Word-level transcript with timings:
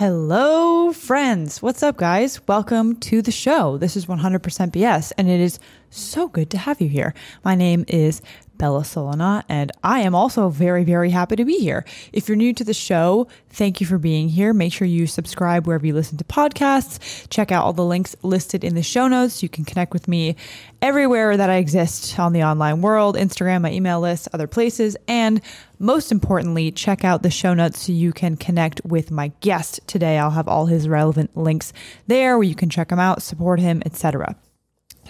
Hello, 0.00 0.94
friends. 0.94 1.60
What's 1.60 1.82
up, 1.82 1.98
guys? 1.98 2.40
Welcome 2.48 2.96
to 3.00 3.20
the 3.20 3.30
show. 3.30 3.76
This 3.76 3.98
is 3.98 4.06
100% 4.06 4.40
BS, 4.72 5.12
and 5.18 5.28
it 5.28 5.40
is 5.40 5.58
so 5.90 6.28
good 6.28 6.50
to 6.50 6.58
have 6.58 6.80
you 6.80 6.88
here. 6.88 7.14
My 7.44 7.54
name 7.54 7.84
is 7.88 8.22
Bella 8.60 8.82
Solana, 8.82 9.42
and 9.48 9.72
I 9.82 10.00
am 10.00 10.14
also 10.14 10.50
very, 10.50 10.84
very 10.84 11.08
happy 11.08 11.34
to 11.36 11.46
be 11.46 11.58
here. 11.58 11.84
If 12.12 12.28
you're 12.28 12.36
new 12.36 12.52
to 12.52 12.62
the 12.62 12.74
show, 12.74 13.26
thank 13.48 13.80
you 13.80 13.86
for 13.86 13.96
being 13.96 14.28
here. 14.28 14.52
Make 14.52 14.74
sure 14.74 14.86
you 14.86 15.06
subscribe 15.06 15.66
wherever 15.66 15.86
you 15.86 15.94
listen 15.94 16.18
to 16.18 16.24
podcasts. 16.24 17.26
Check 17.30 17.50
out 17.50 17.64
all 17.64 17.72
the 17.72 17.84
links 17.86 18.14
listed 18.22 18.62
in 18.62 18.74
the 18.74 18.82
show 18.82 19.08
notes. 19.08 19.42
You 19.42 19.48
can 19.48 19.64
connect 19.64 19.94
with 19.94 20.08
me 20.08 20.36
everywhere 20.82 21.38
that 21.38 21.48
I 21.48 21.56
exist 21.56 22.18
on 22.18 22.34
the 22.34 22.44
online 22.44 22.82
world 22.82 23.16
Instagram, 23.16 23.62
my 23.62 23.72
email 23.72 23.98
list, 23.98 24.28
other 24.34 24.46
places. 24.46 24.94
And 25.08 25.40
most 25.78 26.12
importantly, 26.12 26.70
check 26.70 27.02
out 27.02 27.22
the 27.22 27.30
show 27.30 27.54
notes 27.54 27.86
so 27.86 27.92
you 27.92 28.12
can 28.12 28.36
connect 28.36 28.84
with 28.84 29.10
my 29.10 29.32
guest 29.40 29.80
today. 29.86 30.18
I'll 30.18 30.32
have 30.32 30.48
all 30.48 30.66
his 30.66 30.86
relevant 30.86 31.34
links 31.34 31.72
there 32.08 32.36
where 32.36 32.46
you 32.46 32.54
can 32.54 32.68
check 32.68 32.92
him 32.92 32.98
out, 32.98 33.22
support 33.22 33.58
him, 33.58 33.82
etc. 33.86 34.36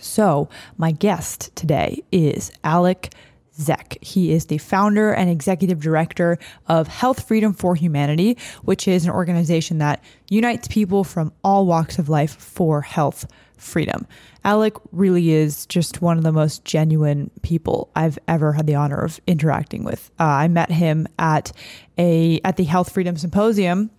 So, 0.01 0.49
my 0.79 0.93
guest 0.93 1.55
today 1.55 2.03
is 2.11 2.51
Alec 2.65 3.13
Zeck. 3.59 4.03
He 4.03 4.33
is 4.33 4.47
the 4.47 4.59
founder 4.59 5.13
and 5.13 5.29
executive 5.29 5.81
director 5.81 6.39
of 6.69 6.89
Health 6.89 7.27
Freedom 7.29 7.53
for 7.53 7.75
Humanity, 7.75 8.39
which 8.63 8.89
is 8.89 9.05
an 9.05 9.11
organization 9.11 9.79
that 9.79 10.03
unites 10.31 10.69
people 10.69 11.05
from 11.05 11.33
all 11.45 11.67
walks 11.67 11.99
of 11.99 12.09
life 12.09 12.35
for 12.37 12.81
health 12.81 13.27
freedom. 13.57 14.07
Alec 14.45 14.75
really 14.91 15.33
is 15.33 15.67
just 15.67 16.01
one 16.01 16.17
of 16.17 16.25
the 16.25 16.33
most 16.33 16.65
genuine 16.65 17.31
people 17.43 17.91
I've 17.95 18.19
ever 18.27 18.55
had 18.55 18.67
the 18.67 18.75
honor 18.75 19.05
of 19.05 19.21
interacting 19.27 19.85
with. 19.85 20.11
Uh, 20.19 20.25
I 20.25 20.48
met 20.48 20.71
him 20.71 21.07
at 21.19 21.53
a 21.98 22.41
at 22.43 22.57
the 22.57 22.65
Health 22.65 22.91
Freedom 22.91 23.17
Symposium, 23.19 23.91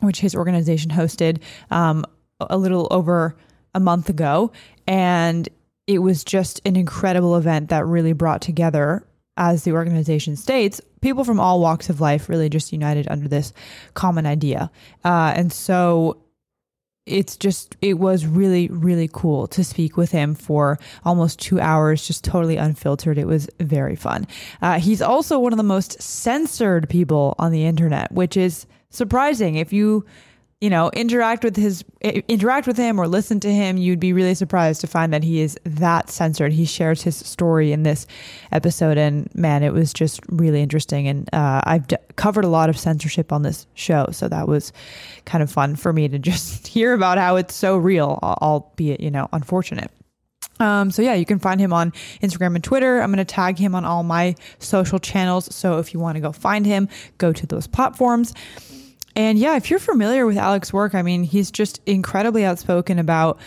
which 0.00 0.20
his 0.20 0.34
organization 0.34 0.90
hosted 0.90 1.40
um, 1.70 2.04
a 2.40 2.58
little 2.58 2.88
over 2.90 3.36
a 3.74 3.80
month 3.80 4.08
ago, 4.08 4.52
and 4.86 5.48
it 5.86 5.98
was 5.98 6.24
just 6.24 6.60
an 6.64 6.76
incredible 6.76 7.36
event 7.36 7.68
that 7.68 7.84
really 7.86 8.12
brought 8.12 8.40
together, 8.40 9.06
as 9.36 9.64
the 9.64 9.72
organization 9.72 10.36
states, 10.36 10.80
people 11.00 11.24
from 11.24 11.40
all 11.40 11.60
walks 11.60 11.90
of 11.90 12.00
life 12.00 12.28
really 12.28 12.48
just 12.48 12.72
united 12.72 13.06
under 13.10 13.28
this 13.28 13.52
common 13.94 14.26
idea. 14.26 14.70
Uh, 15.04 15.32
and 15.36 15.52
so 15.52 16.16
it's 17.04 17.36
just, 17.36 17.76
it 17.82 17.94
was 17.94 18.24
really, 18.24 18.68
really 18.68 19.10
cool 19.12 19.46
to 19.48 19.62
speak 19.62 19.96
with 19.96 20.10
him 20.10 20.34
for 20.34 20.78
almost 21.04 21.38
two 21.40 21.60
hours, 21.60 22.06
just 22.06 22.24
totally 22.24 22.56
unfiltered. 22.56 23.18
It 23.18 23.26
was 23.26 23.48
very 23.60 23.96
fun. 23.96 24.26
Uh, 24.62 24.78
he's 24.78 25.02
also 25.02 25.38
one 25.38 25.52
of 25.52 25.58
the 25.58 25.62
most 25.62 26.00
censored 26.00 26.88
people 26.88 27.34
on 27.38 27.52
the 27.52 27.66
internet, 27.66 28.10
which 28.12 28.36
is 28.36 28.66
surprising. 28.88 29.56
If 29.56 29.72
you 29.72 30.06
you 30.64 30.70
know, 30.70 30.88
interact 30.94 31.44
with 31.44 31.56
his 31.56 31.84
interact 32.00 32.66
with 32.66 32.78
him 32.78 32.98
or 32.98 33.06
listen 33.06 33.38
to 33.38 33.52
him, 33.52 33.76
you'd 33.76 34.00
be 34.00 34.14
really 34.14 34.34
surprised 34.34 34.80
to 34.80 34.86
find 34.86 35.12
that 35.12 35.22
he 35.22 35.42
is 35.42 35.58
that 35.64 36.08
censored. 36.08 36.54
He 36.54 36.64
shares 36.64 37.02
his 37.02 37.16
story 37.16 37.70
in 37.70 37.82
this 37.82 38.06
episode, 38.50 38.96
and 38.96 39.28
man, 39.34 39.62
it 39.62 39.74
was 39.74 39.92
just 39.92 40.20
really 40.30 40.62
interesting. 40.62 41.06
And 41.06 41.28
uh, 41.34 41.60
I've 41.64 41.86
d- 41.86 41.98
covered 42.16 42.46
a 42.46 42.48
lot 42.48 42.70
of 42.70 42.78
censorship 42.78 43.30
on 43.30 43.42
this 43.42 43.66
show, 43.74 44.06
so 44.10 44.26
that 44.28 44.48
was 44.48 44.72
kind 45.26 45.42
of 45.42 45.52
fun 45.52 45.76
for 45.76 45.92
me 45.92 46.08
to 46.08 46.18
just 46.30 46.66
hear 46.66 46.94
about 46.94 47.18
how 47.18 47.36
it's 47.36 47.54
so 47.54 47.76
real, 47.76 48.18
albeit 48.22 49.00
you 49.00 49.10
know 49.10 49.28
unfortunate. 49.34 49.90
Um, 50.60 50.90
so 50.90 51.02
yeah, 51.02 51.12
you 51.12 51.26
can 51.26 51.40
find 51.40 51.60
him 51.60 51.74
on 51.74 51.90
Instagram 52.22 52.54
and 52.54 52.64
Twitter. 52.64 53.02
I'm 53.02 53.10
going 53.10 53.18
to 53.18 53.26
tag 53.26 53.58
him 53.58 53.74
on 53.74 53.84
all 53.84 54.02
my 54.02 54.34
social 54.60 54.98
channels. 54.98 55.54
So 55.54 55.78
if 55.78 55.92
you 55.92 56.00
want 56.00 56.16
to 56.16 56.20
go 56.20 56.32
find 56.32 56.64
him, 56.64 56.88
go 57.18 57.34
to 57.34 57.46
those 57.46 57.66
platforms. 57.66 58.32
And 59.16 59.38
yeah, 59.38 59.56
if 59.56 59.70
you're 59.70 59.78
familiar 59.78 60.26
with 60.26 60.36
Alec's 60.36 60.72
work, 60.72 60.94
I 60.94 61.02
mean, 61.02 61.24
he's 61.24 61.50
just 61.50 61.80
incredibly 61.86 62.44
outspoken 62.44 62.98
about 62.98 63.38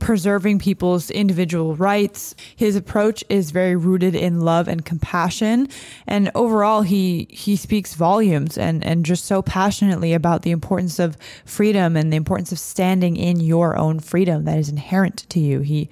preserving 0.00 0.58
people's 0.58 1.10
individual 1.10 1.76
rights. 1.76 2.34
His 2.56 2.74
approach 2.74 3.22
is 3.28 3.50
very 3.50 3.76
rooted 3.76 4.14
in 4.14 4.40
love 4.40 4.66
and 4.66 4.84
compassion. 4.84 5.68
And 6.06 6.30
overall, 6.34 6.82
he, 6.82 7.28
he 7.30 7.54
speaks 7.54 7.94
volumes 7.94 8.58
and, 8.58 8.82
and 8.82 9.04
just 9.04 9.26
so 9.26 9.42
passionately 9.42 10.14
about 10.14 10.42
the 10.42 10.52
importance 10.52 10.98
of 10.98 11.16
freedom 11.44 11.96
and 11.96 12.12
the 12.12 12.16
importance 12.16 12.50
of 12.50 12.58
standing 12.58 13.16
in 13.16 13.40
your 13.40 13.76
own 13.76 14.00
freedom 14.00 14.44
that 14.44 14.58
is 14.58 14.70
inherent 14.70 15.28
to 15.28 15.38
you. 15.38 15.60
He 15.60 15.90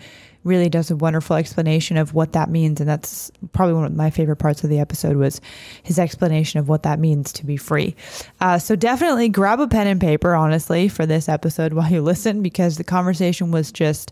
really 0.48 0.69
does 0.69 0.91
a 0.91 0.97
wonderful 0.97 1.36
explanation 1.36 1.97
of 1.97 2.14
what 2.14 2.32
that 2.32 2.50
means. 2.50 2.81
And 2.81 2.88
that's 2.88 3.31
probably 3.53 3.75
one 3.75 3.84
of 3.84 3.94
my 3.94 4.10
favorite 4.10 4.36
parts 4.36 4.64
of 4.64 4.70
the 4.70 4.81
episode 4.81 5.16
was 5.16 5.41
his 5.82 5.98
explanation 5.98 6.59
of 6.59 6.69
what 6.69 6.82
that 6.82 6.98
means 6.98 7.32
to 7.34 7.47
be 7.47 7.56
free. 7.56 7.94
Uh, 8.41 8.58
so 8.58 8.75
definitely 8.75 9.28
grab 9.28 9.60
a 9.60 9.69
pen 9.69 9.87
and 9.87 10.00
paper 10.00 10.34
honestly 10.34 10.88
for 10.88 11.06
this 11.06 11.28
episode 11.28 11.72
while 11.72 11.91
you 11.91 12.03
listen 12.03 12.42
because 12.42 12.76
the 12.76 12.84
conversation 12.84 13.50
was 13.50 13.70
just 13.70 14.10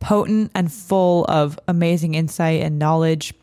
potent 0.00 0.52
and 0.54 0.72
full 0.72 1.24
of 1.24 1.58
amazing 1.66 2.14
insight 2.14 2.62
and 2.62 2.78
knowledge. 2.78 3.34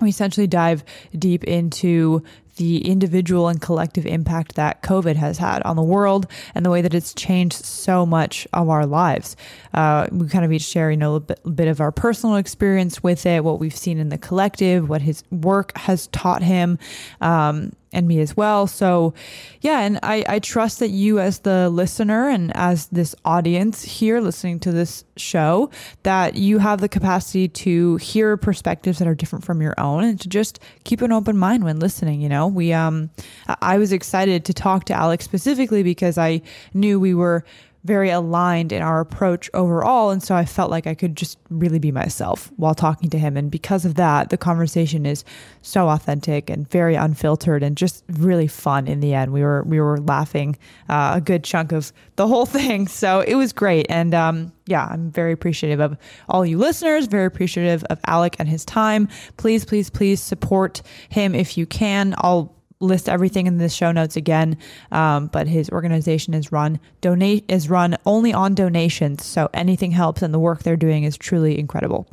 We 0.00 0.08
essentially 0.08 0.46
dive 0.46 0.84
deep 1.16 1.44
into 1.44 2.24
the 2.56 2.86
individual 2.86 3.48
and 3.48 3.60
collective 3.60 4.06
impact 4.06 4.54
that 4.54 4.82
COVID 4.82 5.16
has 5.16 5.38
had 5.38 5.62
on 5.62 5.76
the 5.76 5.82
world 5.82 6.26
and 6.54 6.64
the 6.64 6.70
way 6.70 6.82
that 6.82 6.94
it's 6.94 7.14
changed 7.14 7.64
so 7.64 8.06
much 8.06 8.46
of 8.52 8.68
our 8.68 8.86
lives. 8.86 9.36
Uh, 9.72 10.06
we 10.12 10.28
kind 10.28 10.44
of 10.44 10.52
each 10.52 10.62
share, 10.62 10.90
you 10.90 10.96
know, 10.96 11.16
a 11.16 11.20
bit, 11.20 11.40
bit 11.54 11.68
of 11.68 11.80
our 11.80 11.92
personal 11.92 12.36
experience 12.36 13.02
with 13.02 13.26
it, 13.26 13.44
what 13.44 13.58
we've 13.58 13.76
seen 13.76 13.98
in 13.98 14.08
the 14.08 14.18
collective, 14.18 14.88
what 14.88 15.02
his 15.02 15.24
work 15.30 15.76
has 15.78 16.06
taught 16.08 16.42
him. 16.42 16.78
Um, 17.20 17.72
and 17.94 18.06
me 18.06 18.20
as 18.20 18.36
well. 18.36 18.66
So, 18.66 19.14
yeah, 19.60 19.80
and 19.80 19.98
I, 20.02 20.24
I 20.28 20.38
trust 20.38 20.80
that 20.80 20.88
you, 20.88 21.18
as 21.18 21.40
the 21.40 21.70
listener 21.70 22.28
and 22.28 22.54
as 22.56 22.86
this 22.88 23.14
audience 23.24 23.82
here 23.82 24.20
listening 24.20 24.60
to 24.60 24.72
this 24.72 25.04
show, 25.16 25.70
that 26.02 26.34
you 26.34 26.58
have 26.58 26.80
the 26.80 26.88
capacity 26.88 27.48
to 27.48 27.96
hear 27.96 28.36
perspectives 28.36 28.98
that 28.98 29.08
are 29.08 29.14
different 29.14 29.44
from 29.44 29.62
your 29.62 29.74
own 29.78 30.04
and 30.04 30.20
to 30.20 30.28
just 30.28 30.58
keep 30.84 31.00
an 31.00 31.12
open 31.12 31.36
mind 31.36 31.64
when 31.64 31.78
listening. 31.78 32.20
You 32.20 32.28
know, 32.28 32.46
we, 32.46 32.72
um, 32.72 33.10
I 33.60 33.78
was 33.78 33.92
excited 33.92 34.44
to 34.44 34.54
talk 34.54 34.84
to 34.86 34.94
Alex 34.94 35.24
specifically 35.24 35.82
because 35.82 36.18
I 36.18 36.42
knew 36.72 37.00
we 37.00 37.14
were 37.14 37.44
very 37.84 38.08
aligned 38.08 38.72
in 38.72 38.82
our 38.82 39.00
approach 39.00 39.50
overall. 39.52 40.10
And 40.10 40.22
so 40.22 40.34
I 40.34 40.46
felt 40.46 40.70
like 40.70 40.86
I 40.86 40.94
could 40.94 41.16
just 41.16 41.38
really 41.50 41.78
be 41.78 41.92
myself 41.92 42.50
while 42.56 42.74
talking 42.74 43.10
to 43.10 43.18
him. 43.18 43.36
And 43.36 43.50
because 43.50 43.84
of 43.84 43.96
that, 43.96 44.30
the 44.30 44.38
conversation 44.38 45.04
is 45.04 45.22
so 45.60 45.88
authentic 45.90 46.48
and 46.48 46.68
very 46.70 46.94
unfiltered 46.94 47.62
and 47.62 47.76
just 47.76 48.02
really 48.08 48.46
fun 48.46 48.88
in 48.88 49.00
the 49.00 49.12
end. 49.12 49.32
We 49.32 49.42
were, 49.42 49.62
we 49.64 49.80
were 49.80 50.00
laughing 50.00 50.56
uh, 50.88 51.12
a 51.16 51.20
good 51.20 51.44
chunk 51.44 51.72
of 51.72 51.92
the 52.16 52.26
whole 52.26 52.46
thing. 52.54 52.88
So 52.88 53.20
it 53.20 53.34
was 53.34 53.52
great. 53.52 53.86
And, 53.90 54.14
um, 54.14 54.52
yeah, 54.66 54.86
I'm 54.90 55.10
very 55.10 55.32
appreciative 55.32 55.80
of 55.80 55.98
all 56.28 56.46
you 56.46 56.56
listeners, 56.56 57.06
very 57.06 57.26
appreciative 57.26 57.84
of 57.84 58.00
Alec 58.06 58.36
and 58.38 58.48
his 58.48 58.64
time. 58.64 59.08
Please, 59.36 59.64
please, 59.66 59.90
please 59.90 60.22
support 60.22 60.80
him 61.10 61.34
if 61.34 61.58
you 61.58 61.66
can. 61.66 62.14
I'll 62.18 62.54
list 62.84 63.08
everything 63.08 63.46
in 63.46 63.58
the 63.58 63.68
show 63.68 63.92
notes 63.92 64.16
again. 64.16 64.56
Um, 64.92 65.28
but 65.28 65.48
his 65.48 65.70
organization 65.70 66.34
is 66.34 66.52
run 66.52 66.80
donate 67.00 67.44
is 67.48 67.68
run 67.68 67.96
only 68.06 68.32
on 68.32 68.54
donations, 68.54 69.24
so 69.24 69.48
anything 69.54 69.90
helps, 69.90 70.22
and 70.22 70.32
the 70.32 70.38
work 70.38 70.62
they're 70.62 70.76
doing 70.76 71.04
is 71.04 71.16
truly 71.16 71.58
incredible. 71.58 72.06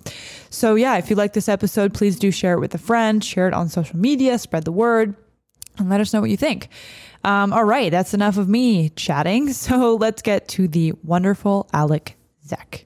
So 0.49 0.75
yeah, 0.75 0.97
if 0.97 1.09
you 1.09 1.15
like 1.15 1.33
this 1.33 1.49
episode, 1.49 1.93
please 1.93 2.19
do 2.19 2.31
share 2.31 2.53
it 2.53 2.59
with 2.59 2.75
a 2.75 2.79
friend, 2.79 3.23
share 3.23 3.47
it 3.47 3.53
on 3.53 3.69
social 3.69 3.97
media, 3.97 4.37
spread 4.37 4.65
the 4.65 4.71
word, 4.71 5.15
and 5.77 5.89
let 5.89 6.01
us 6.01 6.13
know 6.13 6.21
what 6.21 6.29
you 6.29 6.37
think. 6.37 6.69
Um, 7.23 7.53
all 7.53 7.65
right, 7.65 7.91
that's 7.91 8.13
enough 8.13 8.37
of 8.37 8.47
me 8.49 8.89
chatting. 8.89 9.53
So 9.61 9.95
let's 9.95 10.21
get 10.21 10.47
to 10.49 10.67
the 10.67 10.93
wonderful 11.03 11.69
Alec 11.71 12.17
Zeck. 12.45 12.85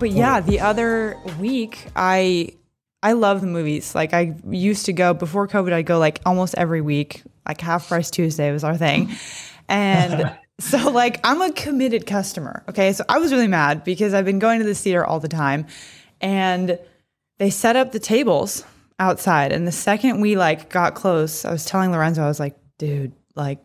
But 0.00 0.10
yeah, 0.10 0.40
the 0.40 0.60
other 0.60 1.16
week 1.38 1.86
I 1.94 2.54
I 3.02 3.12
love 3.12 3.40
the 3.42 3.46
movies. 3.46 3.94
Like 3.94 4.12
I 4.12 4.34
used 4.48 4.86
to 4.86 4.92
go 4.92 5.14
before 5.14 5.46
COVID, 5.46 5.72
I'd 5.72 5.86
go 5.86 5.98
like 5.98 6.20
almost 6.26 6.54
every 6.56 6.80
week. 6.80 7.22
Like 7.46 7.60
half 7.60 7.88
price 7.88 8.10
Tuesday 8.10 8.50
was 8.50 8.64
our 8.64 8.76
thing. 8.76 9.10
And 9.68 10.34
so 10.60 10.90
like 10.90 11.20
I'm 11.22 11.40
a 11.42 11.52
committed 11.52 12.06
customer. 12.06 12.64
Okay. 12.68 12.92
So 12.94 13.04
I 13.08 13.18
was 13.18 13.30
really 13.30 13.46
mad 13.46 13.84
because 13.84 14.14
I've 14.14 14.24
been 14.24 14.38
going 14.38 14.60
to 14.60 14.66
the 14.66 14.74
theater 14.74 15.04
all 15.04 15.20
the 15.20 15.28
time 15.28 15.66
and 16.20 16.78
they 17.38 17.50
set 17.50 17.76
up 17.76 17.92
the 17.92 17.98
tables 17.98 18.64
outside. 18.98 19.52
And 19.52 19.66
the 19.66 19.72
second 19.72 20.20
we 20.20 20.36
like 20.36 20.70
got 20.70 20.94
close, 20.94 21.44
I 21.44 21.52
was 21.52 21.64
telling 21.66 21.92
Lorenzo, 21.92 22.22
I 22.22 22.28
was 22.28 22.40
like, 22.40 22.56
dude, 22.78 23.12
like 23.34 23.58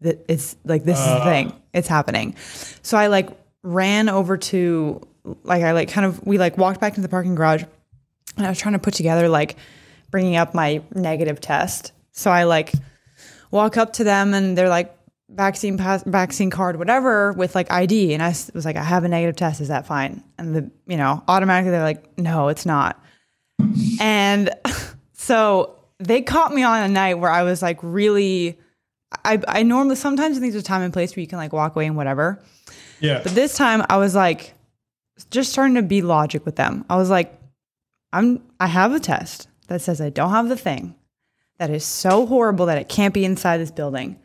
it's 0.00 0.56
like 0.64 0.84
this 0.84 0.98
uh. 0.98 1.02
is 1.02 1.18
the 1.18 1.24
thing. 1.24 1.52
It's 1.72 1.88
happening. 1.88 2.36
So 2.82 2.96
I 2.96 3.08
like 3.08 3.30
ran 3.62 4.08
over 4.08 4.36
to 4.36 5.00
like 5.24 5.62
I 5.62 5.72
like 5.72 5.88
kind 5.88 6.06
of 6.06 6.24
we 6.26 6.38
like 6.38 6.58
walked 6.58 6.80
back 6.80 6.92
into 6.92 7.02
the 7.02 7.08
parking 7.08 7.34
garage 7.34 7.64
and 8.36 8.46
I 8.46 8.48
was 8.48 8.58
trying 8.58 8.74
to 8.74 8.78
put 8.78 8.94
together 8.94 9.28
like 9.28 9.56
bringing 10.10 10.36
up 10.36 10.54
my 10.54 10.82
negative 10.94 11.40
test. 11.40 11.92
So 12.12 12.30
I 12.30 12.44
like 12.44 12.72
walk 13.50 13.76
up 13.76 13.94
to 13.94 14.04
them 14.04 14.34
and 14.34 14.56
they're 14.56 14.68
like 14.68 14.96
vaccine 15.28 15.78
pass, 15.78 16.02
vaccine 16.04 16.50
card, 16.50 16.76
whatever, 16.76 17.32
with 17.32 17.54
like 17.54 17.70
ID. 17.70 18.14
And 18.14 18.22
I 18.22 18.28
was 18.54 18.64
like, 18.64 18.76
I 18.76 18.82
have 18.82 19.04
a 19.04 19.08
negative 19.08 19.36
test. 19.36 19.60
Is 19.60 19.68
that 19.68 19.86
fine? 19.86 20.22
And 20.38 20.54
the, 20.54 20.70
you 20.86 20.96
know, 20.96 21.22
automatically 21.28 21.70
they're 21.70 21.82
like, 21.82 22.18
no, 22.18 22.48
it's 22.48 22.66
not. 22.66 23.02
and 24.00 24.50
so 25.12 25.78
they 25.98 26.20
caught 26.20 26.52
me 26.52 26.62
on 26.62 26.82
a 26.82 26.88
night 26.88 27.14
where 27.14 27.30
I 27.30 27.42
was 27.42 27.62
like 27.62 27.78
really, 27.82 28.58
I, 29.24 29.40
I 29.46 29.62
normally, 29.62 29.96
sometimes 29.96 30.40
there's 30.40 30.54
a 30.54 30.62
time 30.62 30.82
and 30.82 30.92
place 30.92 31.14
where 31.14 31.20
you 31.20 31.26
can 31.26 31.38
like 31.38 31.52
walk 31.52 31.76
away 31.76 31.86
and 31.86 31.96
whatever. 31.96 32.42
Yeah. 33.00 33.20
But 33.22 33.34
this 33.34 33.56
time 33.56 33.84
I 33.88 33.96
was 33.96 34.14
like, 34.14 34.54
just 35.30 35.52
starting 35.52 35.74
to 35.74 35.82
be 35.82 36.02
logic 36.02 36.44
with 36.44 36.56
them. 36.56 36.84
I 36.88 36.96
was 36.96 37.10
like, 37.10 37.38
I'm, 38.12 38.42
I 38.60 38.66
have 38.66 38.92
a 38.92 39.00
test 39.00 39.48
that 39.68 39.80
says 39.80 40.00
I 40.00 40.10
don't 40.10 40.30
have 40.30 40.48
the 40.48 40.56
thing 40.56 40.94
that 41.58 41.70
is 41.70 41.84
so 41.84 42.26
horrible 42.26 42.66
that 42.66 42.78
it 42.78 42.88
can't 42.88 43.14
be 43.14 43.24
inside 43.24 43.58
this 43.58 43.70
building 43.70 44.18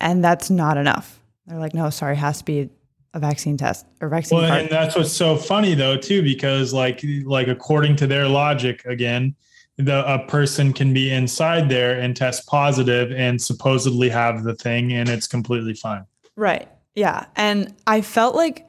and 0.00 0.24
that's 0.24 0.50
not 0.50 0.76
enough. 0.76 1.20
They're 1.46 1.58
like, 1.58 1.74
no, 1.74 1.90
sorry, 1.90 2.14
it 2.14 2.18
has 2.18 2.38
to 2.38 2.44
be 2.44 2.70
a 3.14 3.18
vaccine 3.18 3.56
test 3.56 3.86
or 4.00 4.08
vaccine 4.08 4.38
well, 4.38 4.48
card. 4.48 4.62
and 4.62 4.70
that's 4.70 4.94
what's 4.94 5.12
so 5.12 5.36
funny 5.36 5.74
though 5.74 5.96
too, 5.96 6.22
because 6.22 6.72
like 6.72 7.02
like 7.24 7.48
according 7.48 7.96
to 7.96 8.06
their 8.06 8.28
logic, 8.28 8.84
again, 8.84 9.34
the 9.76 10.04
a 10.12 10.18
person 10.26 10.72
can 10.72 10.92
be 10.92 11.10
inside 11.10 11.68
there 11.68 11.98
and 11.98 12.16
test 12.16 12.46
positive 12.46 13.10
and 13.12 13.40
supposedly 13.40 14.08
have 14.08 14.44
the 14.44 14.54
thing, 14.54 14.92
and 14.92 15.08
it's 15.08 15.26
completely 15.26 15.74
fine. 15.74 16.04
Right. 16.36 16.68
Yeah. 16.94 17.26
And 17.36 17.74
I 17.86 18.02
felt 18.02 18.34
like 18.34 18.67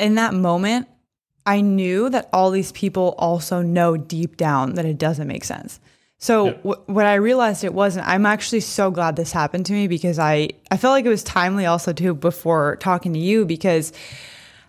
in 0.00 0.14
that 0.16 0.34
moment, 0.34 0.88
I 1.46 1.60
knew 1.60 2.10
that 2.10 2.28
all 2.32 2.50
these 2.50 2.72
people 2.72 3.14
also 3.18 3.62
know 3.62 3.96
deep 3.96 4.36
down 4.36 4.74
that 4.74 4.84
it 4.84 4.98
doesn't 4.98 5.26
make 5.26 5.44
sense. 5.44 5.80
So 6.18 6.46
Yeah. 6.46 6.52
w- 6.58 6.82
what 6.86 7.06
I 7.06 7.14
realized 7.14 7.64
it 7.64 7.72
wasn't. 7.72 8.06
I'm 8.06 8.26
actually 8.26 8.60
so 8.60 8.90
glad 8.90 9.16
this 9.16 9.32
happened 9.32 9.64
to 9.66 9.72
me 9.72 9.88
because 9.88 10.18
I 10.18 10.50
I 10.70 10.76
felt 10.76 10.92
like 10.92 11.06
it 11.06 11.08
was 11.08 11.22
timely 11.22 11.64
also 11.66 11.92
too 11.94 12.14
before 12.14 12.76
talking 12.76 13.14
to 13.14 13.18
you 13.18 13.46
because 13.46 13.92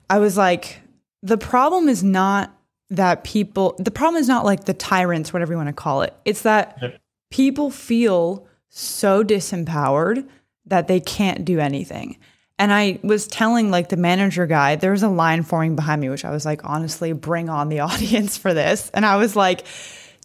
I 0.10 0.19
was 0.19 0.38
like 0.38 0.80
the 1.24 1.38
problem 1.38 1.89
is 1.89 2.04
not 2.04 2.56
that 2.89 3.24
people 3.25 3.75
the 3.78 3.92
problem 3.92 4.22
is 4.22 4.28
not 4.30 4.45
like 4.45 4.63
the 4.66 4.74
tyrants 4.74 5.33
whatever 5.33 5.51
you 5.54 5.57
want 5.57 5.68
to 5.69 5.74
call 5.74 6.01
it. 6.04 6.13
It's 6.24 6.44
that 6.44 6.78
people 7.31 7.69
feel 7.69 8.48
so 8.69 9.22
disempowered 9.24 10.25
that 10.66 10.88
they 10.88 11.00
can't 11.01 11.44
do 11.44 11.60
anything. 11.60 12.18
And 12.62 12.72
I 12.72 13.00
was 13.04 13.25
telling 13.28 13.72
like 13.72 13.90
the 13.90 13.98
manager 13.98 14.46
guy, 14.46 14.75
there 14.75 14.92
was 14.92 15.02
a 15.04 15.10
line 15.10 15.42
forming 15.42 15.75
behind 15.75 16.00
me, 16.00 16.10
which 16.10 16.24
I 16.24 16.30
was 16.30 16.46
like, 16.46 16.62
honestly, 16.63 17.12
bring 17.12 17.50
on 17.50 17.69
the 17.69 17.80
audience 17.90 18.38
for 18.38 18.54
this. 18.54 18.90
And 18.94 19.06
I 19.06 19.16
was 19.18 19.36
like, 19.36 19.66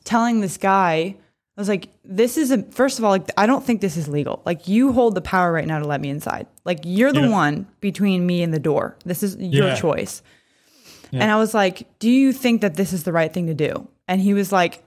telling 0.04 0.40
this 0.40 0.58
guy, 0.58 1.16
I 1.56 1.60
was 1.60 1.68
like, 1.68 1.88
this 2.04 2.36
is 2.36 2.50
a, 2.50 2.62
first 2.64 2.98
of 2.98 3.04
all, 3.06 3.10
like, 3.10 3.30
I 3.38 3.46
don't 3.46 3.64
think 3.64 3.80
this 3.80 3.96
is 3.96 4.06
legal. 4.06 4.42
Like, 4.44 4.68
you 4.68 4.92
hold 4.92 5.14
the 5.14 5.22
power 5.22 5.50
right 5.50 5.66
now 5.66 5.78
to 5.78 5.86
let 5.86 6.00
me 6.02 6.10
inside. 6.10 6.46
Like, 6.66 6.80
you're 6.84 7.12
the 7.12 7.22
Yeah. 7.22 7.30
one 7.30 7.66
between 7.80 8.26
me 8.26 8.42
and 8.42 8.52
the 8.52 8.58
door. 8.58 8.96
This 9.06 9.22
is 9.22 9.36
your 9.36 9.68
Yeah. 9.68 9.74
choice. 9.74 10.22
And 11.12 11.30
I 11.32 11.36
was 11.36 11.54
like, 11.54 11.88
do 11.98 12.10
you 12.10 12.34
think 12.34 12.60
that 12.60 12.74
this 12.74 12.92
is 12.92 13.04
the 13.04 13.12
right 13.12 13.32
thing 13.32 13.46
to 13.46 13.54
do? 13.54 13.88
And 14.06 14.20
he 14.20 14.34
was 14.34 14.52
like, 14.52 14.82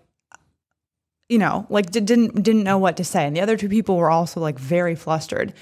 you 1.27 1.39
know, 1.39 1.65
like 1.69 1.89
didn't 1.89 2.43
didn't 2.43 2.63
know 2.63 2.77
what 2.77 2.97
to 2.97 3.03
say. 3.03 3.25
And 3.25 3.35
the 3.35 3.41
other 3.41 3.57
two 3.57 3.69
people 3.69 3.97
were 3.97 4.11
also 4.11 4.39
like 4.39 4.59
very 4.59 4.93
flustered. 4.95 5.53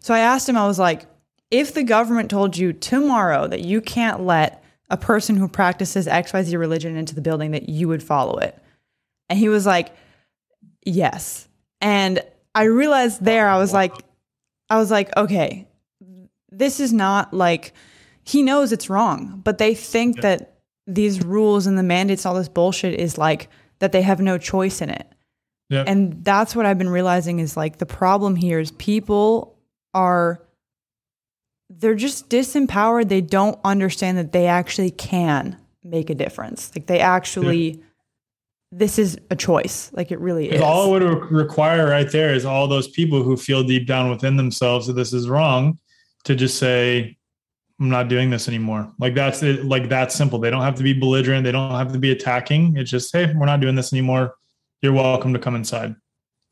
So 0.00 0.14
I 0.14 0.20
asked 0.20 0.48
him, 0.48 0.56
I 0.56 0.66
was 0.66 0.78
like, 0.78 1.04
if 1.54 1.72
the 1.72 1.84
government 1.84 2.30
told 2.30 2.56
you 2.56 2.72
tomorrow 2.72 3.46
that 3.46 3.60
you 3.60 3.80
can't 3.80 4.20
let 4.22 4.64
a 4.90 4.96
person 4.96 5.36
who 5.36 5.46
practices 5.46 6.08
XYZ 6.08 6.58
religion 6.58 6.96
into 6.96 7.14
the 7.14 7.20
building, 7.20 7.52
that 7.52 7.68
you 7.68 7.86
would 7.86 8.02
follow 8.02 8.38
it. 8.38 8.58
And 9.28 9.38
he 9.38 9.48
was 9.48 9.64
like, 9.64 9.94
yes. 10.84 11.46
And 11.80 12.20
I 12.56 12.64
realized 12.64 13.24
there, 13.24 13.48
I 13.48 13.58
was 13.58 13.72
like, 13.72 13.94
I 14.68 14.78
was 14.78 14.90
like, 14.90 15.16
okay, 15.16 15.68
this 16.50 16.80
is 16.80 16.92
not 16.92 17.32
like, 17.32 17.72
he 18.24 18.42
knows 18.42 18.72
it's 18.72 18.90
wrong, 18.90 19.40
but 19.44 19.58
they 19.58 19.76
think 19.76 20.22
that 20.22 20.58
these 20.88 21.24
rules 21.24 21.68
and 21.68 21.78
the 21.78 21.84
mandates, 21.84 22.26
all 22.26 22.34
this 22.34 22.48
bullshit 22.48 22.98
is 22.98 23.16
like 23.16 23.48
that 23.78 23.92
they 23.92 24.02
have 24.02 24.20
no 24.20 24.38
choice 24.38 24.82
in 24.82 24.90
it. 24.90 25.06
Yeah. 25.70 25.84
And 25.86 26.24
that's 26.24 26.56
what 26.56 26.66
I've 26.66 26.78
been 26.78 26.90
realizing 26.90 27.38
is 27.38 27.56
like 27.56 27.78
the 27.78 27.86
problem 27.86 28.34
here 28.34 28.58
is 28.58 28.72
people 28.72 29.56
are 29.94 30.42
they're 31.70 31.94
just 31.94 32.28
disempowered. 32.28 33.08
They 33.08 33.20
don't 33.20 33.58
understand 33.64 34.18
that 34.18 34.32
they 34.32 34.46
actually 34.46 34.90
can 34.90 35.56
make 35.82 36.10
a 36.10 36.14
difference. 36.14 36.70
Like 36.74 36.86
they 36.86 37.00
actually 37.00 37.82
this 38.76 38.98
is 38.98 39.16
a 39.30 39.36
choice. 39.36 39.90
Like 39.92 40.10
it 40.10 40.18
really 40.18 40.50
is. 40.50 40.60
All 40.60 40.94
it 40.96 41.02
would 41.04 41.30
require 41.30 41.86
right 41.88 42.10
there 42.10 42.34
is 42.34 42.44
all 42.44 42.66
those 42.66 42.88
people 42.88 43.22
who 43.22 43.36
feel 43.36 43.62
deep 43.62 43.86
down 43.86 44.10
within 44.10 44.36
themselves 44.36 44.88
that 44.88 44.94
this 44.94 45.12
is 45.12 45.28
wrong 45.28 45.78
to 46.24 46.34
just 46.34 46.58
say, 46.58 47.16
I'm 47.78 47.88
not 47.88 48.08
doing 48.08 48.30
this 48.30 48.48
anymore. 48.48 48.92
Like 48.98 49.14
that's 49.14 49.42
it, 49.42 49.64
like 49.64 49.88
that's 49.88 50.14
simple. 50.14 50.40
They 50.40 50.50
don't 50.50 50.62
have 50.62 50.74
to 50.76 50.82
be 50.82 50.92
belligerent. 50.92 51.44
They 51.44 51.52
don't 51.52 51.70
have 51.70 51.92
to 51.92 51.98
be 51.98 52.10
attacking. 52.10 52.76
It's 52.76 52.90
just, 52.90 53.14
hey, 53.14 53.32
we're 53.32 53.46
not 53.46 53.60
doing 53.60 53.76
this 53.76 53.92
anymore. 53.92 54.34
You're 54.82 54.92
welcome 54.92 55.32
to 55.32 55.38
come 55.38 55.54
inside. 55.54 55.94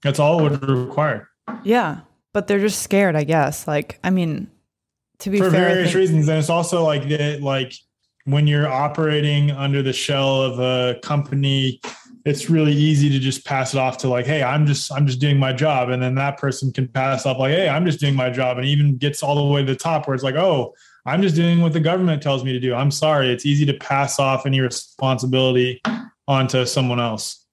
That's 0.03 0.19
all 0.21 0.39
it 0.39 0.61
would 0.61 0.69
require. 0.69 1.29
yeah. 1.65 2.01
But 2.33 2.47
they're 2.47 2.61
just 2.61 2.83
scared, 2.83 3.15
I 3.15 3.25
guess. 3.25 3.69
Like, 3.69 3.99
I 4.03 4.09
mean, 4.09 4.51
to 5.23 5.31
be 5.31 5.39
For 5.39 5.51
fair, 5.51 5.69
various 5.69 5.95
reasons. 5.95 6.29
And 6.29 6.39
it's 6.39 6.51
also 6.51 6.85
like 6.85 7.09
that, 7.09 7.43
like 7.43 7.73
when 8.25 8.47
you're 8.47 8.69
operating 8.69 9.53
under 9.53 9.83
the 9.83 9.93
shell 9.93 10.43
of 10.43 10.59
a 10.59 10.99
company, 11.01 11.81
it's 12.25 12.51
really 12.51 12.73
easy 12.73 13.09
to 13.11 13.19
just 13.19 13.45
pass 13.45 13.75
it 13.75 13.79
off 13.79 13.99
to 13.99 14.09
like, 14.09 14.27
hey, 14.27 14.43
I'm 14.43 14.67
just 14.67 14.93
I'm 14.93 15.07
just 15.07 15.21
doing 15.21 15.39
my 15.39 15.53
job. 15.53 15.91
And 15.91 16.03
then 16.03 16.15
that 16.17 16.39
person 16.39 16.73
can 16.73 16.89
pass 16.89 17.25
off 17.25 17.39
like, 17.39 17.53
hey, 17.53 17.69
I'm 17.69 17.85
just 17.85 18.01
doing 18.01 18.15
my 18.15 18.31
job. 18.31 18.59
And 18.59 18.67
even 18.67 18.97
gets 18.97 19.23
all 19.23 19.35
the 19.35 19.53
way 19.53 19.65
to 19.65 19.73
the 19.73 19.79
top 19.79 20.07
where 20.07 20.15
it's 20.15 20.25
like, 20.25 20.35
oh, 20.35 20.75
I'm 21.07 21.23
just 21.23 21.35
doing 21.35 21.61
what 21.61 21.73
the 21.73 21.81
government 21.81 22.23
tells 22.23 22.45
me 22.45 22.53
to 22.53 22.61
do. 22.61 22.75
I'm 22.75 22.91
sorry. 22.91 23.33
It's 23.33 23.47
easy 23.47 23.67
to 23.67 23.75
pass 23.75 24.19
off 24.19 24.47
any 24.47 24.61
responsibility 24.61 25.81
onto 26.29 26.65
someone 26.65 27.01
else. 27.01 27.45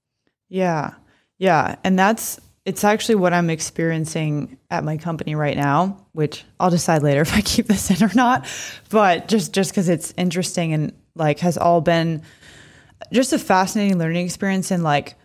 Yeah. 0.50 0.94
Yeah. 1.38 1.76
And 1.84 1.98
that's, 1.98 2.40
it's 2.70 2.84
actually 2.84 3.16
what 3.16 3.34
I'm 3.34 3.50
experiencing 3.50 4.60
at 4.70 4.84
my 4.84 4.98
company 4.98 5.34
right 5.34 5.58
now, 5.58 6.06
which 6.12 6.46
I'll 6.60 6.70
decide 6.70 7.02
later 7.02 7.22
if 7.28 7.34
I 7.34 7.42
keep 7.42 7.66
this 7.66 7.90
in 7.90 8.08
or 8.08 8.14
not. 8.14 8.48
But 8.92 9.28
just, 9.28 9.54
just 9.54 9.72
because 9.72 9.90
it's 9.90 10.14
interesting 10.18 10.74
and 10.74 10.94
like 11.16 11.40
has 11.40 11.58
all 11.58 11.82
been 11.82 12.22
just 13.12 13.34
a 13.34 13.40
fascinating 13.40 13.98
learning 13.98 14.24
experience 14.24 14.70
and 14.70 14.84
like 14.84 15.16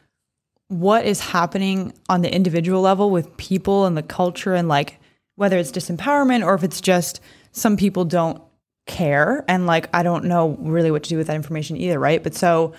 what 0.69 1.05
is 1.05 1.21
happening 1.21 1.93
on 2.09 2.23
the 2.23 2.35
individual 2.35 2.81
level 2.81 3.11
with 3.11 3.37
people 3.37 3.85
and 3.85 3.95
the 3.95 4.03
culture 4.03 4.55
and 4.55 4.67
like 4.67 4.99
whether 5.37 5.59
it's 5.59 5.71
disempowerment 5.71 6.47
or 6.47 6.55
if 6.55 6.65
it's 6.65 6.81
just 6.81 7.21
some 7.53 7.77
people 7.77 8.07
don't 8.07 8.41
care 8.87 9.45
and 9.49 9.67
like 9.67 9.95
I 9.95 10.03
don't 10.03 10.25
know 10.25 10.57
really 10.61 10.91
what 10.91 11.03
to 11.03 11.11
do 11.11 11.19
with 11.19 11.27
that 11.27 11.37
information 11.37 11.77
either, 11.77 11.99
right? 11.99 12.23
But 12.23 12.35
so 12.35 12.73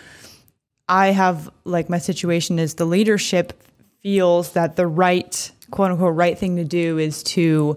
I 0.89 1.07
have 1.11 1.51
like 1.65 1.87
my 1.87 1.99
situation 1.99 2.57
is 2.57 2.73
the 2.73 2.85
leadership 2.85 3.61
feels 4.05 4.51
that 4.51 4.75
the 4.75 4.85
right 4.85 5.51
quote 5.71 5.89
unquote 5.89 6.13
right 6.13 6.37
thing 6.37 6.57
to 6.57 6.63
do 6.63 6.99
is 6.99 7.23
to 7.23 7.75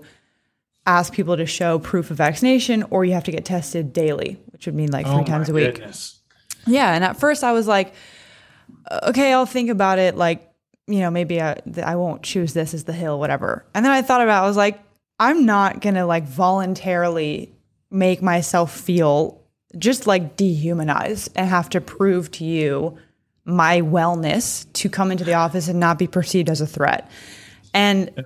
ask 0.84 1.14
people 1.14 1.38
to 1.38 1.46
show 1.46 1.78
proof 1.78 2.10
of 2.10 2.18
vaccination 2.18 2.84
or 2.90 3.02
you 3.02 3.14
have 3.14 3.24
to 3.24 3.30
get 3.30 3.46
tested 3.46 3.94
daily, 3.94 4.38
which 4.50 4.66
would 4.66 4.74
mean 4.74 4.90
like 4.90 5.06
three 5.06 5.14
Oh 5.14 5.24
times 5.24 5.48
a 5.48 5.54
week. 5.54 5.76
goodness. 5.76 6.20
Yeah, 6.66 6.92
and 6.92 7.02
at 7.02 7.16
first 7.18 7.42
I 7.42 7.52
was 7.52 7.66
like, 7.66 7.94
okay, 9.04 9.32
I'll 9.32 9.46
think 9.46 9.70
about 9.70 9.98
it. 9.98 10.16
Like, 10.16 10.46
you 10.86 11.00
know, 11.00 11.10
maybe 11.10 11.40
I, 11.40 11.62
I 11.82 11.96
won't 11.96 12.22
choose 12.22 12.52
this 12.52 12.74
as 12.74 12.84
the 12.84 12.92
hill, 12.92 13.18
whatever. 13.18 13.64
And 13.74 13.82
then 13.82 13.92
I 13.92 14.02
thought 14.02 14.20
about, 14.20 14.42
it, 14.42 14.44
I 14.44 14.48
was 14.48 14.56
like, 14.58 14.78
I'm 15.18 15.46
not 15.46 15.80
gonna 15.80 16.04
like 16.04 16.24
voluntarily 16.24 17.54
make 17.90 18.20
myself 18.20 18.78
feel 18.78 19.40
just 19.78 20.06
like 20.06 20.36
dehumanized 20.36 21.32
and 21.36 21.48
have 21.48 21.70
to 21.70 21.80
prove 21.80 22.30
to 22.32 22.44
you 22.44 22.98
my 23.48 23.80
wellness 23.80 24.70
to 24.74 24.88
come 24.88 25.10
into 25.10 25.24
the 25.24 25.34
office 25.34 25.68
and 25.68 25.80
not 25.80 25.98
be 25.98 26.06
perceived 26.06 26.50
as 26.50 26.60
a 26.60 26.66
threat. 26.66 27.10
And 27.72 28.24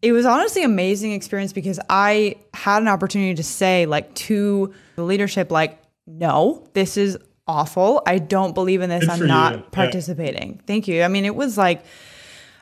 it 0.00 0.12
was 0.12 0.24
honestly 0.24 0.62
an 0.62 0.70
amazing 0.70 1.12
experience 1.12 1.52
because 1.52 1.80
I 1.90 2.36
had 2.54 2.82
an 2.82 2.88
opportunity 2.88 3.34
to 3.34 3.42
say 3.42 3.86
like 3.86 4.14
to 4.14 4.72
the 4.96 5.02
leadership, 5.02 5.50
like, 5.50 5.82
no, 6.06 6.66
this 6.72 6.96
is 6.96 7.18
awful. 7.46 8.02
I 8.06 8.18
don't 8.18 8.54
believe 8.54 8.80
in 8.80 8.90
this. 8.90 9.00
Good 9.00 9.10
I'm 9.10 9.26
not 9.26 9.52
you. 9.54 9.58
Yeah. 9.60 9.66
participating. 9.72 10.60
Thank 10.66 10.86
you. 10.86 11.02
I 11.02 11.08
mean, 11.08 11.24
it 11.24 11.34
was 11.34 11.58
like, 11.58 11.84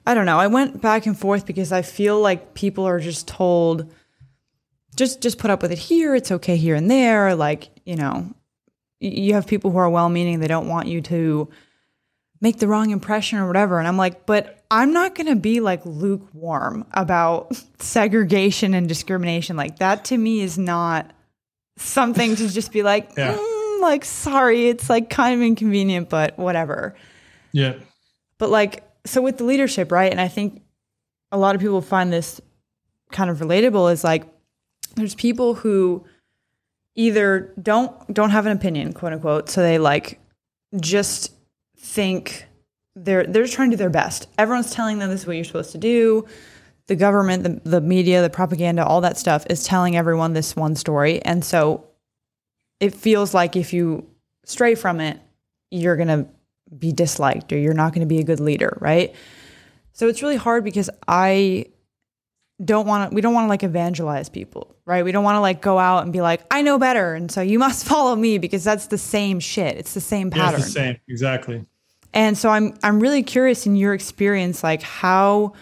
I 0.07 0.15
don't 0.15 0.27
know. 0.27 0.39
I 0.39 0.47
went 0.47 0.81
back 0.81 1.07
and 1.07 1.19
forth 1.19 1.45
because 1.45 1.73
I 1.73 1.83
feel 1.83 2.21
like 2.21 2.55
people 2.55 2.87
are 2.87 3.01
just 3.01 3.29
told, 3.29 3.93
just 4.95 5.21
just 5.21 5.39
put 5.39 5.51
up 5.51 5.61
with 5.61 5.73
it 5.73 5.79
here. 5.79 6.15
It's 6.15 6.33
okay 6.33 6.57
here 6.57 6.75
and 6.75 6.91
there. 6.91 7.35
Like 7.35 7.69
you 7.85 7.97
know, 7.97 8.33
you 9.01 9.35
have 9.35 9.47
people 9.47 9.71
who 9.71 9.79
are 9.79 9.91
well-meaning. 9.91 10.41
They 10.41 10.47
don't 10.47 10.69
want 10.69 10.89
you 10.89 11.03
to 11.03 11.49
make 12.41 12.59
the 12.59 12.69
wrong 12.69 12.91
impression 12.91 13.39
or 13.39 13.47
whatever. 13.47 13.79
And 13.79 13.89
I'm 13.89 13.97
like, 13.97 14.27
but 14.27 14.65
I'm 14.71 14.93
not 14.93 15.15
going 15.15 15.29
to 15.29 15.37
be 15.37 15.61
like 15.61 15.81
lukewarm 15.85 16.87
about 16.93 17.57
segregation 17.79 18.75
and 18.75 18.89
discrimination. 18.89 19.57
Like 19.57 19.79
that 19.79 20.05
to 20.07 20.19
me 20.19 20.41
is 20.41 20.59
not 20.59 21.13
something 21.77 22.37
to 22.37 22.49
just 22.49 22.73
be 22.73 22.83
like, 22.83 23.11
Yeah. 23.17 23.37
"Mm, 23.37 23.81
like 23.81 24.05
sorry, 24.05 24.69
it's 24.69 24.91
like 24.91 25.11
kind 25.11 25.35
of 25.35 25.43
inconvenient, 25.47 26.09
but 26.09 26.39
whatever. 26.39 26.95
Yeah. 27.53 27.75
But 28.39 28.51
like, 28.51 28.83
so 29.07 29.23
with 29.23 29.39
the 29.39 29.45
leadership, 29.45 29.93
right? 29.93 30.11
And 30.11 30.21
I 30.21 30.29
think 30.29 30.63
a 31.33 31.39
lot 31.39 31.55
of 31.55 31.61
people 31.61 31.81
find 31.81 32.13
this 32.13 32.41
kind 33.13 33.31
of 33.31 33.39
relatable 33.39 33.93
is 33.93 34.03
like 34.03 34.25
there's 34.97 35.15
people 35.15 35.55
who 35.55 36.05
either 36.97 37.53
don't 37.63 38.13
don't 38.13 38.31
have 38.31 38.47
an 38.47 38.53
opinion, 38.53 38.93
quote 38.93 39.13
unquote, 39.13 39.49
so 39.49 39.63
they 39.63 39.79
like 39.79 40.19
just 40.81 41.33
think 41.87 42.47
they're 42.95 43.25
they're 43.25 43.45
just 43.45 43.55
trying 43.55 43.71
to 43.71 43.77
do 43.77 43.79
their 43.79 43.91
best. 43.91 44.29
Everyone's 44.39 44.71
telling 44.71 44.99
them 44.99 45.11
this 45.11 45.23
is 45.23 45.27
what 45.27 45.37
you're 45.37 45.45
supposed 45.45 45.73
to 45.73 45.79
do. 45.79 46.27
The 46.89 46.97
government, 46.97 47.43
the, 47.43 47.71
the 47.71 47.81
media, 47.81 48.23
the 48.23 48.31
propaganda, 48.31 48.85
all 48.85 49.01
that 49.01 49.17
stuff 49.19 49.45
is 49.51 49.65
telling 49.65 49.97
everyone 49.97 50.35
this 50.35 50.55
one 50.55 50.77
story. 50.77 51.21
And 51.23 51.45
so 51.45 51.85
it 52.79 52.95
feels 52.95 53.35
like 53.35 53.57
if 53.57 53.73
you 53.73 54.07
stray 54.45 54.75
from 54.75 55.01
it, 55.01 55.19
you're 55.71 55.97
gonna 55.97 56.27
be 56.77 56.93
disliked 56.93 57.53
or 57.53 57.59
you're 57.59 57.75
not 57.75 57.93
gonna 57.93 58.07
be 58.07 58.19
a 58.19 58.25
good 58.25 58.41
leader, 58.41 58.79
right? 58.81 59.15
So 59.93 60.09
it's 60.09 60.23
really 60.23 60.37
hard 60.37 60.63
because 60.63 60.91
I 61.09 61.67
don't 62.65 62.87
want 62.87 63.11
to 63.11 63.15
we 63.15 63.21
don't 63.21 63.35
want 63.35 63.45
to 63.45 63.49
like 63.49 63.63
evangelize 63.63 64.29
people 64.31 64.75
right 64.87 65.05
we 65.05 65.13
don't 65.13 65.25
want 65.25 65.37
to 65.37 65.41
like 65.41 65.61
go 65.61 65.79
out 65.79 66.05
and 66.05 66.13
be 66.13 66.23
like 66.23 66.43
i 66.51 66.63
know 66.63 66.79
better 66.79 67.15
and 67.15 67.31
so 67.31 67.43
you 67.43 67.59
must 67.59 67.85
follow 67.89 68.17
me 68.17 68.39
because 68.39 68.65
that's 68.65 68.87
the 68.87 68.97
same 68.97 69.39
shit 69.39 69.77
it's 69.77 69.93
the 69.93 70.01
same 70.01 70.31
pattern 70.31 70.61
the 70.61 70.67
same 70.67 70.97
exactly 71.07 71.63
and 72.17 72.37
so 72.37 72.49
i'm 72.49 72.75
i'm 72.83 72.99
really 72.99 73.23
curious 73.23 73.67
in 73.67 73.77
your 73.77 73.95
experience 73.95 74.65
like 74.65 74.83
how 74.83 75.53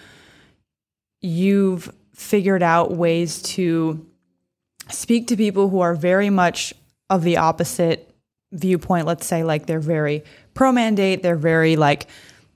you've 1.20 1.92
figured 2.14 2.62
out 2.62 2.92
ways 2.92 3.42
to 3.42 4.06
speak 4.88 5.26
to 5.28 5.36
people 5.36 5.68
who 5.68 5.80
are 5.80 5.94
very 5.94 6.30
much 6.30 6.72
of 7.10 7.22
the 7.22 7.36
opposite 7.36 8.14
viewpoint. 8.52 9.06
Let's 9.06 9.26
say 9.26 9.42
like 9.42 9.66
they're 9.66 9.80
very 9.80 10.22
pro 10.54 10.70
mandate 10.70 11.22
they're 11.22 11.36
very 11.36 11.76
like 11.76 12.06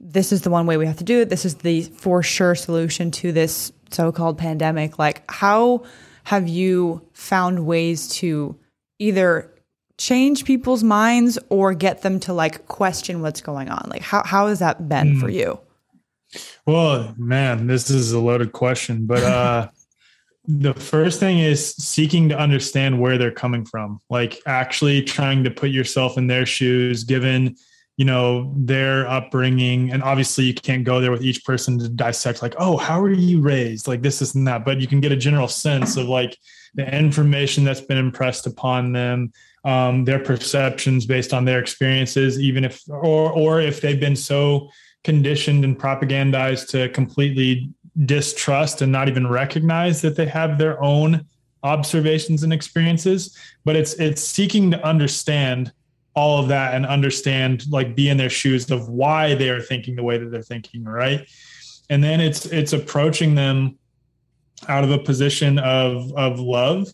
this 0.01 0.31
is 0.31 0.43
the 0.43 0.51
one 0.51 0.67
way 0.67 0.77
we 0.77 0.87
have 0.87 0.99
to 0.99 1.05
do 1.05 1.23
it 1.23 1.29
this 1.29 1.45
is 1.45 1.57
the 1.57 1.83
for 1.83 2.23
sure 2.23 2.55
solution 2.55 3.11
to 3.11 3.33
this 3.33 3.73
so-called 3.91 4.39
pandemic. 4.39 4.99
Like 4.99 5.29
how 5.31 5.85
have 6.25 6.47
you 6.47 7.09
found 7.15 7.67
ways 7.67 8.09
to 8.09 8.57
either 8.99 9.53
change 9.99 10.45
people's 10.45 10.85
minds 10.85 11.39
or 11.49 11.75
get 11.75 12.03
them 12.03 12.21
to 12.21 12.33
like 12.33 12.67
question 12.69 13.21
what's 13.21 13.41
going 13.41 13.69
on? 13.69 13.89
Like 13.91 14.03
how, 14.03 14.23
how 14.25 14.47
has 14.47 14.61
that 14.61 14.89
been 14.89 15.17
mm. 15.17 15.21
for 15.21 15.29
you? 15.29 15.61
Well 16.67 17.15
man 17.19 17.67
this 17.67 17.91
is 17.91 18.13
a 18.13 18.21
loaded 18.21 18.53
question 18.53 19.07
but 19.07 19.23
uh 19.23 19.69
the 20.49 20.73
first 20.73 21.21
thing 21.21 21.41
is 21.41 21.75
seeking 21.75 22.31
to 22.31 22.39
understand 22.39 22.99
where 22.99 23.19
they're 23.19 23.31
coming 23.31 23.67
from. 23.67 24.01
Like 24.09 24.41
actually 24.47 25.03
trying 25.03 25.45
to 25.45 25.51
put 25.51 25.71
yourself 25.71 26.17
in 26.17 26.27
their 26.27 26.47
shoes 26.47 27.05
given 27.05 27.57
you 27.97 28.05
know 28.05 28.55
their 28.57 29.09
upbringing. 29.09 29.91
And 29.91 30.05
obviously 30.05 30.45
you 30.45 30.55
can't 30.55 30.85
go 30.85 31.01
there 31.01 31.11
with 31.11 31.25
each 31.25 31.45
person 31.45 31.79
to 31.81 31.89
dissect 31.89 32.41
like 32.41 32.55
oh 32.59 32.77
how 32.77 33.03
are 33.03 33.11
you 33.11 33.41
raised? 33.41 33.89
Like 33.89 34.03
this 34.03 34.23
is 34.23 34.37
and 34.37 34.47
that. 34.47 34.65
But 34.65 34.81
you 34.81 34.87
can 34.87 35.01
get 35.01 35.11
a 35.11 35.17
general 35.17 35.49
sense 35.49 35.97
of 35.97 36.07
like 36.07 36.39
the 36.75 36.97
information 36.97 37.65
that's 37.65 37.81
been 37.81 37.99
impressed 37.99 38.47
upon 38.47 38.93
them 38.93 39.33
um, 39.65 40.05
their 40.05 40.19
perceptions 40.19 41.07
based 41.07 41.33
on 41.35 41.45
their 41.45 41.59
experiences 41.59 42.41
even 42.41 42.65
if 42.65 42.83
or 42.89 43.33
or 43.33 43.61
if 43.61 43.81
they've 43.81 44.01
been 44.01 44.17
so 44.17 44.71
conditioned 45.05 45.65
and 45.65 45.79
propagandized 45.79 46.69
to 46.69 46.89
completely 46.91 47.71
distrust 48.05 48.83
and 48.83 48.93
not 48.93 49.09
even 49.09 49.27
recognize 49.27 50.03
that 50.03 50.17
they 50.17 50.27
have 50.27 50.59
their 50.59 50.83
own 50.83 51.25
observations 51.63 52.43
and 52.43 52.53
experiences. 52.53 53.37
But 53.65 53.77
it's 53.77 53.95
it's 53.95 54.23
seeking 54.23 54.71
to 54.71 54.85
understand 54.87 55.73
all 56.15 56.41
of 56.41 56.49
that 56.49 56.75
and 56.75 56.85
understand 56.87 57.65
like 57.71 57.95
be 57.95 58.09
in 58.09 58.17
their 58.17 58.31
shoes 58.31 58.71
of 58.71 58.89
why 58.89 59.35
they 59.35 59.51
are 59.51 59.61
thinking 59.61 59.95
the 59.97 60.03
way 60.03 60.19
that 60.19 60.31
they're 60.31 60.43
thinking 60.43 60.85
right? 60.85 61.29
And 61.91 62.03
then 62.03 62.21
it's 62.21 62.47
it's 62.47 62.73
approaching 62.73 63.35
them 63.35 63.79
out 64.69 64.85
of 64.85 64.91
a 64.91 64.99
position 64.99 65.59
of 65.59 66.13
of 66.15 66.39
love 66.39 66.89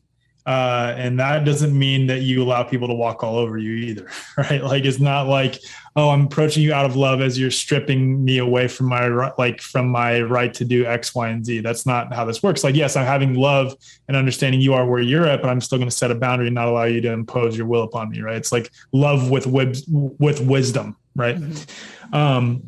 uh, 0.47 0.93
and 0.99 1.19
that 1.19 1.45
doesn't 1.45 1.77
mean 1.77 2.07
that 2.07 2.21
you 2.21 2.43
allow 2.43 2.63
people 2.63 2.87
to 2.87 2.93
walk 2.93 3.25
all 3.25 3.37
over 3.37 3.57
you 3.57 3.73
either, 3.73 4.07
right? 4.37 4.63
Like 4.63 4.85
it's 4.85 5.01
not 5.01 5.27
like, 5.27 5.59
oh, 5.97 6.11
I'm 6.11 6.27
approaching 6.27 6.63
you 6.63 6.75
out 6.75 6.85
of 6.85 6.97
love 6.97 7.23
as 7.23 7.39
you're 7.39 7.51
stripping 7.51 8.23
me 8.23 8.39
away 8.39 8.69
from 8.69 8.87
my 8.87 9.33
like 9.39 9.63
from 9.63 9.89
my 9.89 10.21
right 10.21 10.53
to 10.55 10.65
do 10.67 10.85
X, 10.85 11.15
Y, 11.15 11.29
and 11.29 11.45
Z. 11.45 11.61
That's 11.61 11.87
not 11.87 12.13
how 12.13 12.27
this 12.27 12.43
works. 12.43 12.63
Like, 12.63 12.75
yes, 12.75 12.95
I'm 12.95 13.07
having 13.07 13.35
love 13.35 13.75
and 14.07 14.17
understanding 14.19 14.61
you 14.61 14.75
are 14.75 14.87
where 14.87 15.01
you're 15.01 15.27
at, 15.27 15.41
but 15.41 15.49
I'm 15.49 15.63
still 15.63 15.79
going 15.79 15.89
to 15.89 15.97
set 15.97 16.11
a 16.11 16.15
boundary 16.15 16.49
and 16.49 16.55
not 16.55 16.69
allow 16.69 16.85
you 16.85 17.01
to 17.01 17.13
impose 17.13 17.57
your 17.57 17.67
will 17.67 17.83
upon 17.83 18.11
me, 18.11 18.21
right? 18.21 18.37
It's 18.37 18.53
like 18.53 18.71
love 18.93 19.31
with 19.31 19.47
with 19.47 20.41
wisdom, 20.43 20.97
right? 21.17 21.37
Mm-hmm. 21.37 22.15
Um, 22.15 22.63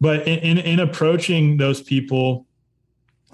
but 0.00 0.26
in, 0.26 0.38
in 0.38 0.58
in 0.58 0.80
approaching 0.80 1.58
those 1.58 1.82
people 1.82 2.46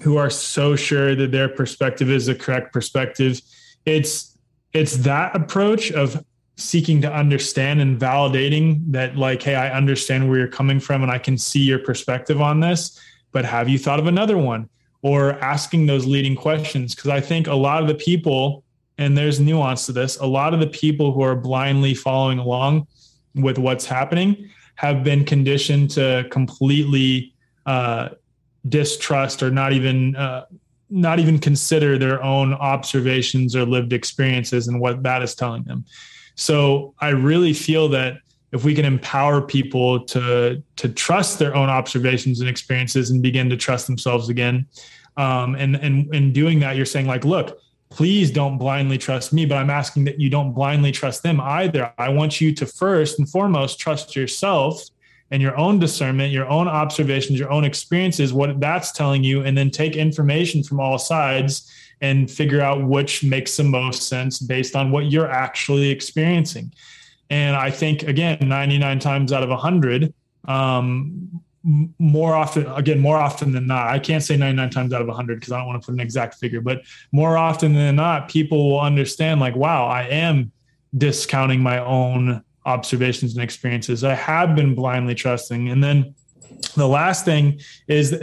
who 0.00 0.16
are 0.16 0.30
so 0.30 0.74
sure 0.74 1.14
that 1.14 1.30
their 1.30 1.48
perspective 1.48 2.10
is 2.10 2.26
the 2.26 2.34
correct 2.34 2.72
perspective 2.72 3.40
it's 3.86 4.36
it's 4.72 4.96
that 4.98 5.34
approach 5.36 5.92
of 5.92 6.24
seeking 6.56 7.00
to 7.02 7.12
understand 7.12 7.80
and 7.80 7.98
validating 7.98 8.80
that 8.92 9.16
like 9.16 9.42
hey 9.42 9.54
i 9.54 9.70
understand 9.70 10.28
where 10.28 10.38
you're 10.38 10.48
coming 10.48 10.78
from 10.78 11.02
and 11.02 11.10
i 11.10 11.18
can 11.18 11.36
see 11.36 11.60
your 11.60 11.78
perspective 11.78 12.40
on 12.40 12.60
this 12.60 13.00
but 13.34 13.44
have 13.44 13.68
you 13.68 13.78
thought 13.78 13.98
of 13.98 14.06
another 14.06 14.38
one? 14.38 14.70
Or 15.02 15.32
asking 15.40 15.84
those 15.84 16.06
leading 16.06 16.34
questions 16.34 16.94
because 16.94 17.10
i 17.10 17.20
think 17.20 17.46
a 17.46 17.54
lot 17.54 17.82
of 17.82 17.88
the 17.88 17.94
people 17.94 18.64
and 18.96 19.18
there's 19.18 19.38
nuance 19.38 19.84
to 19.84 19.92
this 19.92 20.16
a 20.16 20.24
lot 20.24 20.54
of 20.54 20.60
the 20.60 20.66
people 20.68 21.12
who 21.12 21.20
are 21.20 21.36
blindly 21.36 21.92
following 21.92 22.38
along 22.38 22.86
with 23.34 23.58
what's 23.58 23.84
happening 23.84 24.48
have 24.76 25.04
been 25.04 25.22
conditioned 25.26 25.90
to 25.90 26.26
completely 26.30 27.34
uh, 27.66 28.08
distrust 28.66 29.42
or 29.42 29.50
not 29.50 29.74
even 29.74 30.16
uh, 30.16 30.46
not 30.90 31.18
even 31.18 31.38
consider 31.38 31.98
their 31.98 32.22
own 32.22 32.54
observations 32.54 33.56
or 33.56 33.64
lived 33.64 33.92
experiences 33.92 34.68
and 34.68 34.80
what 34.80 35.02
that 35.02 35.22
is 35.22 35.34
telling 35.34 35.64
them. 35.64 35.84
So 36.34 36.94
I 37.00 37.10
really 37.10 37.52
feel 37.52 37.88
that 37.90 38.18
if 38.52 38.64
we 38.64 38.74
can 38.74 38.84
empower 38.84 39.42
people 39.42 40.04
to 40.06 40.62
to 40.76 40.88
trust 40.88 41.38
their 41.38 41.54
own 41.56 41.68
observations 41.68 42.40
and 42.40 42.48
experiences 42.48 43.10
and 43.10 43.20
begin 43.20 43.50
to 43.50 43.56
trust 43.56 43.86
themselves 43.86 44.28
again, 44.28 44.66
um, 45.16 45.56
and 45.56 45.74
and 45.76 46.14
in 46.14 46.32
doing 46.32 46.60
that, 46.60 46.76
you're 46.76 46.86
saying 46.86 47.06
like, 47.06 47.24
look, 47.24 47.58
please 47.90 48.30
don't 48.30 48.58
blindly 48.58 48.98
trust 48.98 49.32
me, 49.32 49.44
but 49.46 49.56
I'm 49.56 49.70
asking 49.70 50.04
that 50.04 50.20
you 50.20 50.30
don't 50.30 50.52
blindly 50.52 50.92
trust 50.92 51.22
them 51.22 51.40
either. 51.40 51.92
I 51.98 52.08
want 52.10 52.40
you 52.40 52.54
to 52.54 52.66
first 52.66 53.18
and 53.18 53.28
foremost 53.28 53.78
trust 53.78 54.14
yourself 54.14 54.84
and 55.34 55.42
your 55.42 55.58
own 55.58 55.80
discernment, 55.80 56.32
your 56.32 56.48
own 56.48 56.68
observations, 56.68 57.40
your 57.40 57.50
own 57.50 57.64
experiences, 57.64 58.32
what 58.32 58.60
that's 58.60 58.92
telling 58.92 59.24
you, 59.24 59.42
and 59.42 59.58
then 59.58 59.68
take 59.68 59.96
information 59.96 60.62
from 60.62 60.78
all 60.78 60.96
sides 60.96 61.68
and 62.00 62.30
figure 62.30 62.60
out 62.60 62.86
which 62.86 63.24
makes 63.24 63.56
the 63.56 63.64
most 63.64 64.08
sense 64.08 64.38
based 64.38 64.76
on 64.76 64.92
what 64.92 65.10
you're 65.10 65.28
actually 65.28 65.90
experiencing. 65.90 66.72
And 67.30 67.56
I 67.56 67.68
think, 67.68 68.04
again, 68.04 68.38
99 68.42 69.00
times 69.00 69.32
out 69.32 69.42
of 69.42 69.48
100, 69.48 70.14
um, 70.46 71.42
more 71.98 72.36
often, 72.36 72.68
again, 72.68 73.00
more 73.00 73.16
often 73.16 73.50
than 73.50 73.66
not, 73.66 73.88
I 73.88 73.98
can't 73.98 74.22
say 74.22 74.36
99 74.36 74.70
times 74.70 74.92
out 74.92 75.00
of 75.00 75.08
100 75.08 75.40
because 75.40 75.50
I 75.52 75.58
don't 75.58 75.66
want 75.66 75.82
to 75.82 75.86
put 75.86 75.94
an 75.94 76.00
exact 76.00 76.36
figure, 76.36 76.60
but 76.60 76.82
more 77.10 77.36
often 77.36 77.72
than 77.72 77.96
not, 77.96 78.28
people 78.28 78.70
will 78.70 78.80
understand, 78.80 79.40
like, 79.40 79.56
wow, 79.56 79.86
I 79.86 80.02
am 80.02 80.52
discounting 80.96 81.60
my 81.60 81.78
own 81.84 82.44
observations 82.66 83.34
and 83.34 83.42
experiences. 83.42 84.04
I 84.04 84.14
have 84.14 84.54
been 84.56 84.74
blindly 84.74 85.14
trusting. 85.14 85.68
And 85.68 85.82
then 85.82 86.14
the 86.76 86.88
last 86.88 87.24
thing 87.24 87.60
is 87.88 88.16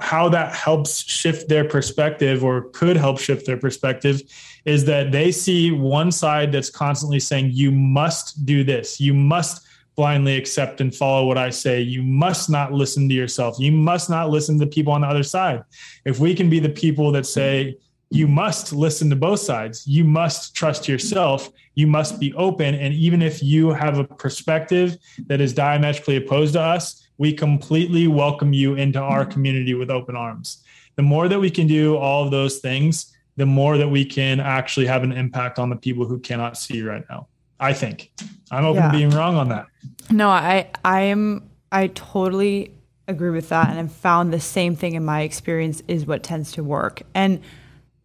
how 0.00 0.28
that 0.28 0.54
helps 0.54 1.02
shift 1.02 1.48
their 1.48 1.64
perspective 1.64 2.44
or 2.44 2.68
could 2.70 2.96
help 2.96 3.18
shift 3.18 3.46
their 3.46 3.56
perspective 3.56 4.22
is 4.64 4.84
that 4.84 5.10
they 5.12 5.32
see 5.32 5.70
one 5.70 6.12
side 6.12 6.52
that's 6.52 6.70
constantly 6.70 7.20
saying, 7.20 7.50
you 7.52 7.70
must 7.70 8.44
do 8.44 8.62
this, 8.62 9.00
you 9.00 9.14
must 9.14 9.66
blindly 9.96 10.36
accept 10.36 10.80
and 10.80 10.94
follow 10.94 11.26
what 11.26 11.36
I 11.36 11.50
say. 11.50 11.80
You 11.80 12.04
must 12.04 12.48
not 12.48 12.72
listen 12.72 13.08
to 13.08 13.14
yourself. 13.14 13.56
You 13.58 13.72
must 13.72 14.08
not 14.08 14.30
listen 14.30 14.56
to 14.60 14.66
people 14.66 14.92
on 14.92 15.00
the 15.00 15.08
other 15.08 15.24
side. 15.24 15.64
If 16.04 16.20
we 16.20 16.36
can 16.36 16.48
be 16.48 16.60
the 16.60 16.68
people 16.68 17.10
that 17.12 17.26
say, 17.26 17.76
you 18.10 18.26
must 18.26 18.72
listen 18.72 19.10
to 19.10 19.16
both 19.16 19.40
sides. 19.40 19.86
You 19.86 20.04
must 20.04 20.54
trust 20.54 20.88
yourself. 20.88 21.50
You 21.74 21.86
must 21.86 22.18
be 22.18 22.32
open. 22.34 22.74
And 22.74 22.94
even 22.94 23.20
if 23.20 23.42
you 23.42 23.70
have 23.70 23.98
a 23.98 24.04
perspective 24.04 24.96
that 25.26 25.40
is 25.40 25.52
diametrically 25.52 26.16
opposed 26.16 26.54
to 26.54 26.60
us, 26.60 27.06
we 27.18 27.32
completely 27.32 28.06
welcome 28.06 28.52
you 28.52 28.74
into 28.74 29.00
our 29.00 29.26
community 29.26 29.74
with 29.74 29.90
open 29.90 30.16
arms. 30.16 30.62
The 30.96 31.02
more 31.02 31.28
that 31.28 31.38
we 31.38 31.50
can 31.50 31.66
do 31.66 31.96
all 31.96 32.24
of 32.24 32.30
those 32.30 32.58
things, 32.58 33.14
the 33.36 33.46
more 33.46 33.76
that 33.76 33.88
we 33.88 34.04
can 34.04 34.40
actually 34.40 34.86
have 34.86 35.02
an 35.02 35.12
impact 35.12 35.58
on 35.58 35.68
the 35.70 35.76
people 35.76 36.06
who 36.06 36.18
cannot 36.18 36.56
see 36.56 36.82
right 36.82 37.04
now. 37.10 37.28
I 37.60 37.72
think 37.72 38.12
I'm 38.50 38.64
open 38.64 38.82
yeah. 38.82 38.90
to 38.90 38.96
being 38.96 39.10
wrong 39.10 39.36
on 39.36 39.48
that. 39.48 39.66
No, 40.10 40.28
I 40.28 40.70
I 40.84 41.02
am 41.02 41.48
I 41.70 41.88
totally 41.88 42.72
agree 43.06 43.30
with 43.30 43.48
that 43.48 43.70
and 43.70 43.78
I've 43.78 43.92
found 43.92 44.32
the 44.32 44.40
same 44.40 44.76
thing 44.76 44.94
in 44.94 45.04
my 45.04 45.22
experience 45.22 45.82
is 45.88 46.06
what 46.06 46.22
tends 46.22 46.52
to 46.52 46.62
work. 46.62 47.02
And 47.14 47.40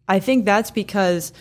I 0.08 0.20
think 0.20 0.44
that's 0.44 0.70
because 0.70 1.32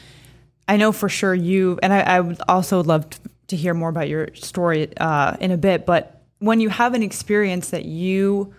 I 0.67 0.77
know 0.77 0.91
for 0.91 1.09
sure 1.09 1.33
you, 1.33 1.79
and 1.83 1.93
I, 1.93 1.99
I 2.01 2.19
would 2.19 2.41
also 2.47 2.83
love 2.83 3.05
to 3.47 3.55
hear 3.55 3.73
more 3.73 3.89
about 3.89 4.09
your 4.09 4.33
story 4.35 4.95
uh, 4.97 5.35
in 5.39 5.51
a 5.51 5.57
bit, 5.57 5.85
but 5.85 6.21
when 6.39 6.59
you 6.59 6.69
have 6.69 6.93
an 6.93 7.03
experience 7.03 7.69
that 7.69 7.85
you 7.85 8.53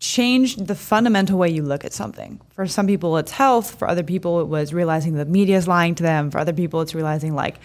changed 0.00 0.66
the 0.66 0.74
fundamental 0.74 1.38
way 1.38 1.48
you 1.50 1.62
look 1.62 1.84
at 1.84 1.92
something. 1.92 2.40
For 2.54 2.66
some 2.66 2.86
people, 2.86 3.18
it's 3.18 3.30
health. 3.30 3.74
For 3.74 3.86
other 3.86 4.02
people, 4.02 4.40
it 4.40 4.48
was 4.48 4.72
realizing 4.72 5.14
the 5.14 5.26
media 5.26 5.58
is 5.58 5.68
lying 5.68 5.94
to 5.96 6.02
them. 6.02 6.30
For 6.30 6.38
other 6.38 6.54
people, 6.54 6.80
it's 6.80 6.94
realizing 6.94 7.34
like 7.34 7.56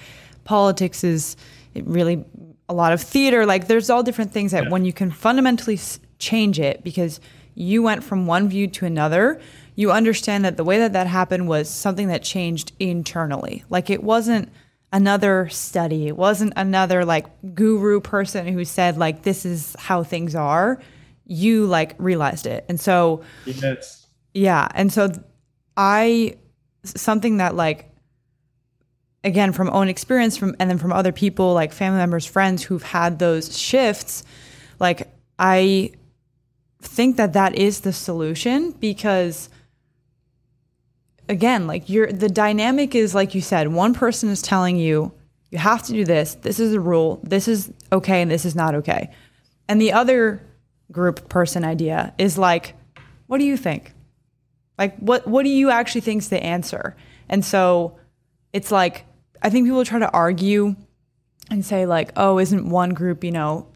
politics 0.44 1.04
is 1.04 1.38
really 1.76 2.26
a 2.68 2.74
lot 2.74 2.92
of 2.92 3.02
theater. 3.02 3.46
Like 3.46 3.68
there's 3.68 3.90
all 3.90 4.04
different 4.04 4.32
things 4.34 4.52
that 4.52 4.66
yeah. 4.66 4.70
when 4.70 4.84
you 4.84 4.92
can 4.92 5.12
fundamentally 5.12 5.80
change 6.20 6.60
it 6.60 6.84
because 6.84 7.22
you 7.56 7.82
went 7.82 8.04
from 8.04 8.28
one 8.28 8.50
view 8.50 8.68
to 8.68 8.86
another, 8.86 9.40
you 9.76 9.92
understand 9.92 10.46
that 10.46 10.58
the 10.58 10.64
way 10.64 10.80
that 10.80 10.94
that 10.94 11.08
happened 11.08 11.48
was 11.48 11.70
something 11.70 12.08
that 12.08 12.24
changed 12.24 12.72
internally. 12.80 13.64
Like 13.70 13.90
it 13.90 14.04
wasn't 14.04 14.50
another 14.92 15.50
study. 15.50 16.08
It 16.08 16.16
wasn't 16.16 16.54
another 16.56 17.06
like 17.06 17.26
guru 17.54 18.00
person 18.00 18.48
who 18.48 18.64
said 18.66 18.98
like 18.98 19.24
this 19.24 19.46
is 19.46 19.76
how 19.78 20.04
things 20.04 20.36
are 20.36 20.80
you 21.26 21.66
like 21.66 21.96
realized 21.98 22.46
it. 22.46 22.66
And 22.70 22.80
so, 22.80 23.24
yes. 23.46 24.08
yeah. 24.34 24.68
And 24.74 24.92
so 24.92 25.10
I, 25.76 26.38
something 26.84 27.38
that 27.38 27.56
like, 27.56 27.92
again, 29.24 29.52
from 29.52 29.70
own 29.70 29.88
experience 29.88 30.38
from, 30.38 30.56
and 30.60 30.70
then 30.70 30.78
from 30.78 30.94
other 30.94 31.12
people, 31.12 31.54
like 31.54 31.74
family 31.74 31.98
members, 31.98 32.26
friends 32.26 32.64
who've 32.64 32.84
had 32.84 33.18
those 33.18 33.58
shifts, 33.58 34.24
like 34.80 35.12
I 35.40 35.92
think 36.82 37.18
that 37.18 37.34
that 37.34 37.56
is 37.56 37.82
the 37.82 37.94
solution 37.94 38.72
because 38.72 39.50
again, 41.30 41.68
like 41.68 41.90
you're, 41.90 42.12
the 42.12 42.30
dynamic 42.30 42.96
is 42.96 43.16
like 43.16 43.36
you 43.36 43.42
said, 43.42 43.68
one 43.68 43.94
person 43.94 44.30
is 44.30 44.42
telling 44.42 44.78
you, 44.78 45.12
you 45.52 45.58
have 45.58 45.84
to 45.84 45.94
do 45.94 46.06
this. 46.06 46.36
This 46.36 46.60
is 46.60 46.74
a 46.74 46.80
rule. 46.80 47.20
This 47.24 47.48
is 47.48 47.72
okay. 47.92 48.22
And 48.22 48.30
this 48.30 48.46
is 48.46 48.56
not 48.56 48.76
okay. 48.76 49.12
And 49.68 49.82
the 49.82 49.94
other 49.94 50.42
group 50.92 51.30
person 51.30 51.64
idea 51.64 52.14
is 52.18 52.38
like, 52.38 52.74
what 53.28 53.40
do 53.40 53.46
you 53.46 53.58
think? 53.58 53.94
Like, 54.78 54.98
what, 54.98 55.26
what 55.28 55.44
do 55.44 55.50
you 55.50 55.70
actually 55.70 56.02
think 56.02 56.22
is 56.22 56.30
the 56.30 56.44
answer? 56.44 56.96
And 57.30 57.44
so 57.44 57.98
it's 58.54 58.72
like, 58.72 59.06
I 59.42 59.50
think 59.50 59.66
people 59.66 59.86
try 59.86 60.00
to 60.00 60.12
argue 60.12 60.76
and 61.50 61.64
say, 61.64 61.86
like, 61.86 62.12
oh, 62.16 62.40
isn't 62.40 62.70
one 62.70 62.92
group, 62.92 63.24
you 63.24 63.32
know, 63.32 63.68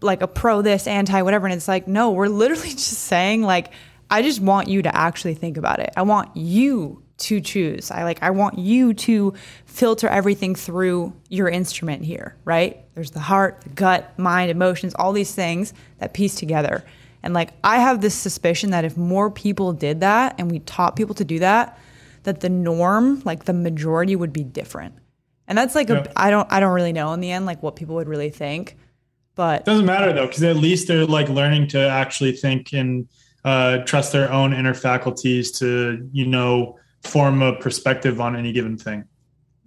like 0.00 0.22
a 0.22 0.28
pro 0.28 0.62
this, 0.62 0.86
anti 0.86 1.22
whatever? 1.22 1.46
And 1.46 1.54
it's 1.54 1.68
like, 1.68 1.88
no, 1.88 2.10
we're 2.10 2.28
literally 2.28 2.68
just 2.70 2.98
saying, 2.98 3.42
like, 3.42 3.72
I 4.12 4.20
just 4.20 4.40
want 4.42 4.68
you 4.68 4.82
to 4.82 4.94
actually 4.94 5.32
think 5.32 5.56
about 5.56 5.80
it. 5.80 5.90
I 5.96 6.02
want 6.02 6.36
you 6.36 7.02
to 7.16 7.40
choose. 7.40 7.90
I 7.90 8.04
like 8.04 8.22
I 8.22 8.30
want 8.30 8.58
you 8.58 8.92
to 8.92 9.32
filter 9.64 10.06
everything 10.06 10.54
through 10.54 11.14
your 11.30 11.48
instrument 11.48 12.04
here, 12.04 12.36
right? 12.44 12.84
There's 12.94 13.12
the 13.12 13.20
heart, 13.20 13.62
the 13.62 13.70
gut, 13.70 14.18
mind, 14.18 14.50
emotions, 14.50 14.92
all 14.94 15.12
these 15.12 15.34
things 15.34 15.72
that 15.96 16.12
piece 16.12 16.34
together. 16.34 16.84
And 17.22 17.32
like 17.32 17.54
I 17.64 17.78
have 17.78 18.02
this 18.02 18.14
suspicion 18.14 18.70
that 18.72 18.84
if 18.84 18.98
more 18.98 19.30
people 19.30 19.72
did 19.72 20.00
that 20.00 20.34
and 20.36 20.50
we 20.50 20.58
taught 20.58 20.94
people 20.94 21.14
to 21.14 21.24
do 21.24 21.38
that, 21.38 21.78
that 22.24 22.40
the 22.40 22.50
norm, 22.50 23.22
like 23.24 23.46
the 23.46 23.54
majority 23.54 24.14
would 24.14 24.34
be 24.34 24.44
different. 24.44 24.94
And 25.48 25.56
that's 25.56 25.74
like 25.74 25.88
yeah. 25.88 26.04
a 26.04 26.12
I 26.20 26.28
don't 26.28 26.52
I 26.52 26.60
don't 26.60 26.74
really 26.74 26.92
know 26.92 27.14
in 27.14 27.20
the 27.20 27.30
end 27.30 27.46
like 27.46 27.62
what 27.62 27.76
people 27.76 27.94
would 27.94 28.08
really 28.08 28.30
think. 28.30 28.76
But 29.36 29.60
it 29.60 29.64
doesn't 29.64 29.86
matter 29.86 30.12
though, 30.12 30.26
because 30.26 30.42
at 30.42 30.56
least 30.56 30.86
they're 30.86 31.06
like 31.06 31.30
learning 31.30 31.68
to 31.68 31.78
actually 31.78 32.32
think 32.32 32.74
and 32.74 33.08
uh, 33.44 33.78
trust 33.78 34.12
their 34.12 34.30
own 34.32 34.52
inner 34.52 34.74
faculties 34.74 35.50
to, 35.58 36.08
you 36.12 36.26
know, 36.26 36.78
form 37.02 37.42
a 37.42 37.56
perspective 37.56 38.20
on 38.20 38.36
any 38.36 38.52
given 38.52 38.76
thing. 38.76 39.04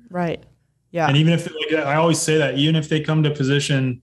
Right. 0.10 0.44
Yeah. 0.92 1.08
And 1.08 1.18
even 1.18 1.34
if 1.34 1.46
like, 1.52 1.86
I 1.86 1.96
always 1.96 2.20
say 2.20 2.38
that, 2.38 2.58
even 2.58 2.76
if 2.76 2.88
they 2.88 3.02
come 3.02 3.24
to 3.24 3.32
position 3.32 4.02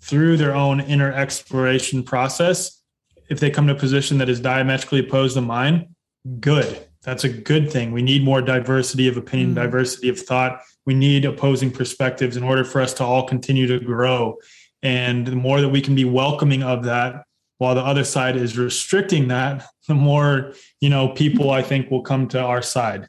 through 0.00 0.36
their 0.36 0.54
own 0.54 0.80
inner 0.80 1.12
exploration 1.12 2.04
process, 2.04 2.80
if 3.28 3.40
they 3.40 3.50
come 3.50 3.66
to 3.66 3.72
a 3.72 3.76
position 3.76 4.18
that 4.18 4.28
is 4.28 4.40
diametrically 4.40 5.00
opposed 5.00 5.34
to 5.34 5.40
mine, 5.40 5.94
good. 6.38 6.86
That's 7.02 7.24
a 7.24 7.28
good 7.28 7.70
thing. 7.72 7.92
We 7.92 8.02
need 8.02 8.24
more 8.24 8.40
diversity 8.40 9.08
of 9.08 9.16
opinion, 9.16 9.52
mm. 9.52 9.54
diversity 9.56 10.08
of 10.08 10.20
thought. 10.20 10.60
We 10.86 10.94
need 10.94 11.24
opposing 11.24 11.70
perspectives 11.70 12.36
in 12.36 12.42
order 12.42 12.64
for 12.64 12.80
us 12.80 12.94
to 12.94 13.04
all 13.04 13.26
continue 13.26 13.66
to 13.66 13.80
grow. 13.80 14.36
And 14.82 15.26
the 15.26 15.36
more 15.36 15.60
that 15.60 15.68
we 15.68 15.80
can 15.80 15.94
be 15.94 16.04
welcoming 16.04 16.62
of 16.62 16.84
that, 16.84 17.24
while 17.58 17.74
the 17.74 17.82
other 17.82 18.04
side 18.04 18.36
is 18.36 18.56
restricting 18.56 19.28
that, 19.28 19.66
the 19.86 19.94
more 19.94 20.54
you 20.80 20.88
know 20.88 21.08
people 21.08 21.50
I 21.50 21.62
think 21.62 21.90
will 21.90 22.02
come 22.02 22.28
to 22.28 22.40
our 22.40 22.62
side. 22.62 23.06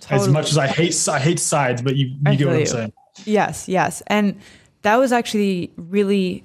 Totally. 0.00 0.20
As 0.20 0.28
much 0.28 0.50
as 0.50 0.58
I 0.58 0.66
hate 0.66 1.08
I 1.08 1.18
hate 1.18 1.40
sides, 1.40 1.82
but 1.82 1.96
you, 1.96 2.06
you 2.06 2.36
get 2.36 2.46
what 2.46 2.54
I'm 2.54 2.60
you. 2.60 2.66
saying. 2.66 2.92
Yes, 3.24 3.68
yes, 3.68 4.02
and 4.08 4.38
that 4.82 4.96
was 4.96 5.10
actually 5.12 5.72
really 5.76 6.44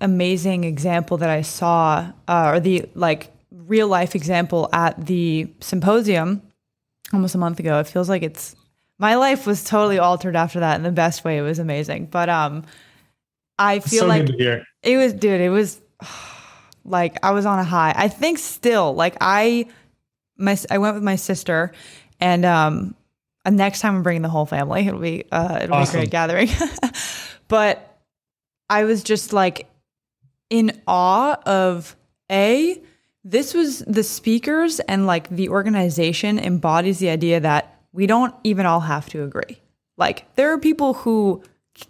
amazing 0.00 0.64
example 0.64 1.18
that 1.18 1.30
I 1.30 1.42
saw, 1.42 2.10
uh, 2.26 2.52
or 2.54 2.60
the 2.60 2.86
like 2.94 3.32
real 3.50 3.88
life 3.88 4.14
example 4.14 4.68
at 4.72 5.06
the 5.06 5.48
symposium 5.60 6.42
almost 7.12 7.34
a 7.34 7.38
month 7.38 7.60
ago. 7.60 7.78
It 7.78 7.86
feels 7.86 8.08
like 8.08 8.22
it's 8.22 8.56
my 8.98 9.14
life 9.14 9.46
was 9.46 9.64
totally 9.64 9.98
altered 9.98 10.36
after 10.36 10.60
that 10.60 10.76
in 10.76 10.82
the 10.82 10.92
best 10.92 11.24
way. 11.24 11.38
It 11.38 11.42
was 11.42 11.58
amazing, 11.58 12.06
but 12.06 12.28
um, 12.28 12.64
I 13.58 13.80
feel 13.80 14.00
so 14.00 14.06
like 14.06 14.28
it 14.28 14.96
was, 14.96 15.12
dude. 15.12 15.40
It 15.40 15.50
was. 15.50 15.80
Like 16.84 17.18
I 17.22 17.32
was 17.32 17.46
on 17.46 17.58
a 17.58 17.64
high. 17.64 17.92
I 17.96 18.08
think 18.08 18.38
still, 18.38 18.94
like 18.94 19.16
I, 19.20 19.66
my 20.36 20.56
I 20.70 20.78
went 20.78 20.94
with 20.94 21.04
my 21.04 21.16
sister, 21.16 21.72
and 22.20 22.44
um, 22.44 22.94
next 23.48 23.80
time 23.80 23.96
I'm 23.96 24.02
bringing 24.02 24.22
the 24.22 24.28
whole 24.28 24.46
family. 24.46 24.80
It'll 24.86 25.00
be 25.00 25.24
uh, 25.30 25.60
it'll 25.62 25.76
awesome. 25.76 25.92
be 25.92 25.98
a 25.98 26.02
great 26.02 26.10
gathering. 26.10 26.48
but 27.48 27.98
I 28.68 28.84
was 28.84 29.02
just 29.02 29.32
like 29.32 29.68
in 30.48 30.80
awe 30.86 31.34
of 31.46 31.96
a. 32.30 32.80
This 33.22 33.52
was 33.52 33.80
the 33.80 34.02
speakers 34.02 34.80
and 34.80 35.06
like 35.06 35.28
the 35.28 35.50
organization 35.50 36.38
embodies 36.38 37.00
the 37.00 37.10
idea 37.10 37.38
that 37.40 37.78
we 37.92 38.06
don't 38.06 38.34
even 38.44 38.64
all 38.64 38.80
have 38.80 39.10
to 39.10 39.22
agree. 39.22 39.60
Like 39.98 40.34
there 40.36 40.50
are 40.52 40.58
people 40.58 40.94
who 40.94 41.42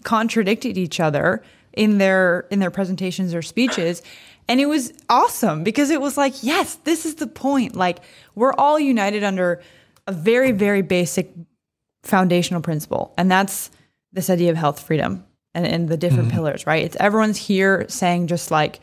contradicted 0.02 0.76
each 0.76 0.98
other 0.98 1.42
in 1.72 1.98
their 1.98 2.46
in 2.50 2.58
their 2.58 2.70
presentations 2.70 3.34
or 3.34 3.42
speeches 3.42 4.02
and 4.50 4.60
it 4.60 4.66
was 4.66 4.92
awesome 5.08 5.62
because 5.62 5.90
it 5.90 6.00
was 6.00 6.16
like, 6.16 6.42
yes, 6.42 6.74
this 6.82 7.06
is 7.06 7.14
the 7.14 7.28
point. 7.28 7.76
Like, 7.76 8.00
we're 8.34 8.52
all 8.52 8.80
united 8.80 9.22
under 9.22 9.62
a 10.08 10.12
very, 10.12 10.50
very 10.50 10.82
basic 10.82 11.30
foundational 12.02 12.60
principle. 12.60 13.14
And 13.16 13.30
that's 13.30 13.70
this 14.12 14.28
idea 14.28 14.50
of 14.50 14.56
health 14.56 14.80
freedom 14.80 15.24
and, 15.54 15.64
and 15.64 15.88
the 15.88 15.96
different 15.96 16.30
mm-hmm. 16.30 16.38
pillars, 16.38 16.66
right? 16.66 16.84
It's 16.84 16.96
everyone's 16.96 17.36
here 17.36 17.86
saying, 17.88 18.26
just 18.26 18.50
like, 18.50 18.80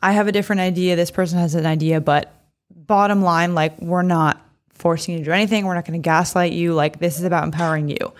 I 0.00 0.12
have 0.12 0.28
a 0.28 0.32
different 0.32 0.60
idea, 0.60 0.94
this 0.94 1.10
person 1.10 1.40
has 1.40 1.56
an 1.56 1.66
idea, 1.66 2.00
but 2.00 2.32
bottom 2.70 3.20
line, 3.20 3.56
like, 3.56 3.80
we're 3.80 4.02
not 4.02 4.40
forcing 4.74 5.14
you 5.14 5.18
to 5.18 5.24
do 5.24 5.32
anything. 5.32 5.66
We're 5.66 5.74
not 5.74 5.86
going 5.86 6.00
to 6.00 6.04
gaslight 6.04 6.52
you. 6.52 6.72
Like, 6.72 7.00
this 7.00 7.18
is 7.18 7.24
about 7.24 7.42
empowering 7.42 7.88
you. 7.88 8.12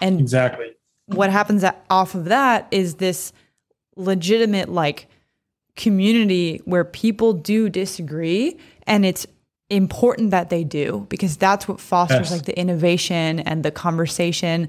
And 0.00 0.18
exactly 0.18 0.68
what 1.04 1.28
happens 1.28 1.66
off 1.90 2.14
of 2.14 2.24
that 2.26 2.66
is 2.70 2.94
this 2.94 3.34
legitimate, 3.94 4.70
like, 4.70 5.06
community 5.80 6.60
where 6.66 6.84
people 6.84 7.32
do 7.32 7.70
disagree 7.70 8.58
and 8.86 9.06
it's 9.06 9.26
important 9.70 10.30
that 10.30 10.50
they 10.50 10.62
do 10.62 11.06
because 11.08 11.38
that's 11.38 11.66
what 11.66 11.80
fosters 11.80 12.30
yes. 12.30 12.32
like 12.32 12.44
the 12.44 12.58
innovation 12.58 13.40
and 13.40 13.64
the 13.64 13.70
conversation 13.70 14.68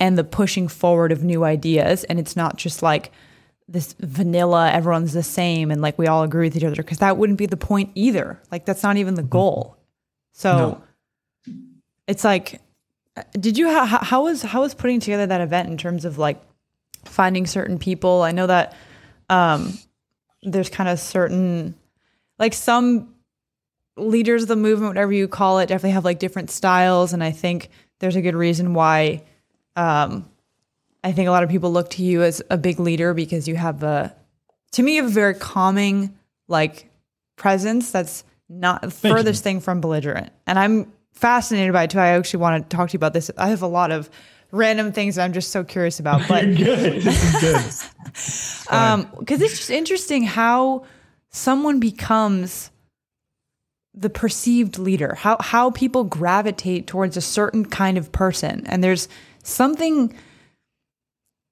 and 0.00 0.16
the 0.16 0.24
pushing 0.24 0.66
forward 0.66 1.12
of 1.12 1.22
new 1.22 1.44
ideas 1.44 2.04
and 2.04 2.18
it's 2.18 2.36
not 2.36 2.56
just 2.56 2.82
like 2.82 3.12
this 3.68 3.94
vanilla 3.98 4.70
everyone's 4.72 5.12
the 5.12 5.22
same 5.22 5.70
and 5.70 5.82
like 5.82 5.98
we 5.98 6.06
all 6.06 6.22
agree 6.22 6.46
with 6.46 6.56
each 6.56 6.64
other 6.64 6.76
because 6.76 6.98
that 6.98 7.18
wouldn't 7.18 7.38
be 7.38 7.46
the 7.46 7.56
point 7.56 7.90
either 7.94 8.40
like 8.50 8.64
that's 8.64 8.82
not 8.82 8.96
even 8.96 9.14
the 9.14 9.22
mm-hmm. 9.22 9.28
goal 9.28 9.76
so 10.32 10.80
no. 11.46 11.54
it's 12.06 12.24
like 12.24 12.62
did 13.32 13.58
you 13.58 13.68
ha- 13.68 14.00
how 14.02 14.24
was 14.24 14.40
how 14.42 14.62
was 14.62 14.74
putting 14.74 15.00
together 15.00 15.26
that 15.26 15.42
event 15.42 15.68
in 15.68 15.76
terms 15.76 16.06
of 16.06 16.16
like 16.16 16.40
finding 17.04 17.46
certain 17.46 17.78
people 17.78 18.22
i 18.22 18.30
know 18.30 18.46
that 18.46 18.74
um 19.28 19.76
there's 20.52 20.70
kind 20.70 20.88
of 20.88 20.98
certain 20.98 21.74
like 22.38 22.54
some 22.54 23.14
leaders 23.96 24.42
of 24.42 24.48
the 24.48 24.56
movement, 24.56 24.90
whatever 24.90 25.12
you 25.12 25.26
call 25.28 25.58
it, 25.58 25.66
definitely 25.66 25.92
have 25.92 26.04
like 26.04 26.18
different 26.18 26.50
styles. 26.50 27.12
And 27.12 27.22
I 27.24 27.30
think 27.30 27.70
there's 27.98 28.16
a 28.16 28.22
good 28.22 28.34
reason 28.34 28.74
why 28.74 29.22
um, 29.74 30.28
I 31.02 31.12
think 31.12 31.28
a 31.28 31.30
lot 31.30 31.42
of 31.42 31.50
people 31.50 31.72
look 31.72 31.90
to 31.90 32.02
you 32.02 32.22
as 32.22 32.42
a 32.50 32.58
big 32.58 32.78
leader 32.78 33.14
because 33.14 33.48
you 33.48 33.56
have 33.56 33.82
a, 33.82 34.14
to 34.72 34.82
me, 34.82 34.98
a 34.98 35.02
very 35.02 35.34
calming 35.34 36.16
like 36.48 36.90
presence 37.36 37.90
that's 37.90 38.24
not 38.48 38.82
the 38.82 38.90
furthest 38.90 39.40
you. 39.40 39.44
thing 39.44 39.60
from 39.60 39.80
belligerent. 39.80 40.30
And 40.46 40.58
I'm 40.58 40.92
fascinated 41.12 41.72
by 41.72 41.84
it 41.84 41.90
too. 41.90 41.98
I 41.98 42.08
actually 42.08 42.40
want 42.40 42.68
to 42.68 42.76
talk 42.76 42.90
to 42.90 42.94
you 42.94 42.98
about 42.98 43.14
this. 43.14 43.30
I 43.38 43.48
have 43.48 43.62
a 43.62 43.66
lot 43.66 43.90
of 43.90 44.10
random 44.56 44.92
things 44.92 45.16
that 45.16 45.24
I'm 45.24 45.32
just 45.32 45.50
so 45.50 45.64
curious 45.64 46.00
about. 46.00 46.26
But 46.28 46.44
good. 46.56 47.02
This 47.02 47.42
is 47.42 47.90
good. 48.68 48.72
um, 48.74 49.08
because 49.18 49.40
it's 49.42 49.56
just 49.56 49.70
interesting 49.70 50.24
how 50.24 50.84
someone 51.30 51.80
becomes 51.80 52.70
the 53.94 54.10
perceived 54.10 54.78
leader, 54.78 55.14
how 55.14 55.36
how 55.40 55.70
people 55.70 56.04
gravitate 56.04 56.86
towards 56.86 57.16
a 57.16 57.20
certain 57.20 57.64
kind 57.64 57.96
of 57.96 58.12
person. 58.12 58.66
And 58.66 58.84
there's 58.84 59.08
something 59.42 60.14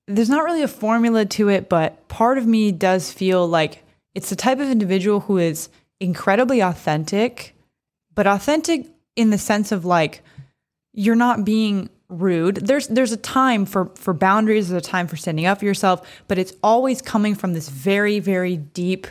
there's 0.06 0.28
not 0.28 0.44
really 0.44 0.62
a 0.62 0.68
formula 0.68 1.24
to 1.24 1.48
it, 1.48 1.68
but 1.68 2.06
part 2.08 2.36
of 2.36 2.46
me 2.46 2.72
does 2.72 3.10
feel 3.10 3.46
like 3.46 3.82
it's 4.14 4.30
the 4.30 4.36
type 4.36 4.58
of 4.58 4.68
individual 4.68 5.20
who 5.20 5.38
is 5.38 5.68
incredibly 6.00 6.60
authentic, 6.60 7.54
but 8.14 8.26
authentic 8.26 8.86
in 9.16 9.30
the 9.30 9.38
sense 9.38 9.72
of 9.72 9.84
like 9.84 10.22
you're 10.92 11.16
not 11.16 11.44
being 11.44 11.88
rude. 12.08 12.56
There's 12.56 12.86
there's 12.88 13.12
a 13.12 13.16
time 13.16 13.66
for 13.66 13.86
for 13.94 14.14
boundaries, 14.14 14.68
there's 14.68 14.86
a 14.86 14.90
time 14.90 15.06
for 15.06 15.16
standing 15.16 15.46
up 15.46 15.58
for 15.58 15.64
yourself, 15.64 16.06
but 16.28 16.38
it's 16.38 16.54
always 16.62 17.02
coming 17.02 17.34
from 17.34 17.54
this 17.54 17.68
very 17.68 18.18
very 18.18 18.56
deep 18.56 19.06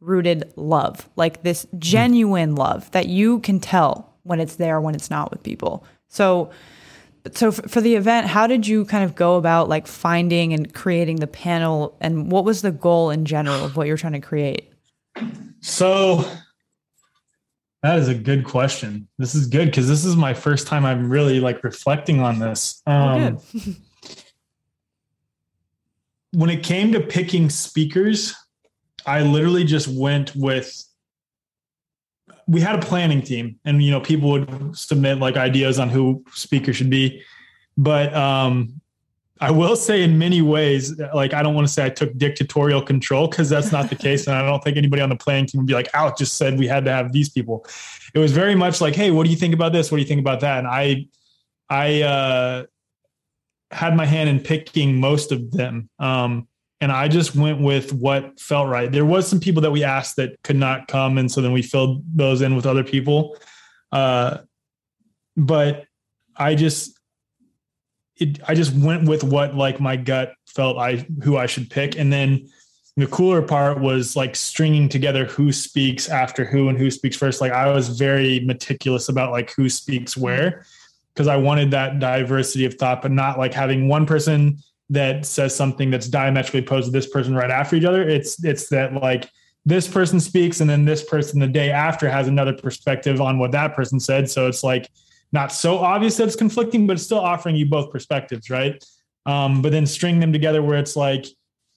rooted 0.00 0.52
love. 0.56 1.08
Like 1.16 1.42
this 1.42 1.66
genuine 1.78 2.54
love 2.54 2.90
that 2.92 3.06
you 3.06 3.40
can 3.40 3.60
tell 3.60 4.14
when 4.22 4.40
it's 4.40 4.56
there 4.56 4.80
when 4.80 4.94
it's 4.94 5.10
not 5.10 5.30
with 5.30 5.42
people. 5.42 5.84
So 6.08 6.50
so 7.34 7.52
for 7.52 7.80
the 7.80 7.96
event, 7.96 8.28
how 8.28 8.46
did 8.46 8.66
you 8.66 8.86
kind 8.86 9.04
of 9.04 9.14
go 9.14 9.36
about 9.36 9.68
like 9.68 9.86
finding 9.86 10.54
and 10.54 10.72
creating 10.72 11.16
the 11.16 11.26
panel 11.26 11.96
and 12.00 12.32
what 12.32 12.44
was 12.44 12.62
the 12.62 12.70
goal 12.70 13.10
in 13.10 13.26
general 13.26 13.64
of 13.64 13.76
what 13.76 13.86
you're 13.86 13.98
trying 13.98 14.14
to 14.14 14.20
create? 14.20 14.72
So 15.60 16.24
that 17.82 17.98
is 17.98 18.08
a 18.08 18.14
good 18.14 18.44
question. 18.44 19.08
This 19.18 19.34
is 19.34 19.46
good 19.46 19.66
because 19.66 19.88
this 19.88 20.04
is 20.04 20.16
my 20.16 20.34
first 20.34 20.66
time 20.66 20.84
I'm 20.84 21.08
really 21.08 21.40
like 21.40 21.64
reflecting 21.64 22.20
on 22.20 22.38
this. 22.38 22.82
Oh, 22.86 22.92
um, 22.92 23.38
when 26.32 26.50
it 26.50 26.62
came 26.62 26.92
to 26.92 27.00
picking 27.00 27.48
speakers, 27.48 28.34
I 29.06 29.22
literally 29.22 29.64
just 29.64 29.88
went 29.88 30.34
with. 30.36 30.84
We 32.46 32.60
had 32.60 32.74
a 32.74 32.84
planning 32.84 33.22
team, 33.22 33.58
and 33.64 33.82
you 33.82 33.92
know, 33.92 34.00
people 34.00 34.30
would 34.30 34.76
submit 34.76 35.18
like 35.18 35.36
ideas 35.36 35.78
on 35.78 35.88
who 35.88 36.24
speaker 36.32 36.72
should 36.72 36.90
be, 36.90 37.22
but 37.78 38.12
um, 38.12 38.79
I 39.42 39.50
will 39.50 39.74
say 39.74 40.02
in 40.02 40.18
many 40.18 40.42
ways, 40.42 40.98
like 41.14 41.32
I 41.32 41.42
don't 41.42 41.54
want 41.54 41.66
to 41.66 41.72
say 41.72 41.84
I 41.86 41.88
took 41.88 42.14
dictatorial 42.18 42.82
control 42.82 43.26
because 43.26 43.48
that's 43.48 43.72
not 43.72 43.88
the 43.88 43.96
case. 43.96 44.26
And 44.26 44.36
I 44.36 44.42
don't 44.42 44.62
think 44.62 44.76
anybody 44.76 45.00
on 45.00 45.08
the 45.08 45.16
playing 45.16 45.46
team 45.46 45.60
would 45.60 45.66
be 45.66 45.72
like, 45.72 45.88
Alex 45.94 46.18
just 46.18 46.36
said 46.36 46.58
we 46.58 46.66
had 46.66 46.84
to 46.84 46.92
have 46.92 47.12
these 47.12 47.30
people. 47.30 47.66
It 48.12 48.18
was 48.18 48.32
very 48.32 48.54
much 48.54 48.82
like, 48.82 48.94
hey, 48.94 49.10
what 49.10 49.24
do 49.24 49.30
you 49.30 49.36
think 49.36 49.54
about 49.54 49.72
this? 49.72 49.90
What 49.90 49.96
do 49.96 50.02
you 50.02 50.08
think 50.08 50.20
about 50.20 50.40
that? 50.40 50.58
And 50.58 50.66
I 50.68 51.06
I 51.70 52.02
uh 52.02 52.64
had 53.70 53.96
my 53.96 54.04
hand 54.04 54.28
in 54.28 54.40
picking 54.40 55.00
most 55.00 55.32
of 55.32 55.50
them. 55.52 55.88
Um 55.98 56.46
and 56.82 56.90
I 56.90 57.08
just 57.08 57.34
went 57.34 57.60
with 57.60 57.92
what 57.92 58.40
felt 58.40 58.68
right. 58.68 58.90
There 58.90 59.04
was 59.04 59.28
some 59.28 59.38
people 59.38 59.62
that 59.62 59.70
we 59.70 59.84
asked 59.84 60.16
that 60.16 60.42
could 60.42 60.56
not 60.56 60.88
come, 60.88 61.18
and 61.18 61.30
so 61.30 61.42
then 61.42 61.52
we 61.52 61.60
filled 61.60 62.02
those 62.14 62.40
in 62.40 62.56
with 62.56 62.64
other 62.64 62.82
people. 62.82 63.36
Uh, 63.92 64.38
but 65.36 65.84
I 66.36 66.54
just 66.54 66.98
it, 68.20 68.40
I 68.46 68.54
just 68.54 68.74
went 68.74 69.08
with 69.08 69.24
what 69.24 69.54
like 69.54 69.80
my 69.80 69.96
gut 69.96 70.34
felt 70.46 70.78
I 70.78 71.06
who 71.22 71.36
I 71.36 71.46
should 71.46 71.70
pick, 71.70 71.98
and 71.98 72.12
then 72.12 72.48
the 72.96 73.06
cooler 73.06 73.40
part 73.40 73.80
was 73.80 74.14
like 74.14 74.36
stringing 74.36 74.88
together 74.88 75.24
who 75.24 75.52
speaks 75.52 76.08
after 76.08 76.44
who 76.44 76.68
and 76.68 76.78
who 76.78 76.90
speaks 76.90 77.16
first. 77.16 77.40
Like 77.40 77.52
I 77.52 77.72
was 77.72 77.88
very 77.98 78.40
meticulous 78.40 79.08
about 79.08 79.32
like 79.32 79.52
who 79.54 79.68
speaks 79.68 80.16
where 80.16 80.50
mm-hmm. 80.50 80.60
because 81.14 81.26
I 81.26 81.36
wanted 81.36 81.70
that 81.70 81.98
diversity 81.98 82.66
of 82.66 82.74
thought, 82.74 83.02
but 83.02 83.10
not 83.10 83.38
like 83.38 83.54
having 83.54 83.88
one 83.88 84.06
person 84.06 84.58
that 84.90 85.24
says 85.24 85.54
something 85.54 85.90
that's 85.90 86.08
diametrically 86.08 86.60
opposed 86.60 86.86
to 86.86 86.92
this 86.92 87.08
person 87.08 87.34
right 87.34 87.50
after 87.50 87.76
each 87.76 87.84
other. 87.84 88.06
It's 88.06 88.42
it's 88.44 88.68
that 88.68 88.92
like 88.92 89.30
this 89.64 89.88
person 89.88 90.20
speaks 90.20 90.60
and 90.60 90.68
then 90.68 90.84
this 90.84 91.04
person 91.04 91.40
the 91.40 91.46
day 91.46 91.70
after 91.70 92.08
has 92.08 92.28
another 92.28 92.52
perspective 92.52 93.20
on 93.20 93.38
what 93.38 93.52
that 93.52 93.74
person 93.74 94.00
said. 94.00 94.28
So 94.28 94.46
it's 94.46 94.64
like 94.64 94.90
not 95.32 95.52
so 95.52 95.78
obvious 95.78 96.16
that 96.16 96.26
it's 96.26 96.36
conflicting, 96.36 96.86
but 96.86 96.94
it's 96.94 97.04
still 97.04 97.20
offering 97.20 97.56
you 97.56 97.66
both 97.66 97.90
perspectives, 97.90 98.50
right? 98.50 98.82
Um, 99.26 99.62
but 99.62 99.72
then 99.72 99.86
string 99.86 100.20
them 100.20 100.32
together 100.32 100.62
where 100.62 100.78
it's 100.78 100.96
like, 100.96 101.26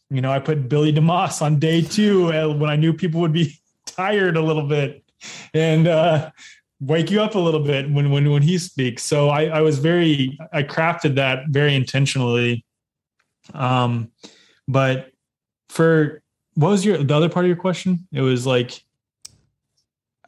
you 0.09 0.21
know, 0.21 0.31
I 0.31 0.39
put 0.39 0.69
Billy 0.69 0.93
DeMoss 0.93 1.41
on 1.41 1.59
day 1.59 1.81
two 1.81 2.31
uh, 2.31 2.53
when 2.53 2.69
I 2.69 2.75
knew 2.75 2.93
people 2.93 3.21
would 3.21 3.33
be 3.33 3.59
tired 3.85 4.37
a 4.37 4.41
little 4.41 4.67
bit 4.67 5.03
and 5.53 5.87
uh, 5.87 6.31
wake 6.79 7.11
you 7.11 7.21
up 7.21 7.35
a 7.35 7.39
little 7.39 7.63
bit 7.63 7.89
when 7.89 8.11
when 8.11 8.29
when 8.31 8.41
he 8.41 8.57
speaks. 8.57 9.03
So 9.03 9.29
I, 9.29 9.45
I 9.45 9.61
was 9.61 9.79
very 9.79 10.37
I 10.51 10.63
crafted 10.63 11.15
that 11.15 11.45
very 11.49 11.75
intentionally. 11.75 12.65
Um, 13.53 14.11
but 14.67 15.11
for 15.69 16.21
what 16.55 16.69
was 16.69 16.85
your 16.85 16.97
the 16.97 17.15
other 17.15 17.29
part 17.29 17.45
of 17.45 17.47
your 17.47 17.57
question? 17.57 18.07
It 18.11 18.21
was 18.21 18.45
like 18.45 18.83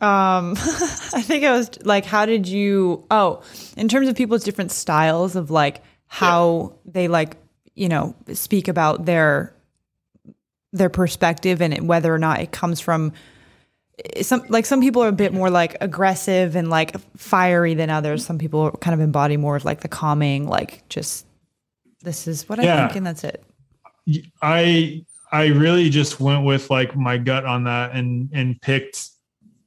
um, 0.02 0.54
I 0.58 1.22
think 1.22 1.44
I 1.44 1.52
was 1.52 1.72
like, 1.84 2.06
how 2.06 2.26
did 2.26 2.48
you? 2.48 3.06
Oh, 3.10 3.44
in 3.78 3.88
terms 3.88 4.08
of 4.08 4.16
people's 4.16 4.44
different 4.44 4.72
styles 4.72 5.36
of 5.36 5.52
like 5.52 5.82
how 6.08 6.74
yeah. 6.86 6.92
they 6.92 7.08
like, 7.08 7.38
you 7.76 7.90
know, 7.90 8.16
speak 8.34 8.68
about 8.68 9.06
their 9.06 9.54
their 10.74 10.90
perspective 10.90 11.62
and 11.62 11.74
it, 11.74 11.82
whether 11.84 12.14
or 12.14 12.20
not 12.20 12.42
it 12.42 12.52
comes 12.52 12.82
from 12.82 13.14
some 14.22 14.44
like 14.50 14.66
some 14.66 14.82
people 14.82 15.02
are 15.04 15.08
a 15.08 15.14
bit 15.14 15.34
more 15.34 15.50
like 15.50 15.78
aggressive 15.80 16.56
and 16.56 16.70
like 16.70 17.00
fiery 17.18 17.74
than 17.74 17.90
others. 17.90 18.26
Some 18.26 18.38
people 18.38 18.72
kind 18.72 18.94
of 18.94 19.00
embody 19.00 19.38
more 19.38 19.56
of 19.56 19.66
like 19.66 19.82
the 19.82 19.88
calming, 19.88 20.48
like 20.48 20.88
just 20.90 21.26
this 22.02 22.28
is 22.28 22.48
what 22.50 22.60
I 22.60 22.88
think 22.88 22.98
and 22.98 23.08
that's 23.08 23.24
it. 23.24 23.44
I 24.42 25.06
I 25.32 25.48
really 25.48 25.90
just 25.90 26.20
went 26.20 26.46
with 26.46 26.70
like 26.70 26.96
my 26.96 27.18
gut 27.18 27.46
on 27.46 27.64
that 27.64 27.96
and 27.96 28.30
and 28.34 28.60
picked 28.62 29.10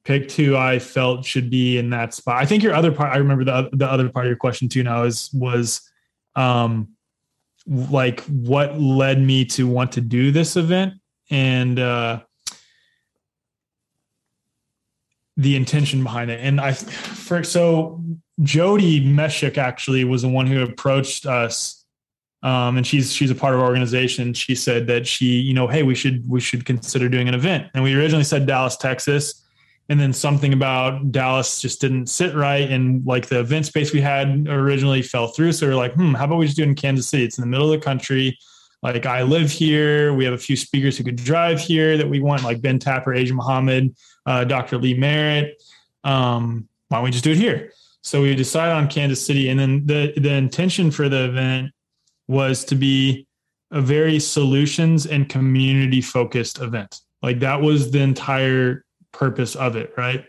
picked 0.09 0.33
who 0.33 0.57
I 0.57 0.79
felt 0.79 1.27
should 1.27 1.51
be 1.51 1.77
in 1.77 1.91
that 1.91 2.15
spot. 2.15 2.43
I 2.43 2.47
think 2.47 2.63
your 2.63 2.75
other 2.75 2.91
part, 2.91 3.13
I 3.13 3.19
remember 3.19 3.45
the 3.45 3.69
the 3.75 3.87
other 3.87 4.09
part 4.09 4.25
of 4.25 4.31
your 4.31 4.39
question 4.39 4.67
too. 4.67 4.83
Now 4.83 5.03
is 5.05 5.31
was, 5.35 5.83
um, 6.35 6.89
like 7.67 8.21
what 8.23 8.81
led 8.81 9.21
me 9.21 9.45
to 9.45 9.69
want 9.69 9.93
to 9.93 10.01
do 10.01 10.33
this 10.33 10.57
event 10.57 10.95
and 11.31 11.79
uh, 11.79 12.21
the 15.37 15.57
intention 15.57 16.03
behind 16.03 16.31
it. 16.31 16.41
And 16.43 16.59
I, 16.59 16.73
for 16.73 17.45
so 17.45 18.03
Jody 18.43 19.05
Meshik 19.05 19.59
actually 19.59 20.05
was 20.05 20.23
the 20.23 20.29
one 20.29 20.47
who 20.47 20.63
approached 20.63 21.27
us. 21.27 21.85
Um, 22.43 22.79
and 22.79 22.87
she's 22.87 23.13
she's 23.13 23.31
a 23.31 23.35
part 23.35 23.55
of 23.55 23.61
our 23.61 23.67
organization. 23.67 24.33
She 24.33 24.55
said 24.55 24.87
that 24.87 25.07
she, 25.07 25.41
you 25.41 25.53
know, 25.53 25.67
hey, 25.67 25.83
we 25.83 25.95
should 25.95 26.27
we 26.27 26.41
should 26.41 26.65
consider 26.65 27.11
doing 27.11 27.29
an 27.29 27.35
event. 27.35 27.67
And 27.75 27.85
we 27.85 27.93
originally 27.93 28.25
said 28.25 28.47
Dallas, 28.47 28.79
Texas 28.79 29.45
and 29.89 29.99
then 29.99 30.13
something 30.13 30.53
about 30.53 31.13
Dallas 31.13 31.61
just 31.61 31.81
didn't 31.81 32.09
sit 32.09 32.35
right, 32.35 32.71
and 32.71 33.05
like 33.07 33.27
the 33.27 33.41
event 33.41 33.67
space 33.67 33.93
we 33.93 34.01
had 34.01 34.47
originally 34.49 35.03
fell 35.03 35.29
through. 35.29 35.53
So 35.53 35.67
we 35.67 35.73
are 35.73 35.77
like, 35.77 35.95
hmm, 35.95 36.15
how 36.15 36.25
about 36.25 36.39
we 36.39 36.47
just 36.47 36.57
do 36.57 36.63
it 36.63 36.69
in 36.69 36.75
Kansas 36.75 37.09
City? 37.09 37.25
It's 37.25 37.39
in 37.39 37.43
the 37.43 37.49
middle 37.49 37.73
of 37.73 37.81
the 37.81 37.85
country. 37.85 38.39
Like 38.83 39.07
I 39.07 39.23
live 39.23 39.51
here. 39.51 40.13
We 40.15 40.25
have 40.25 40.35
a 40.35 40.39
few 40.39 40.57
speakers 40.57 40.97
who 40.97 41.05
could 41.05 41.17
drive 41.17 41.59
here 41.59 41.97
that 41.97 42.09
we 42.09 42.21
want, 42.21 42.45
like 42.45 42.61
Ben 42.61 42.79
Tapper, 42.79 43.15
Asia 43.15 43.35
Muhammad, 43.35 43.97
uh, 44.27 44.45
Dr. 44.45 44.79
Lee 44.79 44.95
Merritt. 44.95 45.61
Um, 46.05 46.69
why 46.89 46.99
don't 46.99 47.05
we 47.05 47.11
just 47.11 47.25
do 47.25 47.33
it 47.33 47.39
here? 47.39 47.73
So 48.03 48.23
we 48.23 48.35
decided 48.35 48.73
on 48.73 48.89
Kansas 48.89 49.25
City, 49.25 49.49
and 49.49 49.59
then 49.59 49.87
the 49.87 50.13
the 50.17 50.33
intention 50.33 50.91
for 50.91 51.09
the 51.09 51.25
event 51.25 51.73
was 52.29 52.65
to 52.67 52.75
be 52.75 53.27
a 53.71 53.81
very 53.81 54.19
solutions 54.21 55.07
and 55.07 55.29
community 55.29 56.01
focused 56.01 56.61
event. 56.61 57.01
Like 57.23 57.41
that 57.41 57.61
was 57.61 57.91
the 57.91 58.01
entire 58.01 58.85
purpose 59.13 59.55
of 59.55 59.77
it, 59.77 59.93
right? 59.97 60.25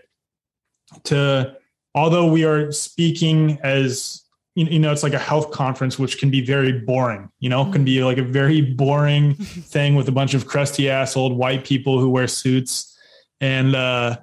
To 1.06 1.56
although 1.96 2.32
we 2.32 2.46
are 2.46 2.72
speaking 2.72 3.60
as 3.64 4.24
you 4.56 4.80
know, 4.80 4.92
it's 4.92 5.04
like 5.04 5.14
a 5.14 5.20
health 5.20 5.52
conference, 5.52 5.98
which 5.98 6.18
can 6.18 6.30
be 6.30 6.46
very 6.46 6.74
boring. 6.74 7.30
You 7.40 7.50
know, 7.50 7.72
can 7.72 7.86
be 7.86 8.04
like 8.04 8.18
a 8.18 8.24
very 8.24 8.62
boring 8.62 9.36
thing 9.36 9.96
with 9.96 10.10
a 10.10 10.12
bunch 10.12 10.34
of 10.34 10.48
crusty 10.48 10.90
ass 10.90 11.16
old 11.16 11.38
white 11.38 11.64
people 11.64 12.00
who 12.00 12.10
wear 12.10 12.28
suits. 12.28 12.98
And 13.40 13.74
uh, 13.74 14.18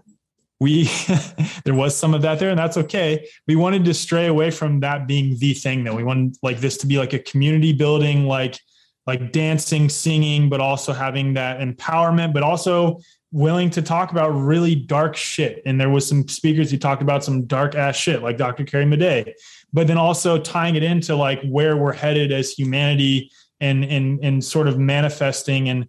we, 0.61 0.91
there 1.65 1.75
was 1.75 1.97
some 1.97 2.13
of 2.13 2.23
that 2.23 2.39
there, 2.39 2.51
and 2.51 2.59
that's 2.59 2.77
okay. 2.77 3.27
We 3.47 3.57
wanted 3.57 3.87
to 3.87 3.95
stray 3.95 4.27
away 4.27 4.51
from 4.51 4.81
that 4.81 5.07
being 5.07 5.39
the 5.39 5.55
thing. 5.55 5.85
That 5.85 5.95
we 5.95 6.05
wanted 6.05 6.37
like 6.43 6.59
this 6.59 6.77
to 6.79 6.87
be 6.87 6.99
like 6.99 7.15
a 7.15 7.19
community 7.19 7.73
building, 7.73 8.27
like 8.27 8.59
like 9.07 9.33
dancing, 9.33 9.89
singing, 9.89 10.49
but 10.49 10.61
also 10.61 10.93
having 10.93 11.35
that 11.35 11.61
empowerment, 11.61 12.35
but 12.35 12.43
also 12.43 12.99
willing 13.33 13.71
to 13.71 13.83
talk 13.83 14.13
about 14.13 14.31
really 14.31 14.75
dark 14.75 15.17
shit. 15.17 15.63
And 15.67 15.81
there 15.81 15.91
was 15.91 16.09
some 16.09 16.27
speakers 16.29 16.71
who 16.71 16.79
talked 16.79 17.03
about 17.03 17.25
some 17.25 17.45
dark 17.45 17.75
ass 17.75 17.97
shit, 17.97 18.23
like 18.23 18.37
Dr. 18.37 18.65
Carrie 18.65 18.85
Madej, 18.85 19.33
but 19.73 19.87
then 19.87 19.99
also 19.99 20.39
tying 20.39 20.77
it 20.77 20.83
into 20.83 21.17
like 21.17 21.43
where 21.45 21.77
we're 21.77 21.93
headed 21.93 22.33
as 22.33 22.53
humanity 22.53 23.31
and 23.61 23.85
and 23.85 24.23
and 24.23 24.45
sort 24.45 24.69
of 24.69 24.79
manifesting 24.79 25.69
and 25.69 25.89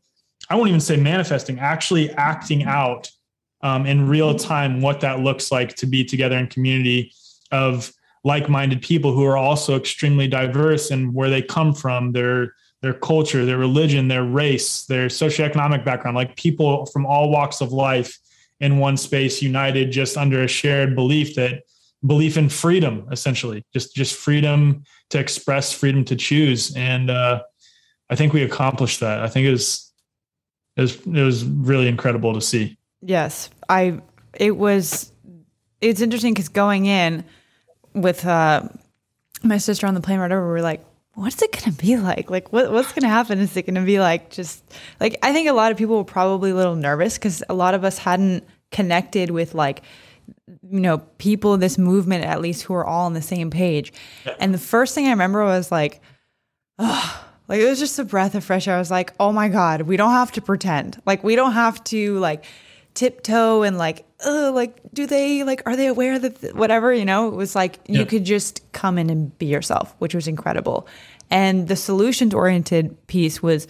I 0.50 0.56
won't 0.56 0.70
even 0.70 0.80
say 0.80 0.98
manifesting, 0.98 1.60
actually 1.60 2.12
acting 2.12 2.64
out 2.64 3.10
um, 3.62 3.86
in 3.86 4.08
real 4.08 4.36
time 4.36 4.82
what 4.82 5.02
that 5.02 5.20
looks 5.20 5.52
like 5.52 5.76
to 5.76 5.86
be 5.86 6.06
together 6.06 6.38
in 6.38 6.48
community 6.48 7.12
of 7.52 7.92
like-minded 8.24 8.82
people 8.82 9.14
who 9.14 9.26
are 9.26 9.38
also 9.38 9.76
extremely 9.76 10.28
diverse 10.28 10.92
and 10.92 11.14
where 11.14 11.30
they 11.30 11.42
come 11.42 11.74
from, 11.74 12.12
their 12.12 12.54
their 12.88 12.94
culture, 12.94 13.46
their 13.46 13.58
religion, 13.58 14.08
their 14.08 14.24
race, 14.24 14.86
their 14.86 15.08
socioeconomic 15.08 15.84
background, 15.84 16.16
like 16.16 16.38
people 16.38 16.86
from 16.86 17.06
all 17.06 17.30
walks 17.30 17.60
of 17.60 17.74
life 17.74 18.18
in 18.62 18.80
one 18.80 18.96
space 18.96 19.42
united 19.42 19.92
just 19.92 20.16
under 20.16 20.42
a 20.42 20.48
shared 20.48 20.96
belief 20.96 21.36
that 21.36 21.64
belief 22.06 22.38
in 22.38 22.48
freedom 22.48 23.08
essentially 23.12 23.64
just 23.74 23.94
just 23.94 24.16
freedom 24.16 24.84
to 25.10 25.20
express 25.20 25.74
freedom 25.74 26.06
to 26.06 26.16
choose. 26.16 26.74
And 26.76 27.10
uh, 27.10 27.42
i 28.10 28.16
think 28.16 28.32
we 28.32 28.44
accomplished 28.44 29.02
that. 29.02 29.20
I 29.20 29.28
think 29.28 29.48
it 29.48 29.52
was 29.52 29.92
it 30.78 30.82
was, 30.82 30.96
it 31.06 31.24
was 31.24 31.44
really 31.44 31.90
incredible 31.90 32.34
to 32.34 32.42
see. 32.42 32.78
Yes. 33.02 33.50
I 33.68 34.00
it 34.34 34.56
was 34.56 35.12
it's 35.82 36.00
interesting 36.00 36.34
because 36.34 36.50
going 36.50 36.86
in 36.86 37.26
with 37.94 38.26
uh, 38.26 38.64
my 39.44 39.58
sister 39.58 39.88
on 39.88 39.94
the 39.94 40.02
plane 40.02 40.20
right 40.20 40.32
over, 40.32 40.46
we 40.46 40.52
were 40.52 40.62
like, 40.62 40.87
what's 41.18 41.42
it 41.42 41.52
going 41.52 41.76
to 41.76 41.82
be 41.82 41.98
like? 41.98 42.30
Like, 42.30 42.54
what, 42.54 42.72
what's 42.72 42.92
going 42.92 43.02
to 43.02 43.10
happen? 43.10 43.40
Is 43.40 43.58
it 43.58 43.66
going 43.66 43.74
to 43.74 43.82
be 43.82 44.00
like 44.00 44.30
just 44.30 44.64
like, 45.00 45.18
I 45.24 45.34
think 45.34 45.50
a 45.50 45.54
lot 45.54 45.72
of 45.72 45.78
people 45.78 45.98
were 45.98 46.04
probably 46.04 46.52
a 46.52 46.56
little 46.56 46.76
nervous 46.76 47.16
because 47.16 47.44
a 47.50 47.56
lot 47.56 47.74
of 47.74 47.84
us 47.84 47.98
hadn't 47.98 48.46
connected 48.72 49.32
with 49.32 49.56
like, 49.56 49.82
you 50.62 50.80
know, 50.80 51.00
people 51.18 51.56
in 51.56 51.60
this 51.60 51.80
movement, 51.80 52.24
at 52.24 52.40
least 52.40 52.62
who 52.64 52.76
are 52.76 52.86
all 52.86 53.08
on 53.08 53.14
the 53.14 53.24
same 53.24 53.50
page. 53.50 53.92
And 54.40 54.54
the 54.54 54.60
first 54.60 54.94
thing 54.94 55.08
I 55.08 55.10
remember 55.10 55.44
was 55.44 55.72
like, 55.72 56.02
oh, 56.78 57.26
like 57.48 57.62
it 57.62 57.66
was 57.66 57.80
just 57.80 57.98
a 57.98 58.06
breath 58.06 58.36
of 58.36 58.44
fresh 58.44 58.68
air. 58.68 58.76
I 58.76 58.80
was 58.80 58.92
like, 58.92 59.12
oh 59.20 59.32
my 59.32 59.50
God, 59.50 59.82
we 59.82 59.98
don't 59.98 60.12
have 60.12 60.32
to 60.34 60.42
pretend. 60.42 61.02
Like, 61.04 61.24
we 61.24 61.36
don't 61.36 61.54
have 61.54 61.84
to 61.86 62.20
like 62.20 62.46
tiptoe 62.98 63.62
and 63.62 63.78
like, 63.78 64.06
oh, 64.26 64.52
like, 64.54 64.80
do 64.92 65.06
they 65.06 65.44
like, 65.44 65.62
are 65.68 65.76
they 65.76 65.86
aware 65.86 66.18
that 66.18 66.56
whatever, 66.56 66.92
you 66.92 67.06
know, 67.06 67.28
it 67.28 67.36
was 67.36 67.56
like 67.56 67.80
yeah. 67.86 68.00
you 68.00 68.06
could 68.06 68.26
just 68.26 68.70
come 68.72 68.98
in 68.98 69.10
and 69.12 69.38
be 69.38 69.46
yourself, 69.46 69.96
which 70.00 70.16
was 70.16 70.28
incredible. 70.28 70.88
And 71.30 71.68
the 71.68 71.76
solutions 71.76 72.34
oriented 72.34 73.08
piece 73.08 73.42
was 73.42 73.68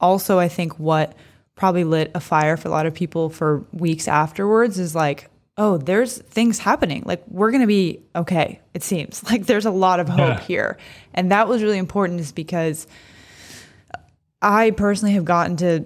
also, 0.00 0.38
I 0.38 0.48
think, 0.48 0.78
what 0.78 1.16
probably 1.56 1.82
lit 1.82 2.12
a 2.14 2.20
fire 2.20 2.56
for 2.56 2.68
a 2.68 2.70
lot 2.70 2.86
of 2.86 2.94
people 2.94 3.30
for 3.30 3.66
weeks 3.72 4.06
afterwards 4.06 4.78
is 4.78 4.94
like, 4.94 5.28
oh, 5.56 5.76
there's 5.76 6.18
things 6.18 6.60
happening. 6.60 7.02
Like 7.04 7.24
we're 7.26 7.50
going 7.50 7.62
to 7.62 7.66
be 7.66 8.00
okay. 8.14 8.60
It 8.74 8.84
seems 8.84 9.24
like 9.30 9.46
there's 9.46 9.66
a 9.66 9.72
lot 9.72 9.98
of 9.98 10.08
hope 10.08 10.38
yeah. 10.38 10.40
here. 10.40 10.78
And 11.12 11.32
that 11.32 11.48
was 11.48 11.62
really 11.64 11.78
important 11.78 12.20
is 12.20 12.30
because 12.30 12.86
I 14.40 14.70
personally 14.70 15.14
have 15.14 15.24
gotten 15.24 15.56
to 15.56 15.84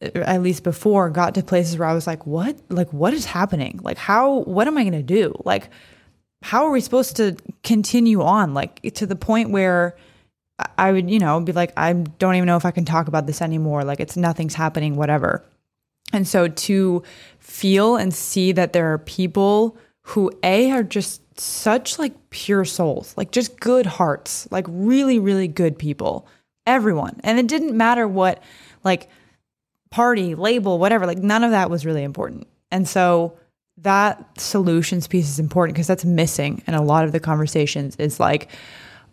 at 0.00 0.42
least 0.42 0.62
before 0.62 1.10
got 1.10 1.34
to 1.34 1.42
places 1.42 1.76
where 1.76 1.88
I 1.88 1.94
was 1.94 2.06
like, 2.06 2.26
what? 2.26 2.58
Like 2.70 2.92
what 2.92 3.12
is 3.12 3.26
happening? 3.26 3.80
Like 3.82 3.98
how 3.98 4.40
what 4.40 4.66
am 4.66 4.78
I 4.78 4.82
going 4.82 4.92
to 4.92 5.02
do? 5.02 5.34
Like 5.44 5.70
how 6.42 6.64
are 6.64 6.70
we 6.70 6.80
supposed 6.80 7.16
to 7.16 7.36
continue 7.62 8.22
on 8.22 8.54
like 8.54 8.80
to 8.94 9.06
the 9.06 9.16
point 9.16 9.50
where 9.50 9.96
I 10.78 10.92
would, 10.92 11.10
you 11.10 11.18
know, 11.18 11.40
be 11.40 11.52
like 11.52 11.72
I 11.76 11.92
don't 11.92 12.34
even 12.34 12.46
know 12.46 12.56
if 12.56 12.64
I 12.64 12.70
can 12.70 12.84
talk 12.84 13.08
about 13.08 13.26
this 13.26 13.42
anymore. 13.42 13.84
Like 13.84 14.00
it's 14.00 14.16
nothing's 14.16 14.54
happening 14.54 14.96
whatever. 14.96 15.44
And 16.12 16.26
so 16.26 16.48
to 16.48 17.02
feel 17.38 17.96
and 17.96 18.12
see 18.12 18.52
that 18.52 18.72
there 18.72 18.92
are 18.92 18.98
people 18.98 19.76
who 20.02 20.32
a 20.42 20.70
are 20.70 20.82
just 20.82 21.22
such 21.38 21.98
like 21.98 22.14
pure 22.30 22.64
souls, 22.64 23.14
like 23.16 23.30
just 23.32 23.60
good 23.60 23.86
hearts, 23.86 24.48
like 24.50 24.64
really 24.68 25.18
really 25.18 25.48
good 25.48 25.78
people. 25.78 26.26
Everyone. 26.66 27.20
And 27.22 27.38
it 27.38 27.48
didn't 27.48 27.76
matter 27.76 28.08
what 28.08 28.42
like 28.82 29.08
party, 29.90 30.34
label, 30.34 30.78
whatever, 30.78 31.06
like 31.06 31.18
none 31.18 31.44
of 31.44 31.50
that 31.50 31.70
was 31.70 31.84
really 31.84 32.02
important. 32.02 32.46
And 32.70 32.88
so 32.88 33.36
that 33.78 34.40
solutions 34.40 35.06
piece 35.06 35.28
is 35.28 35.38
important 35.38 35.74
because 35.74 35.86
that's 35.86 36.04
missing 36.04 36.62
in 36.66 36.74
a 36.74 36.82
lot 36.82 37.04
of 37.04 37.12
the 37.12 37.20
conversations 37.20 37.96
It's 37.98 38.20
like, 38.20 38.48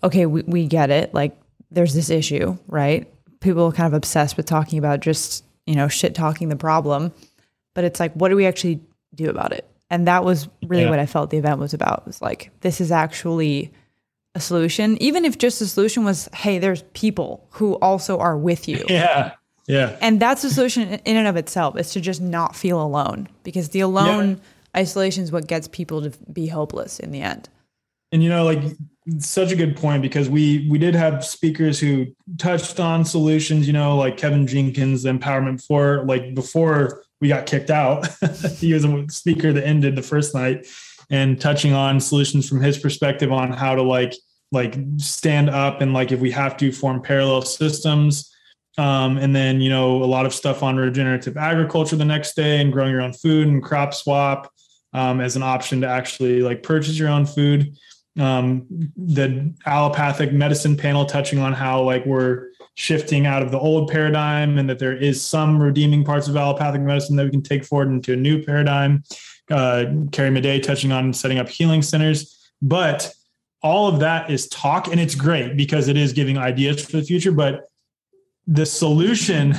okay, 0.04 0.26
we, 0.26 0.44
we 0.44 0.68
get 0.68 0.90
it. 0.90 1.14
Like 1.14 1.38
there's 1.72 1.94
this 1.94 2.10
issue, 2.10 2.58
right? 2.68 3.12
People 3.40 3.66
are 3.66 3.72
kind 3.72 3.88
of 3.88 3.94
obsessed 3.94 4.38
with 4.38 4.46
talking 4.46 4.78
about 4.78 5.00
just, 5.00 5.44
you 5.66 5.76
know, 5.76 5.88
shit 5.88 6.14
talking 6.14 6.50
the 6.50 6.56
problem. 6.56 7.14
But 7.74 7.84
it's 7.84 8.00
like, 8.00 8.14
what 8.14 8.30
do 8.30 8.36
we 8.36 8.46
actually 8.46 8.82
do 9.16 9.30
about 9.30 9.54
it? 9.54 9.68
And 9.90 10.08
that 10.08 10.26
was 10.26 10.50
really 10.64 10.84
yeah. 10.84 10.90
what 10.90 11.00
I 11.00 11.06
felt 11.06 11.30
the 11.30 11.38
event 11.38 11.60
was 11.60 11.74
about. 11.74 12.00
It 12.00 12.08
was 12.08 12.22
like, 12.22 12.52
this 12.62 12.82
is 12.82 12.92
actually 12.92 13.72
a 14.36 14.40
solution. 14.40 15.02
Even 15.02 15.24
if 15.24 15.38
just 15.38 15.60
the 15.60 15.68
solution 15.68 16.04
was, 16.04 16.28
hey, 16.34 16.60
there's 16.60 16.84
people 16.94 17.48
who 17.52 17.76
also 17.76 18.20
are 18.20 18.38
with 18.38 18.68
you. 18.68 18.84
Yeah. 18.90 19.34
Yeah. 19.68 19.98
And 20.02 20.20
that's 20.20 20.44
a 20.44 20.50
solution 20.50 20.94
in 20.94 21.18
and 21.18 21.28
of 21.28 21.36
itself 21.36 21.78
is 21.78 21.92
to 21.92 22.02
just 22.02 22.22
not 22.22 22.56
feel 22.56 22.82
alone 22.82 23.28
because 23.44 23.70
the 23.70 23.82
alone 23.82 24.30
yeah. 24.30 24.82
isolation 24.82 25.24
is 25.24 25.32
what 25.32 25.48
gets 25.48 25.68
people 25.68 26.02
to 26.02 26.18
be 26.32 26.48
hopeless 26.48 27.00
in 27.00 27.12
the 27.12 27.22
end. 27.22 27.50
And 28.14 28.24
you 28.24 28.30
know, 28.30 28.46
like 28.46 28.64
such 29.20 29.52
a 29.52 29.56
good 29.56 29.76
point 29.76 30.02
because 30.02 30.30
we 30.30 30.68
we 30.70 30.78
did 30.78 30.96
have 30.96 31.26
speakers 31.26 31.78
who 31.80 32.08
touched 32.38 32.80
on 32.80 33.04
solutions, 33.04 33.68
you 33.68 33.74
know, 33.74 33.98
like 33.98 34.16
Kevin 34.16 34.48
Jenkins, 34.48 35.04
the 35.04 35.12
empowerment 35.12 35.66
for 35.66 36.06
like 36.06 36.34
before 36.34 37.04
we 37.20 37.28
got 37.28 37.46
kicked 37.46 37.70
out. 37.70 38.08
he 38.56 38.74
was 38.74 38.86
a 38.86 39.06
speaker 39.10 39.52
that 39.52 39.68
ended 39.68 39.98
the 39.98 40.02
first 40.02 40.34
night 40.34 40.68
and 41.10 41.40
touching 41.40 41.74
on 41.74 42.00
solutions 42.00 42.48
from 42.48 42.62
his 42.62 42.78
perspective 42.78 43.32
on 43.32 43.52
how 43.52 43.76
to 43.76 43.82
like 43.82 44.14
like 44.54 44.78
stand 44.98 45.50
up 45.50 45.82
and 45.82 45.94
like 45.94 46.14
if 46.14 46.22
we 46.22 46.32
have 46.32 46.56
to 46.56 46.72
form 46.72 47.02
parallel 47.02 47.42
systems 47.42 48.34
um, 48.78 49.18
and 49.18 49.36
then, 49.36 49.60
you 49.60 49.70
know, 49.70 50.04
a 50.04 50.06
lot 50.06 50.26
of 50.26 50.34
stuff 50.34 50.62
on 50.62 50.78
regenerative 50.78 51.36
agriculture 51.36 51.96
the 51.96 52.06
next 52.06 52.36
day 52.36 52.62
and 52.62 52.72
growing 52.72 52.92
your 52.92 53.02
own 53.02 53.14
food 53.14 53.48
and 53.48 53.64
crop 53.64 53.94
swap 53.94 54.54
um, 54.94 55.20
as 55.20 55.36
an 55.36 55.44
option 55.44 55.82
to 55.82 55.88
actually 55.88 56.42
like 56.42 56.62
purchase 56.62 56.98
your 56.98 57.10
own 57.10 57.26
food. 57.26 57.76
Um, 58.20 58.66
the 58.96 59.54
allopathic 59.66 60.32
medicine 60.32 60.78
panel 60.78 61.06
touching 61.06 61.40
on 61.40 61.54
how 61.54 61.82
like 61.84 62.06
we're 62.06 62.50
shifting 62.76 63.26
out 63.26 63.42
of 63.42 63.52
the 63.52 63.60
old 63.60 63.90
paradigm 63.90 64.60
and 64.60 64.70
that 64.70 64.78
there 64.78 64.96
is 64.96 65.24
some 65.24 65.60
redeeming 65.60 66.04
parts 66.04 66.28
of 66.28 66.36
allopathic 66.36 66.82
medicine 66.82 67.16
that 67.16 67.26
we 67.26 67.32
can 67.32 67.42
take 67.42 67.66
forward 67.66 67.90
into 67.90 68.14
a 68.14 68.16
new 68.16 68.44
paradigm. 68.44 69.04
Uh, 69.50 69.86
Carrie 70.12 70.30
Madej 70.30 70.62
touching 70.62 70.92
on 70.92 71.14
setting 71.14 71.40
up 71.40 71.50
healing 71.50 71.82
centers. 71.82 72.52
But 72.62 73.12
all 73.64 73.88
of 73.88 74.00
that 74.02 74.30
is 74.30 74.48
talk 74.50 74.88
and 74.88 75.00
it's 75.00 75.16
great 75.16 75.58
because 75.58 75.88
it 75.88 75.98
is 75.98 76.14
giving 76.14 76.38
ideas 76.38 76.86
for 76.86 76.98
the 76.98 77.04
future. 77.04 77.32
But 77.32 77.68
the 78.48 78.66
solution 78.66 79.56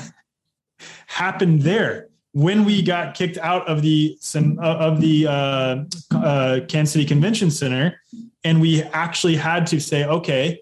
happened 1.07 1.63
there 1.63 2.09
when 2.33 2.65
we 2.65 2.83
got 2.83 3.15
kicked 3.15 3.39
out 3.39 3.67
of 3.69 3.83
the 3.83 4.17
of 4.61 5.01
the 5.01 5.27
uh, 5.27 5.85
uh, 6.15 6.61
Kansas 6.69 6.93
City 6.93 7.05
Convention 7.05 7.51
Center, 7.51 8.01
and 8.45 8.61
we 8.61 8.83
actually 8.83 9.37
had 9.37 9.67
to 9.69 9.81
say, 9.81 10.05
okay, 10.05 10.61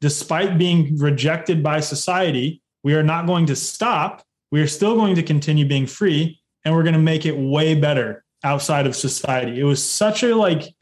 despite 0.00 0.58
being 0.58 0.96
rejected 0.98 1.62
by 1.62 1.80
society, 1.80 2.62
we 2.82 2.94
are 2.94 3.02
not 3.02 3.26
going 3.26 3.46
to 3.46 3.56
stop. 3.56 4.22
We 4.50 4.60
are 4.60 4.66
still 4.66 4.96
going 4.96 5.14
to 5.16 5.22
continue 5.22 5.66
being 5.66 5.86
free, 5.86 6.40
and 6.64 6.74
we're 6.74 6.82
going 6.82 6.94
to 6.94 7.00
make 7.00 7.26
it 7.26 7.36
way 7.36 7.74
better 7.74 8.24
outside 8.42 8.86
of 8.86 8.96
society. 8.96 9.60
It 9.60 9.64
was 9.64 9.84
such 9.84 10.22
a 10.22 10.34
like 10.34 10.74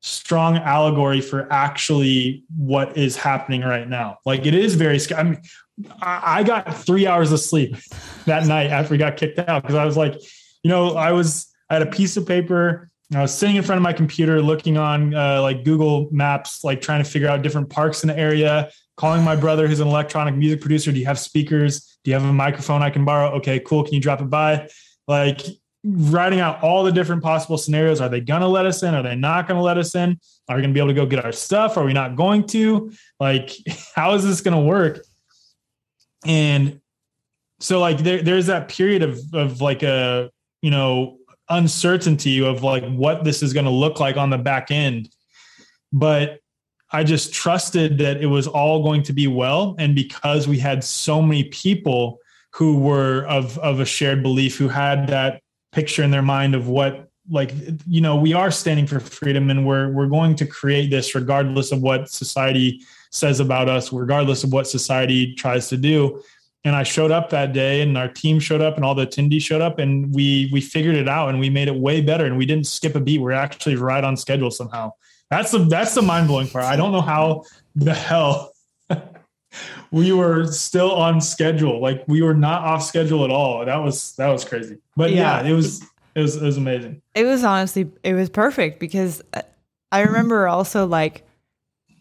strong 0.00 0.58
allegory 0.58 1.20
for 1.20 1.50
actually 1.52 2.44
what 2.56 2.96
is 2.96 3.16
happening 3.16 3.62
right 3.62 3.88
now. 3.88 4.18
Like 4.26 4.44
it 4.44 4.54
is 4.54 4.74
very. 4.74 5.00
I 5.16 5.22
mean, 5.22 5.40
I 6.00 6.42
got 6.42 6.76
three 6.76 7.06
hours 7.06 7.32
of 7.32 7.40
sleep 7.40 7.76
that 8.26 8.46
night 8.46 8.70
after 8.70 8.92
we 8.92 8.98
got 8.98 9.16
kicked 9.16 9.38
out 9.38 9.62
because 9.62 9.76
I 9.76 9.84
was 9.84 9.96
like, 9.96 10.14
you 10.62 10.70
know, 10.70 10.94
I 10.94 11.12
was 11.12 11.52
I 11.70 11.74
had 11.74 11.82
a 11.82 11.90
piece 11.90 12.16
of 12.16 12.26
paper. 12.26 12.90
I 13.14 13.22
was 13.22 13.34
sitting 13.34 13.56
in 13.56 13.62
front 13.62 13.78
of 13.78 13.82
my 13.82 13.92
computer 13.92 14.42
looking 14.42 14.76
on 14.76 15.14
uh, 15.14 15.40
like 15.40 15.64
Google 15.64 16.08
Maps, 16.10 16.62
like 16.62 16.80
trying 16.80 17.02
to 17.02 17.08
figure 17.08 17.28
out 17.28 17.42
different 17.42 17.70
parks 17.70 18.02
in 18.02 18.08
the 18.08 18.18
area. 18.18 18.70
Calling 18.96 19.22
my 19.22 19.36
brother, 19.36 19.68
who's 19.68 19.80
an 19.80 19.88
electronic 19.88 20.34
music 20.34 20.60
producer. 20.60 20.90
Do 20.90 20.98
you 20.98 21.06
have 21.06 21.18
speakers? 21.18 21.98
Do 22.02 22.10
you 22.10 22.18
have 22.18 22.28
a 22.28 22.32
microphone 22.32 22.82
I 22.82 22.90
can 22.90 23.04
borrow? 23.04 23.30
Okay, 23.36 23.60
cool. 23.60 23.84
Can 23.84 23.94
you 23.94 24.00
drop 24.00 24.20
it 24.20 24.28
by? 24.28 24.68
Like 25.06 25.42
writing 25.84 26.40
out 26.40 26.62
all 26.62 26.82
the 26.82 26.92
different 26.92 27.22
possible 27.22 27.56
scenarios. 27.56 28.00
Are 28.00 28.08
they 28.08 28.20
going 28.20 28.40
to 28.40 28.48
let 28.48 28.66
us 28.66 28.82
in? 28.82 28.94
Are 28.94 29.02
they 29.02 29.14
not 29.14 29.46
going 29.46 29.56
to 29.56 29.62
let 29.62 29.78
us 29.78 29.94
in? 29.94 30.18
Are 30.48 30.56
we 30.56 30.62
going 30.62 30.70
to 30.70 30.74
be 30.74 30.80
able 30.80 30.88
to 30.88 30.94
go 30.94 31.06
get 31.06 31.24
our 31.24 31.32
stuff? 31.32 31.76
Are 31.76 31.84
we 31.84 31.92
not 31.92 32.16
going 32.16 32.46
to? 32.48 32.92
Like, 33.20 33.52
how 33.94 34.14
is 34.14 34.24
this 34.24 34.40
going 34.40 34.56
to 34.56 34.60
work? 34.60 35.00
And 36.28 36.80
so 37.58 37.80
like 37.80 37.98
there, 37.98 38.22
there's 38.22 38.46
that 38.46 38.68
period 38.68 39.02
of 39.02 39.18
of 39.32 39.60
like 39.60 39.82
a 39.82 40.30
you 40.62 40.70
know 40.70 41.18
uncertainty 41.48 42.44
of 42.44 42.62
like 42.62 42.84
what 42.90 43.24
this 43.24 43.42
is 43.42 43.52
going 43.52 43.64
to 43.64 43.72
look 43.72 43.98
like 43.98 44.16
on 44.16 44.30
the 44.30 44.38
back 44.38 44.70
end. 44.70 45.08
But 45.92 46.40
i 46.90 47.04
just 47.04 47.34
trusted 47.34 47.98
that 47.98 48.18
it 48.22 48.26
was 48.26 48.46
all 48.46 48.82
going 48.82 49.02
to 49.02 49.12
be 49.12 49.26
well. 49.26 49.74
And 49.78 49.94
because 49.94 50.46
we 50.46 50.58
had 50.58 50.84
so 50.84 51.20
many 51.20 51.44
people 51.44 52.18
who 52.52 52.78
were 52.78 53.24
of 53.26 53.58
of 53.58 53.80
a 53.80 53.84
shared 53.84 54.22
belief 54.22 54.56
who 54.56 54.68
had 54.68 55.08
that 55.08 55.42
picture 55.72 56.02
in 56.02 56.10
their 56.10 56.22
mind 56.22 56.54
of 56.54 56.68
what 56.68 57.10
like 57.30 57.52
you 57.86 58.00
know 58.00 58.16
we 58.16 58.32
are 58.32 58.50
standing 58.50 58.86
for 58.86 59.00
freedom 59.00 59.50
and 59.50 59.66
we're 59.66 59.90
we're 59.92 60.06
going 60.06 60.34
to 60.34 60.46
create 60.46 60.90
this 60.90 61.14
regardless 61.14 61.72
of 61.72 61.82
what 61.82 62.10
society 62.10 62.80
says 63.10 63.40
about 63.40 63.68
us, 63.68 63.92
regardless 63.92 64.44
of 64.44 64.52
what 64.52 64.66
society 64.66 65.34
tries 65.34 65.68
to 65.68 65.76
do. 65.76 66.22
And 66.64 66.74
I 66.74 66.82
showed 66.82 67.10
up 67.10 67.30
that 67.30 67.52
day, 67.52 67.80
and 67.80 67.96
our 67.96 68.08
team 68.08 68.40
showed 68.40 68.60
up, 68.60 68.76
and 68.76 68.84
all 68.84 68.94
the 68.94 69.06
attendees 69.06 69.42
showed 69.42 69.62
up, 69.62 69.78
and 69.78 70.12
we 70.14 70.50
we 70.52 70.60
figured 70.60 70.96
it 70.96 71.08
out, 71.08 71.28
and 71.28 71.38
we 71.40 71.48
made 71.50 71.68
it 71.68 71.74
way 71.74 72.00
better, 72.00 72.26
and 72.26 72.36
we 72.36 72.46
didn't 72.46 72.66
skip 72.66 72.94
a 72.94 73.00
beat. 73.00 73.20
We're 73.20 73.32
actually 73.32 73.76
right 73.76 74.02
on 74.02 74.16
schedule 74.16 74.50
somehow. 74.50 74.92
That's 75.30 75.52
the 75.52 75.58
that's 75.58 75.94
the 75.94 76.02
mind 76.02 76.28
blowing 76.28 76.48
part. 76.48 76.64
I 76.64 76.76
don't 76.76 76.92
know 76.92 77.00
how 77.00 77.44
the 77.76 77.94
hell 77.94 78.52
we 79.90 80.12
were 80.12 80.46
still 80.46 80.92
on 80.92 81.20
schedule. 81.20 81.80
Like 81.80 82.04
we 82.06 82.22
were 82.22 82.34
not 82.34 82.62
off 82.62 82.82
schedule 82.82 83.24
at 83.24 83.30
all. 83.30 83.64
That 83.64 83.76
was 83.76 84.14
that 84.16 84.28
was 84.28 84.44
crazy. 84.44 84.78
But 84.96 85.10
yeah, 85.12 85.42
yeah 85.42 85.50
it 85.50 85.54
was 85.54 85.82
it 86.14 86.20
was 86.20 86.36
it 86.36 86.44
was 86.44 86.56
amazing. 86.56 87.02
It 87.14 87.24
was 87.24 87.44
honestly 87.44 87.90
it 88.02 88.14
was 88.14 88.30
perfect 88.30 88.80
because 88.80 89.22
I 89.92 90.02
remember 90.02 90.48
also 90.48 90.86
like 90.86 91.26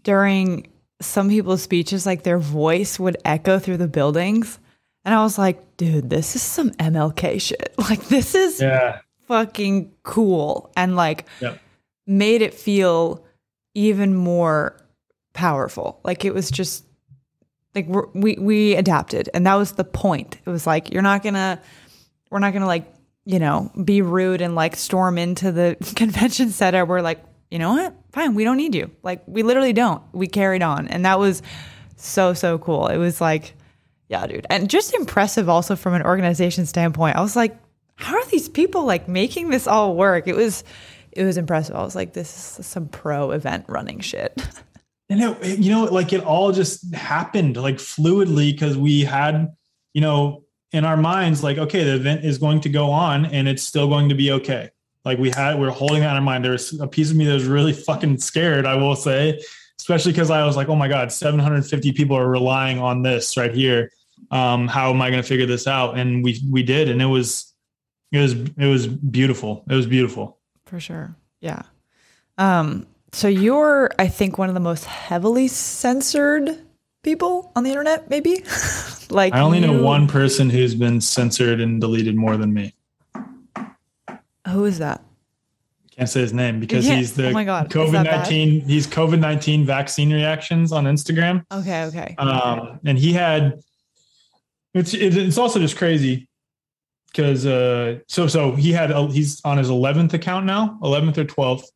during 0.04 0.68
some 1.02 1.30
people's 1.30 1.62
speeches, 1.62 2.06
like 2.06 2.24
their 2.24 2.40
voice 2.40 3.00
would 3.00 3.18
echo 3.24 3.60
through 3.60 3.78
the 3.78 3.88
buildings. 3.88 4.60
And 5.06 5.14
I 5.14 5.22
was 5.24 5.38
like, 5.38 5.78
dude, 5.78 6.10
this 6.10 6.36
is 6.36 6.42
some 6.42 6.72
MLK 6.72 7.40
shit. 7.42 7.74
Like, 7.90 8.04
this 8.08 8.36
is 8.36 8.60
yeah. 8.62 9.00
fucking 9.28 9.94
cool 10.04 10.72
and 10.76 10.96
like 10.96 11.26
Yep. 11.42 11.60
made 12.08 12.42
it 12.42 12.54
feel 12.54 13.24
even 13.76 14.16
more 14.16 14.76
powerful. 15.34 16.00
Like 16.04 16.26
it 16.26 16.34
was 16.34 16.50
just 16.50 16.84
like 17.76 17.86
we're, 17.88 18.08
we 18.14 18.36
we 18.40 18.76
adapted, 18.76 19.30
and 19.36 19.46
that 19.46 19.54
was 19.56 19.74
the 19.74 19.84
point. 19.84 20.40
It 20.46 20.50
was 20.50 20.66
like 20.66 20.92
you're 20.92 21.04
not 21.04 21.22
gonna 21.22 21.62
we're 22.32 22.40
not 22.40 22.52
gonna 22.54 22.66
like 22.66 22.92
you 23.26 23.38
know 23.38 23.72
be 23.84 24.02
rude 24.02 24.42
and 24.42 24.56
like 24.56 24.76
storm 24.76 25.18
into 25.20 25.52
the 25.52 25.78
convention 25.96 26.50
center. 26.50 26.86
We're 26.86 27.02
like 27.02 27.24
you 27.52 27.60
know 27.60 27.74
what, 27.74 27.94
fine, 28.18 28.34
we 28.36 28.44
don't 28.44 28.58
need 28.58 28.76
you. 28.76 28.92
Like 29.04 29.24
we 29.28 29.44
literally 29.44 29.74
don't. 29.74 30.02
We 30.14 30.28
carried 30.28 30.64
on, 30.64 30.88
and 30.88 31.06
that 31.06 31.20
was 31.20 31.42
so 31.96 32.34
so 32.34 32.58
cool. 32.58 32.88
It 32.88 32.98
was 32.98 33.22
like 33.22 33.54
yeah, 34.10 34.26
dude, 34.26 34.48
and 34.50 34.70
just 34.70 34.94
impressive 34.94 35.50
also 35.50 35.76
from 35.76 35.94
an 35.94 36.04
organization 36.04 36.66
standpoint. 36.66 37.18
I 37.18 37.22
was 37.22 37.36
like, 37.36 37.58
how 37.96 38.16
are 38.16 38.26
these 38.28 38.48
people 38.48 38.86
like 38.86 39.08
making 39.08 39.50
this 39.50 39.68
all 39.68 39.96
work? 39.96 40.28
It 40.28 40.36
was 40.36 40.64
it 41.12 41.24
was 41.24 41.38
impressive. 41.38 41.76
I 41.76 41.84
was 41.84 41.96
like, 41.96 42.14
this 42.14 42.60
is 42.60 42.66
some 42.66 42.88
pro 42.88 43.32
event 43.32 43.66
running 43.68 44.00
shit. 44.00 44.42
And 45.10 45.22
it, 45.22 45.60
you 45.60 45.72
know, 45.72 45.86
like 45.86 46.12
it 46.12 46.22
all 46.22 46.52
just 46.52 46.94
happened 46.94 47.56
like 47.56 47.78
fluidly 47.78 48.52
because 48.52 48.78
we 48.78 49.06
had, 49.06 49.56
you 49.94 50.02
know, 50.02 50.44
in 50.74 50.84
our 50.84 50.98
minds, 50.98 51.42
like, 51.42 51.58
okay, 51.58 51.86
the 51.86 51.96
event 51.96 52.26
is 52.26 52.38
going 52.38 52.60
to 52.62 52.70
go 52.70 52.92
on 52.92 53.26
and 53.26 53.48
it's 53.48 53.64
still 53.64 53.88
going 53.88 54.10
to 54.10 54.16
be 54.16 54.32
okay. 54.32 54.70
Like 55.08 55.20
we 55.20 55.30
had, 55.30 55.58
we 55.58 55.66
are 55.66 55.72
holding 55.72 56.02
that 56.02 56.18
in 56.18 56.24
mind. 56.24 56.44
There 56.44 56.52
was 56.52 56.78
a 56.80 56.88
piece 56.88 57.10
of 57.10 57.16
me 57.16 57.26
that 57.26 57.34
was 57.34 57.46
really 57.46 57.72
fucking 57.72 58.18
scared, 58.18 58.66
I 58.66 58.76
will 58.76 58.96
say, 58.96 59.42
especially 59.80 60.12
because 60.12 60.30
I 60.30 60.46
was 60.46 60.58
like, 60.58 60.68
oh 60.68 60.76
my 60.76 60.90
God, 60.90 61.14
750 61.14 61.94
people 61.94 62.18
are 62.18 62.28
relying 62.28 62.78
on 62.80 63.04
this 63.04 63.38
right 63.38 63.54
here. 63.54 63.90
Um, 64.32 64.68
how 64.68 64.90
am 64.90 65.02
I 65.02 65.10
going 65.10 65.22
to 65.22 65.28
figure 65.28 65.46
this 65.46 65.66
out? 65.66 65.98
And 65.98 66.24
we, 66.26 66.42
we 66.52 66.62
did. 66.62 66.90
And 66.90 67.02
it 67.02 67.06
was, 67.06 67.54
it 68.12 68.20
was, 68.20 68.34
it 68.34 68.68
was 68.68 68.86
beautiful. 68.86 69.64
It 69.70 69.76
was 69.76 69.88
beautiful. 69.88 70.40
For 70.66 70.82
sure. 70.82 71.16
Yeah. 71.40 71.62
Um, 72.38 72.86
so 73.14 73.30
you're, 73.30 73.90
I 73.98 74.10
think, 74.10 74.38
one 74.38 74.50
of 74.50 74.56
the 74.56 74.60
most 74.60 74.84
heavily 74.84 75.48
censored 75.48 76.50
people 77.02 77.54
on 77.56 77.64
the 77.64 77.70
internet, 77.70 78.10
maybe. 78.10 78.44
like 79.10 79.34
I 79.34 79.40
only 79.40 79.62
know 79.62 79.82
one 79.82 80.08
person 80.08 80.50
who's 80.50 80.76
been 80.76 81.00
censored 81.00 81.62
and 81.62 81.80
deleted 81.80 82.18
more 82.18 82.36
than 82.36 82.54
me. 82.54 82.74
Who 84.50 84.66
is 84.66 84.80
that? 84.80 85.04
Can't 85.96 86.08
say 86.08 86.22
his 86.22 86.34
name 86.34 86.60
because 86.60 86.86
he's 86.86 87.14
the 87.14 87.30
oh 87.30 87.32
my 87.32 87.44
God, 87.44 87.70
COVID 87.70 88.04
nineteen. 88.04 88.62
He's 88.62 88.86
COVID 88.86 89.20
nineteen 89.20 89.66
vaccine 89.66 90.14
reactions 90.14 90.72
on 90.72 90.86
Instagram, 90.86 91.44
Okay, 91.52 91.86
okay. 91.86 92.16
um, 92.18 92.80
and 92.86 92.98
he 92.98 93.14
had. 93.14 93.60
It's 94.76 94.94
it's 94.94 95.40
also 95.40 95.60
just 95.60 95.76
crazy 95.76 96.30
because 97.08 97.48
uh, 97.48 98.00
so 98.08 98.28
so 98.28 98.52
he 98.52 98.72
had 98.72 98.92
a, 98.92 99.08
he's 99.08 99.42
on 99.44 99.58
his 99.58 99.72
eleventh 99.72 100.14
account 100.14 100.46
now, 100.46 100.78
eleventh 100.84 101.18
or 101.18 101.26
twelfth, 101.26 101.68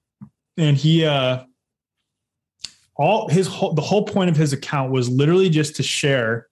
and 0.55 0.77
he 0.77 1.03
uh, 1.03 1.43
all 2.95 3.27
his 3.27 3.47
whole 3.47 3.73
the 3.73 3.81
whole 3.81 4.05
point 4.05 4.29
of 4.29 4.35
his 4.35 4.53
account 4.53 4.91
was 4.91 5.09
literally 5.09 5.49
just 5.49 5.75
to 5.77 5.83
share 5.83 6.47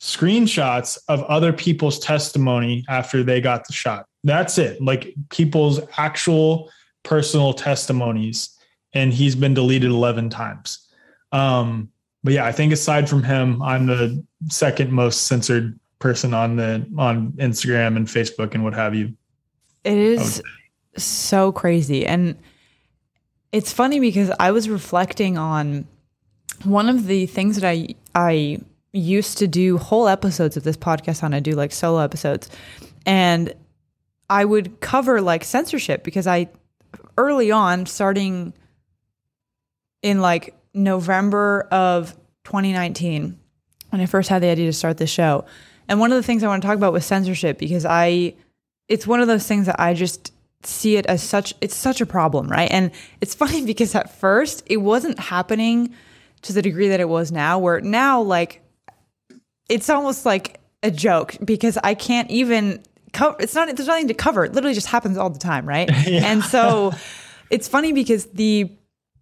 screenshots 0.00 0.98
of 1.08 1.22
other 1.24 1.54
people's 1.54 1.98
testimony 1.98 2.84
after 2.88 3.22
they 3.22 3.40
got 3.40 3.66
the 3.66 3.72
shot. 3.72 4.04
That's 4.24 4.58
it. 4.58 4.80
Like 4.82 5.14
people's 5.30 5.80
actual 5.96 6.70
personal 7.02 7.52
testimonies. 7.52 8.50
And 8.94 9.12
he's 9.12 9.36
been 9.36 9.54
deleted 9.54 9.90
11 9.90 10.30
times. 10.30 10.88
Um, 11.32 11.90
but 12.24 12.32
yeah, 12.32 12.46
I 12.46 12.52
think 12.52 12.72
aside 12.72 13.08
from 13.08 13.22
him, 13.22 13.62
I'm 13.62 13.86
the 13.86 14.24
second 14.48 14.92
most 14.92 15.26
censored 15.26 15.78
person 15.98 16.32
on 16.34 16.56
the 16.56 16.86
on 16.96 17.32
Instagram 17.32 17.96
and 17.96 18.06
Facebook 18.06 18.54
and 18.54 18.64
what 18.64 18.74
have 18.74 18.94
you. 18.94 19.14
It 19.84 19.98
is 19.98 20.42
so 20.96 21.52
crazy. 21.52 22.06
And 22.06 22.36
it's 23.52 23.72
funny 23.72 24.00
because 24.00 24.30
I 24.38 24.50
was 24.50 24.68
reflecting 24.68 25.38
on 25.38 25.86
one 26.64 26.88
of 26.88 27.06
the 27.06 27.26
things 27.26 27.60
that 27.60 27.68
I 27.68 27.94
I 28.14 28.60
used 28.92 29.38
to 29.38 29.46
do 29.46 29.78
whole 29.78 30.08
episodes 30.08 30.56
of 30.56 30.64
this 30.64 30.76
podcast 30.76 31.22
on. 31.22 31.34
I 31.34 31.40
do 31.40 31.52
like 31.52 31.72
solo 31.72 32.00
episodes. 32.00 32.48
And 33.06 33.54
I 34.30 34.44
would 34.44 34.80
cover 34.80 35.20
like 35.20 35.44
censorship 35.44 36.04
because 36.04 36.26
I 36.26 36.48
early 37.16 37.50
on, 37.50 37.86
starting 37.86 38.52
in 40.02 40.20
like 40.20 40.54
November 40.74 41.66
of 41.70 42.12
2019, 42.44 43.38
when 43.90 44.00
I 44.00 44.06
first 44.06 44.28
had 44.28 44.42
the 44.42 44.48
idea 44.48 44.66
to 44.66 44.72
start 44.72 44.98
the 44.98 45.06
show. 45.06 45.44
And 45.88 45.98
one 45.98 46.12
of 46.12 46.16
the 46.16 46.22
things 46.22 46.42
I 46.42 46.48
want 46.48 46.62
to 46.62 46.66
talk 46.66 46.76
about 46.76 46.92
was 46.92 47.04
censorship 47.04 47.58
because 47.58 47.84
I 47.84 48.34
it's 48.88 49.06
one 49.06 49.20
of 49.20 49.28
those 49.28 49.46
things 49.46 49.66
that 49.66 49.80
I 49.80 49.94
just 49.94 50.32
see 50.62 50.96
it 50.96 51.06
as 51.06 51.22
such 51.22 51.54
it's 51.60 51.74
such 51.74 52.00
a 52.00 52.06
problem, 52.06 52.48
right? 52.48 52.70
And 52.70 52.90
it's 53.20 53.34
funny 53.42 53.64
because 53.64 53.94
at 53.94 54.18
first 54.18 54.62
it 54.66 54.78
wasn't 54.78 55.18
happening 55.18 55.94
to 56.42 56.52
the 56.52 56.62
degree 56.62 56.88
that 56.88 57.00
it 57.00 57.08
was 57.08 57.32
now 57.32 57.58
where 57.58 57.80
now 57.80 58.20
like 58.20 58.62
it's 59.68 59.90
almost 59.90 60.24
like 60.24 60.60
a 60.82 60.90
joke 60.90 61.36
because 61.44 61.76
I 61.82 61.94
can't 61.94 62.30
even 62.30 62.82
cover 63.12 63.36
it's 63.40 63.54
not 63.54 63.74
there's 63.74 63.88
nothing 63.88 64.08
to 64.08 64.14
cover. 64.14 64.44
It 64.44 64.52
literally 64.52 64.74
just 64.74 64.88
happens 64.88 65.16
all 65.16 65.30
the 65.30 65.38
time, 65.38 65.66
right? 65.68 65.90
And 66.08 66.42
so 66.42 66.92
it's 67.50 67.68
funny 67.68 67.92
because 67.92 68.26
the 68.26 68.70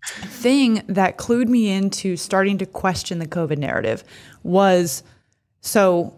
thing 0.05 0.83
that 0.89 1.19
clued 1.19 1.49
me 1.49 1.71
into 1.71 2.17
starting 2.17 2.59
to 2.59 2.67
question 2.67 3.19
the 3.19 3.27
COVID 3.27 3.59
narrative 3.59 4.05
was 4.43 5.03
so 5.61 6.15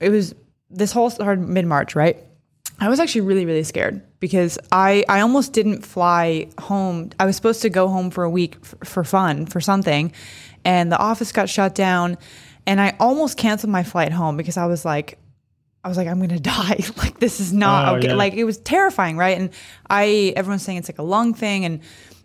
it 0.00 0.10
was 0.10 0.34
this 0.70 0.92
whole 0.92 1.10
started 1.10 1.48
mid 1.48 1.66
March, 1.66 1.94
right? 1.94 2.16
I 2.80 2.88
was 2.88 2.98
actually 2.98 3.20
really, 3.20 3.46
really 3.46 3.62
scared 3.62 4.02
because 4.18 4.58
I, 4.72 5.04
I 5.08 5.20
almost 5.20 5.52
didn't 5.52 5.82
fly 5.82 6.48
home. 6.58 7.10
I 7.20 7.26
was 7.26 7.36
supposed 7.36 7.62
to 7.62 7.70
go 7.70 7.86
home 7.86 8.10
for 8.10 8.24
a 8.24 8.30
week 8.30 8.56
f- 8.62 8.88
for 8.88 9.04
fun, 9.04 9.46
for 9.46 9.60
something, 9.60 10.12
and 10.64 10.90
the 10.90 10.98
office 10.98 11.30
got 11.30 11.48
shut 11.48 11.76
down. 11.76 12.18
And 12.66 12.80
I 12.80 12.96
almost 12.98 13.36
canceled 13.36 13.70
my 13.70 13.84
flight 13.84 14.10
home 14.12 14.36
because 14.36 14.56
I 14.56 14.66
was 14.66 14.84
like, 14.84 15.18
I 15.84 15.88
was 15.88 15.96
like, 15.96 16.08
I'm 16.08 16.20
gonna 16.20 16.38
die. 16.58 16.78
like 16.98 17.18
this 17.20 17.40
is 17.40 17.52
not 17.52 17.92
Oh, 17.92 17.96
okay. 17.98 18.08
yeah. 18.08 18.14
Like 18.14 18.34
it 18.34 18.44
was 18.44 18.58
terrifying, 18.58 19.16
right? 19.16 19.36
And 19.38 19.50
I, 19.90 20.32
everyone's 20.36 20.62
saying 20.62 20.78
it's 20.78 20.88
like 20.88 20.98
a 20.98 21.02
lung 21.02 21.34
thing, 21.34 21.64
and 21.64 21.80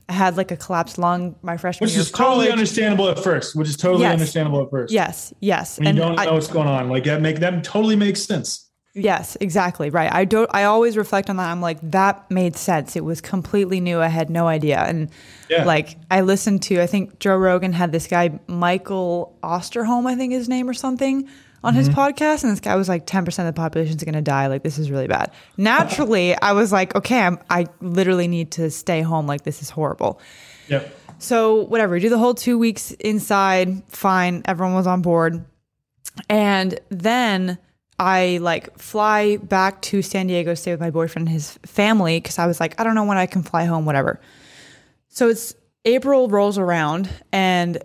I 0.10 0.14
had 0.14 0.38
like 0.38 0.52
a 0.52 0.58
collapsed 0.58 0.98
lung 0.98 1.36
my 1.42 1.58
freshman 1.58 1.88
Which 1.88 1.94
year 1.94 2.02
is 2.02 2.12
college. 2.12 2.36
totally 2.38 2.52
understandable 2.52 3.10
at 3.10 3.20
first, 3.20 3.56
which 3.56 3.68
is 3.68 3.76
totally 3.76 4.04
Yes. 4.04 4.14
understandable 4.14 4.62
at 4.64 4.70
first. 4.70 4.94
Yes, 4.94 5.34
yes, 5.42 5.80
When 5.80 5.96
you 5.96 6.02
don't 6.02 6.18
I- 6.20 6.26
know 6.26 6.34
what's 6.36 6.48
going 6.48 6.68
on. 6.68 6.90
Like 6.90 7.04
that 7.06 7.22
make 7.22 7.40
that 7.40 7.64
totally 7.64 7.96
makes 7.96 8.22
sense. 8.24 8.64
Yes, 8.94 9.38
exactly. 9.42 9.92
Right. 9.92 10.12
I 10.12 10.26
don't 10.26 10.50
I 10.56 10.64
always 10.64 10.98
reflect 10.98 11.30
on 11.30 11.36
that. 11.38 11.52
I'm 11.52 11.62
like 11.62 11.78
that 11.92 12.32
made 12.32 12.56
sense. 12.56 12.96
It 12.96 13.04
was 13.06 13.22
completely 13.22 13.80
new. 13.80 14.00
I 14.00 14.08
had 14.08 14.30
no 14.32 14.48
idea. 14.48 14.80
And 14.80 15.12
Yeah. 15.50 15.66
like 15.66 15.98
I 16.10 16.22
listened 16.22 16.64
to 16.64 16.82
I 16.82 16.88
think 16.88 17.20
Joe 17.20 17.36
Rogan 17.36 17.74
had 17.74 17.92
this 17.92 18.08
guy 18.08 18.40
Michael 18.48 19.38
Osterholm, 19.44 20.08
I 20.08 20.16
think 20.16 20.34
his 20.34 20.50
name 20.50 20.68
or 20.68 20.74
something 20.74 21.28
on 21.64 21.74
his 21.74 21.90
Mm-hmm. 21.90 22.00
podcast 22.00 22.44
and 22.44 22.52
this 22.52 22.60
guy 22.60 22.76
was 22.76 22.88
like 22.88 23.06
10% 23.06 23.28
of 23.40 23.46
the 23.46 23.54
population 23.54 23.96
is 23.98 24.04
going 24.04 24.14
to 24.14 24.22
die. 24.22 24.48
Like 24.48 24.64
this 24.64 24.78
is 24.78 24.92
really 24.92 25.08
bad. 25.08 25.32
Naturally, 25.58 26.36
I 26.36 26.52
was 26.54 26.72
like, 26.72 26.96
okay, 26.96 27.20
I'm, 27.20 27.40
I 27.50 27.66
literally 27.82 28.28
need 28.28 28.52
to 28.52 28.70
stay 28.70 29.02
home 29.02 29.28
like 29.28 29.44
this 29.44 29.62
is 29.62 29.70
horrible. 29.70 30.22
Yep. 30.68 30.96
So 31.20 31.64
whatever, 31.64 32.00
do 32.00 32.10
the 32.10 32.18
whole 32.18 32.36
two 32.36 32.58
weeks 32.60 32.92
inside. 32.92 33.84
Fine, 33.90 34.44
everyone 34.46 34.76
was 34.76 34.86
on 34.86 35.02
board, 35.02 35.44
and 36.30 36.80
then 36.90 37.58
I 37.98 38.38
like 38.42 38.78
fly 38.78 39.38
back 39.38 39.82
to 39.84 40.02
San 40.04 40.28
Diego, 40.28 40.54
stay 40.54 40.72
with 40.72 40.80
my 40.80 40.92
boyfriend 40.92 41.28
and 41.28 41.34
his 41.34 41.58
family 41.66 42.20
because 42.20 42.38
I 42.38 42.46
was 42.46 42.60
like, 42.60 42.80
I 42.80 42.84
don't 42.84 42.94
know 42.94 43.06
when 43.06 43.18
I 43.18 43.26
can 43.26 43.42
fly 43.42 43.66
home, 43.66 43.86
whatever. 43.86 44.20
So 45.10 45.30
it's 45.30 45.56
April 45.86 46.28
rolls 46.30 46.60
around 46.60 47.10
and 47.32 47.82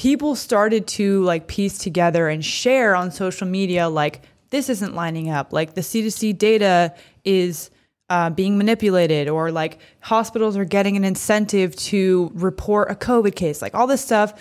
people 0.00 0.34
started 0.34 0.86
to 0.86 1.22
like 1.24 1.46
piece 1.46 1.76
together 1.76 2.26
and 2.26 2.42
share 2.42 2.96
on 2.96 3.10
social 3.10 3.46
media 3.46 3.86
like 3.86 4.22
this 4.48 4.70
isn't 4.70 4.94
lining 4.94 5.28
up. 5.28 5.52
Like 5.52 5.74
the 5.74 5.82
CDC 5.82 6.38
data 6.38 6.94
is 7.22 7.70
uh, 8.08 8.30
being 8.30 8.56
manipulated 8.56 9.28
or 9.28 9.52
like 9.52 9.78
hospitals 10.00 10.56
are 10.56 10.64
getting 10.64 10.96
an 10.96 11.04
incentive 11.04 11.76
to 11.76 12.30
report 12.32 12.90
a 12.90 12.94
covid 12.94 13.34
case 13.36 13.60
like 13.60 13.74
all 13.74 13.86
this 13.86 14.02
stuff. 14.02 14.32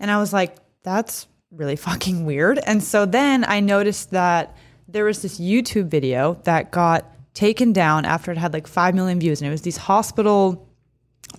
And 0.00 0.10
i 0.10 0.18
was 0.18 0.32
like 0.32 0.56
that's 0.82 1.28
really 1.50 1.76
fucking 1.76 2.24
weird. 2.24 2.58
And 2.66 2.82
so 2.82 3.04
then 3.04 3.44
i 3.46 3.60
noticed 3.60 4.12
that 4.12 4.56
there 4.88 5.04
was 5.04 5.20
this 5.20 5.38
youtube 5.38 5.88
video 5.88 6.40
that 6.44 6.70
got 6.70 7.04
taken 7.34 7.74
down 7.74 8.06
after 8.06 8.32
it 8.32 8.38
had 8.38 8.54
like 8.54 8.66
5 8.66 8.94
million 8.94 9.20
views. 9.20 9.42
And 9.42 9.48
it 9.48 9.50
was 9.50 9.60
these 9.60 9.76
hospital 9.76 10.66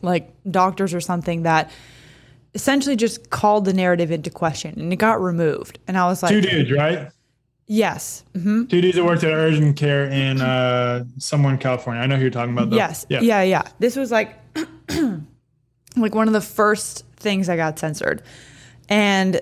like 0.03 0.29
doctors 0.49 0.93
or 0.93 1.01
something 1.01 1.41
that 1.41 1.71
essentially 2.55 2.95
just 2.95 3.29
called 3.29 3.65
the 3.65 3.73
narrative 3.73 4.11
into 4.11 4.29
question 4.29 4.79
and 4.79 4.91
it 4.93 4.97
got 4.97 5.21
removed. 5.21 5.79
And 5.87 5.97
I 5.97 6.05
was 6.05 6.21
like, 6.23 6.31
Two 6.31 6.41
dudes, 6.41 6.71
right? 6.71 7.09
yes, 7.67 8.23
hmm 8.33 8.65
Two 8.65 8.81
dudes 8.81 8.95
that 8.97 9.03
worked 9.05 9.23
at 9.23 9.31
urgent 9.33 9.77
care 9.77 10.05
in 10.05 10.41
uh, 10.41 11.05
somewhere 11.17 11.53
in 11.53 11.59
California. 11.59 12.01
I 12.01 12.05
know 12.07 12.15
who 12.15 12.21
you're 12.23 12.31
talking 12.31 12.53
about. 12.53 12.69
Though. 12.69 12.75
yes, 12.75 13.05
yeah. 13.09 13.41
yeah, 13.41 13.63
This 13.79 13.95
was 13.95 14.11
like, 14.11 14.35
like 15.97 16.15
one 16.15 16.27
of 16.27 16.33
the 16.33 16.41
first 16.41 17.05
things 17.15 17.49
I 17.49 17.55
got 17.55 17.79
censored. 17.79 18.21
And 18.89 19.39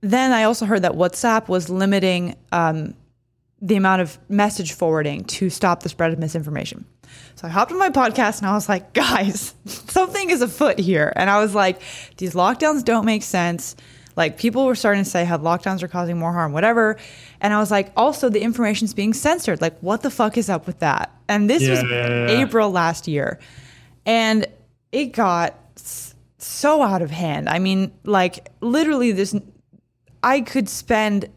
then 0.00 0.32
I 0.32 0.44
also 0.44 0.64
heard 0.64 0.82
that 0.82 0.92
WhatsApp 0.92 1.48
was 1.48 1.68
limiting 1.68 2.36
um, 2.52 2.94
the 3.60 3.76
amount 3.76 4.02
of 4.02 4.18
message 4.28 4.72
forwarding 4.72 5.24
to 5.24 5.50
stop 5.50 5.82
the 5.82 5.88
spread 5.88 6.12
of 6.12 6.18
misinformation. 6.18 6.84
So 7.34 7.46
I 7.46 7.50
hopped 7.50 7.72
on 7.72 7.78
my 7.78 7.90
podcast 7.90 8.38
and 8.38 8.48
I 8.48 8.54
was 8.54 8.68
like, 8.68 8.92
guys, 8.94 9.54
something 9.66 10.30
is 10.30 10.42
afoot 10.42 10.78
here. 10.78 11.12
And 11.16 11.30
I 11.30 11.40
was 11.40 11.54
like, 11.54 11.80
these 12.16 12.34
lockdowns 12.34 12.84
don't 12.84 13.04
make 13.04 13.22
sense. 13.22 13.76
Like 14.16 14.36
people 14.36 14.66
were 14.66 14.74
starting 14.74 15.04
to 15.04 15.08
say 15.08 15.24
how 15.24 15.38
lockdowns 15.38 15.82
are 15.82 15.88
causing 15.88 16.18
more 16.18 16.32
harm, 16.32 16.52
whatever. 16.52 16.96
And 17.40 17.54
I 17.54 17.60
was 17.60 17.70
like, 17.70 17.92
also 17.96 18.28
the 18.28 18.40
information's 18.40 18.92
being 18.92 19.14
censored. 19.14 19.60
Like, 19.60 19.78
what 19.78 20.02
the 20.02 20.10
fuck 20.10 20.36
is 20.36 20.50
up 20.50 20.66
with 20.66 20.80
that? 20.80 21.14
And 21.28 21.48
this 21.48 21.62
yeah, 21.62 21.70
was 21.70 21.82
yeah, 21.84 22.08
yeah. 22.08 22.44
April 22.44 22.70
last 22.70 23.06
year. 23.06 23.38
And 24.04 24.46
it 24.90 25.12
got 25.12 25.54
so 26.38 26.82
out 26.82 27.02
of 27.02 27.10
hand. 27.10 27.48
I 27.48 27.58
mean, 27.58 27.92
like 28.04 28.50
literally 28.60 29.12
this 29.12 29.36
I 30.22 30.40
could 30.40 30.68
spend 30.68 31.28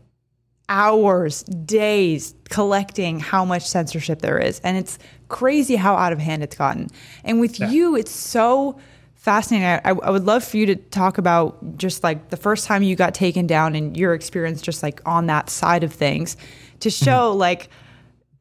hours, 0.72 1.44
days 1.44 2.34
collecting 2.50 3.20
how 3.20 3.44
much 3.44 3.68
censorship 3.68 4.22
there 4.22 4.40
is. 4.40 4.62
And 4.62 4.78
it's 4.78 4.98
crazy 5.28 5.76
how 5.76 5.96
out 5.96 6.14
of 6.14 6.20
hand 6.20 6.42
it's 6.42 6.56
gotten. 6.56 6.88
And 7.26 7.42
with 7.42 7.60
yeah. 7.60 7.70
you, 7.70 7.96
it's 7.98 8.12
so 8.12 8.80
fascinating. 9.16 9.68
I, 9.68 9.80
I, 9.84 10.10
would 10.10 10.24
love 10.24 10.46
for 10.46 10.56
you 10.56 10.66
to 10.68 10.76
talk 10.78 11.18
about 11.18 11.78
just 11.78 12.04
like 12.04 12.30
the 12.30 12.38
first 12.38 12.66
time 12.66 12.84
you 12.84 12.96
got 12.96 13.14
taken 13.14 13.46
down 13.46 13.76
and 13.76 13.96
your 13.98 14.14
experience 14.14 14.62
just 14.62 14.82
like 14.82 15.02
on 15.06 15.28
that 15.28 15.50
side 15.50 15.84
of 15.84 15.94
things 15.94 16.38
to 16.80 16.90
mm-hmm. 16.90 17.06
show 17.06 17.32
mm-hmm. 17.32 17.40
like, 17.40 17.70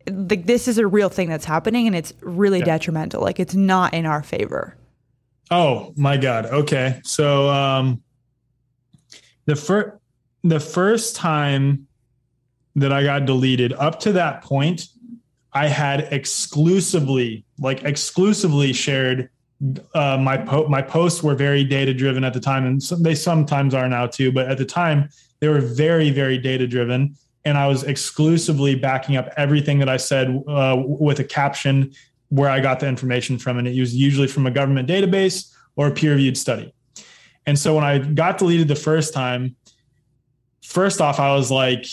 like 0.08 0.46
this 0.46 0.68
is 0.68 0.78
a 0.78 0.86
real 0.86 1.08
thing 1.08 1.28
that's 1.28 1.44
happening 1.44 1.88
and 1.88 1.96
it's 1.96 2.14
really 2.20 2.60
yeah. 2.60 2.64
detrimental. 2.64 3.20
Like 3.20 3.40
it's 3.40 3.54
not 3.54 3.92
in 3.92 4.06
our 4.06 4.22
favor. 4.22 4.76
Oh 5.50 5.92
my 5.96 6.16
God. 6.16 6.46
Okay. 6.46 7.00
So 7.02 7.50
um 7.50 8.02
the 9.46 9.56
first 9.56 9.96
the 10.44 10.60
first 10.60 11.16
time 11.16 11.88
that 12.80 12.92
I 12.92 13.04
got 13.04 13.24
deleted, 13.24 13.72
up 13.74 14.00
to 14.00 14.12
that 14.12 14.42
point, 14.42 14.88
I 15.52 15.66
had 15.66 16.08
exclusively, 16.12 17.44
like 17.58 17.82
exclusively 17.84 18.72
shared 18.72 19.30
uh, 19.94 20.16
my 20.18 20.38
po- 20.38 20.68
my 20.68 20.80
posts 20.80 21.22
were 21.22 21.34
very 21.34 21.64
data 21.64 21.92
driven 21.92 22.24
at 22.24 22.32
the 22.32 22.40
time, 22.40 22.64
and 22.64 22.80
they 23.00 23.14
sometimes 23.14 23.74
are 23.74 23.88
now 23.88 24.06
too. 24.06 24.32
But 24.32 24.48
at 24.48 24.58
the 24.58 24.64
time, 24.64 25.10
they 25.40 25.48
were 25.48 25.60
very 25.60 26.10
very 26.10 26.38
data 26.38 26.66
driven, 26.66 27.14
and 27.44 27.58
I 27.58 27.66
was 27.66 27.84
exclusively 27.84 28.74
backing 28.74 29.16
up 29.16 29.28
everything 29.36 29.78
that 29.80 29.88
I 29.88 29.98
said 29.98 30.42
uh, 30.48 30.82
with 30.82 31.18
a 31.20 31.24
caption 31.24 31.92
where 32.30 32.48
I 32.48 32.60
got 32.60 32.80
the 32.80 32.88
information 32.88 33.38
from, 33.38 33.58
and 33.58 33.68
it 33.68 33.78
was 33.78 33.94
usually 33.94 34.28
from 34.28 34.46
a 34.46 34.50
government 34.50 34.88
database 34.88 35.52
or 35.76 35.88
a 35.88 35.90
peer 35.90 36.12
reviewed 36.12 36.38
study. 36.38 36.72
And 37.44 37.58
so 37.58 37.74
when 37.74 37.84
I 37.84 37.98
got 37.98 38.38
deleted 38.38 38.68
the 38.68 38.76
first 38.76 39.12
time, 39.12 39.56
first 40.62 41.00
off, 41.00 41.18
I 41.18 41.34
was 41.34 41.50
like, 41.50 41.86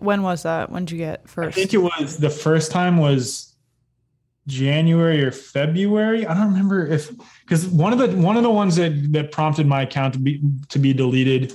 when 0.00 0.22
was 0.22 0.42
that? 0.44 0.70
When 0.70 0.84
did 0.84 0.92
you 0.92 0.98
get 0.98 1.28
first? 1.28 1.56
I 1.56 1.60
think 1.60 1.74
it 1.74 1.78
was 1.78 2.18
the 2.18 2.30
first 2.30 2.70
time 2.70 2.98
was 2.98 3.52
January 4.46 5.22
or 5.22 5.30
February. 5.30 6.26
I 6.26 6.34
don't 6.34 6.48
remember 6.48 6.86
if 6.86 7.10
because 7.42 7.66
one 7.66 7.92
of 7.92 7.98
the 7.98 8.16
one 8.16 8.36
of 8.36 8.42
the 8.42 8.50
ones 8.50 8.76
that 8.76 9.12
that 9.12 9.32
prompted 9.32 9.66
my 9.66 9.82
account 9.82 10.14
to 10.14 10.20
be 10.20 10.42
to 10.68 10.78
be 10.78 10.92
deleted. 10.92 11.52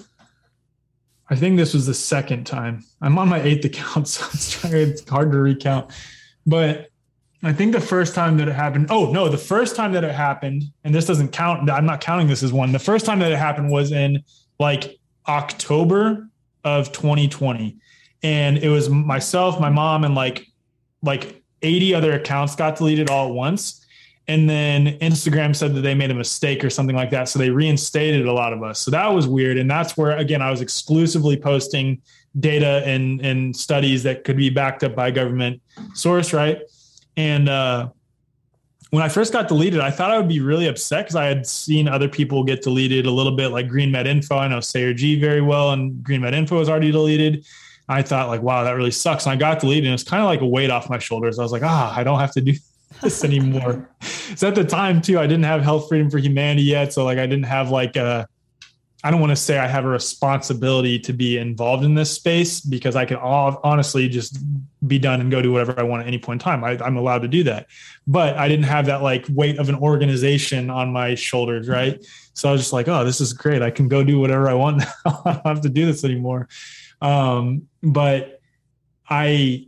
I 1.29 1.35
think 1.35 1.57
this 1.57 1.73
was 1.73 1.85
the 1.85 1.93
second 1.93 2.45
time. 2.45 2.85
I'm 3.01 3.17
on 3.17 3.27
my 3.27 3.41
eighth 3.41 3.65
account, 3.71 4.07
so 4.07 4.25
it's, 4.33 4.51
trying, 4.51 4.75
it's 4.75 5.07
hard 5.09 5.31
to 5.33 5.37
recount. 5.37 5.91
But 6.45 6.87
I 7.43 7.51
think 7.51 7.73
the 7.73 7.81
first 7.81 8.15
time 8.15 8.37
that 8.37 8.47
it 8.47 8.53
happened. 8.53 8.87
Oh 8.89 9.11
no, 9.11 9.27
the 9.27 9.37
first 9.37 9.75
time 9.75 9.91
that 9.91 10.05
it 10.05 10.15
happened, 10.15 10.63
and 10.85 10.95
this 10.95 11.05
doesn't 11.05 11.33
count. 11.33 11.69
I'm 11.69 11.85
not 11.85 11.99
counting 11.99 12.27
this 12.27 12.43
as 12.43 12.53
one. 12.53 12.71
The 12.71 12.79
first 12.79 13.05
time 13.05 13.19
that 13.19 13.31
it 13.31 13.37
happened 13.37 13.69
was 13.69 13.91
in 13.91 14.23
like 14.59 14.97
October 15.27 16.29
of 16.63 16.91
2020 16.91 17.79
and 18.27 18.57
it 18.57 18.67
was 18.67 18.89
myself 18.89 19.57
my 19.57 19.69
mom 19.69 20.03
and 20.03 20.13
like 20.13 20.45
like 21.01 21.41
80 21.61 21.95
other 21.95 22.13
accounts 22.13 22.55
got 22.55 22.75
deleted 22.75 23.09
all 23.09 23.29
at 23.29 23.33
once. 23.33 23.85
And 24.27 24.49
then 24.49 24.99
instagram 24.99 25.55
said 25.55 25.73
that 25.75 25.81
they 25.81 25.93
made 25.93 26.11
a 26.11 26.13
mistake 26.13 26.61
or 26.61 26.69
something 26.69 26.95
like 26.95 27.09
that. 27.11 27.29
So 27.29 27.39
they 27.39 27.49
reinstated 27.49 28.25
a 28.25 28.33
lot 28.33 28.51
of 28.51 28.63
us. 28.63 28.79
So 28.79 28.91
that 28.91 29.07
was 29.07 29.27
weird. 29.27 29.57
And 29.57 29.71
that's 29.71 29.95
where 29.95 30.11
again 30.17 30.41
i 30.41 30.51
was 30.51 30.59
exclusively 30.59 31.37
posting 31.37 32.01
data 32.37 32.83
and 32.85 33.21
and 33.21 33.55
studies 33.55 34.03
that 34.03 34.25
could 34.25 34.35
be 34.35 34.49
backed 34.49 34.83
up 34.83 34.93
by 34.93 35.07
a 35.07 35.11
government 35.11 35.61
source 35.93 36.33
right? 36.33 36.59
And 37.15 37.47
uh 37.47 37.89
when 38.89 39.03
I 39.03 39.09
first 39.09 39.33
got 39.33 39.49
deleted, 39.49 39.81
I 39.81 39.91
thought 39.91 40.11
I 40.11 40.17
would 40.17 40.29
be 40.29 40.39
really 40.39 40.67
upset 40.67 41.05
because 41.05 41.15
I 41.15 41.25
had 41.25 41.45
seen 41.45 41.89
other 41.89 42.07
people 42.07 42.43
get 42.43 42.61
deleted 42.61 43.05
a 43.05 43.11
little 43.11 43.35
bit, 43.35 43.49
like 43.49 43.67
Green 43.67 43.91
Med 43.91 44.07
Info. 44.07 44.37
I 44.37 44.47
know 44.47 44.61
Sayer 44.61 44.93
Ji 44.93 45.19
very 45.19 45.41
well, 45.41 45.71
and 45.71 46.01
Green 46.01 46.21
Med 46.21 46.33
Info 46.33 46.57
was 46.57 46.69
already 46.69 46.91
deleted. 46.91 47.45
I 47.89 48.01
thought 48.01 48.27
like, 48.27 48.41
wow, 48.41 48.63
that 48.63 48.71
really 48.71 48.91
sucks. 48.91 49.25
And 49.25 49.33
I 49.33 49.35
got 49.35 49.59
deleted, 49.59 49.85
and 49.85 49.93
it's 49.93 50.03
kind 50.03 50.21
of 50.21 50.27
like 50.27 50.41
a 50.41 50.45
weight 50.45 50.69
off 50.69 50.89
my 50.89 50.99
shoulders. 50.99 51.39
I 51.39 51.43
was 51.43 51.51
like, 51.51 51.63
ah, 51.63 51.95
I 51.95 52.03
don't 52.03 52.19
have 52.19 52.33
to 52.33 52.41
do 52.41 52.53
this 53.01 53.23
anymore. 53.23 53.89
so 54.01 54.47
at 54.47 54.55
the 54.55 54.63
time 54.63 55.01
too, 55.01 55.19
I 55.19 55.27
didn't 55.27 55.45
have 55.45 55.61
Health 55.61 55.87
Freedom 55.87 56.09
for 56.09 56.17
Humanity 56.17 56.63
yet, 56.63 56.93
so 56.93 57.05
like 57.05 57.17
I 57.17 57.27
didn't 57.27 57.45
have 57.45 57.69
like 57.69 57.95
a 57.95 58.27
I 59.03 59.11
don't 59.11 59.21
want 59.21 59.29
to 59.29 59.35
say 59.35 59.59
I 59.59 59.67
have 59.67 59.85
a 59.85 59.89
responsibility 59.89 60.97
to 60.99 61.13
be 61.13 61.37
involved 61.37 61.83
in 61.85 61.93
this 61.93 62.11
space 62.11 62.59
because 62.59 62.95
I 62.95 63.05
can 63.05 63.17
all, 63.17 63.59
honestly 63.63 64.09
just 64.09 64.39
be 64.87 64.97
done 64.97 65.21
and 65.21 65.29
go 65.29 65.39
do 65.41 65.51
whatever 65.51 65.79
I 65.79 65.83
want 65.83 66.01
at 66.01 66.07
any 66.07 66.17
point 66.17 66.41
in 66.41 66.43
time. 66.43 66.63
I, 66.63 66.71
am 66.85 66.97
allowed 66.97 67.21
to 67.21 67.27
do 67.27 67.43
that, 67.43 67.67
but 68.07 68.35
I 68.37 68.47
didn't 68.47 68.65
have 68.65 68.87
that 68.87 69.03
like 69.03 69.25
weight 69.29 69.59
of 69.59 69.69
an 69.69 69.75
organization 69.75 70.71
on 70.71 70.91
my 70.91 71.13
shoulders, 71.13 71.69
right? 71.69 72.03
So 72.33 72.49
I 72.49 72.51
was 72.51 72.61
just 72.61 72.73
like, 72.73 72.87
oh, 72.87 73.05
this 73.05 73.21
is 73.21 73.33
great. 73.33 73.61
I 73.61 73.69
can 73.69 73.87
go 73.87 74.03
do 74.03 74.19
whatever 74.19 74.49
I 74.49 74.55
want. 74.55 74.83
I 75.05 75.33
don't 75.33 75.45
have 75.45 75.61
to 75.61 75.69
do 75.69 75.85
this 75.85 76.03
anymore. 76.03 76.49
Um, 77.01 77.67
but 77.83 78.41
I, 79.09 79.67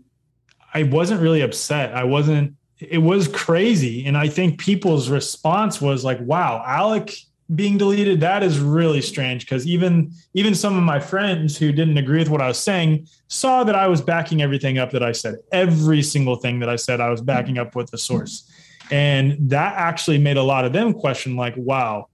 I 0.74 0.84
wasn't 0.84 1.22
really 1.22 1.42
upset. 1.42 1.94
I 1.94 2.04
wasn't. 2.04 2.56
It 2.80 3.00
was 3.00 3.28
crazy, 3.28 4.06
and 4.06 4.18
I 4.18 4.30
think 4.30 4.60
people's 4.60 5.10
response 5.10 5.82
was 5.82 6.06
like, 6.06 6.20
"Wow, 6.22 6.64
Alec." 6.66 7.14
being 7.56 7.80
deleted 7.80 8.20
that 8.20 8.44
is 8.44 8.60
really 8.60 9.02
strange 9.02 9.44
because 9.44 9.66
even 9.66 10.12
even 10.36 10.54
some 10.54 10.78
of 10.78 10.84
my 10.84 11.00
friends 11.00 11.58
who 11.58 11.72
didn't 11.72 11.98
agree 11.98 12.20
with 12.20 12.30
what 12.30 12.42
i 12.42 12.48
was 12.48 12.60
saying 12.60 13.08
saw 13.28 13.64
that 13.64 13.74
i 13.74 13.88
was 13.88 14.02
backing 14.02 14.42
everything 14.42 14.78
up 14.78 14.92
that 14.92 15.02
i 15.02 15.12
said 15.12 15.36
every 15.52 16.04
single 16.04 16.36
thing 16.36 16.60
that 16.60 16.70
i 16.70 16.76
said 16.76 17.02
i 17.02 17.10
was 17.10 17.22
backing 17.22 17.58
up 17.58 17.76
with 17.76 17.90
the 17.90 17.98
source 17.98 18.52
and 18.92 19.36
that 19.50 19.74
actually 19.76 20.20
made 20.20 20.38
a 20.38 20.44
lot 20.44 20.64
of 20.64 20.74
them 20.74 20.94
question 20.94 21.36
like 21.36 21.56
wow 21.58 22.08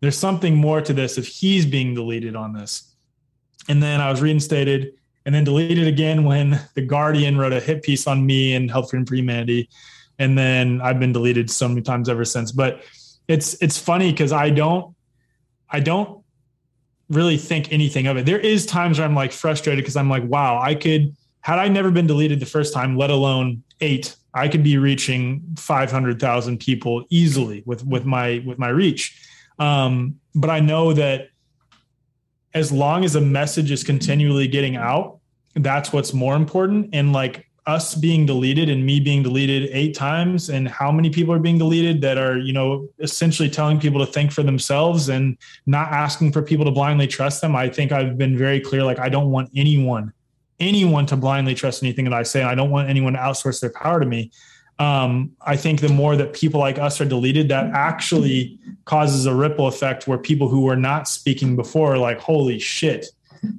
there's 0.00 0.18
something 0.18 0.54
more 0.54 0.82
to 0.82 0.92
this 0.92 1.16
if 1.16 1.26
he's 1.26 1.64
being 1.64 1.94
deleted 1.94 2.36
on 2.36 2.52
this 2.52 2.87
and 3.68 3.82
then 3.82 4.00
i 4.00 4.10
was 4.10 4.20
reinstated 4.20 4.92
and 5.26 5.34
then 5.34 5.44
deleted 5.44 5.86
again 5.86 6.24
when 6.24 6.58
the 6.74 6.82
guardian 6.82 7.36
wrote 7.36 7.52
a 7.52 7.60
hit 7.60 7.82
piece 7.82 8.06
on 8.06 8.24
me 8.24 8.54
and 8.54 8.70
health 8.70 8.90
freedom 8.90 9.06
for 9.06 9.14
humanity 9.14 9.68
and 10.18 10.36
then 10.36 10.80
i've 10.82 10.98
been 10.98 11.12
deleted 11.12 11.50
so 11.50 11.68
many 11.68 11.82
times 11.82 12.08
ever 12.08 12.24
since 12.24 12.52
but 12.52 12.82
it's 13.28 13.54
it's 13.62 13.78
funny 13.78 14.10
because 14.10 14.32
I 14.32 14.50
don't 14.50 14.94
I 15.70 15.80
don't 15.80 16.24
really 17.10 17.36
think 17.36 17.72
anything 17.72 18.06
of 18.06 18.16
it. 18.16 18.26
There 18.26 18.38
is 18.38 18.66
times 18.66 18.98
where 18.98 19.06
I'm 19.06 19.14
like 19.14 19.32
frustrated 19.32 19.84
because 19.84 19.96
I'm 19.96 20.10
like, 20.10 20.24
wow, 20.24 20.58
I 20.60 20.74
could 20.74 21.14
had 21.42 21.58
I 21.58 21.68
never 21.68 21.90
been 21.90 22.06
deleted 22.06 22.40
the 22.40 22.46
first 22.46 22.74
time, 22.74 22.96
let 22.96 23.10
alone 23.10 23.62
eight, 23.80 24.16
I 24.34 24.48
could 24.48 24.64
be 24.64 24.76
reaching 24.76 25.42
500,000 25.56 26.58
people 26.58 27.04
easily 27.10 27.62
with 27.66 27.84
with 27.86 28.04
my 28.04 28.42
with 28.44 28.58
my 28.58 28.68
reach. 28.68 29.22
Um, 29.58 30.18
but 30.34 30.50
I 30.50 30.60
know 30.60 30.92
that 30.94 31.28
as 32.54 32.72
long 32.72 33.04
as 33.04 33.14
a 33.14 33.20
message 33.20 33.70
is 33.70 33.84
continually 33.84 34.48
getting 34.48 34.76
out, 34.76 35.18
that's 35.54 35.92
what's 35.92 36.12
more 36.12 36.36
important. 36.36 36.90
And 36.92 37.12
like 37.12 37.48
us 37.68 37.94
being 37.94 38.24
deleted 38.24 38.70
and 38.70 38.84
me 38.84 38.98
being 38.98 39.22
deleted 39.22 39.68
eight 39.74 39.94
times 39.94 40.48
and 40.48 40.66
how 40.66 40.90
many 40.90 41.10
people 41.10 41.34
are 41.34 41.38
being 41.38 41.58
deleted 41.58 42.00
that 42.00 42.16
are 42.16 42.38
you 42.38 42.52
know 42.52 42.88
essentially 42.98 43.50
telling 43.50 43.78
people 43.78 44.04
to 44.04 44.10
think 44.10 44.32
for 44.32 44.42
themselves 44.42 45.10
and 45.10 45.36
not 45.66 45.92
asking 45.92 46.32
for 46.32 46.40
people 46.40 46.64
to 46.64 46.70
blindly 46.70 47.06
trust 47.06 47.42
them 47.42 47.54
i 47.54 47.68
think 47.68 47.92
i've 47.92 48.16
been 48.16 48.38
very 48.38 48.58
clear 48.58 48.82
like 48.82 48.98
i 48.98 49.10
don't 49.10 49.30
want 49.30 49.50
anyone 49.54 50.10
anyone 50.58 51.04
to 51.04 51.14
blindly 51.14 51.54
trust 51.54 51.82
anything 51.82 52.06
that 52.06 52.14
i 52.14 52.22
say 52.22 52.42
i 52.42 52.54
don't 52.54 52.70
want 52.70 52.88
anyone 52.88 53.12
to 53.12 53.18
outsource 53.18 53.60
their 53.60 53.70
power 53.70 54.00
to 54.00 54.06
me 54.06 54.30
um, 54.78 55.30
i 55.40 55.56
think 55.56 55.80
the 55.80 55.88
more 55.88 56.16
that 56.16 56.32
people 56.32 56.60
like 56.60 56.78
us 56.78 57.00
are 57.00 57.04
deleted 57.04 57.48
that 57.48 57.70
actually 57.72 58.58
causes 58.84 59.26
a 59.26 59.34
ripple 59.34 59.66
effect 59.66 60.06
where 60.06 60.18
people 60.18 60.48
who 60.48 60.62
were 60.62 60.76
not 60.76 61.08
speaking 61.08 61.56
before 61.56 61.94
are 61.94 61.98
like 61.98 62.20
holy 62.20 62.58
shit 62.58 63.06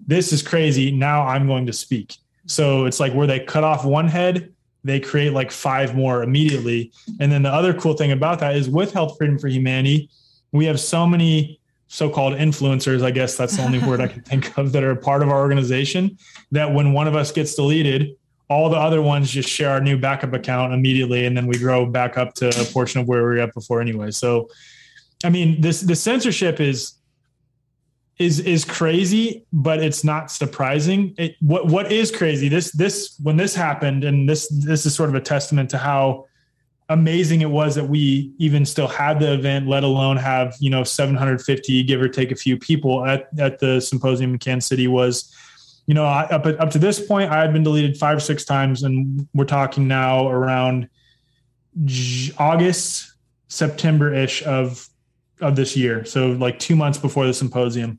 this 0.07 0.31
is 0.33 0.41
crazy 0.41 0.91
now 0.91 1.25
i'm 1.25 1.47
going 1.47 1.65
to 1.65 1.73
speak 1.73 2.17
so 2.49 2.85
it's 2.85 2.99
like 2.99 3.13
where 3.13 3.27
they 3.27 3.39
cut 3.39 3.63
off 3.63 3.85
one 3.85 4.07
head, 4.07 4.51
they 4.83 4.99
create 4.99 5.33
like 5.33 5.51
five 5.51 5.95
more 5.95 6.23
immediately. 6.23 6.91
And 7.19 7.31
then 7.31 7.43
the 7.43 7.53
other 7.53 7.73
cool 7.75 7.93
thing 7.93 8.11
about 8.11 8.39
that 8.39 8.55
is 8.55 8.67
with 8.67 8.91
Health 8.91 9.17
Freedom 9.17 9.37
for 9.37 9.47
Humanity, 9.47 10.09
we 10.51 10.65
have 10.65 10.79
so 10.79 11.05
many 11.05 11.59
so-called 11.87 12.33
influencers, 12.33 13.03
I 13.03 13.11
guess 13.11 13.37
that's 13.37 13.57
the 13.57 13.63
only 13.63 13.79
word 13.87 14.01
I 14.01 14.07
can 14.07 14.23
think 14.23 14.57
of 14.57 14.71
that 14.71 14.83
are 14.83 14.91
a 14.91 14.95
part 14.95 15.21
of 15.21 15.29
our 15.29 15.39
organization 15.39 16.17
that 16.51 16.73
when 16.73 16.93
one 16.93 17.07
of 17.07 17.15
us 17.15 17.31
gets 17.31 17.53
deleted, 17.53 18.15
all 18.49 18.69
the 18.69 18.77
other 18.77 19.01
ones 19.01 19.29
just 19.29 19.47
share 19.47 19.69
our 19.69 19.81
new 19.81 19.97
backup 19.97 20.33
account 20.33 20.73
immediately 20.73 21.25
and 21.25 21.37
then 21.37 21.45
we 21.45 21.57
grow 21.57 21.85
back 21.85 22.17
up 22.17 22.33
to 22.33 22.49
a 22.49 22.65
portion 22.65 22.99
of 22.99 23.07
where 23.07 23.19
we 23.19 23.29
were 23.29 23.39
at 23.39 23.53
before 23.53 23.79
anyway. 23.79 24.11
So 24.11 24.49
I 25.23 25.29
mean 25.29 25.61
this 25.61 25.81
the 25.81 25.95
censorship 25.95 26.59
is 26.59 26.99
is 28.19 28.41
is 28.41 28.65
crazy, 28.65 29.45
but 29.53 29.81
it's 29.81 30.03
not 30.03 30.29
surprising. 30.29 31.15
It, 31.17 31.35
what 31.39 31.67
what 31.67 31.91
is 31.91 32.11
crazy? 32.11 32.49
This 32.49 32.71
this 32.71 33.15
when 33.23 33.37
this 33.37 33.55
happened, 33.55 34.03
and 34.03 34.27
this 34.27 34.49
this 34.49 34.85
is 34.85 34.93
sort 34.93 35.09
of 35.09 35.15
a 35.15 35.21
testament 35.21 35.69
to 35.71 35.77
how 35.77 36.25
amazing 36.89 37.41
it 37.41 37.49
was 37.49 37.75
that 37.75 37.87
we 37.87 38.33
even 38.37 38.65
still 38.65 38.87
had 38.87 39.19
the 39.19 39.33
event, 39.33 39.67
let 39.67 39.83
alone 39.83 40.17
have 40.17 40.55
you 40.59 40.69
know 40.69 40.83
750 40.83 41.83
give 41.83 42.01
or 42.01 42.09
take 42.09 42.31
a 42.31 42.35
few 42.35 42.57
people 42.57 43.05
at 43.05 43.29
at 43.39 43.59
the 43.59 43.79
symposium 43.79 44.33
in 44.33 44.39
Kansas 44.39 44.67
City. 44.67 44.87
Was 44.87 45.33
you 45.89 45.95
know 45.95 46.05
up 46.05 46.45
up 46.45 46.69
to 46.69 46.77
this 46.77 47.03
point, 47.03 47.31
I 47.31 47.41
had 47.41 47.51
been 47.51 47.63
deleted 47.63 47.97
five 47.97 48.17
or 48.17 48.19
six 48.19 48.45
times, 48.45 48.83
and 48.83 49.27
we're 49.33 49.45
talking 49.45 49.87
now 49.87 50.29
around 50.29 50.87
August, 52.37 53.13
September 53.47 54.13
ish 54.13 54.43
of 54.43 54.87
of 55.41 55.55
this 55.55 55.75
year. 55.75 56.05
So 56.05 56.27
like 56.27 56.59
two 56.59 56.75
months 56.75 56.99
before 56.99 57.25
the 57.25 57.33
symposium. 57.33 57.97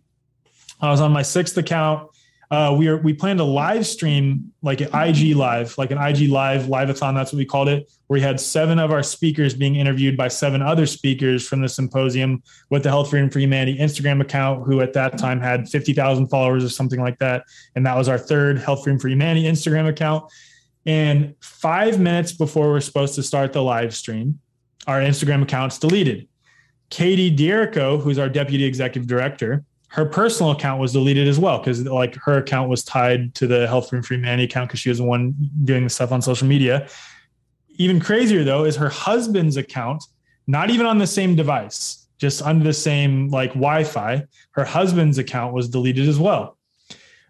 I 0.80 0.88
was 0.88 1.00
on 1.00 1.10
my 1.10 1.22
sixth 1.22 1.56
account. 1.56 2.08
Uh, 2.50 2.74
we 2.76 2.88
are 2.88 2.96
we 2.96 3.12
planned 3.12 3.38
a 3.38 3.44
live 3.44 3.86
stream 3.86 4.52
like 4.60 4.80
an 4.80 4.88
IG 4.92 5.36
live, 5.36 5.76
like 5.78 5.92
an 5.92 5.98
IG 5.98 6.28
live 6.28 6.68
live-a-thon. 6.68 7.14
That's 7.14 7.32
what 7.32 7.36
we 7.36 7.44
called 7.44 7.68
it. 7.68 7.88
Where 8.08 8.16
we 8.18 8.20
had 8.20 8.40
seven 8.40 8.80
of 8.80 8.90
our 8.90 9.04
speakers 9.04 9.54
being 9.54 9.76
interviewed 9.76 10.16
by 10.16 10.26
seven 10.26 10.60
other 10.60 10.84
speakers 10.84 11.46
from 11.46 11.60
the 11.60 11.68
symposium 11.68 12.42
with 12.68 12.82
the 12.82 12.88
Health 12.88 13.10
Freedom 13.10 13.30
for 13.30 13.38
Humanity 13.38 13.78
Instagram 13.78 14.20
account, 14.20 14.66
who 14.66 14.80
at 14.80 14.92
that 14.94 15.16
time 15.16 15.40
had 15.40 15.68
fifty 15.68 15.92
thousand 15.92 16.26
followers 16.26 16.64
or 16.64 16.68
something 16.68 17.00
like 17.00 17.20
that, 17.20 17.44
and 17.76 17.86
that 17.86 17.96
was 17.96 18.08
our 18.08 18.18
third 18.18 18.58
Health 18.58 18.82
Freedom 18.82 18.98
for 18.98 19.08
Humanity 19.08 19.46
Instagram 19.46 19.88
account. 19.88 20.24
And 20.86 21.36
five 21.40 22.00
minutes 22.00 22.32
before 22.32 22.70
we're 22.70 22.80
supposed 22.80 23.14
to 23.14 23.22
start 23.22 23.52
the 23.52 23.62
live 23.62 23.94
stream, 23.94 24.40
our 24.88 25.00
Instagram 25.00 25.42
account's 25.42 25.78
deleted. 25.78 26.26
Katie 26.88 27.34
Dierico, 27.34 28.02
who's 28.02 28.18
our 28.18 28.28
deputy 28.28 28.64
executive 28.64 29.06
director, 29.06 29.64
her 29.90 30.06
personal 30.06 30.52
account 30.52 30.80
was 30.80 30.92
deleted 30.92 31.26
as 31.26 31.38
well 31.38 31.58
because 31.58 31.84
like 31.84 32.14
her 32.14 32.38
account 32.38 32.70
was 32.70 32.84
tied 32.84 33.34
to 33.34 33.46
the 33.48 33.66
Health 33.66 33.88
Freedom 33.88 34.04
for 34.04 34.14
Humanity 34.14 34.44
account 34.44 34.68
because 34.68 34.78
she 34.78 34.88
was 34.88 34.98
the 34.98 35.04
one 35.04 35.34
doing 35.64 35.82
the 35.82 35.90
stuff 35.90 36.12
on 36.12 36.22
social 36.22 36.46
media. 36.46 36.88
Even 37.70 37.98
crazier 37.98 38.44
though 38.44 38.64
is 38.64 38.76
her 38.76 38.88
husband's 38.88 39.56
account, 39.56 40.04
not 40.46 40.70
even 40.70 40.86
on 40.86 40.98
the 40.98 41.08
same 41.08 41.34
device, 41.34 42.06
just 42.18 42.40
under 42.40 42.64
the 42.64 42.72
same 42.72 43.30
like 43.30 43.50
Wi-Fi. 43.50 44.24
Her 44.52 44.64
husband's 44.64 45.18
account 45.18 45.54
was 45.54 45.68
deleted 45.68 46.08
as 46.08 46.20
well. 46.20 46.56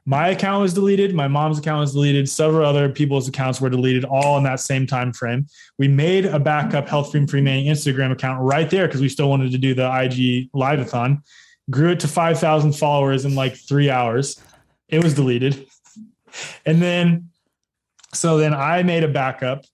My 0.04 0.28
account 0.28 0.60
was 0.60 0.74
deleted. 0.74 1.14
My 1.14 1.28
mom's 1.28 1.58
account 1.58 1.80
was 1.80 1.92
deleted. 1.92 2.28
Several 2.28 2.66
other 2.66 2.90
people's 2.90 3.26
accounts 3.26 3.60
were 3.60 3.70
deleted, 3.70 4.04
all 4.04 4.36
in 4.36 4.44
that 4.44 4.60
same 4.60 4.86
time 4.86 5.14
frame. 5.14 5.46
We 5.78 5.88
made 5.88 6.26
a 6.26 6.38
backup 6.38 6.88
Health 6.88 7.12
for 7.12 7.18
Humanity 7.18 7.68
Instagram 7.68 8.12
account 8.12 8.42
right 8.42 8.68
there 8.68 8.86
because 8.86 9.00
we 9.00 9.08
still 9.08 9.30
wanted 9.30 9.52
to 9.52 9.58
do 9.58 9.72
the 9.72 9.88
IG 9.88 10.50
live-a-thon 10.52 11.22
grew 11.68 11.90
it 11.92 12.00
to 12.00 12.08
5,000 12.08 12.72
followers 12.72 13.24
in 13.24 13.34
like 13.34 13.56
three 13.56 13.90
hours. 13.90 14.40
It 14.88 15.02
was 15.02 15.14
deleted. 15.14 15.66
And 16.64 16.80
then, 16.80 17.30
so 18.14 18.38
then 18.38 18.54
I 18.54 18.82
made 18.82 19.04
a 19.04 19.08
backup. 19.08 19.64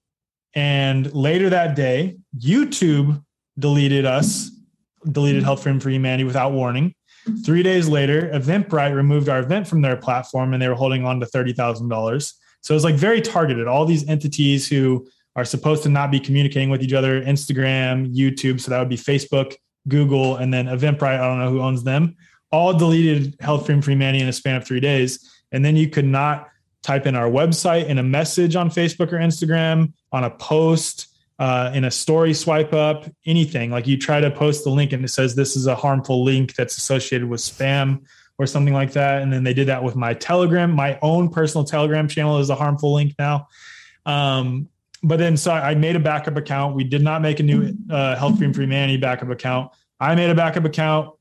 And 0.55 1.13
later 1.15 1.51
that 1.51 1.77
day, 1.77 2.17
YouTube 2.39 3.23
deleted 3.59 4.05
us, 4.05 4.51
deleted 5.11 5.43
Health 5.43 5.63
Freedom 5.63 5.81
for 5.81 5.91
Humanity 5.91 6.25
without 6.25 6.53
warning. 6.53 6.95
Three 7.45 7.63
days 7.63 7.89
later, 7.89 8.31
Eventbrite 8.33 8.95
removed 8.95 9.29
our 9.29 9.41
event 9.41 9.67
from 9.67 9.83
their 9.83 9.97
platform 9.97 10.53
and 10.53 10.63
they 10.63 10.69
were 10.69 10.75
holding 10.75 11.05
on 11.05 11.21
to 11.21 11.27
$30,000. 11.27 12.33
So 12.61 12.73
it 12.73 12.77
was 12.77 12.85
like 12.85 12.95
very 12.95 13.21
targeted. 13.21 13.67
All 13.67 13.85
these 13.85 14.09
entities 14.09 14.69
who 14.69 15.07
are 15.35 15.45
supposed 15.45 15.83
to 15.83 15.89
not 15.89 16.11
be 16.11 16.19
communicating 16.19 16.71
with 16.71 16.83
each 16.83 16.93
other, 16.93 17.21
Instagram, 17.23 18.15
YouTube. 18.15 18.61
So 18.61 18.71
that 18.71 18.79
would 18.79 18.89
be 18.89 18.97
Facebook, 18.97 19.55
Google, 19.89 20.37
and 20.37 20.53
then 20.53 20.67
Eventbrite. 20.67 21.19
I 21.19 21.27
don't 21.27 21.39
know 21.39 21.51
who 21.51 21.61
owns 21.61 21.85
them. 21.85 22.17
All 22.53 22.73
deleted 22.73 23.37
Health 23.41 23.67
Freedom 23.67 23.83
for 23.83 23.91
Humanity 23.91 24.23
in 24.23 24.29
a 24.29 24.33
span 24.33 24.57
of 24.57 24.67
three 24.67 24.81
days, 24.81 25.31
and 25.53 25.65
then 25.65 25.77
you 25.77 25.89
could 25.89 26.05
not 26.05 26.49
type 26.83 27.07
in 27.07 27.17
our 27.17 27.29
website 27.29 27.87
in 27.87 27.99
a 27.99 28.03
message 28.03 28.55
on 28.55 28.71
Facebook 28.71 29.13
or 29.13 29.19
Instagram, 29.19 29.93
on 30.13 30.25
a 30.25 30.31
post, 30.31 31.09
uh, 31.39 31.71
in 31.75 31.85
a 31.85 31.91
story 31.91 32.33
swipe 32.33 32.73
up, 32.73 33.07
anything. 33.27 33.71
Like 33.71 33.87
you 33.87 33.99
try 33.99 34.21
to 34.21 34.31
post 34.31 34.65
the 34.65 34.71
link 34.71 34.93
and 34.93 35.05
it 35.05 35.09
says 35.09 35.35
this 35.35 35.57
is 35.57 35.67
a 35.67 35.75
harmful 35.75 36.25
link 36.25 36.55
that's 36.55 36.79
associated 36.79 37.29
with 37.29 37.41
spam 37.41 38.05
or 38.39 38.47
something 38.47 38.73
like 38.73 38.93
that. 38.93 39.23
And 39.23 39.33
then 39.33 39.45
they 39.45 39.53
did 39.53 39.69
that 39.69 39.83
with 39.83 39.97
my 39.97 40.15
Telegram. 40.15 40.71
My 40.71 40.99
own 41.03 41.29
personal 41.29 41.65
Telegram 41.65 42.09
channel 42.09 42.39
is 42.39 42.51
a 42.51 42.55
harmful 42.55 42.95
link 42.95 43.15
now. 43.19 43.49
Um, 44.07 44.69
but 45.03 45.19
then 45.19 45.37
so 45.37 45.53
I 45.53 45.75
made 45.75 45.97
a 45.97 46.01
backup 46.01 46.37
account. 46.37 46.75
We 46.75 46.85
did 46.85 47.03
not 47.03 47.23
make 47.23 47.41
a 47.41 47.43
new 47.43 47.77
uh, 47.91 48.17
Health 48.17 48.39
Freedom 48.39 48.53
for 48.53 48.63
Humanity 48.63 48.97
backup 48.97 49.31
account. 49.31 49.73
I 50.01 50.15
made 50.15 50.31
a 50.31 50.35
backup 50.35 50.65
account, 50.65 51.15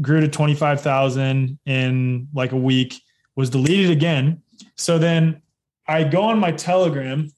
grew 0.00 0.20
to 0.20 0.28
25,000 0.28 1.58
in 1.66 2.28
like 2.34 2.52
a 2.52 2.56
week, 2.56 3.00
was 3.36 3.50
deleted 3.50 3.90
again. 3.90 4.42
So 4.76 4.98
then 4.98 5.42
I 5.86 6.04
go 6.04 6.22
on 6.22 6.38
my 6.38 6.52
Telegram 6.52 7.30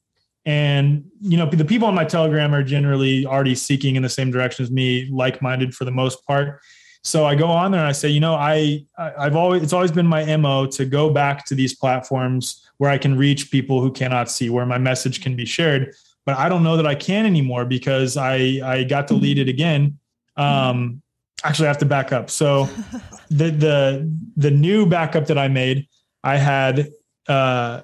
and 0.47 1.05
you 1.21 1.39
know 1.39 1.47
the 1.47 1.65
people 1.65 1.89
on 1.89 1.95
my 1.95 2.05
Telegram 2.05 2.55
are 2.55 2.63
generally 2.63 3.25
already 3.25 3.55
seeking 3.55 3.97
in 3.97 4.03
the 4.03 4.09
same 4.09 4.31
direction 4.31 4.63
as 4.63 4.71
me, 4.71 5.09
like-minded 5.11 5.75
for 5.75 5.85
the 5.85 5.91
most 5.91 6.25
part. 6.27 6.61
So 7.03 7.27
I 7.27 7.35
go 7.35 7.47
on 7.47 7.71
there 7.71 7.81
and 7.81 7.89
I 7.89 7.93
say, 7.93 8.09
you 8.09 8.21
know, 8.21 8.35
I 8.35 8.85
I've 8.99 9.37
always 9.37 9.63
it's 9.63 9.73
always 9.73 9.93
been 9.93 10.07
my 10.07 10.37
mo 10.37 10.67
to 10.67 10.85
go 10.85 11.11
back 11.11 11.45
to 11.47 11.55
these 11.55 11.75
platforms 11.75 12.64
where 12.79 12.91
I 12.91 12.99
can 12.99 13.17
reach 13.17 13.51
people 13.51 13.81
who 13.81 13.93
cannot 13.93 14.31
see, 14.31 14.51
where 14.51 14.67
my 14.67 14.79
message 14.79 15.23
can 15.23 15.37
be 15.37 15.45
shared. 15.45 15.95
But 16.27 16.37
I 16.39 16.49
don't 16.49 16.63
know 16.63 16.77
that 16.77 16.87
I 16.87 16.95
can 16.95 17.27
anymore 17.27 17.65
because 17.65 18.17
I 18.17 18.61
I 18.65 18.85
got 18.85 19.07
deleted 19.07 19.49
again. 19.49 19.99
Um, 20.37 21.03
actually, 21.45 21.67
I 21.67 21.69
have 21.69 21.79
to 21.79 21.87
back 21.87 22.13
up. 22.13 22.31
So 22.31 22.65
the 23.31 23.51
the 23.51 24.13
the 24.37 24.51
new 24.51 24.87
backup 24.87 25.27
that 25.27 25.39
I 25.39 25.49
made, 25.49 25.89
I 26.23 26.37
had. 26.37 26.89
Uh, 27.29 27.83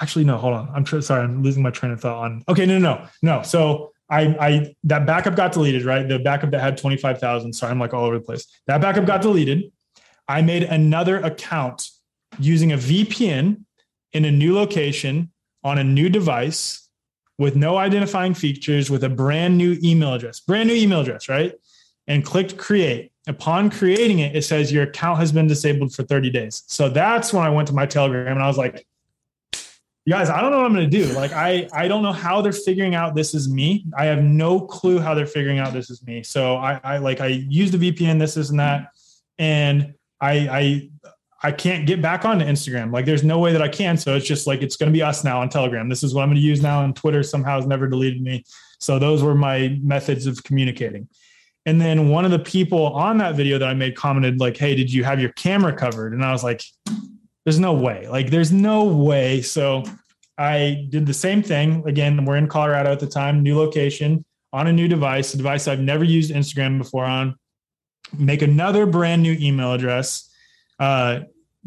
actually, 0.00 0.24
no, 0.24 0.36
hold 0.36 0.54
on. 0.54 0.70
I'm 0.74 0.84
tr- 0.84 1.00
sorry, 1.00 1.22
I'm 1.22 1.42
losing 1.42 1.62
my 1.62 1.70
train 1.70 1.92
of 1.92 2.00
thought 2.00 2.24
on. 2.24 2.44
Okay, 2.48 2.66
no, 2.66 2.78
no, 2.78 2.94
no, 2.94 3.08
no. 3.22 3.42
So 3.42 3.92
I, 4.12 4.36
I 4.38 4.74
that 4.84 5.06
backup 5.06 5.36
got 5.36 5.52
deleted, 5.52 5.84
right? 5.84 6.06
The 6.06 6.18
backup 6.18 6.50
that 6.50 6.60
had 6.60 6.76
25,000. 6.76 7.52
Sorry, 7.52 7.70
I'm 7.70 7.78
like 7.78 7.94
all 7.94 8.04
over 8.04 8.18
the 8.18 8.24
place. 8.24 8.46
That 8.66 8.80
backup 8.80 9.06
got 9.06 9.22
deleted. 9.22 9.72
I 10.28 10.42
made 10.42 10.64
another 10.64 11.16
account 11.18 11.88
using 12.38 12.72
a 12.72 12.76
VPN 12.76 13.64
in 14.12 14.24
a 14.24 14.30
new 14.30 14.54
location 14.54 15.30
on 15.64 15.78
a 15.78 15.84
new 15.84 16.08
device 16.08 16.88
with 17.38 17.56
no 17.56 17.76
identifying 17.76 18.34
features 18.34 18.90
with 18.90 19.04
a 19.04 19.08
brand 19.08 19.56
new 19.56 19.78
email 19.82 20.14
address, 20.14 20.40
brand 20.40 20.68
new 20.68 20.74
email 20.74 21.00
address, 21.00 21.28
right? 21.28 21.52
And 22.06 22.24
clicked 22.24 22.56
create. 22.56 23.12
Upon 23.26 23.70
creating 23.70 24.18
it, 24.18 24.34
it 24.34 24.42
says 24.42 24.72
your 24.72 24.84
account 24.84 25.18
has 25.18 25.30
been 25.30 25.46
disabled 25.46 25.94
for 25.94 26.02
30 26.02 26.30
days. 26.30 26.64
So 26.66 26.88
that's 26.88 27.32
when 27.32 27.44
I 27.44 27.50
went 27.50 27.68
to 27.68 27.74
my 27.74 27.86
Telegram 27.86 28.32
and 28.32 28.42
I 28.42 28.48
was 28.48 28.58
like, 28.58 28.86
you 30.04 30.12
guys, 30.12 30.28
I 30.28 30.40
don't 30.40 30.50
know 30.50 30.58
what 30.58 30.66
I'm 30.66 30.74
going 30.74 30.90
to 30.90 31.04
do. 31.04 31.12
Like, 31.12 31.32
I, 31.32 31.68
I 31.72 31.86
don't 31.86 32.02
know 32.02 32.12
how 32.12 32.42
they're 32.42 32.52
figuring 32.52 32.96
out 32.96 33.14
this 33.14 33.34
is 33.34 33.48
me. 33.48 33.84
I 33.96 34.06
have 34.06 34.24
no 34.24 34.60
clue 34.60 34.98
how 34.98 35.14
they're 35.14 35.26
figuring 35.26 35.60
out 35.60 35.72
this 35.72 35.90
is 35.90 36.04
me. 36.04 36.24
So 36.24 36.56
I, 36.56 36.80
I 36.82 36.98
like, 36.98 37.20
I 37.20 37.28
used 37.28 37.72
the 37.72 37.92
VPN, 37.92 38.18
this, 38.18 38.34
this, 38.34 38.50
and 38.50 38.58
that. 38.58 38.88
And 39.38 39.94
I, 40.20 40.32
I 40.32 40.90
I 41.44 41.50
can't 41.50 41.86
get 41.86 42.00
back 42.00 42.24
onto 42.24 42.44
Instagram. 42.44 42.92
Like 42.92 43.04
there's 43.04 43.24
no 43.24 43.38
way 43.38 43.52
that 43.52 43.62
I 43.62 43.68
can. 43.68 43.96
So 43.96 44.14
it's 44.14 44.26
just 44.26 44.46
like 44.46 44.62
it's 44.62 44.76
going 44.76 44.92
to 44.92 44.96
be 44.96 45.02
us 45.02 45.24
now 45.24 45.40
on 45.40 45.48
Telegram. 45.48 45.88
This 45.88 46.04
is 46.04 46.14
what 46.14 46.22
I'm 46.22 46.28
going 46.28 46.36
to 46.36 46.42
use 46.42 46.62
now. 46.62 46.84
And 46.84 46.94
Twitter 46.94 47.22
somehow 47.22 47.56
has 47.56 47.66
never 47.66 47.88
deleted 47.88 48.22
me. 48.22 48.44
So 48.78 48.98
those 48.98 49.22
were 49.22 49.34
my 49.34 49.78
methods 49.82 50.26
of 50.26 50.42
communicating. 50.44 51.08
And 51.66 51.80
then 51.80 52.08
one 52.08 52.24
of 52.24 52.30
the 52.30 52.38
people 52.38 52.86
on 52.86 53.18
that 53.18 53.36
video 53.36 53.58
that 53.58 53.68
I 53.68 53.74
made 53.74 53.96
commented 53.96 54.40
like, 54.40 54.56
"Hey, 54.56 54.74
did 54.74 54.92
you 54.92 55.04
have 55.04 55.20
your 55.20 55.30
camera 55.30 55.72
covered?" 55.72 56.12
And 56.12 56.24
I 56.24 56.32
was 56.32 56.42
like, 56.42 56.62
"There's 57.44 57.60
no 57.60 57.72
way. 57.72 58.08
Like 58.08 58.30
there's 58.30 58.50
no 58.50 58.84
way." 58.84 59.42
So 59.42 59.84
I 60.38 60.86
did 60.90 61.06
the 61.06 61.14
same 61.14 61.42
thing. 61.42 61.84
Again, 61.86 62.24
we're 62.24 62.36
in 62.36 62.48
Colorado 62.48 62.90
at 62.90 62.98
the 62.98 63.06
time, 63.06 63.42
new 63.42 63.56
location 63.56 64.24
on 64.52 64.66
a 64.66 64.72
new 64.72 64.88
device, 64.88 65.34
a 65.34 65.36
device 65.36 65.68
I've 65.68 65.80
never 65.80 66.04
used 66.04 66.32
Instagram 66.32 66.78
before 66.78 67.04
on. 67.04 67.36
Make 68.18 68.42
another 68.42 68.84
brand 68.84 69.22
new 69.22 69.36
email 69.40 69.72
address. 69.72 70.28
Uh, 70.78 71.20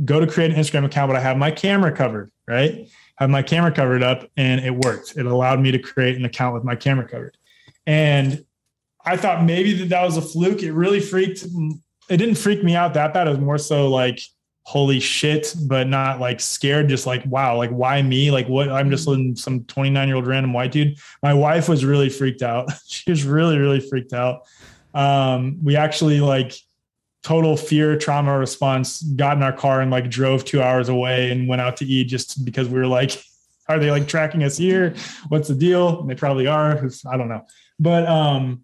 go 0.03 0.19
to 0.19 0.27
create 0.27 0.51
an 0.51 0.57
Instagram 0.57 0.85
account, 0.85 1.09
but 1.09 1.15
I 1.15 1.21
have 1.21 1.37
my 1.37 1.51
camera 1.51 1.91
covered, 1.91 2.31
right? 2.47 2.87
I 3.17 3.23
have 3.23 3.29
my 3.29 3.41
camera 3.41 3.71
covered 3.71 4.03
up 4.03 4.29
and 4.35 4.59
it 4.59 4.71
worked. 4.71 5.15
It 5.15 5.25
allowed 5.25 5.61
me 5.61 5.71
to 5.71 5.79
create 5.79 6.17
an 6.17 6.25
account 6.25 6.53
with 6.53 6.63
my 6.63 6.75
camera 6.75 7.07
covered. 7.07 7.37
And 7.87 8.43
I 9.05 9.15
thought 9.15 9.43
maybe 9.43 9.73
that 9.73 9.89
that 9.89 10.03
was 10.03 10.17
a 10.17 10.21
fluke. 10.21 10.63
It 10.63 10.73
really 10.73 10.99
freaked, 10.99 11.45
it 12.09 12.17
didn't 12.17 12.35
freak 12.35 12.63
me 12.63 12.75
out 12.75 12.93
that 12.95 13.13
bad. 13.13 13.27
It 13.27 13.31
was 13.31 13.39
more 13.39 13.57
so 13.57 13.87
like, 13.89 14.19
holy 14.63 14.99
shit, 14.99 15.55
but 15.67 15.87
not 15.87 16.19
like 16.19 16.41
scared, 16.41 16.89
just 16.89 17.05
like, 17.05 17.23
wow, 17.27 17.55
like 17.55 17.69
why 17.69 18.01
me? 18.01 18.31
Like 18.31 18.49
what? 18.49 18.69
I'm 18.69 18.89
just 18.89 19.05
some 19.05 19.63
29 19.63 20.07
year 20.07 20.15
old 20.17 20.25
random 20.25 20.53
white 20.53 20.71
dude. 20.71 20.97
My 21.21 21.35
wife 21.35 21.69
was 21.69 21.85
really 21.85 22.09
freaked 22.09 22.41
out. 22.41 22.69
she 22.87 23.09
was 23.09 23.23
really, 23.23 23.57
really 23.57 23.79
freaked 23.79 24.13
out. 24.13 24.41
Um, 24.93 25.59
we 25.63 25.75
actually 25.75 26.19
like, 26.19 26.55
total 27.25 27.57
fear 27.57 27.97
trauma 27.97 28.37
response 28.37 29.01
got 29.01 29.35
in 29.35 29.41
our 29.41 29.51
car 29.51 29.81
and 29.81 29.89
like 29.89 30.11
drove 30.11 30.45
two 30.45 30.61
hours 30.61 30.89
away 30.89 31.31
and 31.31 31.47
went 31.47 31.59
out 31.59 31.75
to 31.75 31.83
eat 31.83 32.03
just 32.03 32.45
because 32.45 32.69
we 32.69 32.77
were 32.77 32.85
like 32.85 33.19
are 33.67 33.79
they 33.79 33.89
like 33.89 34.07
tracking 34.07 34.43
us 34.43 34.57
here 34.57 34.93
what's 35.29 35.47
the 35.47 35.55
deal 35.55 36.01
and 36.01 36.07
they 36.07 36.13
probably 36.13 36.45
are 36.45 36.77
i 37.09 37.17
don't 37.17 37.27
know 37.27 37.43
but 37.79 38.05
um 38.05 38.63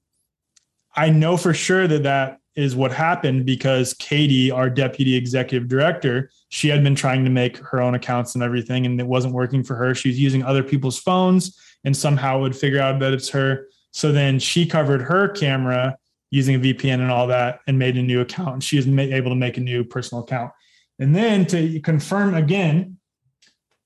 i 0.96 1.10
know 1.10 1.36
for 1.38 1.56
sure 1.56 1.88
that 1.88 2.04
that 2.04 2.38
is 2.56 2.76
what 2.76 2.92
happened 2.92 3.46
because 3.46 3.94
Katie, 3.94 4.52
our 4.52 4.70
deputy 4.70 5.16
executive 5.16 5.70
director, 5.70 6.30
she 6.50 6.68
had 6.68 6.84
been 6.84 6.96
trying 6.96 7.24
to 7.24 7.32
make 7.32 7.56
her 7.58 7.82
own 7.82 7.96
accounts 7.96 8.36
and 8.36 8.44
everything, 8.44 8.86
and 8.86 9.00
it 9.00 9.08
wasn't 9.08 9.34
working 9.34 9.64
for 9.64 9.76
her. 9.76 9.96
She 9.96 10.10
was 10.10 10.20
using 10.20 10.44
other 10.44 10.62
people's 10.62 11.00
phones 11.00 11.58
and 11.86 11.96
somehow 11.96 12.42
would 12.42 12.54
figure 12.54 12.82
out 12.82 13.00
that 13.00 13.14
it's 13.14 13.30
her. 13.30 13.68
So 13.92 14.12
then 14.12 14.38
she 14.38 14.66
covered 14.66 15.02
her 15.04 15.30
camera 15.30 15.98
using 16.32 16.56
a 16.56 16.60
VPN 16.60 16.96
and 16.96 17.12
all 17.12 17.28
that 17.28 17.60
and 17.68 17.78
made 17.78 17.98
a 17.98 18.02
new 18.02 18.22
account. 18.22 18.54
And 18.54 18.64
she 18.64 18.78
was 18.78 18.88
able 18.88 19.30
to 19.30 19.36
make 19.36 19.58
a 19.58 19.62
new 19.62 19.84
personal 19.84 20.24
account. 20.24 20.52
And 20.98 21.16
then 21.16 21.46
to 21.48 21.80
confirm 21.82 22.34
again, 22.34 22.98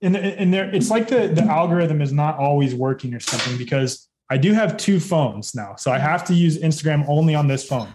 and, 0.01 0.15
and 0.15 0.53
there, 0.53 0.73
it's 0.73 0.89
like 0.89 1.07
the, 1.07 1.27
the 1.27 1.43
algorithm 1.43 2.01
is 2.01 2.13
not 2.13 2.37
always 2.37 2.75
working 2.75 3.13
or 3.13 3.19
something 3.19 3.57
because 3.57 4.07
I 4.29 4.37
do 4.37 4.53
have 4.53 4.77
two 4.77 4.99
phones 4.99 5.55
now. 5.55 5.75
So 5.75 5.91
I 5.91 5.97
have 5.97 6.23
to 6.25 6.33
use 6.33 6.59
Instagram 6.59 7.05
only 7.07 7.33
on 7.33 7.47
this 7.47 7.67
phone. 7.67 7.89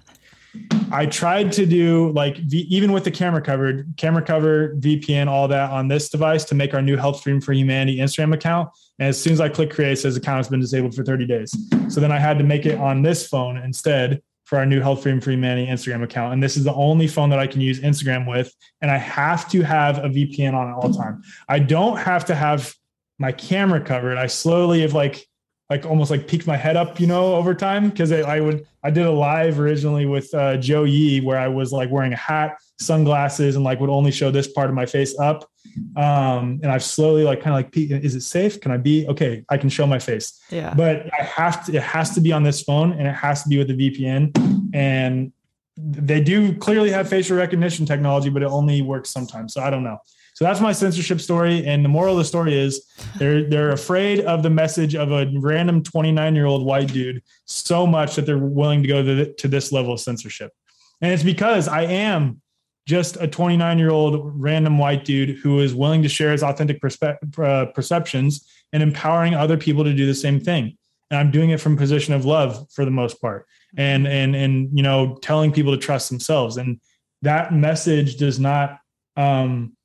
I 0.90 1.07
tried 1.07 1.53
to 1.53 1.66
do 1.66 2.11
like 2.11 2.38
even 2.51 2.90
with 2.90 3.05
the 3.05 3.11
camera 3.12 3.40
covered, 3.40 3.94
camera 3.96 4.22
cover, 4.22 4.74
VPN, 4.76 5.28
all 5.28 5.46
that 5.46 5.70
on 5.70 5.86
this 5.86 6.09
device 6.09 6.44
to 6.46 6.57
make 6.57 6.74
our 6.74 6.82
new 6.82 6.96
Health 6.96 7.22
Freedom 7.22 7.40
for 7.40 7.53
Humanity 7.53 7.98
Instagram 7.98 8.34
account. 8.34 8.70
And 8.98 9.09
as 9.09 9.20
soon 9.20 9.32
as 9.32 9.40
I 9.40 9.48
click 9.48 9.70
create, 9.70 9.92
it 9.92 9.96
says 9.98 10.16
account 10.16 10.38
has 10.38 10.48
been 10.48 10.59
disabled 10.59 10.96
for 10.96 11.05
30 11.05 11.26
days. 11.26 11.57
So 11.88 12.01
then 12.01 12.11
I 12.11 12.18
had 12.18 12.38
to 12.38 12.44
make 12.44 12.66
it 12.66 12.80
on 12.80 13.03
this 13.03 13.28
phone 13.28 13.59
instead 13.59 14.20
for 14.51 14.59
our 14.59 14.66
new 14.66 14.80
Health 14.80 15.05
Freedom 15.05 15.20
for 15.20 15.30
Humanity 15.30 15.70
Instagram 15.70 16.03
account. 16.03 16.32
And 16.32 16.42
this 16.42 16.57
is 16.57 16.64
the 16.64 16.74
only 16.74 17.07
phone 17.07 17.30
that 17.30 17.38
I 17.38 17.46
can 17.46 17.61
use 17.61 17.78
Instagram 17.78 18.28
with. 18.28 18.53
And 18.82 18.90
I 18.90 18.96
have 18.96 19.48
to 19.51 19.62
have 19.62 19.98
a 19.98 20.09
VPN 20.09 20.55
on 20.55 20.68
at 20.68 20.74
all 20.74 20.92
time. 20.92 21.22
I 21.48 21.61
don't 21.61 21.96
have 21.98 22.24
to 22.24 22.34
have 22.34 22.74
my 23.20 23.30
camera 23.30 23.80
covered. 23.80 24.18
I 24.18 24.26
slowly 24.26 24.80
have 24.80 24.92
like 24.92 25.24
like 25.70 25.86
almost 25.86 26.11
like 26.11 26.26
peeked 26.26 26.48
my 26.48 26.57
head 26.57 26.76
up, 26.76 26.98
you 26.98 27.07
know, 27.07 27.36
over 27.36 27.55
time 27.55 27.90
because 27.90 28.11
I 28.11 28.40
would 28.40 28.66
I 28.82 28.90
did 28.90 29.07
a 29.07 29.11
live 29.12 29.61
originally 29.61 30.07
with 30.07 30.34
uh, 30.34 30.57
Joe 30.57 30.82
Yee 30.82 31.20
where 31.20 31.38
I 31.38 31.46
was 31.46 31.70
like 31.70 31.88
wearing 31.88 32.12
a 32.12 32.16
hat, 32.16 32.57
sunglasses, 32.80 33.55
and 33.55 33.64
like 33.64 33.78
would 33.78 33.88
only 33.88 34.11
show 34.11 34.32
this 34.32 34.48
part 34.48 34.68
of 34.68 34.74
my 34.74 34.84
face 34.84 35.16
up. 35.20 35.48
Um, 35.97 36.61
and 36.62 36.66
I've 36.66 36.85
slowly 36.85 37.25
like 37.25 37.41
kind 37.41 37.55
of 37.55 37.64
like, 37.64 37.77
is 37.77 38.14
it 38.14 38.23
safe? 38.23 38.61
Can 38.61 38.73
I 38.73 38.77
be 38.77 39.07
okay? 39.09 39.45
I 39.49 39.57
can 39.57 39.68
show 39.68 39.87
my 39.87 39.99
face. 39.99 40.41
Yeah. 40.51 40.75
But 40.75 41.07
I 41.18 41.23
have 41.23 41.66
to. 41.66 41.77
It 41.77 41.83
has 41.83 42.14
to 42.14 42.21
be 42.21 42.33
on 42.33 42.43
this 42.43 42.62
phone, 42.62 42.93
and 42.93 43.07
it 43.07 43.14
has 43.14 43.43
to 43.43 43.49
be 43.49 43.59
with 43.59 43.68
the 43.68 43.75
VPN. 43.75 44.75
And 44.75 45.33
they 45.77 46.21
do 46.21 46.55
clearly 46.57 46.91
have 46.91 47.09
facial 47.09 47.37
recognition 47.37 47.87
technology, 47.87 48.29
but 48.29 48.43
it 48.43 48.49
only 48.49 48.83
works 48.83 49.11
sometimes. 49.11 49.55
So 49.55 49.62
I 49.62 49.71
don't 49.71 49.85
know. 49.85 49.99
So 50.35 50.45
that's 50.45 50.61
my 50.61 50.73
censorship 50.73 51.21
story. 51.21 51.66
And 51.66 51.85
the 51.85 51.89
moral 51.89 52.14
of 52.14 52.18
the 52.18 52.25
story 52.25 52.59
is 52.59 52.87
they're 53.16 53.49
they're 53.49 53.73
afraid 53.73 54.21
of 54.21 54.43
the 54.43 54.51
message 54.51 54.95
of 54.95 55.12
a 55.12 55.31
random 55.37 55.83
29 55.83 56.35
year 56.35 56.47
old 56.47 56.64
white 56.64 56.93
dude 56.93 57.23
so 57.45 57.87
much 57.87 58.16
that 58.16 58.27
they're 58.27 58.39
willing 58.39 58.83
to 58.83 58.89
go 58.89 59.03
to, 59.03 59.33
to 59.35 59.49
this 59.49 59.73
level 59.73 59.93
of 59.93 60.01
censorship. 60.01 60.53
And 61.01 61.12
it's 61.12 61.23
because 61.23 61.68
I 61.68 61.83
am 61.83 62.41
just 62.87 63.16
a 63.20 63.28
29 63.28 63.78
year 63.78 63.91
old 63.91 64.33
random 64.41 64.78
white 64.78 65.05
dude 65.05 65.39
who 65.39 65.61
is 65.61 65.74
willing 65.74 66.03
to 66.03 66.09
share 66.09 66.33
his 66.33 66.43
authentic 66.43 66.81
perspe- 66.81 67.39
uh, 67.39 67.66
perceptions 67.66 68.49
and 68.72 68.83
empowering 68.83 69.35
other 69.35 69.57
people 69.57 69.85
to 69.85 69.95
do 69.95 70.07
the 70.07 70.14
same 70.14 70.41
thing. 70.41 70.76
And 71.11 71.18
I'm 71.18 71.31
doing 71.31 71.51
it 71.51 71.61
from 71.61 71.76
position 71.76 72.14
of 72.14 72.24
love 72.24 72.66
for 72.72 72.85
the 72.85 72.91
most 72.91 73.20
part, 73.20 73.47
and 73.76 74.07
and 74.07 74.37
and 74.37 74.70
you 74.76 74.83
know 74.83 75.18
telling 75.22 75.53
people 75.53 75.72
to 75.72 75.78
trust 75.78 76.09
themselves. 76.09 76.57
And 76.57 76.81
that 77.22 77.53
message 77.53 78.16
does 78.16 78.39
not 78.39 78.78
um, 79.16 79.76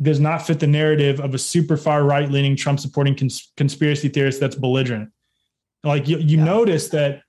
does 0.00 0.20
not 0.20 0.46
fit 0.46 0.60
the 0.60 0.66
narrative 0.66 1.20
of 1.20 1.34
a 1.34 1.38
super 1.38 1.76
far 1.76 2.02
right 2.02 2.30
leaning 2.30 2.56
Trump 2.56 2.80
supporting 2.80 3.14
cons- 3.14 3.52
conspiracy 3.58 4.08
theorist 4.08 4.40
that's 4.40 4.56
belligerent. 4.56 5.10
Like 5.82 6.08
you, 6.08 6.18
you 6.18 6.38
yeah. 6.38 6.44
notice 6.44 6.88
that 6.88 7.22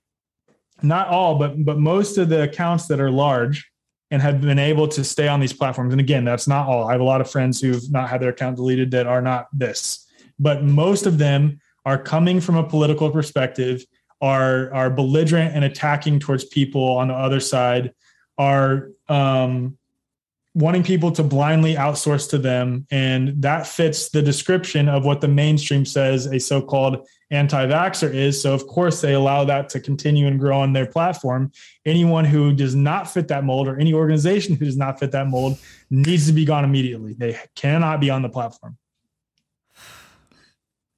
not 0.81 1.09
all, 1.09 1.37
but 1.37 1.63
but 1.63 1.77
most 1.77 2.17
of 2.17 2.29
the 2.29 2.43
accounts 2.43 2.87
that 2.87 3.01
are 3.01 3.11
large 3.11 3.69
and 4.11 4.21
have 4.21 4.41
been 4.41 4.59
able 4.59 4.87
to 4.87 5.03
stay 5.03 5.27
on 5.27 5.39
these 5.39 5.53
platforms. 5.53 5.93
And 5.93 5.99
again, 5.99 6.25
that's 6.25 6.47
not 6.47 6.67
all. 6.67 6.87
I 6.87 6.91
have 6.91 7.01
a 7.01 7.05
lot 7.05 7.21
of 7.21 7.29
friends 7.29 7.59
who've 7.59 7.91
not 7.91 8.09
had 8.09 8.21
their 8.21 8.29
account 8.29 8.57
deleted 8.57 8.91
that 8.91 9.07
are 9.07 9.21
not 9.21 9.47
this, 9.51 10.07
but 10.39 10.63
most 10.63 11.05
of 11.05 11.17
them 11.17 11.59
are 11.85 11.97
coming 11.97 12.39
from 12.39 12.55
a 12.55 12.63
political 12.63 13.09
perspective, 13.09 13.83
are 14.21 14.73
are 14.73 14.89
belligerent 14.89 15.55
and 15.55 15.63
attacking 15.65 16.19
towards 16.19 16.45
people 16.45 16.83
on 16.83 17.07
the 17.09 17.13
other 17.13 17.39
side, 17.39 17.93
are 18.37 18.89
um, 19.09 19.77
wanting 20.53 20.83
people 20.83 21.11
to 21.11 21.23
blindly 21.23 21.75
outsource 21.75 22.29
to 22.29 22.37
them. 22.37 22.87
And 22.89 23.41
that 23.41 23.67
fits 23.67 24.09
the 24.09 24.21
description 24.21 24.87
of 24.87 25.05
what 25.05 25.21
the 25.21 25.27
mainstream 25.27 25.85
says 25.85 26.27
a 26.27 26.39
so 26.39 26.61
called 27.31 27.39
anti 27.39 27.65
vaxxer 27.67 28.13
is. 28.13 28.41
So, 28.41 28.53
of 28.53 28.67
course, 28.67 29.01
they 29.01 29.13
allow 29.13 29.43
that 29.45 29.69
to 29.69 29.79
continue 29.79 30.27
and 30.27 30.39
grow 30.39 30.59
on 30.59 30.73
their 30.73 30.85
platform. 30.85 31.51
Anyone 31.85 32.25
who 32.25 32.53
does 32.53 32.75
not 32.75 33.11
fit 33.11 33.27
that 33.29 33.43
mold 33.43 33.67
or 33.67 33.79
any 33.79 33.93
organization 33.93 34.55
who 34.55 34.65
does 34.65 34.77
not 34.77 34.99
fit 34.99 35.11
that 35.11 35.27
mold 35.27 35.57
needs 35.89 36.27
to 36.27 36.33
be 36.33 36.45
gone 36.45 36.63
immediately. 36.63 37.13
They 37.13 37.39
cannot 37.55 37.99
be 37.99 38.09
on 38.09 38.21
the 38.21 38.29
platform. 38.29 38.77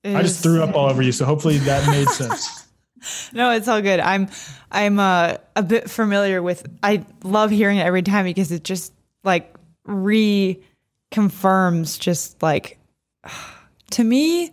I 0.04 0.22
just 0.22 0.42
threw 0.42 0.64
up 0.64 0.76
all 0.76 0.90
over 0.90 1.02
you. 1.02 1.12
So, 1.12 1.26
hopefully, 1.26 1.58
that 1.60 1.88
made 1.90 2.08
sense. 2.10 2.68
no, 3.34 3.52
it's 3.52 3.68
all 3.68 3.82
good. 3.82 4.00
I'm 4.00 4.30
I'm 4.72 5.00
uh, 5.00 5.38
a 5.56 5.64
bit 5.64 5.90
familiar 5.90 6.42
with. 6.42 6.66
I 6.84 7.06
love 7.24 7.52
hearing 7.52 7.78
it 7.78 7.86
every 7.86 8.04
time 8.04 8.26
because 8.26 8.52
it 8.52 8.64
just 8.64 8.94
like 9.24 9.54
reconfirms 9.88 10.60
just 12.00 12.42
like 12.44 12.78
to 13.92 14.04
me 14.04 14.52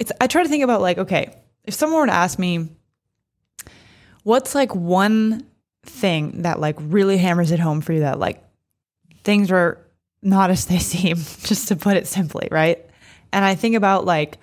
it's 0.00 0.10
I 0.20 0.26
try 0.26 0.42
to 0.42 0.48
think 0.48 0.64
about 0.64 0.80
like 0.80 0.98
okay, 0.98 1.32
if 1.64 1.74
someone 1.74 2.00
were 2.00 2.06
to 2.06 2.12
ask 2.12 2.38
me 2.38 2.70
what's 4.24 4.54
like 4.54 4.74
one 4.74 5.46
thing 5.84 6.42
that 6.42 6.58
like 6.58 6.76
really 6.78 7.18
hammers 7.18 7.52
it 7.52 7.60
home 7.60 7.80
for 7.80 7.92
you 7.92 8.00
that 8.00 8.18
like 8.18 8.42
things 9.22 9.52
are 9.52 9.78
not 10.22 10.50
as 10.50 10.66
they 10.66 10.78
seem 10.80 11.16
just 11.16 11.68
to 11.68 11.76
put 11.76 11.96
it 11.96 12.08
simply, 12.08 12.48
right? 12.50 12.84
And 13.32 13.44
I 13.44 13.54
think 13.54 13.76
about 13.76 14.04
like 14.04 14.38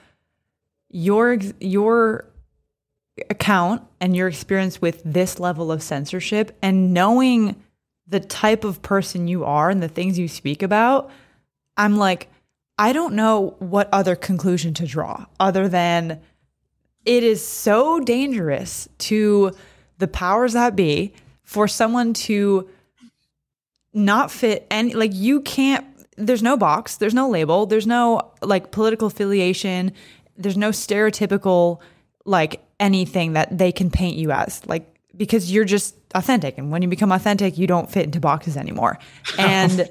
your 0.89 1.37
your 1.59 2.25
account 3.29 3.81
and 3.99 4.15
your 4.15 4.27
experience 4.27 4.79
with 4.79 5.01
this 5.03 5.39
level 5.39 5.71
of 5.71 5.81
censorship 5.81 6.55
and 6.61 6.93
knowing 6.93 7.55
the 8.07 8.19
type 8.19 8.63
of 8.63 8.81
person 8.81 9.27
you 9.27 9.43
are 9.43 9.69
and 9.69 9.81
the 9.81 9.87
things 9.87 10.19
you 10.19 10.27
speak 10.27 10.61
about, 10.61 11.09
I'm 11.75 11.97
like, 11.97 12.29
I 12.77 12.93
don't 12.93 13.15
know 13.15 13.55
what 13.59 13.89
other 13.91 14.15
conclusion 14.15 14.73
to 14.75 14.85
draw 14.85 15.25
other 15.39 15.67
than 15.67 16.21
it 17.05 17.23
is 17.23 17.45
so 17.45 17.99
dangerous 17.99 18.87
to 18.99 19.51
the 19.97 20.07
powers 20.07 20.53
that 20.53 20.75
be 20.75 21.13
for 21.43 21.67
someone 21.67 22.13
to 22.13 22.69
not 23.93 24.29
fit 24.29 24.67
any, 24.69 24.93
like, 24.93 25.11
you 25.13 25.41
can't, 25.41 25.85
there's 26.17 26.43
no 26.43 26.57
box, 26.57 26.97
there's 26.97 27.13
no 27.13 27.29
label, 27.29 27.65
there's 27.65 27.87
no 27.87 28.33
like 28.41 28.71
political 28.71 29.07
affiliation, 29.07 29.91
there's 30.35 30.57
no 30.57 30.69
stereotypical, 30.69 31.79
like, 32.25 32.61
anything 32.79 33.33
that 33.33 33.57
they 33.57 33.71
can 33.71 33.89
paint 33.89 34.17
you 34.17 34.31
as. 34.31 34.63
Like, 34.67 34.93
because 35.15 35.51
you're 35.51 35.65
just 35.65 35.95
authentic 36.13 36.57
and 36.57 36.71
when 36.71 36.81
you 36.81 36.87
become 36.87 37.11
authentic 37.11 37.57
you 37.57 37.67
don't 37.67 37.91
fit 37.91 38.05
into 38.05 38.19
boxes 38.19 38.55
anymore 38.55 38.97
and 39.37 39.89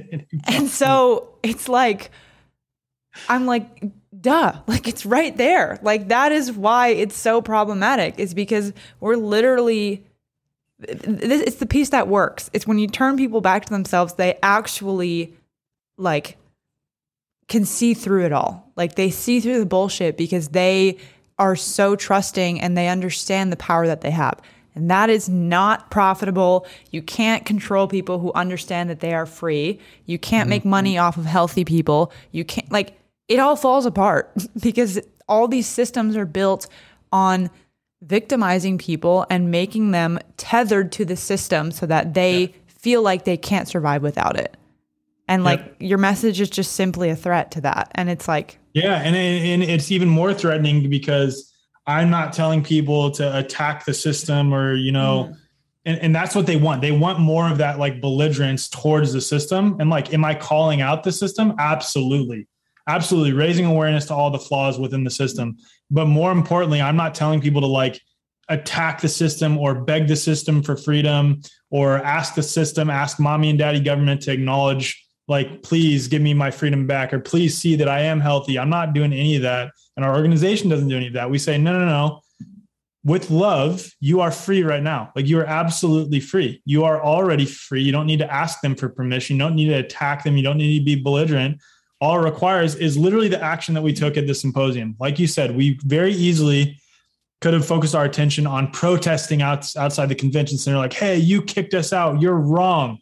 and 0.44 0.68
so 0.68 1.28
it's 1.42 1.68
like 1.68 2.10
i'm 3.28 3.46
like 3.46 3.84
duh 4.20 4.52
like 4.66 4.88
it's 4.88 5.06
right 5.06 5.36
there 5.36 5.78
like 5.82 6.08
that 6.08 6.32
is 6.32 6.52
why 6.52 6.88
it's 6.88 7.16
so 7.16 7.40
problematic 7.40 8.18
is 8.18 8.34
because 8.34 8.72
we're 9.00 9.16
literally 9.16 10.04
it's 10.80 11.56
the 11.56 11.66
piece 11.66 11.90
that 11.90 12.08
works 12.08 12.50
it's 12.52 12.66
when 12.66 12.78
you 12.78 12.86
turn 12.86 13.16
people 13.16 13.40
back 13.40 13.64
to 13.64 13.72
themselves 13.72 14.14
they 14.14 14.38
actually 14.42 15.34
like 15.96 16.36
can 17.48 17.64
see 17.64 17.94
through 17.94 18.24
it 18.24 18.32
all 18.32 18.70
like 18.76 18.94
they 18.94 19.10
see 19.10 19.40
through 19.40 19.58
the 19.58 19.66
bullshit 19.66 20.16
because 20.16 20.48
they 20.48 20.96
are 21.38 21.56
so 21.56 21.96
trusting 21.96 22.60
and 22.60 22.76
they 22.76 22.88
understand 22.88 23.52
the 23.52 23.56
power 23.56 23.86
that 23.86 24.00
they 24.00 24.10
have 24.10 24.40
and 24.78 24.92
that 24.92 25.10
is 25.10 25.28
not 25.28 25.90
profitable. 25.90 26.64
You 26.92 27.02
can't 27.02 27.44
control 27.44 27.88
people 27.88 28.20
who 28.20 28.32
understand 28.34 28.88
that 28.90 29.00
they 29.00 29.12
are 29.12 29.26
free. 29.26 29.80
You 30.06 30.20
can't 30.20 30.44
mm-hmm. 30.44 30.50
make 30.50 30.64
money 30.64 30.96
off 30.96 31.16
of 31.16 31.24
healthy 31.24 31.64
people. 31.64 32.12
You 32.30 32.44
can't, 32.44 32.70
like, 32.70 32.96
it 33.28 33.38
all 33.38 33.56
falls 33.56 33.86
apart 33.86 34.32
because 34.62 34.98
all 35.28 35.46
these 35.46 35.66
systems 35.66 36.16
are 36.16 36.26
built 36.26 36.66
on 37.12 37.50
victimizing 38.02 38.78
people 38.78 39.26
and 39.28 39.50
making 39.50 39.90
them 39.90 40.18
tethered 40.36 40.92
to 40.92 41.04
the 41.04 41.16
system 41.16 41.70
so 41.70 41.86
that 41.86 42.14
they 42.14 42.40
yeah. 42.40 42.48
feel 42.66 43.02
like 43.02 43.24
they 43.24 43.36
can't 43.36 43.68
survive 43.68 44.02
without 44.02 44.38
it. 44.38 44.56
And 45.26 45.44
like 45.44 45.60
yep. 45.60 45.76
your 45.80 45.98
message 45.98 46.40
is 46.40 46.48
just 46.48 46.72
simply 46.72 47.10
a 47.10 47.16
threat 47.16 47.50
to 47.52 47.60
that. 47.62 47.90
And 47.94 48.08
it's 48.08 48.26
like, 48.28 48.58
yeah. 48.72 49.02
And, 49.02 49.14
and 49.14 49.62
it's 49.62 49.90
even 49.90 50.08
more 50.08 50.32
threatening 50.32 50.88
because 50.88 51.52
I'm 51.86 52.08
not 52.08 52.32
telling 52.32 52.62
people 52.62 53.10
to 53.12 53.36
attack 53.36 53.84
the 53.84 53.92
system 53.92 54.54
or, 54.54 54.74
you 54.74 54.92
know, 54.92 55.30
mm. 55.30 55.36
and, 55.84 55.98
and 55.98 56.16
that's 56.16 56.34
what 56.34 56.46
they 56.46 56.56
want. 56.56 56.80
They 56.80 56.92
want 56.92 57.18
more 57.18 57.50
of 57.50 57.58
that 57.58 57.78
like 57.78 58.00
belligerence 58.00 58.68
towards 58.68 59.12
the 59.12 59.20
system. 59.20 59.76
And 59.78 59.90
like, 59.90 60.14
am 60.14 60.24
I 60.24 60.34
calling 60.34 60.80
out 60.80 61.02
the 61.02 61.12
system? 61.12 61.54
Absolutely. 61.58 62.46
Absolutely. 62.88 63.32
Raising 63.32 63.66
awareness 63.66 64.06
to 64.06 64.14
all 64.14 64.30
the 64.30 64.38
flaws 64.38 64.78
within 64.78 65.04
the 65.04 65.10
system. 65.10 65.58
But 65.90 66.06
more 66.06 66.32
importantly, 66.32 66.80
I'm 66.80 66.96
not 66.96 67.14
telling 67.14 67.40
people 67.40 67.60
to 67.60 67.66
like 67.66 68.00
attack 68.48 69.02
the 69.02 69.08
system 69.08 69.58
or 69.58 69.74
beg 69.74 70.08
the 70.08 70.16
system 70.16 70.62
for 70.62 70.74
freedom 70.74 71.42
or 71.70 71.98
ask 71.98 72.34
the 72.34 72.42
system, 72.42 72.88
ask 72.88 73.20
mommy 73.20 73.50
and 73.50 73.58
daddy 73.58 73.78
government 73.78 74.22
to 74.22 74.32
acknowledge, 74.32 75.04
like, 75.28 75.62
please 75.62 76.08
give 76.08 76.22
me 76.22 76.32
my 76.32 76.50
freedom 76.50 76.86
back 76.86 77.12
or 77.12 77.20
please 77.20 77.56
see 77.56 77.76
that 77.76 77.88
I 77.90 78.00
am 78.00 78.20
healthy. 78.20 78.58
I'm 78.58 78.70
not 78.70 78.94
doing 78.94 79.12
any 79.12 79.36
of 79.36 79.42
that. 79.42 79.70
And 79.94 80.04
our 80.06 80.16
organization 80.16 80.70
doesn't 80.70 80.88
do 80.88 80.96
any 80.96 81.08
of 81.08 81.12
that. 81.12 81.30
We 81.30 81.38
say, 81.38 81.58
no, 81.58 81.78
no, 81.78 81.84
no. 81.84 82.22
With 83.04 83.30
love, 83.30 83.90
you 84.00 84.22
are 84.22 84.30
free 84.30 84.62
right 84.62 84.82
now. 84.82 85.12
Like 85.14 85.26
you 85.26 85.38
are 85.38 85.44
absolutely 85.44 86.20
free. 86.20 86.62
You 86.64 86.84
are 86.84 87.02
already 87.02 87.44
free. 87.44 87.82
You 87.82 87.92
don't 87.92 88.06
need 88.06 88.20
to 88.20 88.32
ask 88.32 88.62
them 88.62 88.74
for 88.74 88.88
permission. 88.88 89.36
You 89.36 89.40
don't 89.40 89.54
need 89.54 89.68
to 89.68 89.74
attack 89.74 90.24
them. 90.24 90.38
You 90.38 90.42
don't 90.42 90.56
need 90.56 90.78
to 90.78 90.84
be 90.84 91.02
belligerent 91.02 91.60
all 92.00 92.20
it 92.20 92.24
requires 92.24 92.74
is 92.76 92.96
literally 92.96 93.28
the 93.28 93.42
action 93.42 93.74
that 93.74 93.82
we 93.82 93.92
took 93.92 94.16
at 94.16 94.26
the 94.26 94.34
symposium. 94.34 94.96
Like 95.00 95.18
you 95.18 95.26
said, 95.26 95.56
we 95.56 95.78
very 95.84 96.12
easily 96.12 96.78
could 97.40 97.54
have 97.54 97.66
focused 97.66 97.94
our 97.94 98.04
attention 98.04 98.46
on 98.46 98.70
protesting 98.70 99.42
out, 99.42 99.76
outside 99.76 100.08
the 100.08 100.14
convention 100.14 100.58
center, 100.58 100.76
like, 100.76 100.92
hey, 100.92 101.16
you 101.16 101.42
kicked 101.42 101.74
us 101.74 101.92
out. 101.92 102.20
You're 102.20 102.34
wrong. 102.34 102.98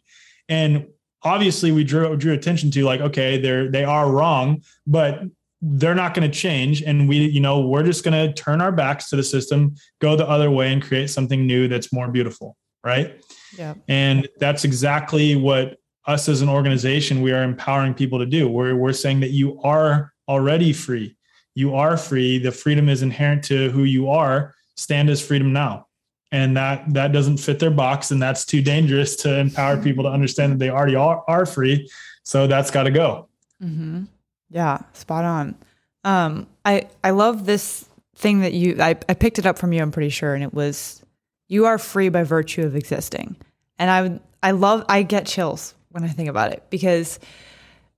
And 0.49 0.87
obviously 1.23 1.71
we 1.71 1.83
drew 1.83 2.15
drew 2.15 2.33
attention 2.33 2.71
to 2.71 2.83
like, 2.83 3.01
okay, 3.01 3.39
they're 3.39 3.69
they 3.69 3.83
are 3.83 4.09
wrong, 4.11 4.63
but 4.85 5.23
they're 5.61 5.95
not 5.95 6.13
going 6.13 6.29
to 6.29 6.35
change. 6.35 6.83
And 6.83 7.09
we, 7.09 7.25
you 7.25 7.39
know, 7.39 7.61
we're 7.61 7.83
just 7.83 8.03
going 8.03 8.13
to 8.13 8.33
turn 8.33 8.61
our 8.61 8.71
backs 8.71 9.09
to 9.09 9.15
the 9.15 9.23
system, 9.23 9.75
go 9.99 10.15
the 10.15 10.27
other 10.27 10.51
way 10.51 10.71
and 10.71 10.83
create 10.83 11.09
something 11.09 11.47
new 11.47 11.67
that's 11.67 11.91
more 11.91 12.07
beautiful. 12.09 12.55
Right. 12.83 13.19
Yeah. 13.57 13.73
And 13.87 14.29
that's 14.37 14.63
exactly 14.63 15.35
what 15.35 15.77
us 16.07 16.29
as 16.29 16.41
an 16.41 16.49
organization, 16.49 17.21
we 17.21 17.31
are 17.33 17.43
empowering 17.43 17.93
people 17.93 18.17
to 18.19 18.25
do. 18.25 18.47
We're, 18.47 18.75
we're 18.75 18.93
saying 18.93 19.19
that 19.19 19.31
you 19.31 19.61
are 19.61 20.13
already 20.27 20.73
free. 20.73 21.15
You 21.53 21.75
are 21.75 21.97
free. 21.97 22.37
The 22.37 22.51
freedom 22.51 22.87
is 22.87 23.01
inherent 23.01 23.43
to 23.45 23.69
who 23.71 23.83
you 23.83 24.09
are. 24.09 24.53
Stand 24.75 25.09
as 25.09 25.25
freedom 25.25 25.53
now. 25.53 25.87
And 26.31 26.57
that 26.57 26.93
that 26.93 27.13
doesn't 27.13 27.37
fit 27.37 27.57
their 27.57 27.71
box 27.71 28.11
and 28.11 28.21
that's 28.21 28.45
too 28.45 28.61
dangerous 28.61 29.15
to 29.17 29.39
empower 29.39 29.81
people 29.81 30.03
to 30.03 30.09
understand 30.09 30.51
that 30.51 30.59
they 30.59 30.69
already 30.69 30.95
are, 30.95 31.23
are 31.27 31.45
free. 31.45 31.89
So 32.23 32.47
that's 32.47 32.69
got 32.69 32.83
to 32.83 32.91
go. 32.91 33.29
Mm-hmm. 33.63 34.03
yeah 34.49 34.81
spot 34.93 35.25
on. 35.25 35.55
Um, 36.03 36.47
i 36.63 36.87
i 37.03 37.09
love 37.09 37.45
this 37.45 37.89
thing 38.15 38.41
that 38.41 38.53
you 38.53 38.75
I, 38.79 38.89
I 39.09 39.13
picked 39.13 39.39
it 39.39 39.47
up 39.47 39.57
from 39.57 39.73
you 39.73 39.81
i'm 39.81 39.91
pretty 39.91 40.09
sure 40.09 40.35
and 40.35 40.43
it 40.43 40.53
was 40.53 41.01
you 41.47 41.65
are 41.65 41.77
free 41.77 42.09
by 42.09 42.23
virtue 42.23 42.63
of 42.63 42.75
existing. 42.75 43.35
And 43.79 43.89
i 43.89 44.01
would 44.03 44.19
i 44.43 44.51
love 44.51 44.85
i 44.89 45.01
get 45.01 45.25
chills 45.25 45.73
when 46.01 46.09
i 46.09 46.13
think 46.13 46.29
about 46.29 46.51
it 46.51 46.63
because 46.69 47.19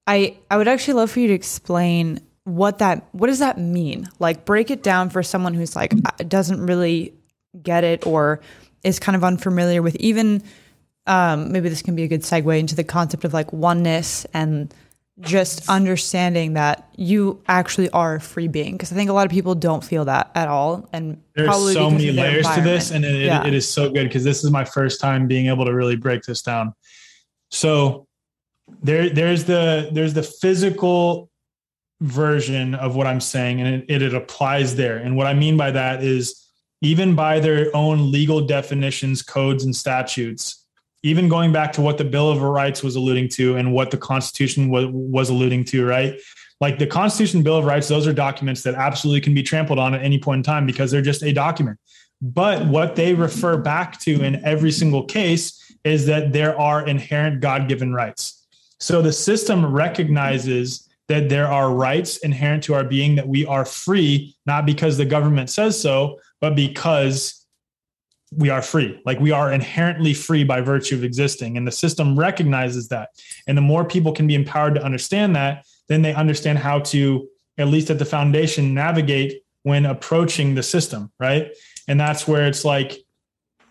i 0.08 0.38
i 0.50 0.58
would 0.58 0.68
actually 0.68 0.94
love 0.94 1.12
for 1.12 1.20
you 1.20 1.28
to 1.28 1.34
explain 1.34 2.20
what 2.56 2.80
that 2.80 3.06
what 3.12 3.28
does 3.28 3.40
that 3.40 3.58
mean? 3.58 4.08
Like 4.20 4.46
break 4.46 4.72
it 4.72 4.84
down 4.84 5.10
for 5.10 5.24
someone 5.24 5.54
who's 5.54 5.76
like 5.76 5.94
uh, 5.94 6.24
doesn't 6.28 6.66
really 6.66 7.14
get 7.62 7.84
it 7.84 8.06
or 8.06 8.42
is 8.84 9.00
kind 9.00 9.16
of 9.16 9.24
unfamiliar 9.24 9.82
with 9.82 9.96
even 9.98 10.44
um, 11.08 11.52
maybe 11.52 11.70
this 11.70 11.82
can 11.82 11.96
be 11.96 12.04
a 12.04 12.08
good 12.08 12.22
segue 12.22 12.60
into 12.60 12.76
the 12.76 12.84
concept 12.84 13.24
of 13.24 13.34
like 13.34 13.52
oneness 13.52 14.26
and 14.34 14.74
just 15.22 15.68
understanding 15.68 16.54
that 16.54 16.90
you 16.96 17.42
actually 17.48 17.90
are 17.90 18.16
a 18.16 18.22
free 18.22 18.48
being 18.48 18.74
because 18.74 18.92
I 18.92 18.96
think 18.96 19.10
a 19.10 19.14
lot 19.14 19.26
of 19.26 19.32
people 19.32 19.54
don't 19.54 19.84
feel 19.84 20.06
that 20.06 20.32
at 20.34 20.48
all 20.48 20.88
and 20.94 21.22
there's 21.36 21.74
so 21.74 21.92
many 21.92 22.12
layers 22.12 22.48
to 22.52 22.62
this 22.62 22.92
and 22.92 23.04
it, 23.04 23.26
yeah. 23.26 23.42
it, 23.42 23.48
it 23.48 23.54
is 23.54 23.68
so 23.68 23.92
good 23.92 24.06
because 24.06 24.24
this 24.24 24.44
is 24.46 24.52
my 24.52 24.64
first 24.64 25.02
time 25.02 25.28
being 25.28 25.48
able 25.48 25.66
to 25.66 25.74
really 25.74 25.98
break 25.98 26.24
this 26.24 26.42
down 26.42 26.74
so 27.50 28.08
there 28.82 29.10
there's 29.10 29.46
the 29.46 29.90
there's 29.92 30.14
the 30.14 30.24
physical 30.24 31.30
version 32.02 32.76
of 32.76 32.96
what 32.96 33.08
I'm 33.08 33.20
saying, 33.20 33.62
and 33.62 33.84
it, 33.90 34.02
it, 34.02 34.14
applies 34.14 34.76
there. 34.76 34.98
And 34.98 35.18
what 35.18 35.28
I 35.28 35.34
mean 35.34 35.58
by 35.58 35.72
that 35.72 36.02
is 36.02 36.48
even 36.82 37.16
by 37.16 37.40
their 37.40 37.76
own 37.76 38.12
legal 38.12 38.46
definitions, 38.46 39.22
codes, 39.22 39.66
and 39.66 39.76
statutes, 39.76 40.66
even 41.04 41.28
going 41.28 41.52
back 41.52 41.74
to 41.74 41.82
what 41.82 41.98
the 41.98 42.06
Bill 42.06 42.30
of 42.30 42.42
Rights 42.42 42.84
was 42.84 42.96
alluding 42.96 43.30
to 43.30 43.58
and 43.58 43.74
what 43.74 43.92
the 43.92 43.98
Constitution 43.98 44.70
was, 44.70 44.86
was 44.88 45.30
alluding 45.30 45.66
to, 45.66 45.86
right? 45.86 46.18
Like 46.62 46.80
the 46.80 46.88
Constitution, 46.88 47.44
Bill 47.44 47.58
of 47.58 47.66
Rights, 47.66 47.88
those 47.88 48.08
are 48.08 48.14
documents 48.14 48.64
that 48.64 48.76
absolutely 48.76 49.22
can 49.22 49.34
be 49.34 49.44
trampled 49.44 49.80
on 49.80 49.94
at 49.94 50.02
any 50.02 50.20
point 50.20 50.40
in 50.40 50.44
time 50.44 50.66
because 50.66 50.92
they're 50.92 51.02
just 51.02 51.24
a 51.24 51.34
document. 51.34 51.80
But 52.22 52.66
what 52.66 52.96
they 52.96 53.14
refer 53.14 53.58
back 53.58 54.00
to 54.02 54.24
in 54.24 54.44
every 54.44 54.72
single 54.72 55.06
case 55.06 55.69
is 55.84 56.06
that 56.08 56.34
there 56.34 56.60
are 56.60 56.86
inherent 56.86 57.42
God 57.42 57.68
given 57.68 57.94
rights. 57.94 58.46
So 58.80 59.02
the 59.02 59.14
system 59.14 59.66
recognizes 59.66 60.88
that 61.08 61.28
there 61.28 61.48
are 61.48 61.74
rights 61.74 62.18
inherent 62.18 62.64
to 62.64 62.76
our 62.76 62.84
being, 62.84 63.16
that 63.16 63.28
we 63.28 63.46
are 63.46 63.66
free, 63.66 64.36
not 64.46 64.66
because 64.66 64.98
the 64.98 65.06
government 65.06 65.50
says 65.50 65.80
so, 65.80 66.20
but 66.40 66.56
because 66.56 67.46
we 68.32 68.50
are 68.50 68.62
free. 68.62 69.02
Like 69.06 69.20
we 69.20 69.32
are 69.32 69.52
inherently 69.52 70.14
free 70.14 70.44
by 70.44 70.62
virtue 70.62 70.96
of 70.96 71.04
existing. 71.04 71.58
And 71.58 71.68
the 71.68 71.72
system 71.72 72.18
recognizes 72.18 72.88
that. 72.90 73.10
And 73.48 73.58
the 73.58 73.62
more 73.62 73.84
people 73.84 74.12
can 74.12 74.28
be 74.28 74.36
empowered 74.36 74.76
to 74.76 74.84
understand 74.84 75.36
that, 75.36 75.66
then 75.88 76.04
they 76.04 76.14
understand 76.14 76.60
how 76.60 76.80
to, 76.80 77.28
at 77.58 77.68
least 77.68 77.90
at 77.90 77.98
the 77.98 78.06
foundation, 78.06 78.76
navigate 78.76 79.42
when 79.64 79.88
approaching 79.88 80.54
the 80.54 80.64
system, 80.64 81.12
right? 81.20 81.52
And 81.88 82.00
that's 82.00 82.28
where 82.28 82.46
it's 82.46 82.64
like, 82.64 83.00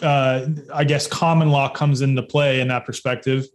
uh, 0.03 0.47
I 0.73 0.85
guess 0.85 1.07
common 1.07 1.51
law 1.51 1.69
comes 1.69 2.01
into 2.01 2.23
play 2.23 2.61
in 2.61 2.69
that 2.69 2.87
perspective 2.87 3.47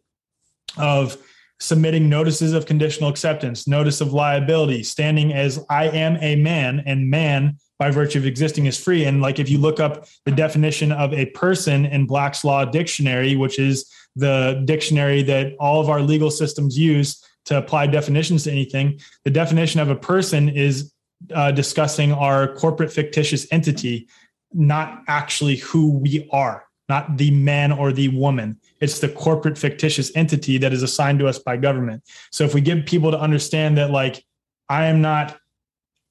of 0.78 1.18
submitting 1.60 2.10
notices 2.10 2.54
of 2.54 2.66
conditional 2.66 3.10
acceptance, 3.10 3.68
notice 3.68 4.02
of 4.02 4.12
liability, 4.12 4.84
standing 4.84 5.34
as 5.34 5.64
I 5.70 5.86
am 5.86 6.18
a 6.22 6.36
man, 6.36 6.84
and 6.86 7.10
man 7.10 7.58
by 7.80 7.90
virtue 7.90 8.20
of 8.20 8.26
existing 8.26 8.66
is 8.66 8.82
free. 8.82 9.06
And 9.06 9.22
like 9.22 9.40
if 9.40 9.50
you 9.50 9.58
look 9.58 9.80
up 9.80 10.06
the 10.26 10.32
definition 10.32 10.92
of 10.92 11.14
a 11.14 11.28
person 11.28 11.86
in 11.86 12.06
Black's 12.06 12.44
Law 12.44 12.66
Dictionary, 12.66 13.36
which 13.36 13.60
is 13.60 13.90
the 14.16 14.62
dictionary 14.66 15.24
that 15.24 15.54
all 15.60 15.82
of 15.82 15.90
our 15.90 16.02
legal 16.02 16.32
systems 16.32 16.78
use 16.78 17.24
to 17.46 17.58
apply 17.58 17.88
definitions 17.88 18.44
to 18.44 18.52
anything, 18.52 19.00
the 19.24 19.32
definition 19.32 19.80
of 19.80 19.90
a 19.90 19.96
person 19.96 20.50
is 20.50 20.94
uh, 21.34 21.52
discussing 21.52 22.12
our 22.12 22.54
corporate 22.56 22.92
fictitious 22.92 23.48
entity, 23.52 24.08
not 24.54 25.04
actually 25.08 25.58
who 25.58 25.92
we 25.98 26.28
are 26.32 26.66
not 26.90 27.18
the 27.18 27.32
man 27.32 27.72
or 27.72 27.92
the 27.92 28.10
woman. 28.10 28.60
It's 28.80 29.00
the 29.00 29.10
corporate 29.10 29.58
fictitious 29.58 30.12
entity 30.16 30.58
that 30.60 30.74
is 30.74 30.84
assigned 30.84 31.20
to 31.20 31.28
us 31.28 31.40
by 31.40 31.58
government. 31.58 32.04
So 32.32 32.44
if 32.44 32.54
we 32.54 32.62
give 32.62 32.86
people 32.86 33.12
to 33.12 33.20
understand 33.20 33.78
that, 33.78 33.92
like, 33.92 34.24
I 34.70 34.86
am 34.86 35.02
not, 35.02 35.38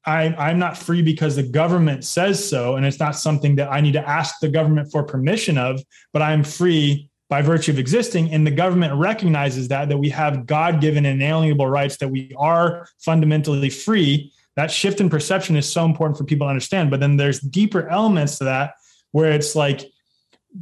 I, 0.04 0.34
I'm 0.34 0.58
not 0.58 0.76
free 0.76 1.02
because 1.02 1.36
the 1.36 1.42
government 1.42 2.04
says 2.04 2.48
so, 2.48 2.76
and 2.76 2.86
it's 2.86 2.98
not 2.98 3.16
something 3.16 3.56
that 3.56 3.70
I 3.70 3.80
need 3.80 3.92
to 3.92 4.08
ask 4.08 4.36
the 4.40 4.48
government 4.48 4.90
for 4.90 5.02
permission 5.02 5.58
of, 5.58 5.82
but 6.12 6.22
I'm 6.22 6.42
free 6.42 7.10
by 7.28 7.40
virtue 7.40 7.72
of 7.72 7.78
existing 7.78 8.30
and 8.30 8.46
the 8.46 8.50
government 8.50 8.92
recognizes 8.94 9.66
that 9.68 9.88
that 9.88 9.96
we 9.96 10.10
have 10.10 10.44
god-given 10.44 11.06
inalienable 11.06 11.66
rights 11.66 11.96
that 11.96 12.08
we 12.08 12.30
are 12.36 12.86
fundamentally 12.98 13.70
free 13.70 14.30
that 14.56 14.70
shift 14.70 15.00
in 15.00 15.08
perception 15.08 15.56
is 15.56 15.70
so 15.70 15.84
important 15.84 16.18
for 16.18 16.24
people 16.24 16.46
to 16.46 16.50
understand. 16.50 16.90
But 16.90 17.00
then 17.00 17.16
there's 17.16 17.40
deeper 17.40 17.88
elements 17.88 18.38
to 18.38 18.44
that 18.44 18.74
where 19.12 19.32
it's 19.32 19.54
like 19.54 19.90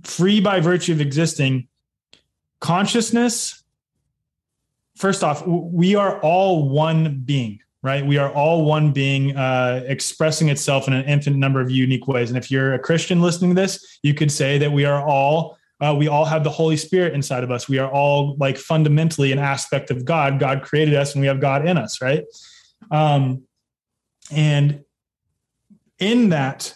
free 0.04 0.40
by 0.40 0.60
virtue 0.60 0.92
of 0.92 1.00
existing 1.00 1.68
consciousness 2.60 3.64
first 4.96 5.24
off 5.24 5.42
we 5.46 5.94
are 5.94 6.20
all 6.20 6.68
one 6.68 7.22
being 7.24 7.58
right? 7.82 8.04
We 8.04 8.18
are 8.18 8.30
all 8.30 8.66
one 8.66 8.92
being 8.92 9.34
uh, 9.34 9.82
expressing 9.86 10.50
itself 10.50 10.86
in 10.86 10.92
an 10.92 11.06
infinite 11.06 11.38
number 11.38 11.62
of 11.62 11.70
unique 11.70 12.06
ways. 12.06 12.28
And 12.28 12.36
if 12.36 12.50
you're 12.50 12.74
a 12.74 12.78
christian 12.78 13.22
listening 13.22 13.54
to 13.54 13.60
this 13.60 13.98
you 14.02 14.14
could 14.14 14.30
say 14.30 14.58
that 14.58 14.70
we 14.70 14.84
are 14.84 15.02
all 15.02 15.56
uh, 15.80 15.94
we 15.94 16.08
all 16.08 16.26
have 16.26 16.44
the 16.44 16.50
holy 16.50 16.76
spirit 16.76 17.14
inside 17.14 17.42
of 17.42 17.50
us. 17.50 17.66
We 17.66 17.78
are 17.78 17.90
all 17.90 18.36
like 18.36 18.58
fundamentally 18.58 19.32
an 19.32 19.38
aspect 19.38 19.90
of 19.90 20.04
god. 20.04 20.38
God 20.38 20.60
created 20.60 20.92
us 20.92 21.14
and 21.14 21.22
we 21.22 21.26
have 21.26 21.40
god 21.40 21.66
in 21.66 21.78
us 21.78 22.02
right? 22.02 22.24
Um, 22.90 23.44
and 24.30 24.84
in 25.98 26.30
that 26.30 26.74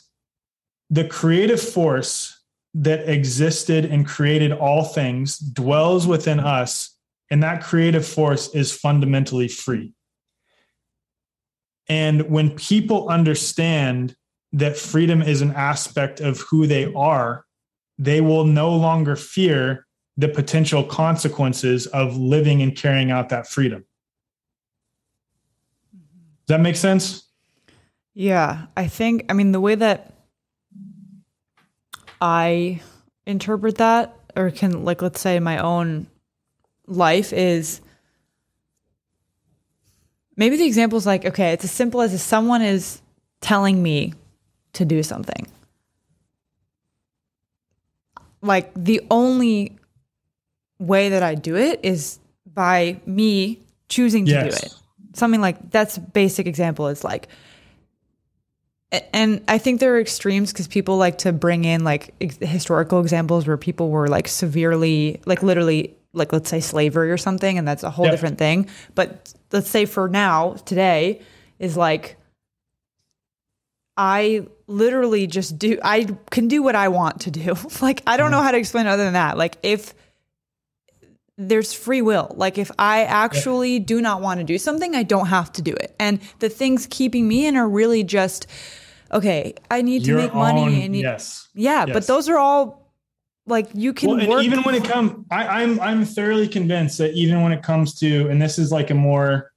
the 0.91 1.07
creative 1.07 1.61
force 1.61 2.41
that 2.75 3.09
existed 3.09 3.85
and 3.85 4.07
created 4.07 4.53
all 4.53 4.85
things 4.85 5.39
dwells 5.39 6.07
within 6.07 6.41
us, 6.41 6.97
and 7.31 7.43
that 7.43 7.63
creative 7.63 8.07
force 8.07 8.55
is 8.55 8.77
fundamentally 8.77 9.49
free. 9.49 9.93
And 11.89 12.29
when 12.31 12.51
people 12.51 13.09
understand 13.09 14.17
that 14.53 14.77
freedom 14.77 15.23
is 15.23 15.41
an 15.41 15.53
aspect 15.53 16.21
of 16.21 16.41
who 16.41 16.67
they 16.67 16.93
are, 16.95 17.45
they 17.99 18.21
will 18.21 18.45
no 18.45 18.71
longer 18.71 19.17
fear 19.17 19.87
the 20.17 20.29
potential 20.29 20.85
consequences 20.85 21.87
of 21.89 22.17
living 22.17 22.63
and 22.63 22.77
carrying 22.77 23.11
out 23.11 23.29
that 23.31 23.47
freedom. 23.49 23.85
Does 26.47 26.57
that 26.57 26.61
make 26.61 26.77
sense? 26.77 27.29
Yeah, 28.15 28.67
I 28.77 28.87
think, 28.87 29.27
I 29.29 29.33
mean, 29.33 29.53
the 29.53 29.61
way 29.61 29.75
that 29.75 30.15
I 32.21 32.81
interpret 33.27 33.77
that 33.79 34.17
or 34.37 34.51
can 34.51 34.85
like 34.85 35.03
let's 35.03 35.21
say 35.21 35.39
my 35.41 35.59
own 35.59 36.07
life 36.87 37.33
is 37.33 37.81
maybe 40.37 40.57
the 40.57 40.67
example 40.67 40.99
is 40.99 41.07
like 41.07 41.25
okay 41.25 41.53
it's 41.53 41.65
as 41.65 41.71
simple 41.71 42.03
as 42.03 42.13
if 42.13 42.21
someone 42.21 42.61
is 42.61 43.01
telling 43.41 43.83
me 43.83 44.13
to 44.75 44.85
do 44.85 45.03
something 45.03 45.47
like 48.43 48.71
the 48.75 49.01
only 49.11 49.79
way 50.79 51.09
that 51.11 51.23
I 51.23 51.35
do 51.35 51.57
it 51.57 51.81
is 51.83 52.19
by 52.47 53.01
me 53.07 53.61
choosing 53.89 54.27
to 54.27 54.33
Yes. 54.33 54.43
do 54.43 54.57
it. 54.67 54.73
Something 55.17 55.41
like 55.41 55.71
that's 55.71 55.97
a 55.97 56.01
basic 56.01 56.47
example 56.47 56.89
is 56.89 57.05
like 57.05 57.29
and 59.13 59.43
I 59.49 59.59
think 59.59 59.81
there 59.81 59.95
are 59.95 60.01
extremes 60.01 60.53
because 60.53 60.67
people 60.67 60.97
like 60.97 61.19
to 61.19 61.33
bring 61.33 61.65
in 61.65 61.85
like 61.85 62.15
ex- 62.21 62.39
historical 62.41 63.01
examples 63.01 63.47
where 63.47 63.57
people 63.57 63.91
were 63.91 64.09
like 64.09 64.29
severely, 64.29 65.21
like 65.27 65.43
literally, 65.43 65.97
like 66.13 66.33
let's 66.33 66.51
say 66.51 66.61
slavery 66.61 67.11
or 67.11 67.17
something, 67.17 67.59
and 67.59 67.67
that's 67.67 67.83
a 67.83 67.91
whole 67.91 68.07
Yep. 68.07 68.13
different 68.13 68.39
thing. 68.39 68.69
But 68.95 69.33
let's 69.53 69.71
say 69.71 69.87
for 69.87 70.09
now, 70.09 70.55
today 70.65 71.21
is 71.59 71.77
like 71.77 72.17
I 73.97 74.47
literally 74.67 75.27
just 75.27 75.59
do 75.59 75.79
I 75.83 76.07
can 76.31 76.49
do 76.49 76.63
what 76.63 76.75
I 76.75 76.89
want 76.89 77.23
to 77.23 77.31
do. 77.31 77.57
like 77.83 78.03
I 78.07 78.17
don't 78.17 78.31
know 78.31 78.39
mm-hmm. 78.39 78.47
how 78.47 78.51
to 78.53 78.59
explain 78.59 78.87
other 78.87 79.05
than 79.05 79.15
that. 79.15 79.39
Like 79.39 79.59
if 79.63 79.95
there's 81.37 81.73
free 81.73 82.03
will. 82.03 82.33
Like 82.37 82.59
if 82.59 82.71
I 82.79 83.05
actually 83.05 83.81
do 83.81 84.01
not 84.01 84.21
want 84.21 84.39
to 84.39 84.45
do 84.45 84.59
something, 84.59 84.95
I 84.95 85.03
don't 85.03 85.27
have 85.27 85.53
to 85.55 85.63
do 85.63 85.73
it. 85.73 85.95
And 85.99 86.21
the 86.39 86.49
things 86.49 86.87
keeping 86.89 87.27
me 87.27 87.47
in 87.47 87.57
are 87.57 87.69
really 87.69 88.05
just 88.05 88.47
okay, 89.13 89.55
I 89.71 89.83
need 89.83 90.05
to 90.05 90.17
make 90.17 90.35
money 90.35 90.63
own- 90.63 90.75
and 90.75 90.97
yes. 90.97 91.49
yeah, 91.55 91.87
but 91.87 92.07
those 92.07 92.29
are 92.29 92.39
all 92.39 92.85
like 93.47 93.69
you 93.75 93.93
can 93.93 94.11
Well, 94.11 94.21
and 94.21 94.29
work 94.29 94.45
even 94.45 94.63
when 94.63 94.75
it 94.75 94.85
comes, 94.85 95.25
I'm 95.31 95.79
I'm 95.81 96.05
thoroughly 96.05 96.49
convinced 96.49 96.99
that 96.99 97.13
even 97.15 97.43
when 97.43 97.53
it 97.53 97.63
comes 97.63 97.99
to, 98.01 98.29
and 98.29 98.41
this 98.41 98.59
is 98.59 98.73
like 98.73 98.91
a 98.91 98.95
more 98.95 99.53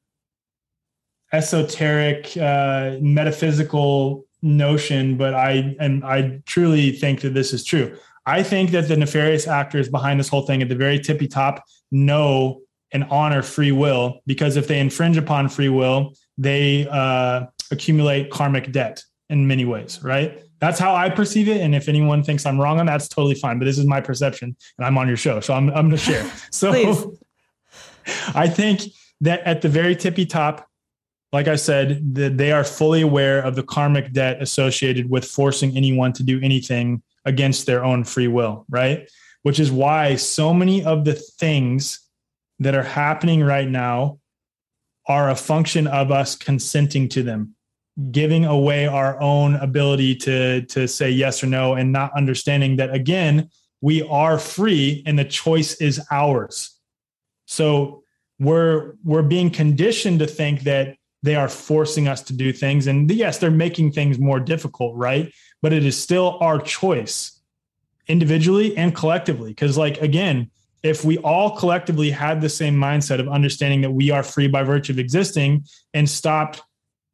esoteric, 1.34 2.36
uh, 2.38 2.98
metaphysical 3.02 4.26
notion, 4.42 5.18
but 5.18 5.34
I 5.34 5.76
and 5.80 6.04
I 6.04 6.42
truly 6.46 6.92
think 6.92 7.22
that 7.22 7.34
this 7.34 7.54
is 7.54 7.64
true. 7.64 7.98
I 8.26 8.44
think 8.44 8.72
that 8.72 8.90
the 8.90 8.98
nefarious 8.98 9.48
actors 9.48 9.88
behind 9.88 10.20
this 10.20 10.28
whole 10.28 10.42
thing 10.42 10.62
at 10.62 10.68
the 10.68 10.76
very 10.76 11.00
tippy 11.00 11.28
top 11.28 11.64
know 11.92 12.62
and 12.92 13.06
honor 13.06 13.42
free 13.42 13.72
will 13.72 14.20
because 14.26 14.58
if 14.58 14.68
they 14.68 14.80
infringe 14.80 15.18
upon 15.18 15.48
free 15.48 15.70
will, 15.70 16.14
they 16.38 16.88
uh, 16.90 17.46
accumulate 17.72 18.30
karmic 18.30 18.72
debt 18.72 19.04
in 19.30 19.48
many 19.48 19.66
ways, 19.66 20.02
right? 20.04 20.44
That's 20.60 20.80
how 20.80 20.96
I 20.96 21.10
perceive 21.10 21.48
it. 21.48 21.62
And 21.62 21.76
if 21.76 21.88
anyone 21.88 22.24
thinks 22.24 22.46
I'm 22.46 22.60
wrong 22.60 22.80
on 22.80 22.86
that, 22.88 22.94
that's 22.94 23.08
totally 23.08 23.36
fine. 23.36 23.60
But 23.60 23.66
this 23.66 23.78
is 23.78 23.86
my 23.86 24.02
perception, 24.02 24.56
and 24.78 24.86
I'm 24.86 24.98
on 24.98 25.08
your 25.08 25.18
show, 25.18 25.40
so 25.40 25.54
I'm 25.54 25.70
I'm 25.70 25.90
going 25.90 25.92
to 25.92 25.98
share. 25.98 26.30
So 26.52 27.18
I 28.36 28.48
think 28.48 28.82
that 29.22 29.42
at 29.42 29.62
the 29.62 29.70
very 29.70 29.96
tippy 29.96 30.26
top, 30.26 30.68
like 31.34 31.48
I 31.48 31.56
said, 31.56 32.16
that 32.16 32.38
they 32.38 32.52
are 32.52 32.64
fully 32.64 33.02
aware 33.02 33.40
of 33.40 33.56
the 33.56 33.64
karmic 33.64 34.14
debt 34.14 34.42
associated 34.42 35.10
with 35.10 35.26
forcing 35.26 35.76
anyone 35.76 36.14
to 36.14 36.24
do 36.24 36.40
anything 36.42 37.04
against 37.26 37.66
their 37.66 37.84
own 37.84 38.04
free 38.06 38.28
will, 38.28 38.66
right? 38.70 39.10
Which 39.44 39.60
is 39.60 39.72
why 39.72 40.16
so 40.16 40.54
many 40.54 40.86
of 40.86 41.04
the 41.04 41.14
things 41.14 42.00
that 42.60 42.76
are 42.76 42.84
happening 42.84 43.44
right 43.44 43.68
now 43.68 44.20
are 45.08 45.30
a 45.30 45.36
function 45.36 45.88
of 45.88 46.12
us 46.12 46.36
consenting 46.36 47.10
to 47.10 47.24
them 47.24 47.57
giving 48.12 48.46
away 48.46 48.86
our 48.86 49.20
own 49.20 49.56
ability 49.56 50.16
to 50.16 50.62
to 50.64 50.88
say 50.88 51.10
yes 51.10 51.44
or 51.44 51.48
no 51.48 51.74
and 51.74 51.92
not 51.92 52.16
understanding 52.16 52.76
that 52.76 52.94
again 52.94 53.50
we 53.82 54.04
are 54.04 54.38
free 54.40 55.04
and 55.06 55.18
the 55.18 55.26
choice 55.26 55.76
is 55.82 56.00
ours. 56.12 56.76
So 57.46 58.04
we're 58.40 58.94
we're 59.04 59.24
being 59.24 59.50
conditioned 59.50 60.20
to 60.20 60.28
think 60.28 60.62
that 60.62 60.98
they 61.24 61.36
are 61.36 61.50
forcing 61.50 62.08
us 62.08 62.22
to 62.24 62.34
do 62.34 62.54
things. 62.54 62.86
And 62.86 63.10
yes 63.10 63.40
they're 63.40 63.50
making 63.52 63.94
things 63.94 64.20
more 64.20 64.40
difficult 64.40 64.96
right? 64.96 65.34
But 65.64 65.74
it 65.74 65.84
is 65.84 66.02
still 66.02 66.38
our 66.40 66.60
choice 66.60 67.42
individually 68.08 68.78
and 68.78 68.94
collectively. 68.94 69.50
Because 69.50 69.76
like 69.76 70.00
again 70.02 70.52
if 70.84 71.04
we 71.04 71.18
all 71.18 71.58
collectively 71.58 72.12
had 72.12 72.40
the 72.42 72.50
same 72.50 72.76
mindset 72.76 73.20
of 73.20 73.28
understanding 73.28 73.82
that 73.82 73.92
we 73.92 74.12
are 74.12 74.22
free 74.22 74.48
by 74.48 74.62
virtue 74.62 74.94
of 74.94 75.00
existing 75.00 75.66
and 75.96 76.08
stopped 76.08 76.62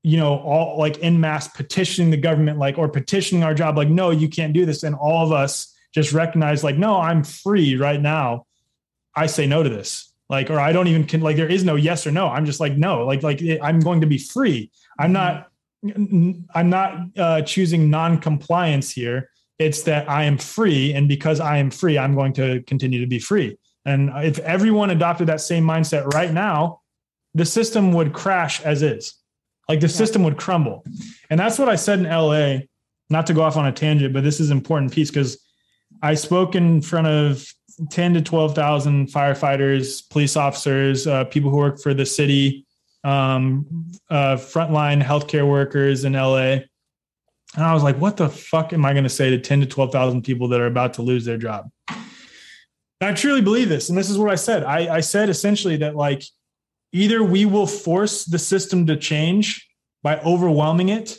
you 0.03 0.17
know 0.17 0.37
all 0.39 0.77
like 0.77 0.97
in 0.97 1.19
mass 1.19 1.47
petitioning 1.47 2.11
the 2.11 2.17
government 2.17 2.59
like 2.59 2.77
or 2.77 2.89
petitioning 2.89 3.43
our 3.43 3.53
job 3.53 3.77
like 3.77 3.87
no 3.87 4.11
you 4.11 4.27
can't 4.27 4.53
do 4.53 4.65
this. 4.65 4.83
And 4.83 4.93
all 4.93 5.25
of 5.25 5.31
us 5.31 5.73
just 5.93 6.11
recognize 6.11 6.63
like 6.63 6.77
no 6.77 6.97
i'm 6.97 7.23
free 7.23 7.75
right 7.77 7.99
now. 7.99 8.45
I 9.15 9.27
say 9.27 9.47
no 9.47 9.63
to 9.63 9.69
this. 9.69 10.13
Like 10.29 10.49
or 10.49 10.59
i 10.59 10.73
don't 10.73 10.87
even 10.87 11.05
can 11.05 11.21
like 11.21 11.37
there 11.37 11.49
is 11.49 11.63
no 11.63 11.75
yes 11.75 12.05
or 12.05 12.11
no. 12.11 12.27
I'm 12.27 12.45
just 12.45 12.59
like 12.59 12.77
no 12.77 13.05
like 13.05 13.23
like 13.23 13.41
i'm 13.61 13.79
going 13.79 14.01
to 14.01 14.07
be 14.07 14.17
free. 14.17 14.71
I'm 14.99 15.13
not 15.13 15.49
i'm 15.83 16.69
not 16.69 17.17
uh, 17.17 17.41
choosing 17.41 17.89
non-compliance 17.89 18.91
here. 18.91 19.29
It's 19.57 19.83
that 19.83 20.09
i 20.09 20.25
am 20.25 20.37
free 20.37 20.93
and 20.93 21.07
because 21.07 21.39
i 21.39 21.57
am 21.57 21.71
free 21.71 21.97
i'm 21.97 22.15
going 22.15 22.33
to 22.33 22.61
continue 22.63 22.99
to 22.99 23.07
be 23.07 23.19
free. 23.19 23.57
And 23.85 24.11
if 24.15 24.39
everyone 24.39 24.89
adopted 24.89 25.27
that 25.27 25.39
same 25.39 25.63
mindset 25.63 26.07
right 26.07 26.33
now 26.33 26.81
the 27.35 27.45
system 27.45 27.93
would 27.93 28.13
crash 28.13 28.61
as 28.61 28.83
is 28.83 29.15
like 29.69 29.79
the 29.79 29.89
system 29.89 30.23
would 30.23 30.37
crumble 30.37 30.83
and 31.29 31.39
that's 31.39 31.57
what 31.59 31.69
i 31.69 31.75
said 31.75 31.99
in 31.99 32.05
la 32.05 32.57
not 33.09 33.27
to 33.27 33.33
go 33.33 33.41
off 33.41 33.57
on 33.57 33.65
a 33.65 33.71
tangent 33.71 34.13
but 34.13 34.23
this 34.23 34.39
is 34.39 34.49
an 34.49 34.57
important 34.57 34.91
piece 34.91 35.09
because 35.09 35.39
i 36.01 36.13
spoke 36.13 36.55
in 36.55 36.81
front 36.81 37.07
of 37.07 37.45
10 37.89 38.13
to 38.15 38.21
12,000 38.21 39.07
firefighters, 39.07 40.07
police 40.09 40.35
officers, 40.35 41.07
uh, 41.07 41.25
people 41.25 41.49
who 41.49 41.57
work 41.57 41.81
for 41.81 41.93
the 41.93 42.05
city, 42.05 42.65
um, 43.03 43.91
uh, 44.09 44.35
frontline 44.35 45.01
healthcare 45.01 45.47
workers 45.47 46.05
in 46.05 46.13
LA. 46.13 46.59
And 47.55 47.63
I 47.63 47.73
was 47.73 47.83
like, 47.83 47.97
what 47.97 48.17
the 48.17 48.29
fuck 48.29 48.73
am 48.73 48.85
I 48.85 48.93
going 48.93 49.03
to 49.03 49.09
say 49.09 49.29
to 49.29 49.39
10 49.39 49.61
to 49.61 49.65
12,000 49.65 50.23
people 50.23 50.47
that 50.49 50.61
are 50.61 50.67
about 50.67 50.95
to 50.95 51.01
lose 51.01 51.25
their 51.25 51.37
job? 51.37 51.69
And 51.89 53.11
I 53.11 53.13
truly 53.13 53.41
believe 53.41 53.69
this. 53.69 53.89
And 53.89 53.97
this 53.97 54.09
is 54.09 54.17
what 54.17 54.31
I 54.31 54.35
said. 54.35 54.63
I, 54.63 54.95
I 54.95 54.99
said 55.01 55.29
essentially 55.29 55.77
that, 55.77 55.95
like, 55.95 56.23
either 56.93 57.23
we 57.23 57.45
will 57.45 57.67
force 57.67 58.23
the 58.23 58.39
system 58.39 58.87
to 58.87 58.95
change 58.95 59.67
by 60.03 60.19
overwhelming 60.19 60.89
it, 60.89 61.17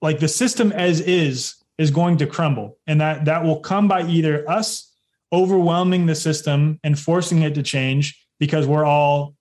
like 0.00 0.20
the 0.20 0.28
system 0.28 0.72
as 0.72 1.00
is 1.00 1.56
is 1.78 1.90
going 1.90 2.16
to 2.18 2.26
crumble. 2.26 2.78
And 2.86 3.00
that 3.00 3.26
that 3.26 3.44
will 3.44 3.60
come 3.60 3.88
by 3.88 4.02
either 4.06 4.48
us 4.48 4.94
overwhelming 5.32 6.06
the 6.06 6.14
system 6.14 6.78
and 6.84 6.98
forcing 6.98 7.42
it 7.42 7.54
to 7.54 7.62
change 7.62 8.26
because 8.38 8.66
we're 8.66 8.84
all 8.84 9.34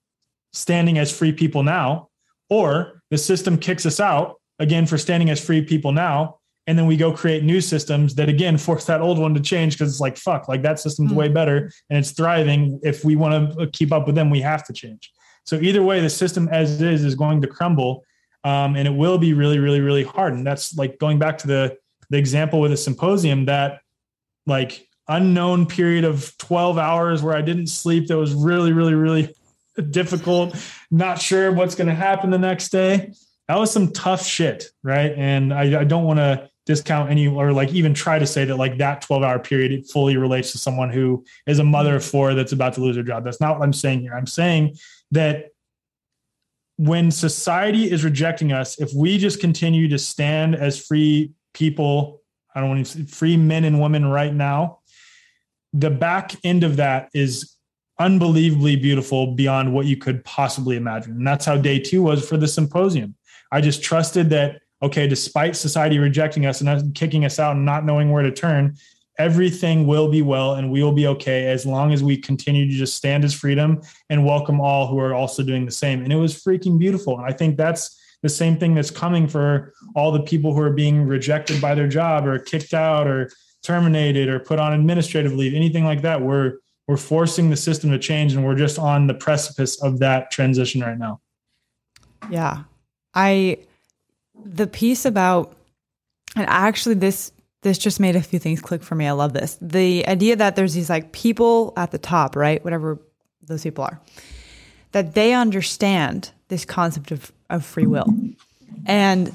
standing 0.53 0.97
as 0.97 1.15
free 1.15 1.31
people 1.31 1.63
now, 1.63 2.09
or 2.49 3.01
the 3.09 3.17
system 3.17 3.57
kicks 3.57 3.85
us 3.85 3.99
out 3.99 4.35
again 4.59 4.85
for 4.85 4.97
standing 4.97 5.29
as 5.29 5.43
free 5.43 5.61
people 5.61 5.91
now. 5.91 6.39
And 6.67 6.77
then 6.77 6.85
we 6.85 6.95
go 6.95 7.11
create 7.11 7.43
new 7.43 7.59
systems 7.59 8.15
that 8.15 8.29
again 8.29 8.57
force 8.57 8.85
that 8.85 9.01
old 9.01 9.17
one 9.17 9.33
to 9.33 9.39
change 9.39 9.73
because 9.73 9.91
it's 9.91 9.99
like, 9.99 10.17
fuck, 10.17 10.47
like 10.47 10.61
that 10.61 10.79
system's 10.79 11.11
Mm. 11.11 11.15
way 11.15 11.27
better 11.27 11.71
and 11.89 11.99
it's 11.99 12.11
thriving. 12.11 12.79
If 12.83 13.03
we 13.03 13.15
want 13.15 13.57
to 13.57 13.67
keep 13.67 13.91
up 13.91 14.05
with 14.05 14.15
them, 14.15 14.29
we 14.29 14.41
have 14.41 14.63
to 14.65 14.73
change. 14.73 15.11
So 15.43 15.55
either 15.57 15.81
way, 15.81 16.01
the 16.01 16.09
system 16.09 16.47
as 16.51 16.81
is 16.81 17.03
is 17.03 17.15
going 17.15 17.41
to 17.41 17.47
crumble. 17.47 18.03
Um, 18.43 18.75
and 18.75 18.87
it 18.87 18.93
will 18.93 19.17
be 19.17 19.33
really, 19.33 19.59
really, 19.59 19.81
really 19.81 20.03
hard. 20.03 20.33
And 20.33 20.45
that's 20.45 20.75
like 20.75 20.97
going 20.99 21.19
back 21.19 21.37
to 21.39 21.47
the 21.47 21.77
the 22.09 22.17
example 22.17 22.59
with 22.59 22.71
a 22.71 22.77
symposium 22.77 23.45
that 23.45 23.79
like 24.45 24.87
unknown 25.07 25.65
period 25.65 26.03
of 26.03 26.35
12 26.37 26.77
hours 26.77 27.23
where 27.23 27.35
I 27.35 27.41
didn't 27.41 27.67
sleep 27.67 28.07
that 28.07 28.17
was 28.17 28.33
really, 28.33 28.71
really, 28.71 28.93
really 28.93 29.33
difficult, 29.89 30.55
not 30.91 31.21
sure 31.21 31.51
what's 31.51 31.75
going 31.75 31.87
to 31.87 31.95
happen 31.95 32.29
the 32.29 32.37
next 32.37 32.69
day. 32.69 33.13
That 33.47 33.57
was 33.57 33.71
some 33.71 33.91
tough 33.91 34.25
shit, 34.25 34.65
right? 34.83 35.11
And 35.17 35.53
I, 35.53 35.81
I 35.81 35.83
don't 35.83 36.03
want 36.03 36.19
to 36.19 36.49
discount 36.65 37.09
any 37.09 37.27
or 37.27 37.51
like 37.51 37.73
even 37.73 37.93
try 37.93 38.19
to 38.19 38.27
say 38.27 38.45
that 38.45 38.55
like 38.55 38.77
that 38.77 39.01
12 39.01 39.23
hour 39.23 39.39
period 39.39 39.71
it 39.71 39.89
fully 39.89 40.15
relates 40.15 40.51
to 40.51 40.57
someone 40.57 40.89
who 40.89 41.23
is 41.47 41.59
a 41.59 41.63
mother 41.63 41.95
of 41.95 42.05
four 42.05 42.33
that's 42.33 42.51
about 42.51 42.73
to 42.73 42.81
lose 42.81 42.95
their 42.95 43.03
job. 43.03 43.23
That's 43.23 43.41
not 43.41 43.57
what 43.57 43.65
I'm 43.65 43.73
saying 43.73 44.01
here. 44.01 44.13
I'm 44.13 44.27
saying 44.27 44.77
that 45.11 45.47
when 46.77 47.11
society 47.11 47.91
is 47.91 48.03
rejecting 48.03 48.51
us, 48.51 48.79
if 48.79 48.91
we 48.93 49.17
just 49.17 49.39
continue 49.39 49.87
to 49.89 49.97
stand 49.97 50.55
as 50.55 50.83
free 50.83 51.31
people, 51.53 52.21
I 52.55 52.59
don't 52.59 52.69
want 52.69 52.85
to 52.85 52.91
say 52.91 53.03
free 53.05 53.37
men 53.37 53.63
and 53.63 53.81
women 53.81 54.05
right 54.05 54.33
now, 54.33 54.79
the 55.73 55.89
back 55.89 56.33
end 56.43 56.63
of 56.63 56.77
that 56.77 57.09
is 57.13 57.55
unbelievably 57.99 58.77
beautiful 58.77 59.35
beyond 59.35 59.73
what 59.73 59.85
you 59.85 59.95
could 59.95 60.23
possibly 60.25 60.75
imagine. 60.75 61.13
And 61.13 61.27
that's 61.27 61.45
how 61.45 61.57
day 61.57 61.79
two 61.79 62.03
was 62.03 62.27
for 62.27 62.37
the 62.37 62.47
symposium. 62.47 63.15
I 63.51 63.61
just 63.61 63.83
trusted 63.83 64.29
that, 64.31 64.60
okay, 64.83 65.07
despite 65.07 65.55
society 65.55 65.99
rejecting 65.99 66.45
us 66.45 66.61
and 66.61 66.95
kicking 66.95 67.25
us 67.25 67.39
out 67.39 67.55
and 67.55 67.65
not 67.65 67.85
knowing 67.85 68.11
where 68.11 68.23
to 68.23 68.31
turn, 68.31 68.75
everything 69.17 69.85
will 69.85 70.09
be 70.09 70.21
well 70.21 70.55
and 70.55 70.71
we 70.71 70.81
will 70.81 70.91
be 70.91 71.05
okay 71.05 71.47
as 71.47 71.65
long 71.65 71.93
as 71.93 72.01
we 72.03 72.17
continue 72.17 72.65
to 72.65 72.73
just 72.73 72.95
stand 72.95 73.23
as 73.23 73.33
freedom 73.33 73.81
and 74.09 74.25
welcome 74.25 74.59
all 74.59 74.87
who 74.87 74.97
are 74.97 75.13
also 75.13 75.43
doing 75.43 75.65
the 75.65 75.71
same. 75.71 76.01
And 76.01 76.11
it 76.11 76.15
was 76.15 76.41
freaking 76.41 76.79
beautiful. 76.79 77.17
And 77.17 77.25
I 77.25 77.31
think 77.31 77.57
that's 77.57 77.99
the 78.23 78.29
same 78.29 78.57
thing 78.57 78.73
that's 78.73 78.91
coming 78.91 79.27
for 79.27 79.73
all 79.95 80.11
the 80.11 80.23
people 80.23 80.53
who 80.53 80.61
are 80.61 80.73
being 80.73 81.05
rejected 81.05 81.61
by 81.61 81.75
their 81.75 81.87
job 81.87 82.25
or 82.25 82.39
kicked 82.39 82.73
out 82.73 83.07
or 83.07 83.29
terminated 83.63 84.29
or 84.29 84.39
put 84.39 84.59
on 84.59 84.73
administrative 84.73 85.33
leave, 85.33 85.53
anything 85.53 85.83
like 85.83 86.01
that. 86.01 86.21
We're 86.21 86.59
we're 86.87 86.97
forcing 86.97 87.49
the 87.49 87.55
system 87.55 87.91
to 87.91 87.99
change 87.99 88.33
and 88.33 88.43
we're 88.43 88.55
just 88.55 88.77
on 88.77 89.07
the 89.07 89.13
precipice 89.13 89.81
of 89.81 89.99
that 89.99 90.31
transition 90.31 90.81
right 90.81 90.97
now. 90.97 91.21
Yeah. 92.29 92.63
I, 93.13 93.59
the 94.45 94.67
piece 94.67 95.05
about, 95.05 95.55
and 96.35 96.45
actually, 96.47 96.95
this 96.95 97.31
this 97.61 97.77
just 97.77 97.99
made 97.99 98.15
a 98.15 98.21
few 98.21 98.39
things 98.39 98.59
click 98.59 98.83
for 98.83 98.95
me. 98.95 99.07
I 99.07 99.11
love 99.11 99.33
this. 99.33 99.57
The 99.61 100.07
idea 100.07 100.35
that 100.35 100.55
there's 100.55 100.73
these 100.73 100.89
like 100.89 101.11
people 101.11 101.73
at 101.77 101.91
the 101.91 101.99
top, 101.99 102.35
right? 102.35 102.63
Whatever 102.63 102.99
those 103.43 103.63
people 103.63 103.83
are, 103.83 103.99
that 104.93 105.13
they 105.13 105.33
understand 105.33 106.31
this 106.47 106.65
concept 106.65 107.11
of, 107.11 107.31
of 107.49 107.63
free 107.63 107.85
will. 107.85 108.07
And 108.85 109.31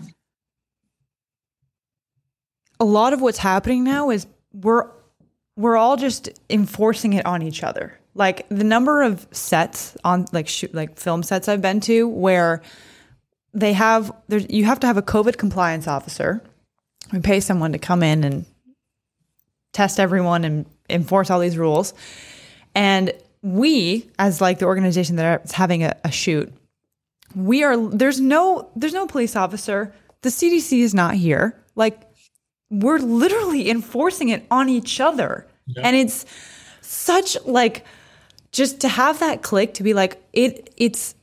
a 2.80 2.84
lot 2.84 3.12
of 3.12 3.20
what's 3.20 3.38
happening 3.38 3.84
now 3.84 4.10
is 4.10 4.26
we're 4.52 4.90
we're 5.56 5.76
all 5.76 5.96
just 5.96 6.28
enforcing 6.50 7.14
it 7.14 7.24
on 7.24 7.42
each 7.42 7.62
other. 7.62 7.98
Like 8.14 8.46
the 8.48 8.64
number 8.64 9.02
of 9.02 9.26
sets 9.30 9.96
on 10.04 10.26
like 10.32 10.48
shoot 10.48 10.74
like 10.74 10.98
film 10.98 11.22
sets 11.22 11.48
I've 11.48 11.62
been 11.62 11.80
to 11.80 12.08
where 12.08 12.62
they 13.56 13.72
have 13.72 14.12
there's 14.28 14.48
you 14.50 14.66
have 14.66 14.78
to 14.80 14.86
have 14.86 14.98
a 14.98 15.02
COVID 15.02 15.38
compliance 15.38 15.88
officer. 15.88 16.42
We 17.12 17.20
pay 17.20 17.40
someone 17.40 17.72
to 17.72 17.78
come 17.78 18.02
in 18.02 18.22
and 18.22 18.44
test 19.72 19.98
everyone 19.98 20.44
and 20.44 20.66
enforce 20.90 21.30
all 21.30 21.40
these 21.40 21.56
rules. 21.56 21.94
And 22.74 23.12
we, 23.42 24.10
as 24.18 24.40
like 24.40 24.58
the 24.58 24.66
organization 24.66 25.16
that's 25.16 25.52
having 25.52 25.84
a, 25.84 25.96
a 26.04 26.10
shoot, 26.10 26.52
we 27.34 27.64
are 27.64 27.76
there's 27.76 28.20
no 28.20 28.70
there's 28.76 28.94
no 28.94 29.06
police 29.06 29.34
officer. 29.34 29.94
The 30.20 30.28
CDC 30.28 30.80
is 30.80 30.94
not 30.94 31.14
here. 31.14 31.58
Like 31.74 32.02
we're 32.70 32.98
literally 32.98 33.70
enforcing 33.70 34.28
it 34.28 34.44
on 34.50 34.68
each 34.68 35.00
other. 35.00 35.46
Yeah. 35.66 35.82
And 35.84 35.96
it's 35.96 36.26
such 36.82 37.38
like 37.46 37.86
just 38.52 38.80
to 38.80 38.88
have 38.88 39.20
that 39.20 39.42
click 39.42 39.74
to 39.74 39.82
be 39.82 39.94
like 39.94 40.22
it 40.32 40.72
it's 40.76 41.14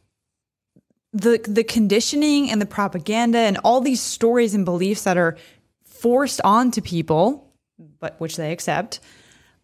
the 1.14 1.40
the 1.48 1.64
conditioning 1.64 2.50
and 2.50 2.62
the 2.62 2.66
propaganda 2.66 3.38
and 3.38 3.58
all 3.64 3.82
these 3.82 4.02
stories 4.02 4.54
and 4.54 4.66
beliefs 4.66 5.04
that 5.04 5.18
are 5.18 5.38
forced 5.84 6.42
onto 6.44 6.82
people 6.82 7.52
but 8.00 8.20
which 8.20 8.36
they 8.36 8.52
accept 8.52 9.00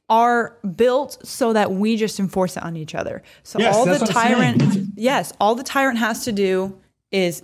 are 0.09 0.57
built 0.75 1.17
so 1.23 1.53
that 1.53 1.71
we 1.71 1.95
just 1.95 2.19
enforce 2.19 2.57
it 2.57 2.63
on 2.63 2.75
each 2.75 2.95
other. 2.95 3.21
So 3.43 3.59
yes, 3.59 3.75
all 3.75 3.85
the 3.85 3.99
tyrant 3.99 4.63
yes, 4.95 5.33
all 5.39 5.55
the 5.55 5.63
tyrant 5.63 5.99
has 5.99 6.25
to 6.25 6.31
do 6.31 6.79
is 7.11 7.43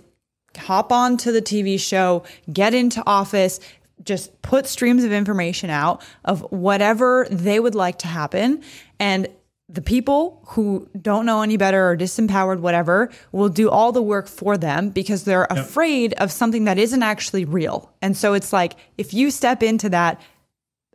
hop 0.56 0.90
on 0.90 1.16
to 1.18 1.32
the 1.32 1.42
TV 1.42 1.78
show, 1.78 2.24
get 2.52 2.74
into 2.74 3.02
office, 3.06 3.60
just 4.02 4.40
put 4.42 4.66
streams 4.66 5.04
of 5.04 5.12
information 5.12 5.70
out 5.70 6.02
of 6.24 6.40
whatever 6.50 7.26
they 7.30 7.60
would 7.60 7.74
like 7.74 7.98
to 7.98 8.08
happen. 8.08 8.62
And 8.98 9.28
the 9.68 9.82
people 9.82 10.42
who 10.48 10.88
don't 11.00 11.26
know 11.26 11.42
any 11.42 11.56
better 11.56 11.90
or 11.90 11.96
disempowered, 11.96 12.60
whatever, 12.60 13.10
will 13.32 13.48
do 13.48 13.68
all 13.68 13.90
the 13.90 14.02
work 14.02 14.28
for 14.28 14.56
them 14.56 14.90
because 14.90 15.24
they're 15.24 15.46
yep. 15.50 15.58
afraid 15.58 16.14
of 16.14 16.30
something 16.30 16.64
that 16.64 16.78
isn't 16.78 17.02
actually 17.02 17.44
real. 17.44 17.92
And 18.00 18.16
so 18.16 18.34
it's 18.34 18.52
like 18.52 18.76
if 18.96 19.12
you 19.12 19.30
step 19.30 19.62
into 19.62 19.88
that 19.88 20.20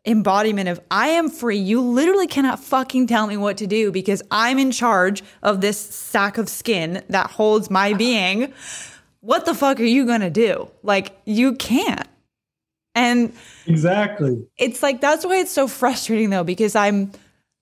embodiment 0.05 0.69
of 0.69 0.79
I 0.89 1.09
am 1.09 1.29
free, 1.29 1.57
you 1.57 1.81
literally 1.81 2.27
cannot 2.27 2.59
fucking 2.63 3.07
tell 3.07 3.27
me 3.27 3.35
what 3.35 3.57
to 3.57 3.67
do 3.67 3.91
because 3.91 4.23
I'm 4.31 4.57
in 4.57 4.71
charge 4.71 5.21
of 5.43 5.59
this 5.59 5.77
sack 5.77 6.37
of 6.37 6.47
skin 6.47 7.03
that 7.09 7.29
holds 7.29 7.69
my 7.69 7.93
being. 7.95 8.53
What 9.19 9.45
the 9.45 9.53
fuck 9.53 9.79
are 9.79 9.83
you 9.83 10.05
going 10.05 10.21
to 10.21 10.31
do? 10.31 10.71
Like, 10.81 11.15
you 11.25 11.53
can't. 11.53 12.07
And 12.95 13.33
exactly. 13.67 14.47
It's 14.57 14.81
like 14.81 14.99
that's 15.01 15.25
why 15.25 15.37
it's 15.37 15.51
so 15.51 15.67
frustrating 15.67 16.29
though, 16.29 16.43
because 16.43 16.75
I'm 16.75 17.11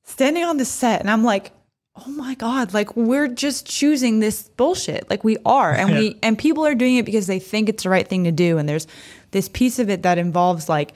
standing 0.10 0.43
on 0.43 0.57
the 0.57 0.66
set 0.66 1.01
and 1.01 1.10
I'm 1.10 1.24
like, 1.24 1.51
oh 1.95 2.10
my 2.10 2.36
God, 2.36 2.74
like 2.74 2.95
we're 2.95 3.28
just 3.28 3.66
choosing 3.66 4.20
this 4.20 4.43
bullshit. 4.49 5.10
Like 5.10 5.24
we 5.24 5.38
are. 5.45 5.74
And 5.74 5.91
we 5.91 6.18
and 6.24 6.38
people 6.38 6.66
are 6.66 6.76
doing 6.76 6.97
it 6.97 7.05
because 7.05 7.28
they 7.28 7.39
think 7.39 7.70
it's 7.70 7.84
the 7.84 7.89
right 7.89 8.07
thing 8.07 8.24
to 8.24 8.32
do. 8.32 8.57
And 8.57 8.68
there's 8.68 8.88
this 9.32 9.49
piece 9.49 9.80
of 9.80 9.89
it 9.89 10.03
that 10.03 10.18
involves 10.18 10.70
like 10.70 10.93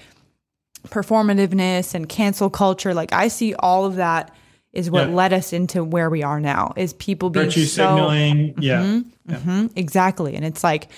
performativeness 0.88 1.94
and 1.94 2.08
cancel 2.10 2.50
culture. 2.50 2.94
Like 2.94 3.14
I 3.14 3.28
see 3.28 3.54
all 3.56 3.86
of 3.86 3.96
that 3.96 4.34
is 4.72 4.90
what 4.90 5.08
yeah. 5.08 5.14
led 5.14 5.34
us 5.34 5.54
into 5.54 5.84
where 5.84 6.10
we 6.10 6.24
are 6.24 6.40
now 6.40 6.74
is 6.76 6.94
people 6.94 7.30
being 7.30 7.46
Virtue 7.46 7.66
so, 7.66 7.96
signaling. 7.96 8.56
Yeah. 8.58 8.82
Mm-hmm, 8.82 9.32
yeah. 9.32 9.38
Mm-hmm, 9.38 9.68
exactly. 9.76 10.36
And 10.36 10.44
it's 10.44 10.64
like 10.64 10.90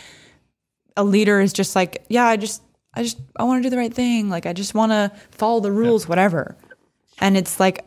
a 0.95 1.03
leader 1.03 1.41
is 1.41 1.51
just 1.51 1.75
like, 1.75 2.05
yeah, 2.07 2.25
I 2.25 2.37
just 2.37 2.61
I 2.93 3.03
just 3.03 3.19
I 3.35 3.43
want 3.43 3.61
to 3.61 3.63
do 3.63 3.69
the 3.69 3.77
right 3.77 3.93
thing. 3.93 4.29
Like 4.29 4.45
I 4.45 4.53
just 4.53 4.73
want 4.73 4.91
to 4.91 5.11
follow 5.31 5.59
the 5.59 5.71
rules, 5.71 6.05
yeah. 6.05 6.09
whatever. 6.09 6.55
And 7.19 7.37
it's 7.37 7.59
like, 7.59 7.85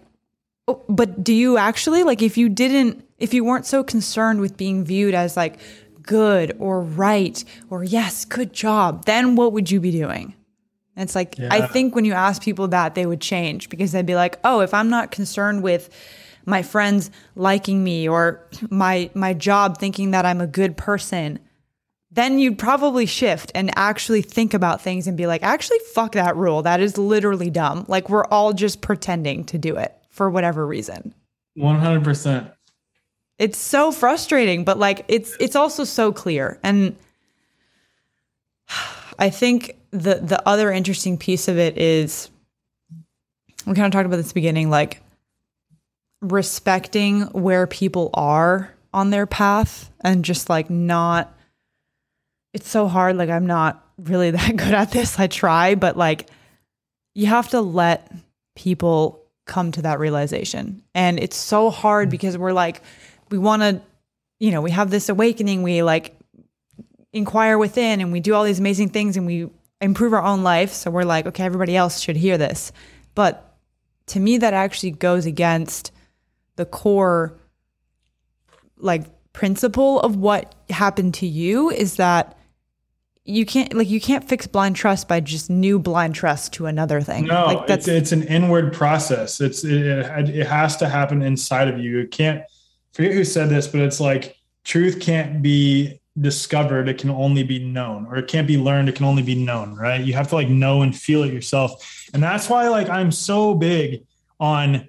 Oh, 0.68 0.84
but 0.86 1.24
do 1.24 1.32
you 1.32 1.56
actually 1.56 2.04
like 2.04 2.20
if 2.20 2.36
you 2.36 2.50
didn't 2.50 3.02
if 3.16 3.32
you 3.32 3.42
weren't 3.42 3.64
so 3.64 3.82
concerned 3.82 4.40
with 4.40 4.58
being 4.58 4.84
viewed 4.84 5.14
as 5.14 5.34
like 5.34 5.58
good 6.02 6.54
or 6.58 6.82
right 6.82 7.42
or 7.70 7.82
yes, 7.82 8.26
good 8.26 8.52
job, 8.52 9.06
then 9.06 9.34
what 9.34 9.54
would 9.54 9.70
you 9.70 9.80
be 9.80 9.90
doing? 9.90 10.34
And 10.94 11.04
it's 11.04 11.14
like 11.14 11.38
yeah. 11.38 11.48
I 11.50 11.66
think 11.66 11.94
when 11.94 12.04
you 12.04 12.12
ask 12.12 12.42
people 12.42 12.68
that, 12.68 12.94
they 12.94 13.06
would 13.06 13.22
change 13.22 13.70
because 13.70 13.92
they'd 13.92 14.04
be 14.04 14.14
like, 14.14 14.38
oh, 14.44 14.60
if 14.60 14.74
I'm 14.74 14.90
not 14.90 15.10
concerned 15.10 15.62
with 15.62 15.88
my 16.44 16.62
friends 16.62 17.10
liking 17.34 17.82
me 17.82 18.06
or 18.06 18.46
my 18.68 19.10
my 19.14 19.32
job 19.32 19.78
thinking 19.78 20.10
that 20.10 20.26
I'm 20.26 20.42
a 20.42 20.46
good 20.46 20.76
person 20.76 21.38
then 22.10 22.38
you'd 22.38 22.58
probably 22.58 23.04
shift 23.06 23.52
and 23.54 23.70
actually 23.76 24.22
think 24.22 24.54
about 24.54 24.80
things 24.80 25.06
and 25.06 25.14
be 25.14 25.26
like, 25.26 25.42
actually, 25.42 25.78
fuck 25.92 26.12
that 26.12 26.34
rule. 26.36 26.62
That 26.62 26.80
is 26.80 26.96
literally 26.96 27.50
dumb. 27.50 27.84
Like, 27.86 28.08
we're 28.08 28.24
all 28.24 28.54
just 28.54 28.80
pretending 28.80 29.44
to 29.44 29.58
do 29.58 29.76
it 29.76 29.97
for 30.18 30.28
whatever 30.28 30.66
reason. 30.66 31.14
100%. 31.56 32.52
It's 33.38 33.56
so 33.56 33.92
frustrating, 33.92 34.64
but 34.64 34.78
like, 34.78 35.04
it's, 35.06 35.36
it's 35.38 35.56
also 35.56 35.84
so 35.84 36.12
clear. 36.12 36.58
And 36.62 36.96
I 39.18 39.30
think 39.30 39.76
the, 39.92 40.16
the 40.16 40.46
other 40.46 40.70
interesting 40.70 41.16
piece 41.16 41.48
of 41.48 41.56
it 41.56 41.78
is 41.78 42.28
we 43.64 43.74
kind 43.74 43.86
of 43.86 43.92
talked 43.92 44.06
about 44.06 44.16
this 44.16 44.32
beginning, 44.32 44.70
like 44.70 45.00
respecting 46.20 47.22
where 47.28 47.66
people 47.66 48.10
are 48.14 48.74
on 48.92 49.10
their 49.10 49.26
path 49.26 49.90
and 50.00 50.24
just 50.24 50.50
like 50.50 50.68
not 50.68 51.32
it's 52.54 52.68
so 52.68 52.88
hard. 52.88 53.16
Like 53.16 53.30
I'm 53.30 53.46
not 53.46 53.86
really 53.98 54.30
that 54.32 54.56
good 54.56 54.74
at 54.74 54.90
this. 54.90 55.18
I 55.18 55.28
try, 55.28 55.74
but 55.74 55.96
like 55.96 56.28
you 57.14 57.26
have 57.26 57.50
to 57.50 57.60
let 57.60 58.10
people 58.56 59.27
come 59.48 59.72
to 59.72 59.82
that 59.82 59.98
realization. 59.98 60.82
And 60.94 61.18
it's 61.18 61.36
so 61.36 61.70
hard 61.70 62.08
mm. 62.08 62.10
because 62.12 62.38
we're 62.38 62.52
like, 62.52 62.82
we 63.30 63.38
want 63.38 63.62
to, 63.62 63.82
you 64.38 64.52
know, 64.52 64.62
we 64.62 64.70
have 64.70 64.90
this 64.90 65.08
awakening. 65.08 65.64
We 65.64 65.82
like 65.82 66.16
inquire 67.12 67.58
within 67.58 68.00
and 68.00 68.12
we 68.12 68.20
do 68.20 68.34
all 68.34 68.44
these 68.44 68.60
amazing 68.60 68.90
things 68.90 69.16
and 69.16 69.26
we 69.26 69.48
improve 69.80 70.12
our 70.12 70.22
own 70.22 70.44
life. 70.44 70.72
So 70.72 70.90
we're 70.92 71.02
like, 71.02 71.26
okay, 71.26 71.42
everybody 71.42 71.76
else 71.76 71.98
should 71.98 72.16
hear 72.16 72.38
this. 72.38 72.70
But 73.16 73.56
to 74.06 74.20
me, 74.20 74.38
that 74.38 74.54
actually 74.54 74.92
goes 74.92 75.26
against 75.26 75.90
the 76.54 76.64
core, 76.64 77.36
like, 78.76 79.04
principle 79.32 80.00
of 80.00 80.16
what 80.16 80.54
happened 80.70 81.14
to 81.14 81.26
you 81.26 81.70
is 81.70 81.96
that 81.96 82.37
you 83.28 83.44
can't 83.44 83.74
like 83.74 83.90
you 83.90 84.00
can't 84.00 84.26
fix 84.26 84.46
blind 84.46 84.74
trust 84.74 85.06
by 85.06 85.20
just 85.20 85.50
new 85.50 85.78
blind 85.78 86.14
trust 86.14 86.54
to 86.54 86.66
another 86.66 87.02
thing. 87.02 87.26
No, 87.26 87.46
like 87.46 87.66
that's 87.66 87.86
it's, 87.86 88.10
it's 88.10 88.12
an 88.12 88.22
inward 88.22 88.72
process. 88.72 89.40
It's 89.40 89.64
it, 89.64 89.74
it 89.74 90.46
has 90.46 90.76
to 90.78 90.88
happen 90.88 91.20
inside 91.20 91.68
of 91.68 91.78
you. 91.78 91.98
It 91.98 92.10
can't 92.10 92.42
forget 92.92 93.12
who 93.12 93.24
said 93.24 93.50
this, 93.50 93.68
but 93.68 93.82
it's 93.82 94.00
like 94.00 94.36
truth 94.64 95.00
can't 95.00 95.42
be 95.42 96.00
discovered. 96.18 96.88
It 96.88 96.96
can 96.96 97.10
only 97.10 97.42
be 97.42 97.58
known, 97.58 98.06
or 98.06 98.16
it 98.16 98.28
can't 98.28 98.48
be 98.48 98.56
learned. 98.56 98.88
It 98.88 98.94
can 98.94 99.04
only 99.04 99.22
be 99.22 99.34
known. 99.34 99.74
Right? 99.74 100.00
You 100.00 100.14
have 100.14 100.28
to 100.28 100.34
like 100.34 100.48
know 100.48 100.80
and 100.80 100.96
feel 100.96 101.22
it 101.22 101.32
yourself, 101.32 102.08
and 102.14 102.22
that's 102.22 102.48
why 102.48 102.68
like 102.68 102.88
I'm 102.88 103.12
so 103.12 103.54
big 103.54 104.06
on 104.40 104.88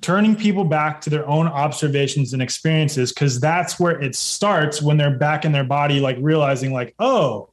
turning 0.00 0.34
people 0.34 0.64
back 0.64 1.00
to 1.02 1.10
their 1.10 1.26
own 1.28 1.46
observations 1.46 2.32
and 2.32 2.42
experiences 2.42 3.12
because 3.12 3.40
that's 3.40 3.78
where 3.78 4.00
it 4.00 4.14
starts 4.14 4.80
when 4.80 4.96
they're 4.96 5.16
back 5.16 5.44
in 5.44 5.52
their 5.52 5.64
body 5.64 6.00
like 6.00 6.16
realizing 6.20 6.72
like 6.72 6.94
oh 6.98 7.50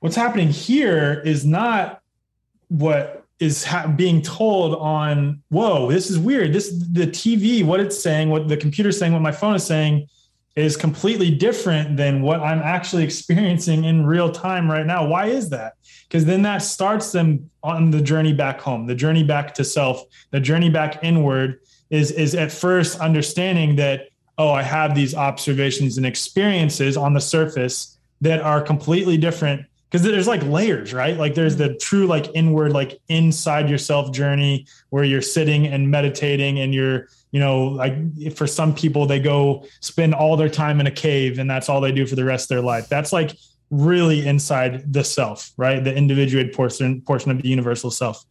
what's 0.00 0.16
happening 0.16 0.48
here 0.48 1.20
is 1.24 1.44
not 1.44 2.00
what 2.68 3.24
is 3.38 3.64
ha- 3.64 3.86
being 3.86 4.22
told 4.22 4.74
on 4.76 5.42
whoa 5.48 5.90
this 5.90 6.10
is 6.10 6.18
weird. 6.18 6.52
This 6.52 6.70
the 6.70 7.06
tv 7.06 7.64
what 7.64 7.80
it's 7.80 8.00
saying 8.00 8.30
what 8.30 8.48
the 8.48 8.56
computer's 8.56 8.98
saying 8.98 9.12
what 9.12 9.22
my 9.22 9.32
phone 9.32 9.54
is 9.54 9.64
saying 9.64 10.08
is 10.56 10.76
completely 10.76 11.30
different 11.30 11.96
than 11.96 12.20
what 12.20 12.40
i'm 12.40 12.58
actually 12.58 13.04
experiencing 13.10 13.84
in 13.84 14.06
real 14.06 14.30
time 14.30 14.70
right 14.70 14.86
now. 14.86 15.06
Why 15.06 15.26
is 15.26 15.50
that 15.50 15.74
because 16.08 16.24
then 16.24 16.42
that 16.42 16.58
starts 16.58 17.12
them 17.12 17.50
on 17.62 17.90
the 17.90 18.00
journey 18.00 18.32
back 18.32 18.60
home 18.60 18.86
the 18.86 18.94
journey 18.94 19.22
back 19.22 19.54
to 19.54 19.64
self 19.64 20.04
the 20.30 20.40
journey 20.40 20.70
back 20.70 21.02
inward 21.02 21.60
is 21.90 22.10
is 22.10 22.34
at 22.34 22.50
first 22.50 22.98
understanding 23.00 23.76
that 23.76 24.08
oh 24.38 24.50
i 24.50 24.62
have 24.62 24.94
these 24.94 25.14
observations 25.14 25.96
and 25.96 26.06
experiences 26.06 26.96
on 26.96 27.14
the 27.14 27.20
surface 27.20 27.98
that 28.20 28.40
are 28.40 28.60
completely 28.60 29.16
different 29.16 29.64
because 29.90 30.02
there's 30.04 30.28
like 30.28 30.42
layers, 30.42 30.92
right? 30.92 31.16
Like 31.16 31.34
there's 31.34 31.56
the 31.56 31.70
mm-hmm. 31.70 31.78
true 31.78 32.06
like 32.06 32.30
inward, 32.34 32.72
like 32.72 33.00
inside 33.08 33.70
yourself 33.70 34.12
journey 34.12 34.66
where 34.90 35.04
you're 35.04 35.22
sitting 35.22 35.66
and 35.66 35.90
meditating 35.90 36.58
and 36.58 36.74
you're, 36.74 37.08
you 37.30 37.40
know, 37.40 37.64
like 37.68 38.34
for 38.34 38.46
some 38.46 38.74
people 38.74 39.06
they 39.06 39.18
go 39.18 39.64
spend 39.80 40.14
all 40.14 40.36
their 40.36 40.48
time 40.48 40.80
in 40.80 40.86
a 40.86 40.90
cave 40.90 41.38
and 41.38 41.48
that's 41.50 41.68
all 41.68 41.80
they 41.80 41.92
do 41.92 42.06
for 42.06 42.16
the 42.16 42.24
rest 42.24 42.50
of 42.50 42.56
their 42.56 42.64
life. 42.64 42.88
That's 42.88 43.12
like 43.12 43.36
really 43.70 44.26
inside 44.26 44.92
the 44.92 45.04
self, 45.04 45.52
right? 45.56 45.82
The 45.82 45.94
individuated 45.94 46.52
portion 46.52 47.00
portion 47.02 47.30
of 47.30 47.42
the 47.42 47.48
universal 47.48 47.90
self. 47.90 48.24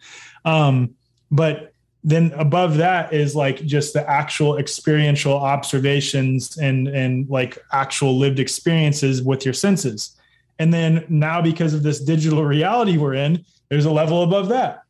Um, 0.45 0.95
but 1.31 1.73
then 2.03 2.31
above 2.37 2.77
that 2.77 3.13
is 3.13 3.35
like 3.35 3.65
just 3.65 3.93
the 3.93 4.09
actual 4.09 4.57
experiential 4.57 5.33
observations 5.33 6.57
and 6.57 6.87
and 6.87 7.29
like 7.29 7.57
actual 7.71 8.17
lived 8.17 8.39
experiences 8.39 9.21
with 9.21 9.45
your 9.45 9.53
senses. 9.53 10.15
And 10.59 10.73
then 10.73 11.05
now 11.09 11.41
because 11.41 11.73
of 11.73 11.83
this 11.83 11.99
digital 11.99 12.43
reality 12.43 12.97
we're 12.97 13.13
in, 13.13 13.45
there's 13.69 13.85
a 13.85 13.91
level 13.91 14.23
above 14.23 14.49
that. 14.49 14.83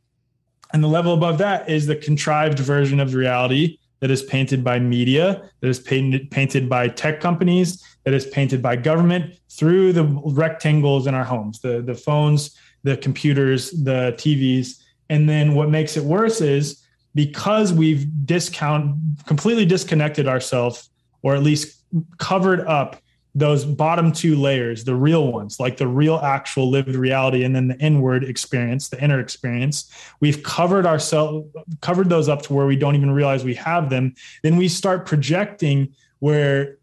And 0.74 0.84
the 0.84 0.88
level 0.88 1.14
above 1.14 1.38
that 1.40 1.70
is 1.70 1.88
the 1.88 1.96
contrived 1.96 2.60
version 2.60 3.00
of 3.00 3.14
reality 3.14 3.80
that 4.00 4.12
is 4.12 4.22
painted 4.22 4.64
by 4.64 4.80
media, 4.80 5.50
that 5.62 5.68
is 5.68 5.80
painted, 5.80 6.30
painted 6.30 6.70
by 6.70 6.88
tech 6.88 7.20
companies, 7.20 7.84
that 8.08 8.14
is 8.14 8.26
painted 8.26 8.62
by 8.62 8.74
government 8.74 9.36
through 9.50 9.92
the 9.92 10.06
rectangles 10.06 11.08
in 11.08 11.14
our 11.14 11.26
homes, 11.26 11.60
the, 11.60 11.82
the 11.82 11.94
phones, 11.94 12.58
the 12.84 12.96
computers, 12.96 13.72
the 13.84 14.16
TVs. 14.16 14.82
And 15.10 15.28
then 15.28 15.56
what 15.56 15.70
makes 15.70 15.98
it 15.98 16.06
worse 16.06 16.40
is 16.40 16.86
because 17.16 17.74
we've 17.74 18.08
discount 18.26 18.96
completely 19.26 19.66
disconnected 19.66 20.26
ourselves, 20.26 20.90
or 21.22 21.36
at 21.36 21.44
least 21.44 21.84
covered 22.18 22.62
up 22.62 22.96
those 23.36 23.66
bottom 23.66 24.14
two 24.14 24.38
layers, 24.38 24.86
the 24.86 24.96
real 24.96 25.30
ones, 25.30 25.60
like 25.60 25.76
the 25.76 25.86
real 25.86 26.16
actual 26.20 26.70
lived 26.70 26.96
reality, 26.96 27.44
and 27.44 27.54
then 27.54 27.68
the 27.68 27.78
inward 27.80 28.24
experience, 28.24 28.88
the 28.88 29.04
inner 29.04 29.20
experience, 29.20 29.92
we've 30.22 30.44
covered 30.44 30.86
ourselves, 30.86 31.46
covered 31.82 32.08
those 32.08 32.30
up 32.30 32.42
to 32.44 32.54
where 32.54 32.68
we 32.68 32.78
don't 32.78 32.96
even 32.96 33.12
realize 33.12 33.44
we 33.44 33.56
have 33.56 33.90
them. 33.90 34.16
Then 34.44 34.56
we 34.56 34.70
start 34.70 35.06
projecting 35.06 35.94
where 36.20 36.77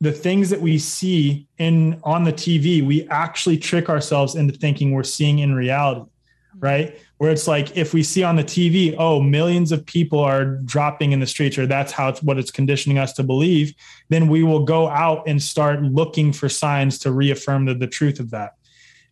the 0.00 0.12
things 0.12 0.50
that 0.50 0.60
we 0.60 0.78
see 0.78 1.46
in 1.58 2.00
on 2.04 2.24
the 2.24 2.32
TV, 2.32 2.84
we 2.84 3.06
actually 3.08 3.58
trick 3.58 3.88
ourselves 3.88 4.34
into 4.34 4.56
thinking 4.56 4.92
we're 4.92 5.02
seeing 5.02 5.40
in 5.40 5.54
reality, 5.54 6.10
hmm. 6.52 6.60
right? 6.60 6.98
where 7.20 7.30
it's 7.30 7.46
like 7.46 7.76
if 7.76 7.92
we 7.92 8.02
see 8.02 8.22
on 8.22 8.34
the 8.34 8.42
TV, 8.42 8.94
oh, 8.98 9.20
millions 9.20 9.72
of 9.72 9.84
people 9.84 10.20
are 10.20 10.56
dropping 10.64 11.12
in 11.12 11.20
the 11.20 11.26
streets, 11.26 11.58
or 11.58 11.66
that's 11.66 11.92
how 11.92 12.08
it's 12.08 12.22
what 12.22 12.38
it's 12.38 12.50
conditioning 12.50 12.96
us 12.96 13.12
to 13.12 13.22
believe, 13.22 13.74
then 14.08 14.26
we 14.26 14.42
will 14.42 14.64
go 14.64 14.88
out 14.88 15.28
and 15.28 15.42
start 15.42 15.82
looking 15.82 16.32
for 16.32 16.48
signs 16.48 16.98
to 17.00 17.12
reaffirm 17.12 17.66
the, 17.66 17.74
the 17.74 17.86
truth 17.86 18.20
of 18.20 18.30
that. 18.30 18.54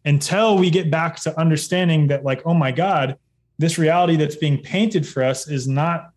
Until 0.06 0.56
we 0.56 0.70
get 0.70 0.90
back 0.90 1.16
to 1.16 1.38
understanding 1.38 2.06
that, 2.06 2.24
like, 2.24 2.40
oh 2.46 2.54
my 2.54 2.72
God, 2.72 3.18
this 3.58 3.76
reality 3.76 4.16
that's 4.16 4.36
being 4.36 4.62
painted 4.62 5.06
for 5.06 5.22
us 5.22 5.46
is 5.46 5.68
not 5.68 6.12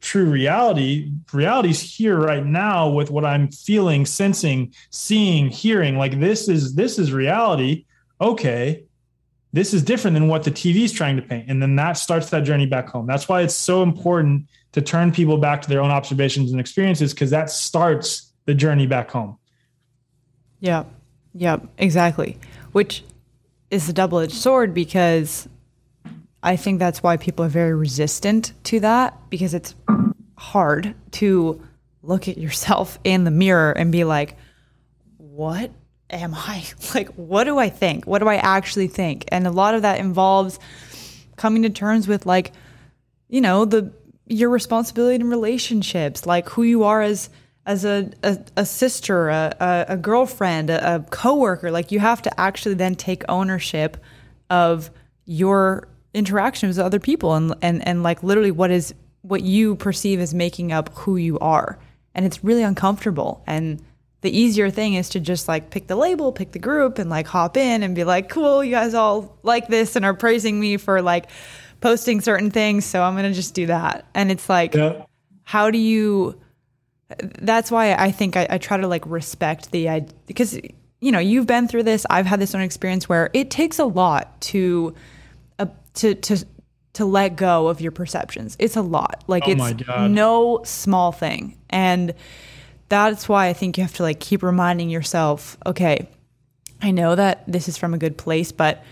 true 0.00 0.30
reality. 0.30 1.10
Reality's 1.32 1.80
here 1.80 2.18
right 2.18 2.44
now 2.44 2.88
with 2.88 3.10
what 3.10 3.24
I'm 3.24 3.50
feeling, 3.50 4.06
sensing, 4.06 4.74
seeing, 4.90 5.48
hearing. 5.48 5.96
Like 5.96 6.20
this 6.20 6.48
is 6.48 6.74
this 6.74 6.98
is 6.98 7.12
reality. 7.12 7.84
Okay 8.20 8.86
this 9.56 9.72
is 9.72 9.82
different 9.82 10.12
than 10.12 10.28
what 10.28 10.44
the 10.44 10.50
TV 10.50 10.84
is 10.84 10.92
trying 10.92 11.16
to 11.16 11.22
paint. 11.22 11.46
And 11.48 11.62
then 11.62 11.76
that 11.76 11.94
starts 11.94 12.28
that 12.28 12.40
journey 12.40 12.66
back 12.66 12.90
home. 12.90 13.06
That's 13.06 13.26
why 13.26 13.40
it's 13.40 13.54
so 13.54 13.82
important 13.82 14.46
to 14.72 14.82
turn 14.82 15.12
people 15.12 15.38
back 15.38 15.62
to 15.62 15.68
their 15.70 15.80
own 15.80 15.90
observations 15.90 16.50
and 16.50 16.60
experiences 16.60 17.14
because 17.14 17.30
that 17.30 17.48
starts 17.48 18.34
the 18.44 18.52
journey 18.52 18.86
back 18.86 19.10
home. 19.10 19.38
Yeah. 20.60 20.84
Yeah, 21.32 21.60
exactly. 21.78 22.38
Which 22.72 23.02
is 23.70 23.88
a 23.88 23.94
double 23.94 24.18
edged 24.18 24.34
sword 24.34 24.74
because 24.74 25.48
I 26.42 26.56
think 26.56 26.78
that's 26.78 27.02
why 27.02 27.16
people 27.16 27.44
are 27.44 27.48
very 27.48 27.74
resistant 27.74 28.52
to 28.64 28.80
that 28.80 29.18
because 29.30 29.54
it's 29.54 29.74
hard 30.36 30.94
to 31.12 31.62
look 32.02 32.28
at 32.28 32.38
yourself 32.38 32.98
in 33.04 33.24
the 33.24 33.30
mirror 33.30 33.72
and 33.72 33.90
be 33.90 34.04
like, 34.04 34.36
what 35.16 35.70
am 36.10 36.34
I? 36.34 36.64
Like, 36.94 37.08
what 37.14 37.44
do 37.44 37.58
I 37.58 37.68
think? 37.68 38.06
What 38.06 38.20
do 38.20 38.28
I 38.28 38.36
actually 38.36 38.88
think? 38.88 39.24
And 39.28 39.46
a 39.46 39.50
lot 39.50 39.74
of 39.74 39.82
that 39.82 39.98
involves 39.98 40.58
coming 41.36 41.62
to 41.62 41.70
terms 41.70 42.08
with 42.08 42.26
like, 42.26 42.52
you 43.28 43.40
know, 43.40 43.64
the 43.64 43.92
your 44.28 44.50
responsibility 44.50 45.16
in 45.16 45.30
relationships, 45.30 46.26
like 46.26 46.48
who 46.48 46.62
you 46.62 46.84
are 46.84 47.02
as 47.02 47.30
as 47.66 47.84
a, 47.84 48.10
a, 48.22 48.38
a 48.56 48.64
sister, 48.64 49.28
a, 49.28 49.86
a, 49.88 49.96
girlfriend, 49.96 50.70
a, 50.70 50.96
a 50.96 51.00
coworker. 51.00 51.72
Like 51.72 51.90
you 51.90 51.98
have 51.98 52.22
to 52.22 52.40
actually 52.40 52.76
then 52.76 52.94
take 52.94 53.24
ownership 53.28 53.96
of 54.48 54.90
your 55.24 55.88
interactions 56.16 56.78
with 56.78 56.86
other 56.86 56.98
people 56.98 57.34
and 57.34 57.54
and 57.60 57.86
and 57.86 58.02
like 58.02 58.22
literally 58.22 58.50
what 58.50 58.70
is 58.70 58.94
what 59.22 59.42
you 59.42 59.76
perceive 59.76 60.18
as 60.20 60.32
making 60.32 60.72
up 60.72 60.88
who 60.94 61.16
you 61.16 61.38
are. 61.40 61.78
And 62.14 62.24
it's 62.24 62.42
really 62.42 62.62
uncomfortable. 62.62 63.42
And 63.46 63.82
the 64.22 64.36
easier 64.36 64.70
thing 64.70 64.94
is 64.94 65.10
to 65.10 65.20
just 65.20 65.48
like 65.48 65.70
pick 65.70 65.88
the 65.88 65.96
label, 65.96 66.32
pick 66.32 66.52
the 66.52 66.58
group, 66.58 66.98
and 66.98 67.10
like 67.10 67.26
hop 67.26 67.56
in 67.56 67.82
and 67.82 67.94
be 67.94 68.04
like, 68.04 68.28
cool, 68.28 68.64
you 68.64 68.70
guys 68.70 68.94
all 68.94 69.36
like 69.42 69.68
this 69.68 69.96
and 69.96 70.04
are 70.04 70.14
praising 70.14 70.58
me 70.58 70.76
for 70.76 71.02
like 71.02 71.26
posting 71.80 72.20
certain 72.20 72.50
things. 72.50 72.84
So 72.84 73.02
I'm 73.02 73.14
going 73.14 73.30
to 73.30 73.36
just 73.36 73.52
do 73.52 73.66
that. 73.66 74.06
And 74.14 74.30
it's 74.30 74.48
like, 74.48 74.74
yeah. 74.74 75.04
how 75.42 75.70
do 75.70 75.78
you, 75.78 76.40
that's 77.18 77.70
why 77.70 77.94
I 77.94 78.12
think 78.12 78.36
I, 78.36 78.46
I 78.48 78.58
try 78.58 78.76
to 78.78 78.88
like 78.88 79.04
respect 79.06 79.72
the 79.72 79.88
idea 79.88 80.14
because, 80.26 80.58
you 81.00 81.12
know, 81.12 81.18
you've 81.18 81.46
been 81.46 81.68
through 81.68 81.82
this. 81.82 82.06
I've 82.08 82.26
had 82.26 82.40
this 82.40 82.54
own 82.54 82.62
experience 82.62 83.08
where 83.08 83.28
it 83.34 83.50
takes 83.50 83.78
a 83.78 83.84
lot 83.84 84.40
to, 84.52 84.94
uh, 85.58 85.66
to, 85.94 86.14
to, 86.14 86.44
to 86.94 87.04
let 87.04 87.36
go 87.36 87.68
of 87.68 87.80
your 87.80 87.92
perceptions. 87.92 88.56
It's 88.58 88.76
a 88.76 88.82
lot. 88.82 89.24
Like 89.26 89.44
oh 89.46 89.50
it's 89.50 89.88
no 89.88 90.60
small 90.64 91.12
thing. 91.12 91.58
And, 91.70 92.14
that's 92.88 93.28
why 93.28 93.48
I 93.48 93.52
think 93.52 93.76
you 93.76 93.84
have 93.84 93.94
to 93.94 94.02
like 94.02 94.20
keep 94.20 94.42
reminding 94.42 94.90
yourself, 94.90 95.56
okay, 95.66 96.08
I 96.80 96.90
know 96.90 97.14
that 97.14 97.44
this 97.46 97.68
is 97.68 97.76
from 97.76 97.94
a 97.94 97.98
good 97.98 98.16
place, 98.16 98.52
but 98.52 98.84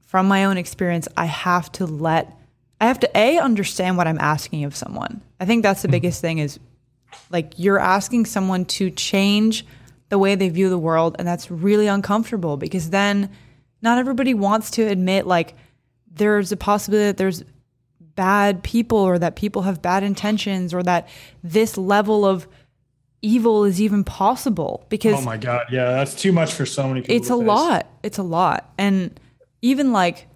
from 0.00 0.28
my 0.28 0.44
own 0.44 0.56
experience, 0.56 1.08
I 1.16 1.26
have 1.26 1.70
to 1.72 1.86
let 1.86 2.34
I 2.80 2.86
have 2.86 3.00
to 3.00 3.18
a 3.18 3.38
understand 3.38 3.96
what 3.96 4.06
I'm 4.06 4.20
asking 4.20 4.64
of 4.64 4.76
someone. 4.76 5.20
I 5.40 5.46
think 5.46 5.62
that's 5.62 5.82
the 5.82 5.88
mm-hmm. 5.88 5.92
biggest 5.92 6.20
thing 6.20 6.38
is 6.38 6.60
like 7.30 7.54
you're 7.56 7.78
asking 7.78 8.26
someone 8.26 8.64
to 8.66 8.90
change 8.90 9.66
the 10.10 10.18
way 10.18 10.34
they 10.34 10.48
view 10.48 10.70
the 10.70 10.78
world 10.78 11.16
and 11.18 11.26
that's 11.26 11.50
really 11.50 11.86
uncomfortable 11.86 12.56
because 12.56 12.90
then 12.90 13.30
not 13.82 13.98
everybody 13.98 14.34
wants 14.34 14.70
to 14.72 14.82
admit 14.82 15.26
like 15.26 15.54
there's 16.18 16.52
a 16.52 16.56
possibility 16.56 17.06
that 17.06 17.16
there's 17.16 17.44
bad 18.18 18.64
people 18.64 18.98
or 18.98 19.18
that 19.18 19.36
people 19.36 19.62
have 19.62 19.80
bad 19.80 20.02
intentions 20.02 20.74
or 20.74 20.82
that 20.82 21.08
this 21.44 21.78
level 21.78 22.26
of 22.26 22.48
evil 23.22 23.64
is 23.64 23.80
even 23.80 24.02
possible 24.04 24.86
because 24.88 25.14
oh 25.14 25.20
my 25.22 25.36
god. 25.36 25.66
Yeah 25.70 25.92
that's 25.92 26.14
too 26.14 26.32
much 26.32 26.52
for 26.52 26.66
so 26.66 26.88
many 26.88 27.00
people 27.00 27.14
it's 27.14 27.30
a 27.30 27.36
face. 27.36 27.46
lot. 27.46 27.86
It's 28.02 28.18
a 28.18 28.22
lot. 28.22 28.72
And 28.76 29.18
even 29.62 29.92
like 29.92 30.26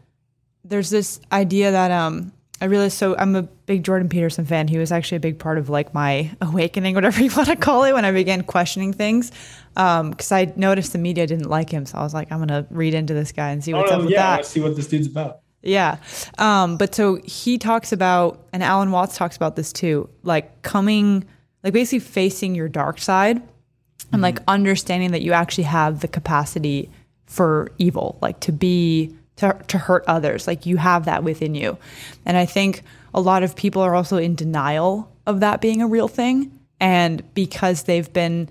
there's 0.65 0.91
this 0.91 1.21
idea 1.33 1.73
that 1.73 1.91
um 1.91 2.33
i 2.61 2.67
realized 2.67 2.97
so 2.97 3.17
i'm 3.19 3.35
a 3.35 3.43
big 3.43 3.83
jordan 3.83 4.09
peterson 4.09 4.45
fan. 4.45 4.69
He 4.69 4.79
was 4.79 4.93
actually 4.93 5.17
a 5.17 5.21
big 5.21 5.41
part 5.41 5.59
of 5.59 5.69
like 5.69 5.93
my 5.93 6.31
awakening 6.41 6.95
whatever 6.95 7.21
you 7.21 7.31
want 7.35 7.49
to 7.49 7.57
call 7.57 7.83
it 7.83 7.93
when 7.93 8.05
i 8.05 8.13
began 8.13 8.43
questioning 8.43 8.93
things 8.93 9.33
um 9.77 10.11
because 10.11 10.31
i 10.31 10.53
noticed 10.55 10.93
the 10.93 10.99
media 10.99 11.27
didn't 11.27 11.51
like 11.51 11.71
him. 11.71 11.85
So 11.85 11.99
i 11.99 12.03
was 12.03 12.15
like 12.15 12.31
i'm 12.31 12.39
gonna 12.39 12.65
read 12.71 12.95
into 12.95 13.13
this 13.13 13.33
guy 13.33 13.51
and 13.51 13.63
see 13.63 13.75
what's 13.75 13.91
oh, 13.91 13.97
up 13.97 14.03
with 14.03 14.15
that. 14.15 14.37
let's 14.37 14.49
see 14.49 14.61
what 14.61 14.77
this 14.77 14.87
dude's 14.87 15.09
about 15.09 15.41
yeah. 15.63 15.99
Um, 16.39 16.77
but 16.77 16.95
so 16.95 17.17
he 17.25 17.59
talks 17.59 17.93
about, 17.93 18.47
and 18.53 18.63
Alan 18.63 18.91
Watts 18.91 19.17
talks 19.17 19.37
about 19.37 19.57
this 19.57 19.73
too, 19.73 20.09
like 20.23 20.63
coming 20.63 21.25
like 21.63 21.73
basically 21.73 22.01
facing 22.01 22.55
your 22.55 22.69
dark 22.69 22.99
side 22.99 23.37
mm-hmm. 23.37 24.09
and 24.13 24.23
like 24.23 24.37
mm-hmm. 24.37 24.51
understanding 24.51 25.13
that 25.13 25.23
you 25.23 25.33
actually 25.33 25.65
have 25.65 26.01
the 26.01 26.09
capacity 26.09 26.91
for 27.27 27.71
evil, 27.79 28.19
like 28.21 28.41
to 28.41 28.53
be 28.53 29.15
to 29.37 29.57
to 29.69 29.79
hurt 29.79 30.05
others. 30.07 30.47
Like 30.47 30.67
you 30.67 30.77
have 30.77 31.05
that 31.05 31.25
within 31.25 31.55
you. 31.55 31.79
And 32.27 32.37
I 32.37 32.47
think 32.47 32.83
a 33.15 33.21
lot 33.21 33.43
of 33.43 33.57
people 33.57 33.83
are 33.83 33.95
also 33.95 34.17
in 34.17 34.35
denial 34.35 35.11
of 35.27 35.41
that 35.41 35.61
being 35.61 35.83
a 35.83 35.87
real 35.87 36.09
thing 36.09 36.59
and 36.81 37.23
because 37.35 37.85
they've 37.85 38.13
been 38.13 38.49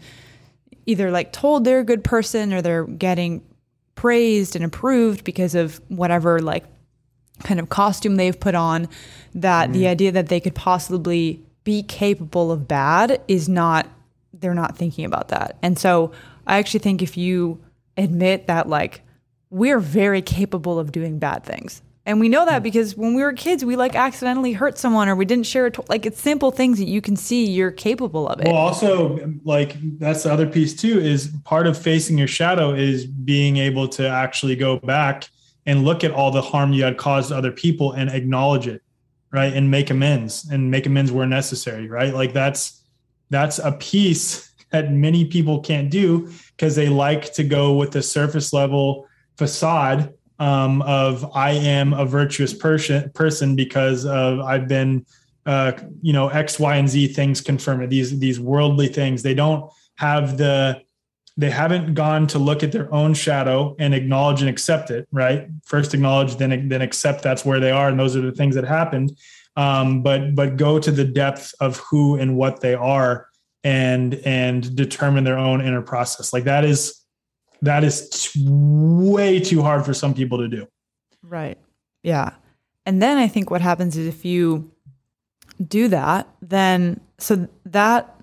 either 0.86 1.12
like 1.12 1.34
told 1.34 1.66
they're 1.66 1.80
a 1.80 1.84
good 1.86 2.04
person 2.04 2.54
or 2.54 2.62
they're 2.62 2.86
getting 2.86 3.44
praised 3.96 4.56
and 4.56 4.64
approved 4.64 5.24
because 5.24 5.54
of 5.54 5.82
whatever 5.90 6.40
like 6.40 6.64
kind 7.44 7.60
of 7.60 7.70
costume 7.70 8.16
they've 8.16 8.40
put 8.40 8.56
on 8.56 8.88
that 9.34 9.66
mm-hmm. 9.66 9.74
the 9.74 9.88
idea 9.88 10.12
that 10.12 10.28
they 10.28 10.40
could 10.40 10.56
possibly 10.56 11.42
be 11.64 11.84
capable 11.84 12.52
of 12.52 12.68
bad 12.68 13.22
is 13.28 13.48
not 13.48 13.88
they're 14.34 14.54
not 14.54 14.76
thinking 14.78 15.06
about 15.06 15.28
that. 15.28 15.58
And 15.62 15.78
so 15.78 16.12
I 16.48 16.58
actually 16.58 16.80
think 16.80 17.02
if 17.02 17.18
you 17.18 17.60
admit 17.98 18.48
that 18.48 18.68
like 18.68 19.02
we're 19.50 19.80
very 19.80 20.22
capable 20.22 20.80
of 20.80 20.92
doing 20.92 21.20
bad 21.20 21.44
things. 21.44 21.82
And 22.04 22.20
we 22.20 22.30
know 22.30 22.46
that 22.46 22.60
hmm. 22.60 22.64
because 22.64 22.98
when 22.98 23.14
we 23.14 23.22
were 23.22 23.34
kids, 23.34 23.64
we 23.64 23.76
like 23.76 23.96
accidentally 23.96 24.54
hurt 24.54 24.78
someone 24.78 25.08
or 25.08 25.16
we 25.16 25.26
didn't 25.26 25.46
share 25.46 25.68
it. 25.68 25.78
Like 25.90 26.06
it's 26.06 26.20
simple 26.20 26.50
things 26.52 26.80
that 26.80 26.88
you 26.88 27.02
can 27.02 27.16
see 27.16 27.46
you're 27.48 27.72
capable 27.72 28.28
of 28.28 28.40
it. 28.40 28.48
Well, 28.48 28.56
also, 28.56 29.34
like 29.44 29.76
that's 30.00 30.24
the 30.24 30.34
other 30.34 30.48
piece 30.48 30.76
too 30.76 31.00
is 31.00 31.32
part 31.44 31.68
of 31.68 31.78
facing 31.78 32.18
your 32.18 32.28
shadow 32.28 32.74
is 32.74 33.06
being 33.06 33.58
able 33.58 33.88
to 33.90 34.08
actually 34.08 34.56
go 34.56 34.78
back 34.78 35.30
and 35.66 35.84
look 35.84 36.04
at 36.04 36.12
all 36.12 36.32
the 36.32 36.42
harm 36.42 36.74
you 36.74 36.84
had 36.84 36.98
caused 36.98 37.32
other 37.32 37.52
people 37.52 37.92
and 37.94 38.10
acknowledge 38.10 38.68
it 38.68 38.82
right 39.32 39.54
and 39.54 39.70
make 39.70 39.90
amends 39.90 40.50
and 40.50 40.70
make 40.72 40.86
amends 40.86 41.12
where 41.12 41.28
necessary 41.28 41.88
right 41.88 42.14
like 42.14 42.34
that's 42.34 42.84
that's 43.30 43.60
a 43.60 43.72
piece 43.74 44.52
that 44.72 44.92
many 44.92 45.26
people 45.26 45.60
can't 45.60 45.90
do 45.90 46.32
because 46.56 46.76
they 46.76 46.90
like 46.90 47.34
to 47.34 47.44
go 47.44 47.74
with 47.74 47.92
the 47.92 48.02
surface 48.02 48.54
level 48.54 49.08
facade 49.38 50.14
um, 50.42 50.82
of 50.82 51.30
I 51.36 51.52
am 51.52 51.94
a 51.94 52.04
virtuous 52.04 52.52
person 52.52 53.12
person 53.12 53.56
because 53.56 54.06
of 54.08 54.40
I've 54.40 54.68
been 54.68 55.06
uh, 55.46 55.74
you 56.02 56.14
know 56.14 56.30
X, 56.30 56.60
Y, 56.60 56.76
and 56.76 56.90
Z 56.90 57.08
things 57.10 57.42
confirm 57.42 57.82
it. 57.82 57.92
These 57.92 58.20
these 58.20 58.40
worldly 58.40 58.88
things. 58.88 59.22
They 59.22 59.36
don't 59.36 59.72
have 59.96 60.38
the 60.38 60.82
they 61.38 61.50
haven't 61.50 61.94
gone 61.94 62.28
to 62.28 62.40
look 62.40 62.62
at 62.64 62.72
their 62.72 62.94
own 62.94 63.14
shadow 63.14 63.76
and 63.80 63.94
acknowledge 63.94 64.42
and 64.42 64.50
accept 64.50 64.92
it 64.92 65.08
right? 65.12 65.48
First 65.64 65.94
acknowledge 65.94 66.36
then 66.36 66.70
then 66.70 66.82
accept 66.82 67.24
that's 67.24 67.46
where 67.46 67.60
they 67.60 67.72
are 67.72 67.90
and 67.90 68.00
those 68.00 68.16
are 68.16 68.22
the 68.22 68.32
things 68.32 68.56
that 68.56 68.66
happened. 68.66 69.18
Um, 69.56 70.02
but 70.02 70.36
but 70.36 70.58
go 70.58 70.80
to 70.80 70.92
the 70.92 71.06
depth 71.06 71.54
of 71.60 71.78
who 71.78 72.18
and 72.18 72.38
what 72.38 72.62
they 72.62 72.74
are 72.74 73.28
and 73.64 74.16
and 74.26 74.76
determine 74.76 75.24
their 75.24 75.38
own 75.38 75.62
inner 75.62 75.82
process. 75.82 76.34
Like 76.34 76.46
that 76.46 76.66
is 76.66 77.02
that 77.62 77.84
is 77.84 78.10
t- 78.10 78.46
way 78.48 79.40
too 79.40 79.62
hard 79.62 79.86
for 79.86 79.94
some 79.94 80.14
people 80.14 80.40
to 80.40 80.48
do. 80.48 80.68
Right. 81.22 81.58
Yeah. 82.04 82.32
And 82.86 83.02
then 83.02 83.18
i 83.18 83.28
think 83.28 83.52
what 83.52 83.62
happens 83.62 83.96
is 83.96 84.08
if 84.08 84.26
you 84.26 84.72
do 85.68 85.88
that 85.88 86.28
then 86.42 87.00
so 87.20 87.48
that 87.66 88.21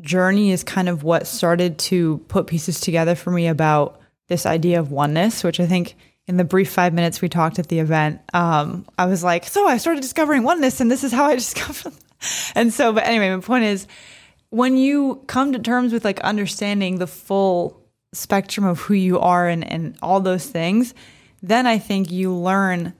journey 0.00 0.50
is 0.50 0.62
kind 0.62 0.88
of 0.88 1.02
what 1.02 1.26
started 1.26 1.78
to 1.78 2.18
put 2.28 2.46
pieces 2.46 2.80
together 2.80 3.14
for 3.14 3.30
me 3.30 3.46
about 3.46 4.00
this 4.28 4.46
idea 4.46 4.80
of 4.80 4.90
oneness, 4.90 5.44
which 5.44 5.60
I 5.60 5.66
think 5.66 5.96
in 6.26 6.36
the 6.36 6.44
brief 6.44 6.70
five 6.70 6.92
minutes 6.92 7.22
we 7.22 7.28
talked 7.28 7.58
at 7.58 7.68
the 7.68 7.78
event, 7.78 8.20
um, 8.34 8.84
I 8.98 9.06
was 9.06 9.22
like, 9.22 9.44
so 9.46 9.66
I 9.66 9.76
started 9.76 10.00
discovering 10.00 10.42
oneness, 10.42 10.80
and 10.80 10.90
this 10.90 11.04
is 11.04 11.12
how 11.12 11.26
I 11.26 11.34
discovered. 11.36 11.94
and 12.54 12.72
so, 12.72 12.92
but 12.92 13.04
anyway, 13.04 13.34
my 13.34 13.40
point 13.40 13.64
is, 13.64 13.86
when 14.50 14.76
you 14.76 15.22
come 15.26 15.52
to 15.52 15.58
terms 15.58 15.92
with 15.92 16.04
like 16.04 16.20
understanding 16.20 16.98
the 16.98 17.06
full 17.06 17.80
spectrum 18.12 18.64
of 18.64 18.80
who 18.80 18.94
you 18.94 19.18
are 19.18 19.48
and 19.48 19.64
and 19.70 19.96
all 20.02 20.20
those 20.20 20.46
things, 20.46 20.94
then 21.42 21.66
I 21.66 21.78
think 21.78 22.10
you 22.10 22.32
learn 22.32 22.94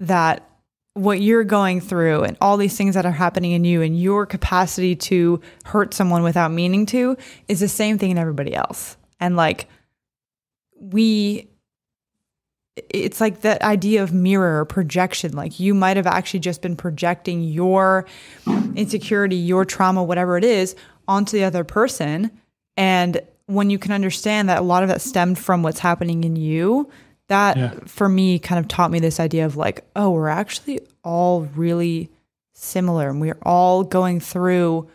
that 0.00 0.48
what 0.94 1.20
you're 1.20 1.44
going 1.44 1.80
through 1.80 2.22
and 2.22 2.36
all 2.40 2.56
these 2.56 2.76
things 2.76 2.94
that 2.94 3.06
are 3.06 3.12
happening 3.12 3.52
in 3.52 3.64
you 3.64 3.80
and 3.80 3.98
your 3.98 4.26
capacity 4.26 4.94
to 4.94 5.40
hurt 5.64 5.94
someone 5.94 6.22
without 6.22 6.50
meaning 6.50 6.84
to 6.86 7.16
is 7.48 7.60
the 7.60 7.68
same 7.68 7.96
thing 7.98 8.10
in 8.10 8.18
everybody 8.18 8.54
else. 8.54 8.96
And 9.18 9.36
like 9.36 9.68
we 10.78 11.48
it's 12.88 13.20
like 13.20 13.42
that 13.42 13.60
idea 13.62 14.02
of 14.02 14.14
mirror 14.14 14.64
projection 14.64 15.32
like 15.32 15.60
you 15.60 15.74
might 15.74 15.96
have 15.96 16.06
actually 16.06 16.40
just 16.40 16.62
been 16.62 16.74
projecting 16.74 17.42
your 17.42 18.06
insecurity 18.74 19.36
your 19.36 19.64
trauma 19.64 20.02
whatever 20.02 20.38
it 20.38 20.44
is 20.44 20.74
onto 21.06 21.36
the 21.36 21.44
other 21.44 21.64
person 21.64 22.30
and 22.78 23.20
when 23.44 23.68
you 23.68 23.78
can 23.78 23.92
understand 23.92 24.48
that 24.48 24.58
a 24.58 24.62
lot 24.62 24.82
of 24.82 24.88
that 24.88 25.02
stemmed 25.02 25.38
from 25.38 25.62
what's 25.62 25.80
happening 25.80 26.24
in 26.24 26.34
you 26.34 26.90
that 27.32 27.56
yeah. 27.56 27.74
for 27.86 28.08
me 28.08 28.38
kind 28.38 28.58
of 28.58 28.68
taught 28.68 28.90
me 28.90 29.00
this 29.00 29.18
idea 29.18 29.46
of 29.46 29.56
like, 29.56 29.84
oh, 29.96 30.10
we're 30.10 30.28
actually 30.28 30.80
all 31.02 31.42
really 31.56 32.10
similar 32.52 33.08
and 33.08 33.20
we're 33.20 33.38
all 33.42 33.82
going 33.82 34.20
through 34.20 34.88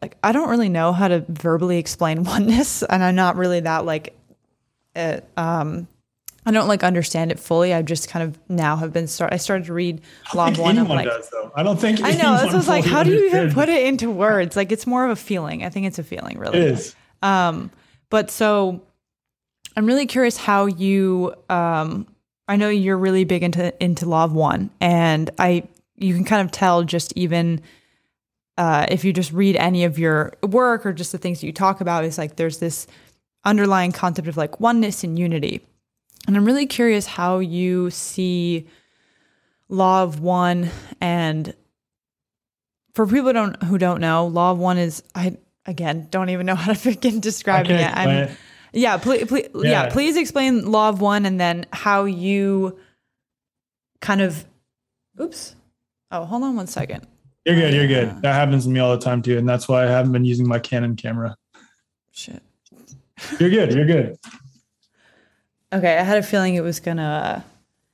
like 0.00 0.16
I 0.22 0.32
don't 0.32 0.48
really 0.48 0.68
know 0.68 0.92
how 0.92 1.08
to 1.08 1.24
verbally 1.28 1.78
explain 1.78 2.24
oneness 2.24 2.82
and 2.82 3.04
I'm 3.04 3.14
not 3.14 3.36
really 3.36 3.60
that 3.60 3.84
like 3.84 4.16
it, 4.96 5.28
um 5.36 5.86
I 6.46 6.50
don't 6.50 6.66
like 6.66 6.82
understand 6.82 7.30
it 7.30 7.38
fully. 7.38 7.74
I 7.74 7.82
just 7.82 8.08
kind 8.08 8.22
of 8.22 8.38
now 8.48 8.76
have 8.76 8.90
been 8.90 9.06
start. 9.06 9.34
I 9.34 9.36
started 9.36 9.66
to 9.66 9.74
read 9.74 10.00
Law 10.34 10.50
One. 10.52 10.78
Anyone 10.78 10.96
like, 10.96 11.04
does 11.06 11.28
though. 11.28 11.52
I 11.54 11.62
don't 11.62 11.78
think 11.78 12.02
I 12.02 12.12
know. 12.12 12.40
This 12.42 12.54
was 12.54 12.66
like, 12.66 12.86
how 12.86 13.02
do 13.02 13.12
you 13.12 13.26
even 13.26 13.52
put 13.52 13.68
it 13.68 13.86
into 13.86 14.10
words? 14.10 14.56
Like, 14.56 14.72
it's 14.72 14.86
more 14.86 15.04
of 15.04 15.10
a 15.10 15.16
feeling. 15.16 15.62
I 15.62 15.68
think 15.68 15.86
it's 15.86 15.98
a 15.98 16.02
feeling, 16.02 16.38
really. 16.38 16.58
It 16.58 16.64
is. 16.64 16.96
Um, 17.20 17.70
but 18.08 18.30
so 18.30 18.82
I'm 19.78 19.86
really 19.86 20.06
curious 20.06 20.36
how 20.36 20.66
you. 20.66 21.32
Um, 21.48 22.08
I 22.48 22.56
know 22.56 22.68
you're 22.68 22.98
really 22.98 23.22
big 23.22 23.44
into 23.44 23.72
into 23.80 24.08
Law 24.08 24.24
of 24.24 24.32
One, 24.32 24.70
and 24.80 25.30
I 25.38 25.68
you 25.94 26.16
can 26.16 26.24
kind 26.24 26.44
of 26.44 26.50
tell 26.50 26.82
just 26.82 27.12
even 27.14 27.60
uh, 28.56 28.86
if 28.88 29.04
you 29.04 29.12
just 29.12 29.32
read 29.32 29.54
any 29.54 29.84
of 29.84 29.96
your 29.96 30.32
work 30.42 30.84
or 30.84 30.92
just 30.92 31.12
the 31.12 31.18
things 31.18 31.40
that 31.40 31.46
you 31.46 31.52
talk 31.52 31.80
about 31.80 32.04
is 32.04 32.18
like 32.18 32.34
there's 32.34 32.58
this 32.58 32.88
underlying 33.44 33.92
concept 33.92 34.26
of 34.26 34.36
like 34.36 34.58
oneness 34.58 35.04
and 35.04 35.16
unity, 35.16 35.64
and 36.26 36.36
I'm 36.36 36.44
really 36.44 36.66
curious 36.66 37.06
how 37.06 37.38
you 37.38 37.88
see 37.90 38.66
Law 39.68 40.02
of 40.02 40.18
One 40.18 40.70
and 41.00 41.54
for 42.94 43.06
people 43.06 43.26
who 43.26 43.32
don't 43.32 43.62
who 43.62 43.78
don't 43.78 44.00
know, 44.00 44.26
Law 44.26 44.50
of 44.50 44.58
One 44.58 44.76
is 44.76 45.04
I 45.14 45.36
again 45.66 46.08
don't 46.10 46.30
even 46.30 46.46
know 46.46 46.56
how 46.56 46.72
to 46.72 46.84
begin 46.90 47.20
describing 47.20 47.76
it. 47.76 47.96
I'm 47.96 48.08
it. 48.08 48.30
Yeah, 48.72 48.96
please, 48.98 49.26
please 49.26 49.48
yeah. 49.54 49.84
yeah, 49.84 49.88
please 49.88 50.16
explain 50.16 50.70
law 50.70 50.88
of 50.88 51.00
one 51.00 51.26
and 51.26 51.40
then 51.40 51.66
how 51.72 52.04
you 52.04 52.78
kind 54.00 54.20
of 54.20 54.44
oops. 55.20 55.54
Oh, 56.10 56.24
hold 56.24 56.42
on 56.42 56.56
one 56.56 56.66
second. 56.66 57.06
You're 57.44 57.56
good, 57.56 57.74
you're 57.74 57.86
good. 57.86 58.08
Uh, 58.08 58.20
that 58.22 58.34
happens 58.34 58.64
to 58.64 58.70
me 58.70 58.80
all 58.80 58.96
the 58.96 59.02
time 59.02 59.22
too, 59.22 59.38
and 59.38 59.48
that's 59.48 59.68
why 59.68 59.84
I 59.84 59.86
haven't 59.86 60.12
been 60.12 60.24
using 60.24 60.46
my 60.46 60.58
Canon 60.58 60.96
camera. 60.96 61.36
Shit. 62.12 62.42
You're 63.38 63.50
good, 63.50 63.72
you're 63.72 63.86
good. 63.86 64.16
Okay, 65.72 65.98
I 65.98 66.02
had 66.02 66.18
a 66.18 66.22
feeling 66.22 66.54
it 66.54 66.62
was 66.62 66.80
gonna 66.80 67.44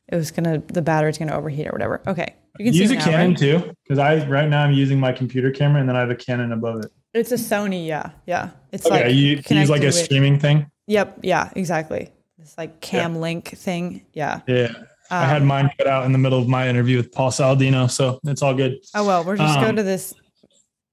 it 0.08 0.16
was 0.16 0.30
gonna 0.30 0.58
the 0.58 0.82
battery's 0.82 1.18
gonna 1.18 1.36
overheat 1.36 1.66
or 1.66 1.72
whatever. 1.72 2.00
Okay. 2.06 2.34
You 2.58 2.66
can 2.66 2.74
use 2.74 2.90
a 2.90 2.94
now, 2.94 3.04
Canon 3.04 3.30
right? 3.30 3.38
too, 3.38 3.74
because 3.82 3.98
I 3.98 4.26
right 4.28 4.48
now 4.48 4.62
I'm 4.62 4.72
using 4.72 5.00
my 5.00 5.12
computer 5.12 5.50
camera 5.50 5.80
and 5.80 5.88
then 5.88 5.96
I 5.96 6.00
have 6.00 6.10
a 6.10 6.16
Canon 6.16 6.52
above 6.52 6.84
it. 6.84 6.92
It's 7.14 7.30
a 7.30 7.36
Sony, 7.36 7.86
yeah, 7.86 8.10
yeah. 8.26 8.50
It's 8.72 8.84
okay, 8.86 9.04
like 9.06 9.14
you 9.14 9.40
use 9.56 9.70
like 9.70 9.82
a 9.82 9.86
with, 9.86 9.94
streaming 9.94 10.38
thing. 10.38 10.66
Yep, 10.88 11.20
yeah, 11.22 11.50
exactly. 11.54 12.10
It's 12.40 12.58
like 12.58 12.80
Cam 12.80 13.14
yeah. 13.14 13.20
Link 13.20 13.48
thing, 13.50 14.04
yeah. 14.12 14.40
Yeah. 14.48 14.72
Um, 15.10 15.22
I 15.22 15.24
had 15.26 15.42
um, 15.42 15.48
mine 15.48 15.70
cut 15.78 15.86
out 15.86 16.06
in 16.06 16.12
the 16.12 16.18
middle 16.18 16.40
of 16.40 16.48
my 16.48 16.68
interview 16.68 16.96
with 16.96 17.12
Paul 17.12 17.30
Saladino, 17.30 17.90
so 17.90 18.18
it's 18.24 18.42
all 18.42 18.54
good. 18.54 18.78
Oh 18.94 19.06
well, 19.06 19.22
we're 19.22 19.36
just 19.36 19.56
um, 19.56 19.62
going 19.62 19.76
to 19.76 19.82
this 19.82 20.12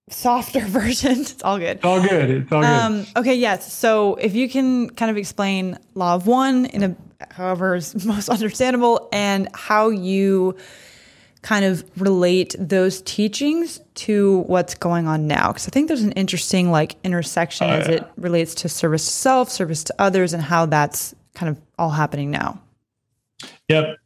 softer 0.10 0.60
version. 0.68 1.22
It's 1.22 1.41
all 1.41 1.57
good. 1.57 1.77
It's 1.77 1.85
all 1.85 2.02
good. 2.02 2.30
It's 2.30 2.52
all 2.52 2.61
good. 2.61 2.68
Um, 2.68 3.06
okay, 3.15 3.35
yes. 3.35 3.73
So 3.73 4.15
if 4.15 4.35
you 4.35 4.48
can 4.48 4.89
kind 4.91 5.10
of 5.10 5.18
explain 5.18 5.80
Law 5.95 6.15
of 6.15 6.27
One 6.27 6.68
in 6.68 6.84
a 6.84 6.95
however 7.31 7.76
is 7.76 8.06
most 8.06 8.30
understandable 8.30 9.10
and 9.11 9.48
how 9.53 9.89
you 9.89 10.56
kind 11.41 11.65
of 11.65 11.84
relate 11.99 12.55
those 12.59 13.01
teachings 13.01 13.81
to 13.95 14.39
what's 14.47 14.76
going 14.76 15.07
on 15.07 15.27
now. 15.27 15.47
Because 15.47 15.68
i 15.68 15.72
think 15.72 15.88
there's 15.88 16.03
an 16.03 16.11
interesting 16.13 16.72
like 16.72 16.95
intersection 17.03 17.68
uh, 17.68 17.73
as 17.73 17.88
it 17.88 18.07
relates 18.18 18.53
to 18.55 18.69
service 18.69 19.05
to 19.05 19.11
self 19.11 19.49
service 19.49 19.84
to 19.85 19.95
others 19.97 20.34
and 20.34 20.43
how 20.43 20.65
that's 20.65 21.15
kind 21.34 21.49
of 21.49 21.61
all 21.80 21.89
happening 21.89 22.30
now. 22.31 22.61
Yep. 23.69 23.97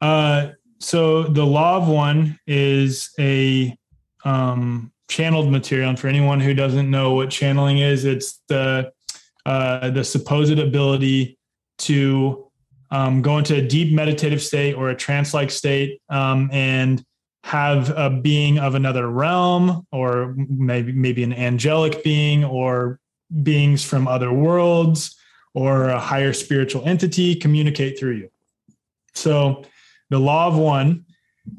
Uh, 0.00 0.48
so 0.80 1.22
the 1.22 1.46
law 1.46 1.76
of 1.76 1.88
one 1.88 2.38
is 2.46 3.10
a 3.18 3.76
um, 4.24 4.92
channeled 5.08 5.50
material 5.50 5.88
and 5.88 5.98
for 5.98 6.08
anyone 6.08 6.40
who 6.40 6.54
doesn't 6.54 6.90
know 6.90 7.14
what 7.14 7.30
channeling 7.30 7.78
is 7.78 8.04
it's 8.04 8.40
the 8.48 8.92
uh, 9.44 9.90
the 9.90 10.04
supposed 10.04 10.58
ability 10.58 11.38
to 11.78 12.48
um, 12.92 13.22
go 13.22 13.38
into 13.38 13.56
a 13.56 13.62
deep 13.62 13.92
meditative 13.92 14.42
state 14.42 14.74
or 14.74 14.90
a 14.90 14.94
trance 14.94 15.32
like 15.32 15.50
state 15.50 16.00
um, 16.10 16.50
and 16.52 17.02
have 17.42 17.90
a 17.96 18.10
being 18.10 18.58
of 18.58 18.74
another 18.74 19.08
realm 19.08 19.84
or 19.90 20.34
maybe 20.36 20.92
maybe 20.92 21.24
an 21.24 21.32
angelic 21.32 22.04
being 22.04 22.44
or 22.44 23.00
beings 23.42 23.82
from 23.82 24.06
other 24.06 24.30
worlds 24.30 25.16
or 25.54 25.88
a 25.88 25.98
higher 25.98 26.34
spiritual 26.34 26.84
entity 26.84 27.34
communicate 27.34 27.98
through 27.98 28.12
you. 28.12 28.30
So 29.14 29.64
the 30.10 30.20
law 30.20 30.46
of 30.46 30.56
one 30.56 31.06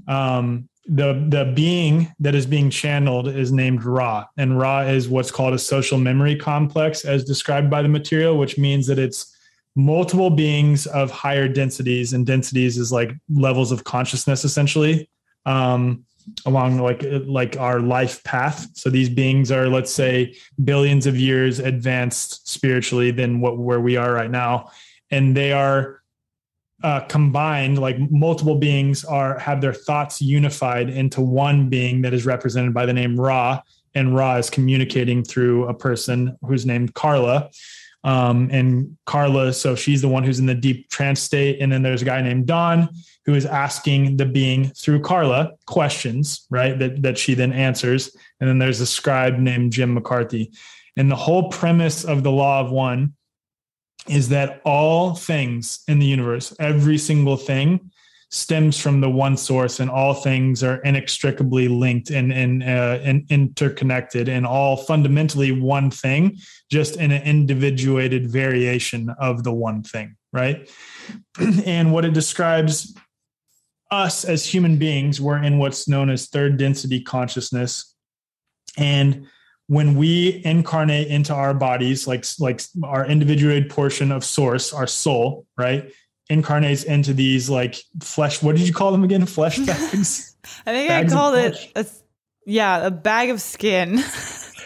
um, 0.07 0.69
the 0.85 1.25
the 1.29 1.51
being 1.55 2.13
that 2.19 2.35
is 2.35 2.45
being 2.45 2.69
channeled 2.69 3.27
is 3.27 3.51
named 3.51 3.83
ra 3.83 4.25
and 4.37 4.59
ra 4.59 4.81
is 4.81 5.09
what's 5.09 5.31
called 5.31 5.53
a 5.53 5.59
social 5.59 5.97
memory 5.97 6.35
complex 6.35 7.05
as 7.05 7.23
described 7.23 7.69
by 7.69 7.81
the 7.81 7.87
material 7.87 8.37
which 8.37 8.57
means 8.57 8.85
that 8.87 8.99
it's 8.99 9.32
multiple 9.75 10.29
beings 10.29 10.85
of 10.87 11.09
higher 11.09 11.47
densities 11.47 12.13
and 12.13 12.25
densities 12.25 12.77
is 12.77 12.91
like 12.91 13.11
levels 13.33 13.71
of 13.71 13.83
consciousness 13.83 14.45
essentially 14.45 15.09
um, 15.45 16.05
along 16.45 16.77
like 16.77 17.03
like 17.25 17.57
our 17.57 17.79
life 17.79 18.23
path. 18.23 18.67
So 18.73 18.89
these 18.89 19.09
beings 19.09 19.51
are 19.51 19.67
let's 19.67 19.91
say 19.91 20.35
billions 20.63 21.05
of 21.05 21.17
years 21.17 21.59
advanced 21.59 22.47
spiritually 22.47 23.11
than 23.11 23.41
what 23.41 23.57
where 23.57 23.81
we 23.81 23.97
are 23.97 24.13
right 24.13 24.31
now. 24.31 24.71
And 25.11 25.35
they 25.35 25.51
are 25.51 26.01
uh, 26.81 27.01
combined 27.01 27.79
like 27.79 27.97
multiple 28.11 28.55
beings 28.55 29.03
are 29.05 29.39
have 29.39 29.61
their 29.61 29.73
thoughts 29.73 30.21
unified 30.21 30.89
into 30.89 31.21
one 31.21 31.69
being 31.69 32.01
that 32.01 32.13
is 32.13 32.25
represented 32.25 32.73
by 32.73 32.85
the 32.85 32.93
name 32.93 33.19
ra. 33.19 33.61
And 33.95 34.15
ra 34.15 34.37
is 34.37 34.49
communicating 34.49 35.23
through 35.23 35.67
a 35.67 35.73
person 35.73 36.37
who's 36.41 36.65
named 36.65 36.93
carla 36.93 37.51
Um, 38.03 38.49
and 38.51 38.97
Carla, 39.05 39.53
so 39.53 39.75
she's 39.75 40.01
the 40.01 40.09
one 40.09 40.23
who's 40.23 40.39
in 40.39 40.45
the 40.45 40.55
deep 40.55 40.89
trance 40.89 41.21
state. 41.21 41.61
And 41.61 41.71
then 41.71 41.83
there's 41.83 42.01
a 42.01 42.05
guy 42.05 42.21
named 42.21 42.47
Don 42.47 42.89
who 43.25 43.33
is 43.33 43.45
asking 43.45 44.17
the 44.17 44.25
being 44.25 44.69
through 44.71 45.01
Carla 45.01 45.53
questions, 45.65 46.45
right? 46.49 46.77
That, 46.77 47.01
that 47.03 47.17
she 47.17 47.33
then 47.33 47.53
answers. 47.53 48.15
And 48.39 48.49
then 48.49 48.59
there's 48.59 48.81
a 48.81 48.85
scribe 48.85 49.37
named 49.37 49.71
Jim 49.71 49.97
McCarty. 49.97 50.53
And 50.97 51.09
the 51.09 51.15
whole 51.15 51.49
premise 51.49 52.03
of 52.03 52.23
the 52.23 52.31
law 52.31 52.59
of 52.59 52.71
one 52.71 53.13
is 54.09 54.29
that 54.29 54.61
all 54.65 55.15
things 55.15 55.81
in 55.87 55.99
the 55.99 56.05
universe, 56.05 56.53
every 56.59 56.97
single 56.97 57.37
thing, 57.37 57.91
stems 58.33 58.79
from 58.79 58.99
the 58.99 59.09
one 59.09 59.37
source 59.37 59.79
and 59.79 59.91
all 59.91 60.15
things 60.15 60.63
are 60.63 60.77
inextricably 60.77 61.67
linked 61.67 62.09
and, 62.09 62.33
and, 62.33 62.63
uh, 62.63 62.97
and 63.03 63.27
interconnected 63.29 64.27
and 64.27 64.43
all 64.43 64.75
fundamentally 64.75 65.51
one 65.51 65.91
thing 65.91 66.35
just 66.73 66.97
in 66.97 67.11
an 67.11 67.23
individuated 67.23 68.29
variation 68.29 69.09
of 69.19 69.43
the 69.43 69.53
one 69.53 69.83
thing 69.83 70.15
right 70.33 70.69
and 71.65 71.93
what 71.93 72.03
it 72.03 72.13
describes 72.13 72.95
us 73.91 74.25
as 74.25 74.45
human 74.45 74.77
beings 74.77 75.21
we're 75.21 75.41
in 75.41 75.59
what's 75.59 75.87
known 75.87 76.09
as 76.09 76.27
third 76.27 76.57
density 76.57 76.99
consciousness 76.99 77.95
and 78.77 79.27
when 79.67 79.95
we 79.95 80.41
incarnate 80.43 81.07
into 81.07 81.33
our 81.33 81.53
bodies 81.53 82.07
like 82.07 82.25
like 82.39 82.61
our 82.83 83.05
individuated 83.05 83.69
portion 83.69 84.11
of 84.11 84.25
source 84.25 84.73
our 84.73 84.87
soul 84.87 85.45
right 85.57 85.93
incarnates 86.29 86.83
into 86.83 87.13
these 87.13 87.49
like 87.49 87.75
flesh. 88.01 88.41
What 88.41 88.55
did 88.55 88.67
you 88.67 88.73
call 88.73 88.91
them 88.91 89.03
again? 89.03 89.25
Flesh 89.25 89.57
bags. 89.65 90.35
I 90.65 90.71
think 90.71 90.89
bags 90.89 91.13
I 91.13 91.15
called 91.15 91.35
it 91.35 91.71
a, 91.75 91.85
yeah, 92.45 92.87
a 92.87 92.91
bag 92.91 93.29
of 93.29 93.41
skin. 93.41 94.03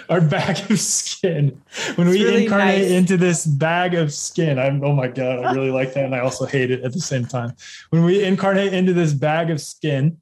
Our 0.09 0.21
bag 0.21 0.71
of 0.71 0.79
skin. 0.79 1.61
When 1.95 2.07
it's 2.07 2.17
we 2.17 2.23
really 2.23 2.43
incarnate 2.43 2.83
nice. 2.83 2.91
into 2.91 3.17
this 3.17 3.45
bag 3.45 3.93
of 3.93 4.13
skin, 4.13 4.57
I'm 4.57 4.83
oh 4.83 4.93
my 4.93 5.07
god, 5.07 5.43
I 5.43 5.53
really 5.53 5.71
like 5.71 5.93
that, 5.93 6.05
and 6.05 6.15
I 6.15 6.19
also 6.19 6.45
hate 6.45 6.71
it 6.71 6.83
at 6.83 6.93
the 6.93 7.01
same 7.01 7.25
time. 7.25 7.53
When 7.89 8.03
we 8.03 8.23
incarnate 8.23 8.73
into 8.73 8.93
this 8.93 9.13
bag 9.13 9.49
of 9.49 9.59
skin, 9.59 10.17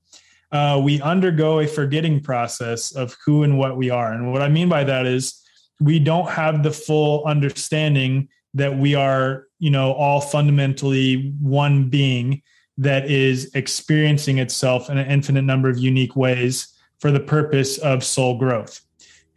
uh, 0.52 0.82
we 0.84 1.02
undergo 1.02 1.60
a 1.60 1.68
forgetting 1.68 2.22
process 2.22 2.96
of 2.96 3.16
who 3.26 3.44
and 3.44 3.58
what 3.58 3.78
we 3.78 3.90
are. 3.90 4.14
And 4.14 4.32
what 4.32 4.42
I 4.42 4.50
mean 4.50 4.70
by 4.70 4.84
that 4.84 5.06
is 5.06 5.42
we 5.80 6.00
don't 6.00 6.30
have 6.30 6.64
the 6.64 6.72
full 6.72 7.24
understanding 7.26 8.30
that 8.54 8.78
we 8.78 8.96
are 8.96 9.48
you 9.60 9.70
know 9.70 9.94
all 9.94 10.22
fundamentally 10.22 11.34
one 11.42 11.90
being 11.90 12.42
that 12.78 13.10
is 13.10 13.52
experiencing 13.54 14.38
itself 14.40 14.90
in 14.90 14.98
an 14.98 15.10
infinite 15.10 15.44
number 15.44 15.70
of 15.70 15.78
unique 15.78 16.16
ways 16.16 16.74
for 17.00 17.12
the 17.12 17.20
purpose 17.20 17.78
of 17.78 18.04
soul 18.04 18.38
growth 18.38 18.85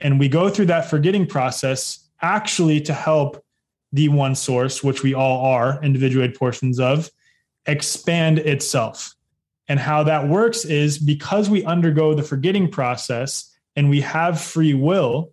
and 0.00 0.18
we 0.18 0.28
go 0.28 0.48
through 0.48 0.66
that 0.66 0.88
forgetting 0.88 1.26
process 1.26 2.08
actually 2.20 2.80
to 2.82 2.92
help 2.92 3.44
the 3.92 4.08
one 4.08 4.34
source 4.34 4.82
which 4.82 5.02
we 5.02 5.14
all 5.14 5.46
are 5.46 5.82
individuated 5.82 6.36
portions 6.36 6.78
of 6.78 7.10
expand 7.66 8.38
itself. 8.38 9.14
And 9.68 9.78
how 9.78 10.02
that 10.04 10.28
works 10.28 10.64
is 10.64 10.98
because 10.98 11.50
we 11.50 11.64
undergo 11.64 12.14
the 12.14 12.22
forgetting 12.22 12.70
process 12.70 13.54
and 13.76 13.90
we 13.90 14.00
have 14.00 14.40
free 14.40 14.74
will 14.74 15.32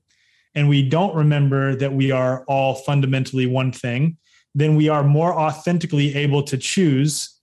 and 0.53 0.69
we 0.69 0.87
don't 0.87 1.15
remember 1.15 1.75
that 1.75 1.93
we 1.93 2.11
are 2.11 2.43
all 2.45 2.75
fundamentally 2.75 3.45
one 3.45 3.71
thing, 3.71 4.17
then 4.53 4.75
we 4.75 4.89
are 4.89 5.03
more 5.03 5.33
authentically 5.33 6.15
able 6.15 6.43
to 6.43 6.57
choose 6.57 7.39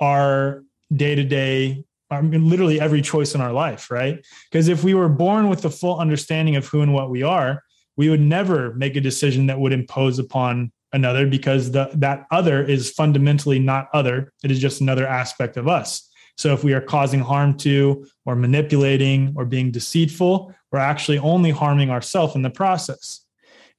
our 0.00 0.62
day 0.94 1.14
to 1.14 1.24
day, 1.24 1.84
I 2.10 2.20
mean, 2.20 2.48
literally 2.48 2.80
every 2.80 3.02
choice 3.02 3.34
in 3.34 3.40
our 3.40 3.52
life, 3.52 3.90
right? 3.90 4.24
Because 4.50 4.68
if 4.68 4.84
we 4.84 4.94
were 4.94 5.08
born 5.08 5.48
with 5.48 5.62
the 5.62 5.70
full 5.70 5.98
understanding 5.98 6.56
of 6.56 6.66
who 6.66 6.82
and 6.82 6.92
what 6.92 7.10
we 7.10 7.22
are, 7.22 7.62
we 7.96 8.10
would 8.10 8.20
never 8.20 8.74
make 8.74 8.96
a 8.96 9.00
decision 9.00 9.46
that 9.46 9.58
would 9.58 9.72
impose 9.72 10.18
upon 10.18 10.72
another 10.92 11.26
because 11.26 11.72
the, 11.72 11.90
that 11.94 12.26
other 12.30 12.62
is 12.62 12.90
fundamentally 12.90 13.58
not 13.58 13.88
other. 13.92 14.32
It 14.42 14.50
is 14.50 14.60
just 14.60 14.80
another 14.80 15.06
aspect 15.06 15.56
of 15.56 15.66
us. 15.66 16.08
So 16.36 16.52
if 16.52 16.64
we 16.64 16.72
are 16.72 16.80
causing 16.80 17.20
harm 17.20 17.56
to, 17.58 18.06
or 18.26 18.34
manipulating, 18.34 19.34
or 19.36 19.44
being 19.44 19.70
deceitful, 19.70 20.54
we're 20.72 20.78
actually 20.78 21.18
only 21.18 21.50
harming 21.50 21.90
ourselves 21.90 22.34
in 22.34 22.42
the 22.42 22.50
process. 22.50 23.20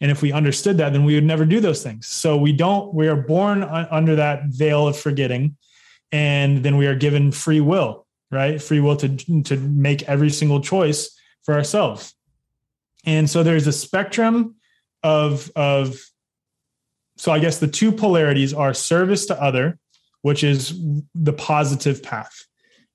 And 0.02 0.11
if 0.11 0.22
we 0.22 0.31
understood 0.31 0.77
that, 0.77 0.93
then 0.93 1.03
we 1.06 1.15
would 1.15 1.23
never 1.23 1.45
do 1.45 1.60
those 1.60 1.84
things. 1.84 2.07
So 2.07 2.38
we 2.38 2.52
don't, 2.52 2.93
we 2.93 3.07
are 3.07 3.15
born 3.15 3.64
under 3.64 4.15
that 4.15 4.45
veil 4.45 4.88
of 4.88 4.97
forgetting. 4.97 5.57
And 6.11 6.64
then 6.64 6.77
we 6.77 6.88
are 6.88 6.95
given 6.95 7.31
free 7.31 7.61
will, 7.61 8.05
right? 8.36 8.62
Free 8.62 8.80
will 8.80 8.98
to, 8.98 9.44
to 9.44 9.57
make 9.57 10.03
every 10.03 10.30
single 10.30 10.62
choice 10.62 11.18
for 11.44 11.56
ourselves. 11.56 12.14
And 13.06 13.30
so 13.30 13.44
there's 13.44 13.68
a 13.68 13.74
spectrum 13.74 14.56
of, 15.03 15.52
of, 15.56 15.98
so 17.18 17.32
I 17.32 17.40
guess 17.40 17.60
the 17.60 17.68
two 17.68 17.91
polarities 17.91 18.53
are 18.53 18.74
service 18.74 19.28
to 19.28 19.41
other 19.41 19.80
which 20.26 20.44
is 20.44 20.74
the 21.14 21.34
positive 21.34 22.02
path. 22.02 22.48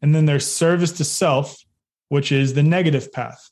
And 0.02 0.12
then 0.12 0.26
there's 0.26 0.44
service 0.44 0.90
to 0.94 1.04
self, 1.04 1.64
which 2.08 2.32
is 2.32 2.54
the 2.54 2.64
negative 2.64 3.12
path. 3.12 3.50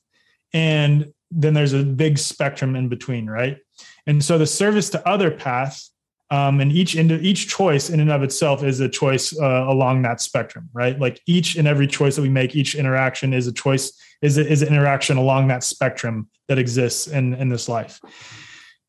And 0.52 1.12
then 1.30 1.54
there's 1.54 1.74
a 1.74 1.84
big 1.84 2.18
spectrum 2.18 2.74
in 2.74 2.88
between, 2.88 3.30
right? 3.30 3.58
And 4.04 4.24
so 4.24 4.36
the 4.36 4.48
service 4.48 4.90
to 4.90 5.08
other 5.08 5.30
path, 5.30 5.80
um, 6.30 6.60
and 6.60 6.70
each 6.72 6.94
into 6.94 7.18
each 7.20 7.48
choice 7.48 7.88
in 7.90 8.00
and 8.00 8.10
of 8.10 8.22
itself 8.22 8.62
is 8.62 8.80
a 8.80 8.88
choice 8.88 9.38
uh, 9.38 9.64
along 9.66 10.02
that 10.02 10.20
spectrum, 10.20 10.68
right? 10.72 10.98
Like 10.98 11.20
each 11.26 11.56
and 11.56 11.66
every 11.66 11.86
choice 11.86 12.16
that 12.16 12.22
we 12.22 12.28
make, 12.28 12.54
each 12.54 12.74
interaction 12.74 13.32
is 13.32 13.46
a 13.46 13.52
choice, 13.52 13.92
is 14.20 14.36
a, 14.36 14.46
is 14.46 14.62
an 14.62 14.68
interaction 14.68 15.16
along 15.16 15.48
that 15.48 15.64
spectrum 15.64 16.28
that 16.48 16.58
exists 16.58 17.06
in 17.06 17.34
in 17.34 17.48
this 17.48 17.68
life. 17.68 18.00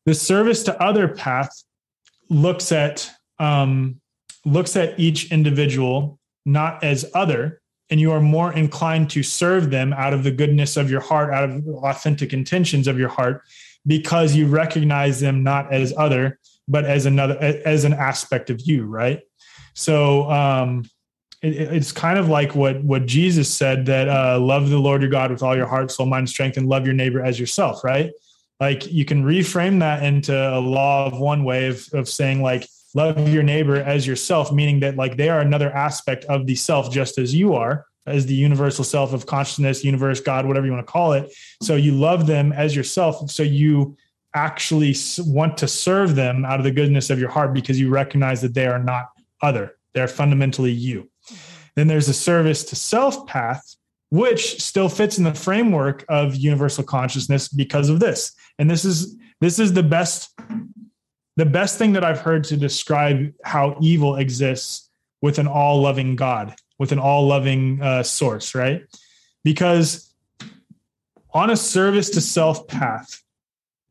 The 0.06 0.14
service 0.14 0.62
to 0.64 0.82
other 0.82 1.08
path 1.08 1.50
looks 2.28 2.72
at 2.72 3.10
um, 3.38 4.00
looks 4.44 4.76
at 4.76 4.98
each 4.98 5.32
individual 5.32 6.18
not 6.46 6.82
as 6.82 7.10
other, 7.14 7.60
and 7.90 8.00
you 8.00 8.12
are 8.12 8.20
more 8.20 8.52
inclined 8.52 9.10
to 9.10 9.22
serve 9.22 9.70
them 9.70 9.92
out 9.92 10.12
of 10.12 10.24
the 10.24 10.30
goodness 10.30 10.76
of 10.76 10.90
your 10.90 11.00
heart, 11.00 11.32
out 11.32 11.44
of 11.44 11.66
authentic 11.84 12.32
intentions 12.32 12.88
of 12.88 12.98
your 12.98 13.08
heart, 13.08 13.42
because 13.86 14.34
you 14.34 14.46
recognize 14.46 15.20
them 15.20 15.42
not 15.42 15.72
as 15.72 15.92
other, 15.96 16.38
but 16.70 16.84
as 16.84 17.06
another, 17.06 17.36
as 17.38 17.84
an 17.84 17.92
aspect 17.92 18.48
of 18.48 18.60
you, 18.60 18.84
right? 18.84 19.20
So, 19.74 20.30
um, 20.30 20.84
it, 21.42 21.54
it's 21.54 21.92
kind 21.92 22.18
of 22.18 22.28
like 22.28 22.54
what 22.54 22.82
what 22.84 23.06
Jesus 23.06 23.52
said 23.52 23.86
that 23.86 24.08
uh, 24.08 24.38
love 24.38 24.70
the 24.70 24.78
Lord 24.78 25.02
your 25.02 25.10
God 25.10 25.30
with 25.30 25.42
all 25.42 25.56
your 25.56 25.66
heart, 25.66 25.90
soul, 25.90 26.06
mind, 26.06 26.28
strength, 26.28 26.56
and 26.56 26.68
love 26.68 26.84
your 26.84 26.94
neighbor 26.94 27.22
as 27.22 27.38
yourself. 27.38 27.82
Right? 27.82 28.12
Like 28.60 28.90
you 28.90 29.04
can 29.04 29.24
reframe 29.24 29.80
that 29.80 30.02
into 30.02 30.34
a 30.34 30.60
law 30.60 31.06
of 31.06 31.18
one 31.18 31.44
way 31.44 31.66
of 31.66 31.88
of 31.92 32.08
saying 32.08 32.42
like 32.42 32.68
love 32.94 33.28
your 33.28 33.42
neighbor 33.42 33.76
as 33.76 34.06
yourself, 34.06 34.52
meaning 34.52 34.80
that 34.80 34.96
like 34.96 35.16
they 35.16 35.28
are 35.28 35.40
another 35.40 35.70
aspect 35.70 36.24
of 36.26 36.46
the 36.46 36.54
self, 36.54 36.90
just 36.90 37.18
as 37.18 37.34
you 37.34 37.54
are, 37.54 37.86
as 38.06 38.26
the 38.26 38.34
universal 38.34 38.84
self 38.84 39.12
of 39.12 39.26
consciousness, 39.26 39.84
universe, 39.84 40.20
God, 40.20 40.46
whatever 40.46 40.66
you 40.66 40.72
want 40.72 40.86
to 40.86 40.92
call 40.92 41.12
it. 41.12 41.32
So 41.62 41.76
you 41.76 41.92
love 41.92 42.26
them 42.26 42.52
as 42.52 42.74
yourself. 42.74 43.30
So 43.30 43.42
you 43.42 43.96
actually 44.34 44.94
want 45.18 45.58
to 45.58 45.68
serve 45.68 46.14
them 46.14 46.44
out 46.44 46.60
of 46.60 46.64
the 46.64 46.70
goodness 46.70 47.10
of 47.10 47.18
your 47.18 47.30
heart 47.30 47.52
because 47.52 47.80
you 47.80 47.90
recognize 47.90 48.40
that 48.42 48.54
they 48.54 48.66
are 48.66 48.78
not 48.78 49.08
other, 49.42 49.76
they're 49.94 50.08
fundamentally 50.08 50.72
you. 50.72 51.10
Then 51.76 51.86
there's 51.86 52.08
a 52.08 52.14
service 52.14 52.64
to 52.64 52.76
self 52.76 53.26
path, 53.26 53.76
which 54.10 54.60
still 54.62 54.88
fits 54.88 55.18
in 55.18 55.24
the 55.24 55.34
framework 55.34 56.04
of 56.08 56.36
universal 56.36 56.84
consciousness 56.84 57.48
because 57.48 57.88
of 57.88 58.00
this. 58.00 58.32
And 58.58 58.70
this 58.70 58.84
is 58.84 59.16
this 59.40 59.58
is 59.58 59.72
the 59.72 59.82
best 59.82 60.38
the 61.36 61.46
best 61.46 61.78
thing 61.78 61.94
that 61.94 62.04
I've 62.04 62.20
heard 62.20 62.44
to 62.44 62.56
describe 62.56 63.32
how 63.44 63.78
evil 63.80 64.16
exists 64.16 64.90
with 65.22 65.38
an 65.38 65.46
all 65.46 65.80
loving 65.80 66.16
God, 66.16 66.54
with 66.78 66.92
an 66.92 66.98
all 66.98 67.26
loving 67.26 67.80
uh, 67.80 68.02
source, 68.02 68.54
right? 68.54 68.82
Because 69.44 70.12
on 71.32 71.50
a 71.50 71.56
service 71.56 72.10
to 72.10 72.20
self 72.20 72.66
path, 72.66 73.22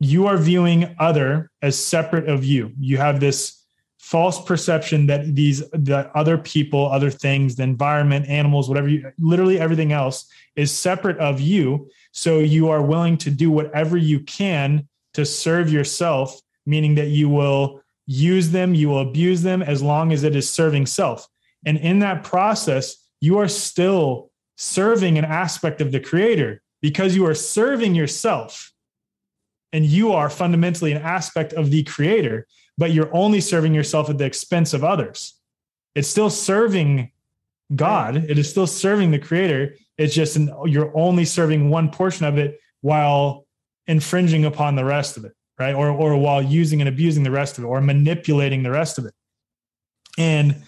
you 0.00 0.26
are 0.26 0.36
viewing 0.36 0.94
other 0.98 1.50
as 1.62 1.78
separate 1.78 2.28
of 2.28 2.44
you. 2.44 2.72
You 2.78 2.96
have 2.96 3.20
this 3.20 3.64
false 3.98 4.42
perception 4.42 5.06
that 5.06 5.36
these 5.36 5.68
that 5.70 6.10
other 6.14 6.36
people, 6.36 6.90
other 6.90 7.10
things, 7.10 7.54
the 7.54 7.62
environment, 7.62 8.26
animals, 8.28 8.68
whatever 8.68 8.88
you 8.88 9.12
literally 9.18 9.60
everything 9.60 9.92
else 9.92 10.28
is 10.56 10.72
separate 10.72 11.18
of 11.18 11.40
you. 11.40 11.88
So 12.12 12.40
you 12.40 12.70
are 12.70 12.82
willing 12.82 13.16
to 13.18 13.30
do 13.30 13.50
whatever 13.50 13.96
you 13.96 14.20
can 14.20 14.88
to 15.14 15.24
serve 15.24 15.72
yourself 15.72 16.40
meaning 16.66 16.94
that 16.94 17.08
you 17.08 17.28
will 17.28 17.82
use 18.06 18.50
them, 18.50 18.74
you 18.74 18.88
will 18.88 19.00
abuse 19.00 19.42
them 19.42 19.62
as 19.62 19.82
long 19.82 20.12
as 20.12 20.24
it 20.24 20.34
is 20.34 20.48
serving 20.48 20.86
self. 20.86 21.26
And 21.64 21.76
in 21.78 21.98
that 22.00 22.24
process, 22.24 22.96
you 23.20 23.38
are 23.38 23.48
still 23.48 24.30
serving 24.56 25.18
an 25.18 25.24
aspect 25.24 25.80
of 25.80 25.92
the 25.92 26.00
creator 26.00 26.62
because 26.80 27.14
you 27.14 27.26
are 27.26 27.34
serving 27.34 27.94
yourself. 27.94 28.72
And 29.72 29.84
you 29.84 30.12
are 30.12 30.28
fundamentally 30.28 30.92
an 30.92 31.02
aspect 31.02 31.52
of 31.52 31.70
the 31.70 31.84
creator, 31.84 32.46
but 32.76 32.92
you're 32.92 33.14
only 33.14 33.40
serving 33.40 33.74
yourself 33.74 34.10
at 34.10 34.18
the 34.18 34.24
expense 34.24 34.74
of 34.74 34.84
others. 34.84 35.34
It's 35.94 36.08
still 36.08 36.30
serving 36.30 37.12
God, 37.74 38.16
it 38.16 38.38
is 38.38 38.50
still 38.50 38.66
serving 38.66 39.12
the 39.12 39.18
creator. 39.18 39.76
It's 39.96 40.14
just 40.14 40.34
an, 40.36 40.52
you're 40.66 40.96
only 40.96 41.24
serving 41.24 41.70
one 41.70 41.90
portion 41.90 42.26
of 42.26 42.38
it 42.38 42.58
while 42.80 43.46
infringing 43.86 44.44
upon 44.44 44.74
the 44.74 44.84
rest 44.84 45.16
of 45.16 45.24
it 45.24 45.32
right? 45.60 45.74
Or 45.74 45.90
or 45.90 46.16
while 46.16 46.42
using 46.42 46.80
and 46.80 46.88
abusing 46.88 47.22
the 47.22 47.30
rest 47.30 47.58
of 47.58 47.64
it, 47.64 47.66
or 47.66 47.80
manipulating 47.80 48.64
the 48.64 48.70
rest 48.70 48.98
of 48.98 49.04
it. 49.04 49.14
And 50.18 50.64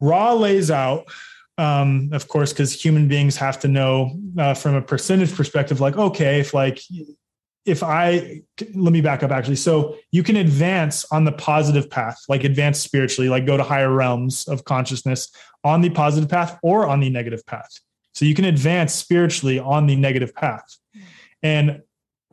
Ra 0.00 0.34
lays 0.34 0.70
out, 0.70 1.06
um, 1.56 2.10
of 2.12 2.28
course, 2.28 2.52
because 2.52 2.78
human 2.78 3.08
beings 3.08 3.36
have 3.36 3.60
to 3.60 3.68
know 3.68 4.18
uh, 4.36 4.54
from 4.54 4.74
a 4.74 4.82
percentage 4.82 5.34
perspective, 5.34 5.80
like, 5.80 5.96
okay, 5.96 6.40
if 6.40 6.52
like 6.52 6.82
if 7.68 7.82
I 7.82 8.42
let 8.74 8.92
me 8.92 9.00
back 9.00 9.22
up 9.22 9.30
actually. 9.30 9.56
So 9.56 9.96
you 10.10 10.22
can 10.22 10.36
advance 10.36 11.04
on 11.12 11.24
the 11.24 11.32
positive 11.32 11.90
path, 11.90 12.18
like 12.28 12.44
advance 12.44 12.80
spiritually, 12.80 13.28
like 13.28 13.46
go 13.46 13.56
to 13.56 13.62
higher 13.62 13.92
realms 13.92 14.48
of 14.48 14.64
consciousness 14.64 15.30
on 15.64 15.80
the 15.80 15.90
positive 15.90 16.30
path 16.30 16.58
or 16.62 16.86
on 16.86 17.00
the 17.00 17.10
negative 17.10 17.44
path. 17.46 17.78
So 18.14 18.24
you 18.24 18.34
can 18.34 18.46
advance 18.46 18.94
spiritually 18.94 19.58
on 19.58 19.86
the 19.86 19.96
negative 19.96 20.34
path. 20.34 20.64
And 21.42 21.82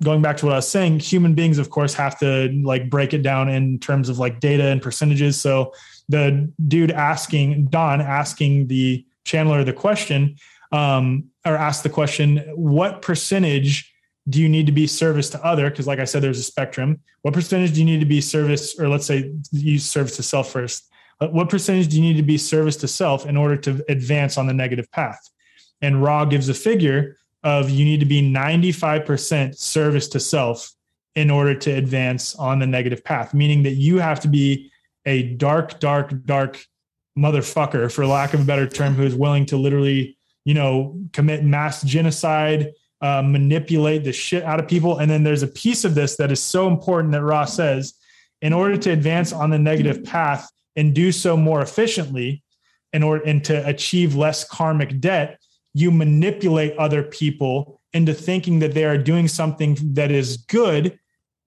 going 0.04 0.22
back 0.22 0.38
to 0.38 0.46
what 0.46 0.54
I 0.54 0.58
was 0.58 0.68
saying, 0.68 1.00
human 1.00 1.36
beings, 1.36 1.58
of 1.58 1.70
course, 1.70 1.94
have 1.94 2.18
to 2.20 2.50
like 2.64 2.90
break 2.90 3.14
it 3.14 3.22
down 3.22 3.50
in 3.50 3.80
terms 3.80 4.10
of 4.10 4.20
like 4.20 4.40
data 4.40 4.66
and 4.66 4.82
percentages. 4.82 5.40
So 5.40 5.74
the 6.10 6.52
dude 6.68 6.92
asking 6.92 7.68
Don 7.68 8.02
asking 8.02 8.68
the 8.68 9.06
channeler 9.26 9.66
the 9.66 9.74
question, 9.74 10.38
um, 10.72 11.26
or 11.46 11.56
ask 11.56 11.84
the 11.84 11.90
question, 11.90 12.40
what 12.56 13.02
percentage 13.02 13.94
do 14.28 14.42
you 14.42 14.50
need 14.50 14.66
to 14.66 14.72
be 14.72 14.88
service 14.88 15.30
to 15.32 15.46
other? 15.46 15.70
Because 15.70 15.88
like 15.88 16.00
I 16.00 16.06
said, 16.06 16.24
there's 16.24 16.40
a 16.40 16.44
spectrum. 16.44 17.00
What 17.22 17.34
percentage 17.34 17.74
do 17.74 17.80
you 17.80 17.86
need 17.86 18.00
to 18.00 18.06
be 18.06 18.22
service, 18.22 18.80
or 18.80 18.88
let's 18.88 19.06
say 19.06 19.32
use 19.52 19.86
service 19.86 20.16
to 20.18 20.24
self 20.24 20.52
first? 20.52 20.90
What 21.20 21.50
percentage 21.50 21.88
do 21.88 21.96
you 21.96 22.02
need 22.02 22.18
to 22.18 22.24
be 22.24 22.38
service 22.38 22.76
to 22.78 22.88
self 22.88 23.26
in 23.26 23.38
order 23.38 23.56
to 23.58 23.84
advance 23.88 24.38
on 24.38 24.48
the 24.48 24.54
negative 24.54 24.92
path? 24.92 25.20
And 25.82 26.02
Ra 26.04 26.26
gives 26.26 26.50
a 26.50 26.54
figure 26.54 27.18
of 27.44 27.70
you 27.70 27.86
need 27.86 28.00
to 28.00 28.06
be 28.06 28.22
95% 28.22 29.58
service 29.58 30.08
to 30.10 30.20
self 30.20 30.72
in 31.16 31.30
order 31.30 31.56
to 31.56 31.72
advance 31.72 32.36
on 32.36 32.60
the 32.60 32.68
negative 32.68 33.04
path, 33.04 33.34
meaning 33.34 33.64
that 33.64 33.76
you 33.76 34.00
have 34.00 34.20
to 34.22 34.28
be 34.28 34.72
a 35.06 35.24
dark, 35.36 35.80
dark, 35.80 36.12
dark 36.26 36.66
motherfucker, 37.18 37.90
for 37.92 38.06
lack 38.06 38.34
of 38.34 38.42
a 38.42 38.46
better 38.46 38.68
term, 38.68 38.96
who 38.96 39.04
is 39.04 39.16
willing 39.16 39.46
to 39.46 39.58
literally, 39.58 40.18
you 40.44 40.54
know, 40.54 41.00
commit 41.14 41.44
mass 41.44 41.84
genocide, 41.84 42.74
uh, 43.06 43.22
manipulate 43.22 44.04
the 44.04 44.12
shit 44.12 44.44
out 44.44 44.60
of 44.60 44.68
people. 44.68 44.98
And 44.98 45.12
then 45.12 45.24
there's 45.24 45.44
a 45.44 45.48
piece 45.48 45.86
of 45.86 45.94
this 45.94 46.16
that 46.18 46.32
is 46.32 46.42
so 46.42 46.68
important 46.68 47.12
that 47.12 47.22
Ross 47.22 47.54
says, 47.54 47.94
in 48.42 48.52
order 48.52 48.78
to 48.78 48.90
advance 48.90 49.32
on 49.32 49.52
the 49.52 49.60
negative 49.60 50.04
path 50.04 50.50
and 50.76 50.96
do 50.96 51.12
so 51.12 51.38
more 51.38 51.62
efficiently, 51.62 52.44
in 52.94 53.04
order 53.04 53.24
and 53.24 53.44
to 53.44 53.68
achieve 53.68 54.16
less 54.16 54.48
karmic 54.48 55.00
debt, 55.00 55.40
you 55.74 55.92
manipulate 55.92 56.76
other 56.78 57.04
people 57.04 57.80
into 57.94 58.14
thinking 58.14 58.60
that 58.60 58.74
they 58.74 58.86
are 58.86 58.98
doing 58.98 59.28
something 59.28 59.78
that 59.94 60.12
is 60.12 60.38
good 60.38 60.98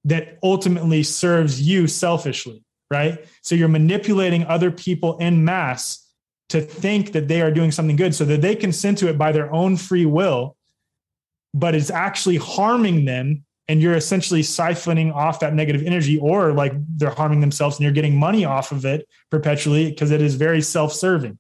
that 0.05 0.39
ultimately 0.43 1.03
serves 1.03 1.61
you 1.61 1.87
selfishly, 1.87 2.63
right? 2.91 3.27
So 3.43 3.55
you're 3.55 3.69
manipulating 3.69 4.45
other 4.45 4.71
people 4.71 5.19
in 5.19 5.45
mass 5.45 6.07
to 6.51 6.61
think 6.61 7.13
that 7.13 7.27
they 7.27 7.43
are 7.43 7.51
doing 7.51 7.73
something 7.73 7.97
good 7.97 8.15
so 8.15 8.25
that 8.27 8.43
they 8.43 8.55
consent 8.55 8.99
to 8.99 9.09
it 9.09 9.19
by 9.19 9.33
their 9.33 9.53
own 9.53 9.77
free 9.77 10.07
will, 10.07 10.57
but 11.55 11.75
it's 11.75 11.91
actually 11.91 12.37
harming 12.37 13.05
them. 13.05 13.45
And 13.71 13.83
you're 13.83 13.97
essentially 13.97 14.41
siphoning 14.41 15.15
off 15.15 15.41
that 15.41 15.53
negative 15.53 15.83
energy, 15.83 16.19
or 16.19 16.53
like 16.53 16.73
they're 16.97 17.11
harming 17.11 17.41
themselves 17.41 17.77
and 17.77 17.85
you're 17.85 17.93
getting 17.93 18.17
money 18.17 18.47
off 18.47 18.73
of 18.73 18.87
it 18.87 19.07
perpetually 19.31 19.91
because 19.91 20.11
it 20.11 20.23
is 20.23 20.37
very 20.37 20.63
self 20.63 20.93
serving 20.93 21.39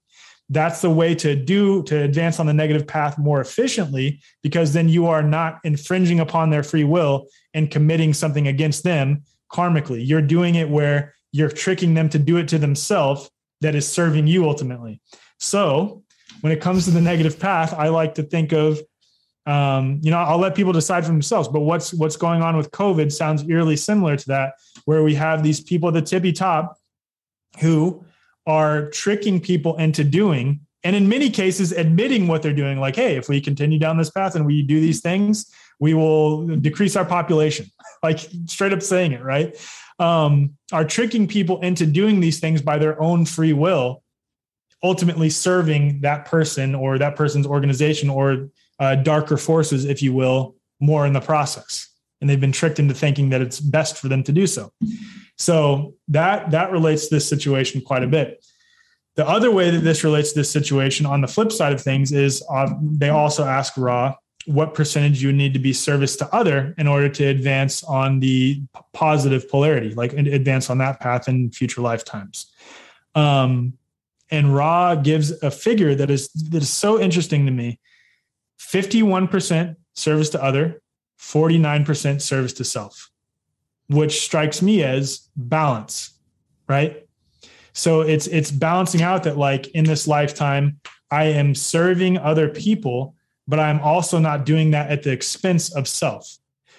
that's 0.51 0.81
the 0.81 0.91
way 0.91 1.15
to 1.15 1.37
do 1.37 1.83
to 1.85 2.03
advance 2.03 2.41
on 2.41 2.47
the 2.47 2.55
negative 2.55 2.87
path 2.87 3.19
more 3.19 3.41
efficiently 3.41 4.21
because 4.43 4.73
then 4.73 4.89
you 4.89 5.07
are 5.07 5.23
not 5.23 5.59
infringing 5.65 6.21
upon 6.21 6.51
their 6.51 6.63
free 6.63 6.85
will 6.85 7.27
and 7.55 7.71
committing 7.71 8.15
something 8.15 8.49
against 8.49 8.83
them 8.83 9.23
karmically 9.53 10.07
you're 10.07 10.23
doing 10.23 10.55
it 10.55 10.69
where 10.69 11.15
you're 11.33 11.51
tricking 11.51 11.95
them 11.95 12.09
to 12.09 12.19
do 12.19 12.37
it 12.39 12.49
to 12.49 12.59
themselves 12.59 13.31
that 13.61 13.75
is 13.75 13.87
serving 13.87 14.27
you 14.27 14.49
ultimately 14.49 15.01
so 15.39 16.03
when 16.41 16.53
it 16.53 16.61
comes 16.61 16.85
to 16.85 16.91
the 16.91 17.01
negative 17.01 17.39
path 17.39 17.75
i 17.75 17.89
like 17.89 18.15
to 18.15 18.23
think 18.23 18.53
of 18.53 18.81
um, 19.49 19.99
you 20.03 20.11
know 20.11 20.19
i'll 20.19 20.39
let 20.39 20.55
people 20.55 20.73
decide 20.73 21.05
for 21.05 21.11
themselves 21.11 21.49
but 21.49 21.61
what's 21.61 21.93
what's 21.95 22.17
going 22.17 22.43
on 22.43 22.57
with 22.57 22.71
covid 22.71 23.11
sounds 23.11 23.49
eerily 23.49 23.77
similar 23.77 24.17
to 24.17 24.27
that 24.29 24.55
where 24.85 25.03
we 25.03 25.15
have 25.15 25.43
these 25.43 25.61
people 25.61 25.89
at 25.89 25.95
the 25.95 26.03
tippy 26.03 26.33
top 26.33 26.79
who 27.61 28.05
are 28.47 28.91
tricking 28.91 29.41
people 29.41 29.77
into 29.77 30.05
doing 30.05 30.61
and 30.85 30.95
in 30.95 31.09
many 31.09 31.31
cases 31.31 31.73
admitting 31.73 32.29
what 32.29 32.43
they're 32.43 32.53
doing 32.53 32.79
like 32.79 32.97
hey 32.97 33.17
if 33.17 33.29
we 33.29 33.41
continue 33.41 33.79
down 33.79 33.97
this 33.97 34.11
path 34.11 34.35
and 34.35 34.47
we 34.47 34.63
do 34.63 34.81
these 34.81 35.01
things 35.01 35.51
we 35.81 35.95
will 35.95 36.47
decrease 36.57 36.97
our 36.97 37.05
population. 37.05 37.67
Like 38.01 38.21
straight 38.47 38.73
up 38.73 38.81
saying 38.81 39.11
it 39.11 39.25
right? 39.25 39.57
Um, 39.99 40.57
are 40.71 40.85
tricking 40.85 41.27
people 41.27 41.61
into 41.63 41.85
doing 41.85 42.21
these 42.21 42.39
things 42.39 42.63
by 42.63 42.79
their 42.79 43.03
own 43.03 43.25
free 43.25 43.53
will 43.53 44.05
ultimately 44.85 45.31
serving 45.31 46.03
that 46.03 46.27
person 46.27 46.77
or 46.77 46.97
that 46.99 47.17
person's 47.17 47.45
organization 47.45 48.09
or 48.09 48.51
uh, 48.79 48.95
darker 48.95 49.37
forces 49.37 49.85
if 49.85 50.03
you 50.03 50.13
will 50.13 50.55
more 50.81 51.07
in 51.07 51.13
the 51.13 51.21
process 51.21 51.89
and 52.21 52.29
they've 52.29 52.41
been 52.41 52.53
tricked 52.53 52.79
into 52.79 52.95
thinking 52.95 53.31
that 53.31 53.41
it's 53.41 53.61
best 53.61 53.97
for 53.97 54.09
them 54.09 54.23
to 54.23 54.33
do 54.33 54.47
so 54.47 54.73
so 55.39 55.95
that 56.09 56.51
that 56.51 56.71
relates 56.73 57.07
to 57.07 57.15
this 57.15 57.27
situation 57.27 57.81
quite 57.81 58.03
a 58.03 58.07
bit. 58.07 58.45
The 59.15 59.27
other 59.27 59.51
way 59.51 59.71
that 59.71 59.79
this 59.79 60.05
relates 60.05 60.33
to 60.33 60.41
this 60.41 60.51
situation 60.51 61.07
on 61.07 61.21
the 61.21 61.29
flip 61.29 61.51
side 61.51 61.73
of 61.73 61.81
things 61.81 62.13
is 62.13 62.45
uh, 62.51 62.69
they 62.81 63.09
also 63.09 63.45
ask 63.45 63.77
Ra 63.77 64.15
what 64.47 64.75
percentage 64.75 65.23
you 65.23 65.33
need 65.33 65.53
to 65.53 65.59
be 65.59 65.73
service 65.73 66.17
to 66.17 66.35
other 66.35 66.75
in 66.79 66.87
order 66.87 67.09
to 67.09 67.25
advance 67.25 67.85
on 67.85 68.21
the 68.21 68.63
positive 68.93 69.49
polarity, 69.49 69.95
like 69.95 70.13
advance 70.13 70.71
on 70.71 70.79
that 70.79 71.01
path 71.01 71.29
in 71.29 71.51
future 71.51 71.81
lifetimes. 71.81 72.51
Um, 73.15 73.75
and 74.31 74.55
Ra 74.55 74.95
gives 74.95 75.31
a 75.43 75.51
figure 75.51 75.95
that 75.95 76.11
is 76.11 76.29
that 76.51 76.63
is 76.63 76.71
so 76.71 77.01
interesting 77.01 77.47
to 77.47 77.53
me: 77.53 77.81
fifty-one 78.59 79.29
percent 79.29 79.79
service 79.95 80.31
to 80.31 80.43
other, 80.43 80.83
forty-nine 81.17 81.85
percent 81.85 82.23
service 82.23 82.53
to 82.55 82.65
self 82.65 83.11
which 83.89 84.21
strikes 84.21 84.63
me 84.63 84.83
as 84.83 85.29
balance, 85.35 86.19
right? 86.69 87.07
So 87.73 88.03
it's 88.03 88.27
it's 88.27 88.51
balancing 88.51 89.03
out 89.03 89.25
that 89.25 89.37
like 89.37 89.69
in 89.69 89.85
this 89.85 90.07
lifetime, 90.07 90.81
I 91.11 91.25
am 91.25 91.55
serving 91.55 92.19
other 92.19 92.49
people, 92.49 93.15
but 93.47 93.59
I'm 93.59 93.81
also 93.81 94.19
not 94.19 94.45
doing 94.45 94.73
that 94.73 94.91
at 94.91 95.03
the 95.03 95.11
expense 95.11 95.75
of 95.75 95.89
self. 95.89 96.37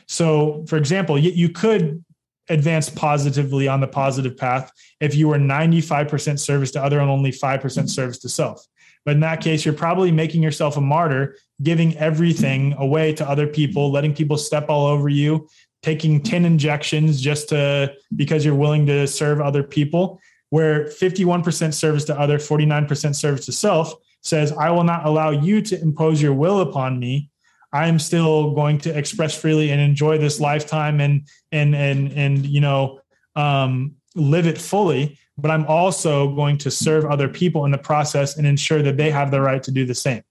So, 0.08 0.66
for 0.68 0.78
example, 0.78 1.18
you, 1.18 1.32
you 1.32 1.50
could 1.50 2.04
advance 2.50 2.90
positively 2.90 3.68
on 3.68 3.80
the 3.80 3.88
positive 3.88 4.36
path 4.36 4.72
if 5.00 5.14
you 5.14 5.28
were 5.28 5.38
95% 5.38 6.40
service 6.40 6.72
to 6.72 6.84
other 6.84 7.00
and 7.00 7.10
only 7.10 7.32
5% 7.32 7.90
service 7.90 8.18
to 8.20 8.30
self. 8.30 8.66
But 9.10 9.16
in 9.16 9.22
that 9.22 9.42
case, 9.42 9.66
you're 9.66 9.74
probably 9.74 10.12
making 10.12 10.44
yourself 10.44 10.78
a 10.78 10.82
martyr, 10.82 11.36
giving 11.64 11.98
everything 11.98 12.76
away 12.78 13.12
to 13.14 13.28
other 13.28 13.48
people, 13.48 13.92
letting 13.92 14.14
people 14.14 14.38
step 14.38 14.70
all 14.70 14.86
over 14.86 15.10
you, 15.10 15.50
taking 15.82 16.22
10 16.22 16.46
injections 16.46 17.20
just 17.20 17.50
to 17.50 17.92
because 18.16 18.46
you're 18.46 18.54
willing 18.54 18.86
to 18.86 19.08
serve 19.08 19.42
other 19.42 19.64
people 19.64 20.20
where 20.52 20.86
51% 20.86 21.74
service 21.74 22.06
to 22.06 22.20
other 22.20 22.38
49% 22.38 23.16
service 23.16 23.48
to 23.48 23.52
self 23.52 23.96
says 24.22 24.52
i 24.52 24.70
will 24.70 24.84
not 24.84 25.08
allow 25.08 25.32
you 25.32 25.60
to 25.60 25.82
impose 25.82 26.22
your 26.22 26.36
will 26.36 26.62
upon 26.62 27.00
me. 27.00 27.32
I 27.74 27.88
am 27.88 27.98
still 27.98 28.54
going 28.54 28.78
to 28.82 28.96
express 28.96 29.36
freely 29.36 29.72
and 29.72 29.82
enjoy 29.82 30.20
this 30.20 30.40
lifetime 30.40 31.02
and 31.02 31.28
and 31.52 31.76
and 31.76 32.14
and 32.14 32.46
you 32.46 32.62
know 32.62 33.00
um, 33.36 33.96
live 34.14 34.46
it 34.46 34.60
fully 34.60 35.18
but 35.42 35.52
i'm 35.52 35.66
also 35.66 36.34
going 36.36 36.58
to 36.58 36.70
serve 36.70 37.06
other 37.06 37.28
people 37.28 37.66
in 37.66 37.72
the 37.72 37.78
process 37.78 38.38
and 38.38 38.46
ensure 38.46 38.82
that 38.82 38.98
they 38.98 39.10
have 39.10 39.32
the 39.32 39.42
right 39.42 39.64
to 39.64 39.72
do 39.72 39.86
the 39.86 39.96
same 39.96 40.24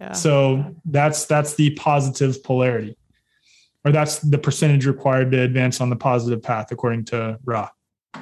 yeah. 0.00 0.12
so 0.12 0.74
that's 0.84 1.26
that's 1.26 1.54
the 1.54 1.70
positive 1.70 2.42
polarity 2.42 2.96
or 3.84 3.92
that's 3.92 4.18
the 4.20 4.38
percentage 4.38 4.86
required 4.86 5.30
to 5.32 5.40
advance 5.40 5.80
on 5.80 5.90
the 5.90 5.96
positive 5.96 6.42
path 6.42 6.72
according 6.72 7.04
to 7.04 7.38
Ra. 7.44 7.68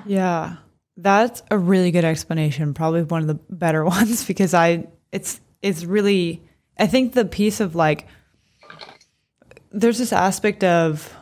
Yeah. 0.05 0.57
That's 0.97 1.43
a 1.51 1.57
really 1.57 1.91
good 1.91 2.05
explanation, 2.05 2.75
probably 2.75 3.03
one 3.03 3.23
of 3.23 3.29
the 3.29 3.39
better 3.49 3.85
ones 3.87 4.25
because 4.27 4.55
I 4.55 4.89
it's 5.11 5.41
it's 5.63 5.85
really 5.85 6.43
I 6.79 6.87
think 6.87 7.13
the 7.13 7.25
piece 7.25 7.61
of 7.61 7.75
like 7.75 8.09
there's 9.71 9.99
this 9.99 10.13
aspect 10.13 10.65
of 10.65 11.15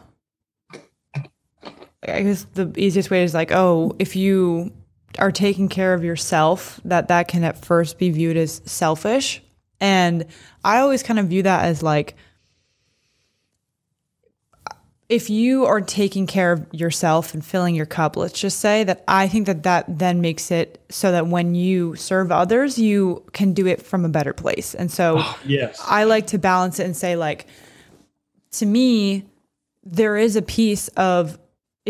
I 2.06 2.22
guess 2.22 2.47
the 2.55 2.72
easiest 2.77 3.10
way 3.10 3.22
is 3.22 3.35
like, 3.35 3.52
oh, 3.52 3.94
if 3.98 4.16
you 4.16 4.72
are 5.18 5.32
taking 5.32 5.68
care 5.68 5.93
of 5.93 6.05
yourself, 6.05 6.81
that 6.85 7.09
that 7.09 7.28
can 7.28 7.44
at 7.44 7.64
first 7.64 7.98
be 7.98 8.10
viewed 8.10 8.36
as 8.36 8.62
selfish. 8.64 9.43
And 9.81 10.27
I 10.64 10.78
always 10.78 11.02
kind 11.02 11.18
of 11.18 11.27
view 11.27 11.43
that 11.43 11.64
as 11.64 11.82
like 11.82 12.16
if 15.10 15.28
you 15.28 15.64
are 15.64 15.81
taking 15.81 16.28
care 16.28 16.52
of 16.52 16.66
yourself 16.72 17.35
and 17.35 17.44
filling 17.44 17.74
your 17.74 17.85
cup, 17.85 18.16
let's 18.16 18.39
just 18.39 18.60
say 18.60 18.85
that 18.85 19.02
I 19.09 19.27
think 19.27 19.47
that 19.47 19.64
that 19.64 19.98
then 19.98 20.20
makes 20.20 20.52
it 20.52 20.81
so 20.89 21.10
that 21.10 21.27
when 21.27 21.56
you 21.56 21.97
serve 21.97 22.31
others, 22.31 22.78
you 22.78 23.24
can 23.32 23.52
do 23.52 23.66
it 23.66 23.82
from 23.82 24.05
a 24.05 24.09
better 24.09 24.32
place. 24.32 24.72
And 24.72 24.90
so 24.90 25.16
oh, 25.18 25.39
yes. 25.44 25.82
I 25.85 26.05
like 26.05 26.28
to 26.28 26.39
balance 26.39 26.78
it 26.78 26.85
and 26.85 26.97
say, 26.97 27.16
like, 27.16 27.47
to 28.52 28.66
me, 28.66 29.24
there 29.82 30.16
is 30.16 30.36
a 30.36 30.43
piece 30.43 30.86
of 30.89 31.40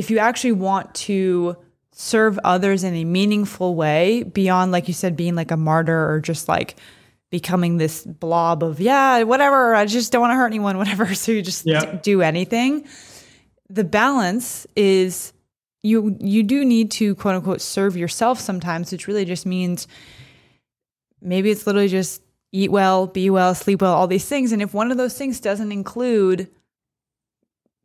if 0.01 0.11
you 0.11 0.19
actually 0.19 0.53
want 0.53 0.95
to 0.95 1.57
serve 1.93 2.39
others 2.45 2.83
in 2.85 2.95
a 2.95 3.05
meaningful 3.05 3.75
way 3.75 4.23
beyond 4.23 4.73
like 4.73 4.89
you 4.89 4.95
said 4.95 5.15
being 5.17 5.35
like 5.35 5.51
a 5.51 5.57
martyr 5.57 6.11
or 6.11 6.21
just 6.21 6.49
like 6.49 6.77
becoming 7.31 7.77
this 7.77 8.05
blob 8.07 8.63
of 8.65 8.81
yeah 8.81 9.23
whatever 9.25 9.75
i 9.75 9.85
just 9.85 10.11
don't 10.11 10.23
want 10.23 10.31
to 10.31 10.37
hurt 10.37 10.47
anyone 10.47 10.79
whatever. 10.83 11.15
So 11.15 11.33
you 11.33 11.43
just 11.43 11.67
Yeah. 11.67 11.99
do 12.03 12.23
anything. 12.23 12.87
The 13.69 13.85
balance 13.85 14.67
is 14.75 15.33
you 15.83 16.17
you 16.21 16.43
do 16.43 16.65
need 16.65 16.91
to 16.93 17.15
quote 17.15 17.35
unquote 17.37 17.61
serve 17.61 17.97
yourself 17.97 18.41
sometimes 18.41 18.91
which 18.93 19.07
really 19.09 19.25
just 19.25 19.45
means 19.47 19.87
maybe 21.21 21.51
it's 21.51 21.67
literally 21.67 21.89
just 21.89 22.23
eat 22.53 22.71
well 22.71 23.07
be 23.07 23.31
well 23.31 23.55
sleep 23.55 23.83
well 23.83 23.95
all 23.95 24.07
these 24.09 24.27
things. 24.27 24.53
And 24.53 24.63
if 24.63 24.73
one 24.75 24.91
of 24.91 24.97
those 24.97 25.17
things 25.17 25.39
doesn't 25.41 25.71
include 25.73 26.49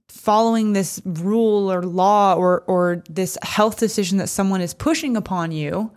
following 0.08 0.74
this 0.74 1.02
rule 1.06 1.72
or 1.72 1.84
law 1.84 2.36
or 2.36 2.62
or 2.68 3.04
this 3.10 3.38
health 3.42 3.80
decision 3.80 4.18
that 4.18 4.30
someone 4.30 4.62
is 4.62 4.74
pushing 4.74 5.18
upon 5.18 5.52
you 5.52 5.92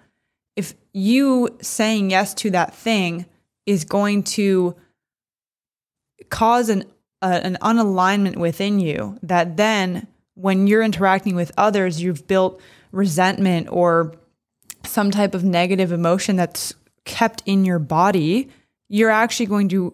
if 0.56 0.74
you 0.92 1.56
saying 1.60 2.10
yes 2.10 2.34
to 2.34 2.50
that 2.50 2.74
thing 2.74 3.26
is 3.66 3.84
going 3.84 4.22
to 4.22 4.74
cause 6.30 6.68
an 6.68 6.84
uh, 7.20 7.40
an 7.42 7.56
unalignment 7.60 8.36
within 8.36 8.78
you 8.78 9.18
that 9.22 9.56
then 9.56 10.06
when 10.34 10.66
you're 10.66 10.82
interacting 10.82 11.34
with 11.34 11.52
others 11.56 12.02
you've 12.02 12.26
built 12.26 12.60
resentment 12.92 13.68
or 13.70 14.14
some 14.84 15.10
type 15.10 15.34
of 15.34 15.44
negative 15.44 15.92
emotion 15.92 16.36
that's 16.36 16.72
kept 17.04 17.42
in 17.44 17.64
your 17.64 17.78
body 17.78 18.48
you're 18.88 19.10
actually 19.10 19.46
going 19.46 19.68
to 19.68 19.92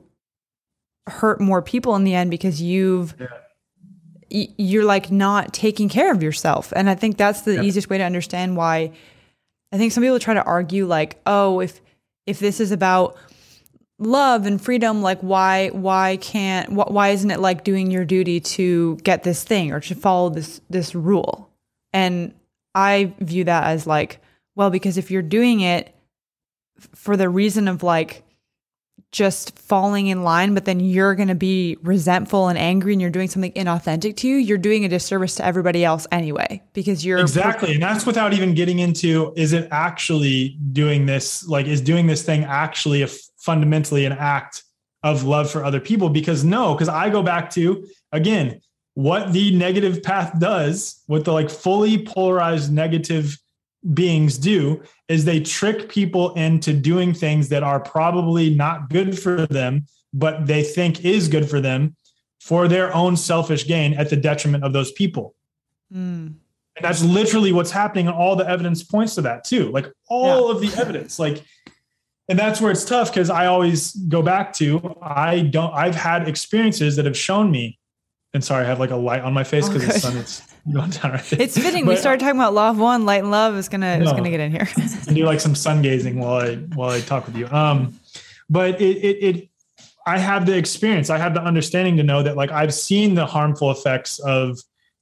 hurt 1.06 1.40
more 1.40 1.60
people 1.60 1.94
in 1.96 2.04
the 2.04 2.14
end 2.14 2.30
because 2.30 2.62
you've 2.62 3.14
y- 4.30 4.48
you're 4.58 4.84
like 4.84 5.10
not 5.10 5.52
taking 5.52 5.88
care 5.88 6.12
of 6.12 6.22
yourself. 6.22 6.72
And 6.76 6.88
i 6.90 6.94
think 6.94 7.16
that's 7.16 7.42
the 7.42 7.62
easiest 7.62 7.88
way 7.90 7.98
to 7.98 8.04
understand 8.04 8.56
why 8.56 8.92
i 9.72 9.78
think 9.78 9.92
some 9.92 10.02
people 10.02 10.18
try 10.18 10.34
to 10.34 10.42
argue 10.44 10.86
like 10.86 11.20
oh 11.26 11.60
if 11.60 11.80
if 12.26 12.38
this 12.38 12.60
is 12.60 12.72
about 12.72 13.16
love 13.98 14.44
and 14.46 14.60
freedom 14.60 15.02
like 15.02 15.20
why 15.20 15.68
why 15.68 16.16
can't 16.16 16.70
wh- 16.70 16.90
why 16.90 17.10
isn't 17.10 17.30
it 17.30 17.38
like 17.40 17.62
doing 17.64 17.90
your 17.90 18.04
duty 18.04 18.40
to 18.40 18.96
get 19.04 19.22
this 19.22 19.44
thing 19.44 19.70
or 19.72 19.80
to 19.80 19.94
follow 19.94 20.30
this 20.30 20.60
this 20.68 20.94
rule? 20.94 21.48
And 21.92 22.34
i 22.74 23.12
view 23.20 23.44
that 23.44 23.64
as 23.64 23.86
like 23.86 24.20
well 24.56 24.68
because 24.70 24.98
if 24.98 25.10
you're 25.12 25.22
doing 25.22 25.60
it 25.60 25.94
f- 26.76 26.88
for 26.94 27.16
the 27.16 27.28
reason 27.28 27.68
of 27.68 27.84
like 27.84 28.23
just 29.14 29.56
falling 29.58 30.08
in 30.08 30.24
line 30.24 30.54
but 30.54 30.64
then 30.64 30.80
you're 30.80 31.14
going 31.14 31.28
to 31.28 31.34
be 31.34 31.76
resentful 31.82 32.48
and 32.48 32.58
angry 32.58 32.92
and 32.92 33.00
you're 33.00 33.10
doing 33.10 33.28
something 33.28 33.52
inauthentic 33.52 34.16
to 34.16 34.26
you 34.26 34.36
you're 34.36 34.58
doing 34.58 34.84
a 34.84 34.88
disservice 34.88 35.36
to 35.36 35.44
everybody 35.44 35.84
else 35.84 36.06
anyway 36.10 36.60
because 36.72 37.04
you're 37.04 37.20
Exactly. 37.20 37.74
And 37.74 37.82
that's 37.82 38.06
without 38.06 38.32
even 38.32 38.54
getting 38.54 38.78
into 38.78 39.32
is 39.36 39.52
it 39.52 39.68
actually 39.70 40.58
doing 40.72 41.06
this? 41.06 41.46
Like, 41.46 41.66
is 41.66 41.80
doing 41.80 42.06
this 42.06 42.22
thing 42.22 42.44
actually 42.44 43.02
a 43.02 43.08
fundamentally 43.38 44.04
an 44.04 44.12
act 44.12 44.62
of 45.02 45.24
love 45.24 45.50
for 45.50 45.64
other 45.64 45.80
people? 45.80 46.08
Because 46.08 46.44
no, 46.44 46.74
because 46.74 46.88
I 46.88 47.10
go 47.10 47.22
back 47.22 47.50
to 47.50 47.86
again, 48.12 48.60
what 48.94 49.32
the 49.32 49.54
negative 49.56 50.02
path 50.02 50.38
does, 50.38 51.02
what 51.06 51.24
the 51.24 51.32
like 51.32 51.50
fully 51.50 52.04
polarized 52.04 52.72
negative 52.72 53.36
beings 53.92 54.38
do 54.38 54.82
is 55.08 55.24
they 55.24 55.40
trick 55.40 55.88
people 55.88 56.32
into 56.34 56.72
doing 56.72 57.12
things 57.12 57.48
that 57.50 57.62
are 57.62 57.80
probably 57.80 58.54
not 58.54 58.88
good 58.88 59.18
for 59.18 59.46
them, 59.46 59.86
but 60.12 60.46
they 60.46 60.62
think 60.62 61.04
is 61.04 61.28
good 61.28 61.48
for 61.50 61.60
them 61.60 61.96
for 62.40 62.68
their 62.68 62.94
own 62.94 63.16
selfish 63.16 63.66
gain 63.66 63.94
at 63.94 64.10
the 64.10 64.16
detriment 64.16 64.64
of 64.64 64.72
those 64.72 64.92
people. 64.92 65.34
Mm, 65.92 66.34
And 66.76 66.82
that's 66.82 67.02
literally 67.02 67.52
what's 67.52 67.70
happening. 67.70 68.06
And 68.06 68.16
all 68.16 68.36
the 68.36 68.48
evidence 68.48 68.82
points 68.82 69.14
to 69.16 69.22
that 69.22 69.44
too. 69.44 69.70
Like 69.70 69.90
all 70.08 70.50
of 70.50 70.60
the 70.60 70.72
evidence. 70.80 71.18
Like, 71.18 71.42
and 72.28 72.38
that's 72.38 72.60
where 72.60 72.70
it's 72.70 72.84
tough 72.84 73.10
because 73.10 73.28
I 73.28 73.46
always 73.46 73.92
go 73.92 74.22
back 74.22 74.52
to 74.54 74.96
I 75.02 75.40
don't 75.40 75.72
I've 75.74 75.94
had 75.94 76.26
experiences 76.26 76.96
that 76.96 77.04
have 77.04 77.16
shown 77.16 77.50
me. 77.50 77.78
And 78.32 78.42
sorry, 78.42 78.64
I 78.64 78.68
have 78.68 78.80
like 78.80 78.90
a 78.90 78.96
light 78.96 79.20
on 79.20 79.32
my 79.34 79.44
face 79.44 79.68
Oh, 79.68 79.72
because 79.72 79.86
the 79.88 80.00
sun 80.00 80.16
is 80.16 80.42
going 80.72 80.90
down 80.90 81.12
right 81.12 81.24
there. 81.24 81.42
it's 81.42 81.58
fitting 81.58 81.84
we 81.84 81.96
started 81.96 82.20
talking 82.20 82.38
about 82.38 82.54
law 82.54 82.70
of 82.70 82.78
one 82.78 83.04
light 83.04 83.22
and 83.22 83.30
love 83.30 83.54
is 83.56 83.68
gonna 83.68 83.98
is 83.98 84.10
gonna 84.12 84.30
get 84.30 84.40
in 84.40 84.50
here 84.50 84.66
do 85.12 85.24
like 85.24 85.40
some 85.40 85.54
sun 85.54 85.82
gazing 85.82 86.18
while 86.18 86.40
I 86.40 86.56
while 86.56 86.90
I 86.90 87.00
talk 87.00 87.26
with 87.26 87.36
you. 87.36 87.46
Um, 87.48 87.98
but 88.48 88.80
it 88.80 88.96
it, 88.96 89.24
it 89.24 89.48
I 90.06 90.18
have 90.18 90.46
the 90.46 90.56
experience, 90.56 91.08
I 91.08 91.18
have 91.18 91.34
the 91.34 91.42
understanding 91.42 91.96
to 91.96 92.02
know 92.02 92.22
that 92.22 92.36
like 92.36 92.50
I've 92.50 92.74
seen 92.74 93.14
the 93.14 93.26
harmful 93.26 93.70
effects 93.70 94.18
of 94.18 94.58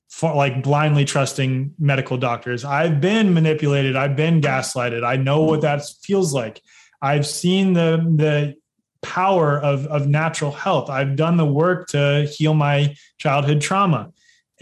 for 0.08 0.34
like 0.34 0.62
blindly 0.62 1.04
trusting 1.04 1.74
medical 1.78 2.16
doctors. 2.16 2.64
I've 2.64 3.00
been 3.00 3.32
manipulated, 3.34 3.96
I've 3.96 4.14
been 4.14 4.40
gaslighted. 4.40 5.04
I 5.04 5.16
know 5.16 5.42
what 5.42 5.62
that 5.62 5.82
feels 6.02 6.32
like. 6.32 6.60
I've 7.00 7.26
seen 7.26 7.72
the 7.72 7.96
the 8.16 8.54
power 9.00 9.58
of 9.58 9.86
of 9.86 10.06
natural 10.06 10.52
health. 10.52 10.88
I've 10.88 11.16
done 11.16 11.36
the 11.36 11.46
work 11.46 11.88
to 11.88 12.30
heal 12.30 12.54
my 12.54 12.94
childhood 13.18 13.60
trauma. 13.60 14.12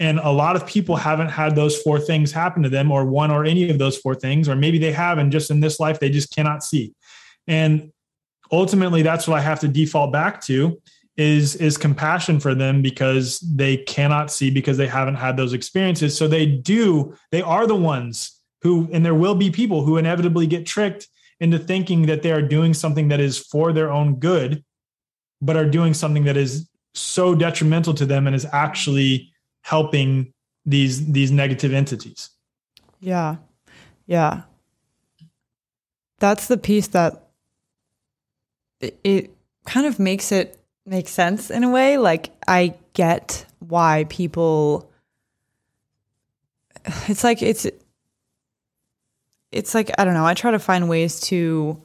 And 0.01 0.17
a 0.17 0.31
lot 0.31 0.55
of 0.55 0.65
people 0.65 0.95
haven't 0.95 1.29
had 1.29 1.55
those 1.55 1.79
four 1.79 1.99
things 1.99 2.31
happen 2.31 2.63
to 2.63 2.69
them, 2.69 2.91
or 2.91 3.05
one 3.05 3.29
or 3.29 3.45
any 3.45 3.69
of 3.69 3.77
those 3.77 3.97
four 3.97 4.15
things, 4.15 4.49
or 4.49 4.55
maybe 4.55 4.79
they 4.79 4.91
have, 4.91 5.19
and 5.19 5.31
just 5.31 5.51
in 5.51 5.59
this 5.59 5.79
life, 5.79 5.99
they 5.99 6.09
just 6.09 6.35
cannot 6.35 6.63
see. 6.63 6.95
And 7.45 7.91
ultimately, 8.51 9.03
that's 9.03 9.27
what 9.27 9.37
I 9.37 9.41
have 9.41 9.59
to 9.59 9.67
default 9.67 10.11
back 10.11 10.41
to 10.45 10.81
is 11.17 11.55
is 11.57 11.77
compassion 11.77 12.39
for 12.39 12.55
them 12.55 12.81
because 12.81 13.41
they 13.41 13.77
cannot 13.77 14.31
see 14.31 14.49
because 14.49 14.77
they 14.77 14.87
haven't 14.87 15.15
had 15.15 15.37
those 15.37 15.53
experiences. 15.53 16.17
So 16.17 16.27
they 16.27 16.47
do, 16.47 17.15
they 17.31 17.43
are 17.43 17.67
the 17.67 17.75
ones 17.75 18.39
who, 18.63 18.89
and 18.91 19.05
there 19.05 19.13
will 19.13 19.35
be 19.35 19.51
people 19.51 19.83
who 19.83 19.97
inevitably 19.97 20.47
get 20.47 20.65
tricked 20.65 21.07
into 21.39 21.59
thinking 21.59 22.07
that 22.07 22.23
they 22.23 22.31
are 22.31 22.41
doing 22.41 22.73
something 22.73 23.09
that 23.09 23.19
is 23.19 23.37
for 23.37 23.71
their 23.71 23.91
own 23.91 24.15
good, 24.15 24.63
but 25.41 25.57
are 25.57 25.69
doing 25.69 25.93
something 25.93 26.23
that 26.23 26.37
is 26.37 26.67
so 26.95 27.35
detrimental 27.35 27.93
to 27.93 28.05
them 28.07 28.25
and 28.25 28.35
is 28.35 28.47
actually 28.51 29.30
helping 29.61 30.33
these 30.65 31.11
these 31.11 31.31
negative 31.31 31.73
entities. 31.73 32.29
Yeah. 32.99 33.37
Yeah. 34.05 34.43
That's 36.19 36.47
the 36.47 36.57
piece 36.57 36.87
that 36.89 37.29
it, 38.79 39.31
kind 39.65 39.85
of 39.85 39.99
makes 39.99 40.31
it 40.31 40.59
make 40.85 41.07
sense 41.07 41.51
in 41.51 41.63
a 41.63 41.69
way. 41.69 41.97
Like 41.97 42.31
I 42.47 42.75
get 42.93 43.45
why 43.59 44.05
people 44.09 44.89
it's 47.07 47.23
like 47.23 47.41
it's 47.41 47.67
it's 49.51 49.75
like 49.75 49.91
I 49.97 50.03
don't 50.03 50.13
know, 50.13 50.25
I 50.25 50.33
try 50.33 50.51
to 50.51 50.59
find 50.59 50.89
ways 50.89 51.19
to 51.21 51.83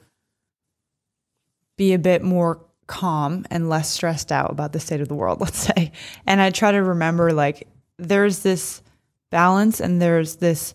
be 1.77 1.93
a 1.93 1.99
bit 1.99 2.23
more 2.23 2.65
calm 2.87 3.45
and 3.51 3.69
less 3.69 3.91
stressed 3.91 4.31
out 4.31 4.51
about 4.51 4.73
the 4.73 4.81
state 4.81 5.01
of 5.01 5.09
the 5.09 5.15
world, 5.15 5.41
let's 5.41 5.59
say. 5.59 5.93
And 6.27 6.41
I 6.41 6.51
try 6.51 6.73
to 6.73 6.83
remember 6.83 7.33
like 7.33 7.69
there's 7.99 8.41
this 8.41 8.83
balance 9.31 9.81
and 9.81 10.01
there's 10.01 10.37
this 10.37 10.75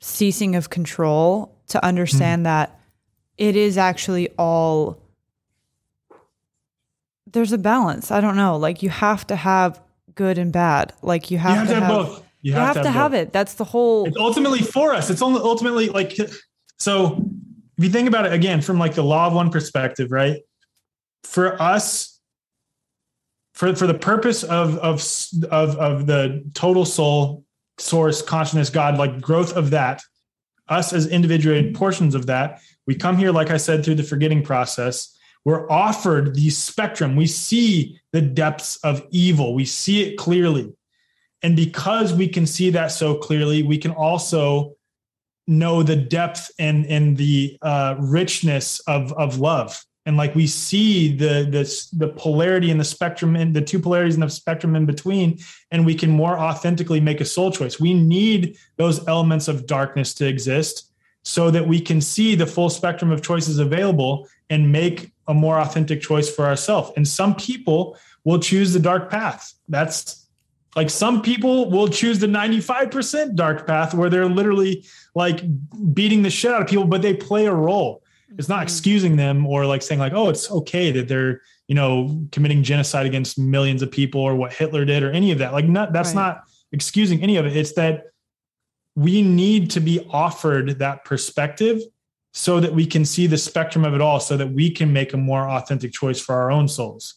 ceasing 0.00 0.56
of 0.56 0.70
control 0.70 1.56
to 1.68 1.84
understand 1.84 2.40
mm-hmm. 2.40 2.44
that 2.44 2.80
it 3.36 3.56
is 3.56 3.78
actually 3.78 4.28
all 4.38 5.00
there's 7.26 7.52
a 7.52 7.58
balance. 7.58 8.10
I 8.10 8.20
don't 8.20 8.36
know. 8.36 8.56
Like 8.56 8.82
you 8.82 8.90
have 8.90 9.26
to 9.26 9.36
have 9.36 9.82
good 10.14 10.38
and 10.38 10.52
bad. 10.52 10.92
Like 11.02 11.30
you 11.30 11.38
have, 11.38 11.52
You 11.52 11.58
have 11.58 11.68
to, 11.68 11.74
have 11.74 11.82
have, 11.82 12.06
both. 12.06 12.22
You 12.42 12.52
have, 12.52 12.82
to 12.82 12.90
have 12.90 13.12
both. 13.12 13.20
it. 13.20 13.32
That's 13.32 13.54
the 13.54 13.64
whole 13.64 14.06
It's 14.06 14.16
ultimately 14.16 14.60
for 14.60 14.94
us. 14.94 15.10
It's 15.10 15.22
only 15.22 15.40
ultimately 15.40 15.88
like 15.88 16.16
so. 16.78 17.24
If 17.76 17.82
you 17.82 17.90
think 17.90 18.06
about 18.06 18.24
it 18.26 18.32
again 18.32 18.60
from 18.60 18.78
like 18.78 18.94
the 18.94 19.02
law 19.02 19.26
of 19.26 19.32
one 19.32 19.50
perspective, 19.50 20.12
right? 20.12 20.42
For 21.24 21.60
us, 21.60 22.20
for 23.54 23.74
for 23.74 23.86
the 23.86 23.94
purpose 23.94 24.42
of 24.42 24.78
of 24.78 25.02
of 25.50 25.76
of 25.76 26.06
the 26.06 26.44
total 26.54 26.84
soul, 26.84 27.44
source, 27.78 28.22
consciousness, 28.22 28.70
God, 28.70 28.98
like 28.98 29.20
growth 29.20 29.56
of 29.56 29.70
that, 29.70 30.02
us 30.68 30.92
as 30.92 31.06
individuated 31.06 31.74
portions 31.74 32.14
of 32.14 32.26
that, 32.26 32.60
we 32.86 32.94
come 32.94 33.16
here, 33.16 33.32
like 33.32 33.50
I 33.50 33.56
said, 33.56 33.84
through 33.84 33.96
the 33.96 34.02
forgetting 34.02 34.42
process. 34.42 35.16
We're 35.44 35.70
offered 35.70 36.34
the 36.34 36.48
spectrum. 36.50 37.16
We 37.16 37.26
see 37.26 38.00
the 38.12 38.22
depths 38.22 38.78
of 38.78 39.06
evil. 39.10 39.54
We 39.54 39.66
see 39.66 40.02
it 40.02 40.16
clearly. 40.16 40.72
And 41.42 41.54
because 41.54 42.14
we 42.14 42.28
can 42.28 42.46
see 42.46 42.70
that 42.70 42.88
so 42.88 43.16
clearly, 43.16 43.62
we 43.62 43.76
can 43.76 43.90
also 43.90 44.76
know 45.46 45.82
the 45.82 45.96
depth 45.96 46.50
and 46.58 46.86
and 46.86 47.16
the 47.16 47.58
uh, 47.60 47.96
richness 47.98 48.80
of 48.80 49.12
of 49.12 49.38
love. 49.38 49.84
And 50.06 50.16
like 50.18 50.34
we 50.34 50.46
see 50.46 51.16
the 51.16 51.48
the 51.50 51.96
the 51.96 52.08
polarity 52.12 52.70
and 52.70 52.78
the 52.78 52.84
spectrum 52.84 53.36
and 53.36 53.56
the 53.56 53.62
two 53.62 53.78
polarities 53.78 54.14
in 54.14 54.20
the 54.20 54.28
spectrum 54.28 54.76
in 54.76 54.84
between, 54.84 55.38
and 55.70 55.86
we 55.86 55.94
can 55.94 56.10
more 56.10 56.38
authentically 56.38 57.00
make 57.00 57.20
a 57.22 57.24
soul 57.24 57.50
choice. 57.50 57.80
We 57.80 57.94
need 57.94 58.58
those 58.76 59.06
elements 59.08 59.48
of 59.48 59.66
darkness 59.66 60.12
to 60.14 60.26
exist 60.26 60.90
so 61.22 61.50
that 61.50 61.66
we 61.66 61.80
can 61.80 62.00
see 62.02 62.34
the 62.34 62.46
full 62.46 62.68
spectrum 62.68 63.10
of 63.10 63.22
choices 63.22 63.58
available 63.58 64.28
and 64.50 64.70
make 64.70 65.10
a 65.26 65.32
more 65.32 65.58
authentic 65.58 66.02
choice 66.02 66.28
for 66.32 66.44
ourselves. 66.44 66.92
And 66.96 67.08
some 67.08 67.34
people 67.34 67.96
will 68.24 68.38
choose 68.38 68.74
the 68.74 68.80
dark 68.80 69.10
path. 69.10 69.54
That's 69.68 70.26
Like 70.76 70.90
some 70.90 71.22
people 71.22 71.70
will 71.70 71.88
choose 71.88 72.18
the 72.18 72.26
95% 72.26 73.36
dark 73.36 73.66
path 73.66 73.94
where 73.94 74.10
they're 74.10 74.28
literally 74.28 74.84
like 75.14 75.40
beating 75.94 76.22
the 76.22 76.30
shit 76.30 76.52
out 76.52 76.60
of 76.60 76.68
people, 76.68 76.84
but 76.84 77.00
they 77.00 77.14
play 77.14 77.46
a 77.46 77.54
role. 77.54 78.03
It's 78.38 78.48
not 78.48 78.56
mm-hmm. 78.56 78.62
excusing 78.64 79.16
them 79.16 79.46
or 79.46 79.66
like 79.66 79.82
saying 79.82 80.00
like, 80.00 80.12
oh, 80.12 80.28
it's 80.28 80.50
okay 80.50 80.90
that 80.92 81.08
they're, 81.08 81.40
you 81.68 81.74
know, 81.74 82.26
committing 82.32 82.62
genocide 82.62 83.06
against 83.06 83.38
millions 83.38 83.82
of 83.82 83.90
people 83.90 84.20
or 84.20 84.34
what 84.34 84.52
Hitler 84.52 84.84
did 84.84 85.02
or 85.02 85.10
any 85.10 85.32
of 85.32 85.38
that. 85.38 85.52
Like 85.52 85.66
not 85.66 85.92
that's 85.92 86.10
right. 86.10 86.26
not 86.26 86.44
excusing 86.72 87.22
any 87.22 87.36
of 87.36 87.46
it. 87.46 87.56
It's 87.56 87.72
that 87.74 88.06
we 88.96 89.22
need 89.22 89.70
to 89.70 89.80
be 89.80 90.06
offered 90.10 90.78
that 90.78 91.04
perspective 91.04 91.80
so 92.32 92.60
that 92.60 92.74
we 92.74 92.84
can 92.84 93.04
see 93.04 93.26
the 93.26 93.38
spectrum 93.38 93.84
of 93.84 93.94
it 93.94 94.00
all 94.00 94.20
so 94.20 94.36
that 94.36 94.50
we 94.50 94.70
can 94.70 94.92
make 94.92 95.12
a 95.12 95.16
more 95.16 95.48
authentic 95.48 95.92
choice 95.92 96.20
for 96.20 96.34
our 96.34 96.50
own 96.50 96.66
souls. 96.68 97.14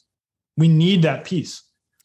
We 0.57 0.67
need 0.67 1.01
that 1.01 1.25
piece. 1.25 1.63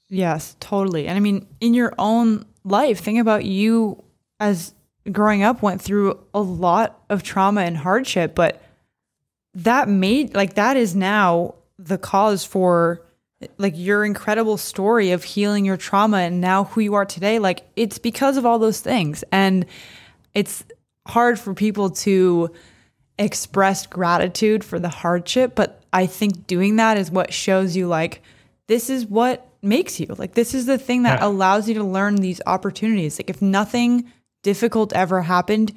Yes, 0.09 0.57
totally. 0.61 1.07
And 1.07 1.17
I 1.17 1.21
mean, 1.21 1.47
in 1.61 1.75
your 1.75 1.95
own 1.99 2.47
life, 2.65 3.01
think 3.01 3.19
about 3.19 3.45
you 3.45 4.03
as 4.41 4.75
growing 5.11 5.43
up 5.43 5.63
went 5.63 5.81
through 5.81 6.19
a 6.33 6.41
lot 6.41 7.03
of 7.09 7.23
trauma 7.23 7.63
and 7.63 7.77
hardship, 7.77 8.35
but 8.35 8.62
that 9.55 9.89
made 9.89 10.35
like 10.35 10.55
that 10.55 10.77
is 10.77 10.95
now 10.95 11.55
the 11.79 11.99
cause 11.99 12.45
for 12.45 13.03
like 13.59 13.74
your 13.77 14.05
incredible 14.05 14.57
story 14.57 15.11
of 15.11 15.24
healing 15.24 15.65
your 15.65 15.77
trauma 15.77 16.19
and 16.19 16.41
now 16.41 16.65
who 16.65 16.81
you 16.81 16.95
are 16.95 17.05
today. 17.05 17.39
Like 17.39 17.66
it's 17.77 17.99
because 17.99 18.37
of 18.37 18.47
all 18.47 18.59
those 18.59 18.81
things. 18.81 19.24
And 19.33 19.66
it's 20.33 20.65
hard 21.07 21.39
for 21.39 21.53
people 21.53 21.91
to 21.91 22.51
express 23.19 23.87
gratitude 23.87 24.65
for 24.65 24.79
the 24.79 24.89
hardship 24.89 25.55
but 25.55 25.83
i 25.93 26.07
think 26.07 26.47
doing 26.47 26.77
that 26.77 26.97
is 26.97 27.11
what 27.11 27.33
shows 27.33 27.77
you 27.77 27.87
like 27.87 28.23
this 28.69 28.89
is 28.89 29.07
what 29.07 29.53
makes 29.62 30.01
you. 30.01 30.15
Like 30.19 30.35
this 30.35 30.55
is 30.55 30.66
the 30.66 30.79
thing 30.79 31.05
that 31.05 31.20
yeah. 31.20 31.27
allows 31.27 31.69
you 31.69 31.74
to 31.74 31.85
learn 31.85 32.16
these 32.16 32.41
opportunities. 32.47 33.19
Like 33.19 33.31
if 33.31 33.41
nothing 33.41 34.11
difficult 34.43 34.93
ever 34.93 35.23
happened 35.23 35.73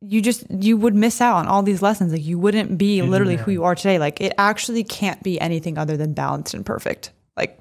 you 0.00 0.22
just 0.22 0.44
you 0.50 0.76
would 0.76 0.94
miss 0.94 1.20
out 1.20 1.36
on 1.36 1.46
all 1.48 1.62
these 1.62 1.82
lessons. 1.82 2.12
Like 2.12 2.24
you 2.24 2.38
wouldn't 2.38 2.78
be 2.78 3.02
literally 3.02 3.36
who 3.36 3.50
you 3.50 3.64
are 3.64 3.74
today. 3.74 3.98
Like 3.98 4.20
it 4.20 4.32
actually 4.38 4.84
can't 4.84 5.22
be 5.22 5.40
anything 5.40 5.76
other 5.76 5.96
than 5.96 6.12
balanced 6.12 6.54
and 6.54 6.64
perfect. 6.64 7.10
Like 7.36 7.58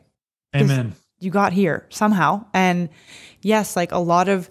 amen. 0.55 0.93
you 1.19 1.31
got 1.31 1.53
here 1.53 1.85
somehow. 1.89 2.45
And 2.53 2.89
yes 3.41 3.75
like 3.75 3.91
a 3.91 3.97
lot 3.97 4.29
of 4.29 4.49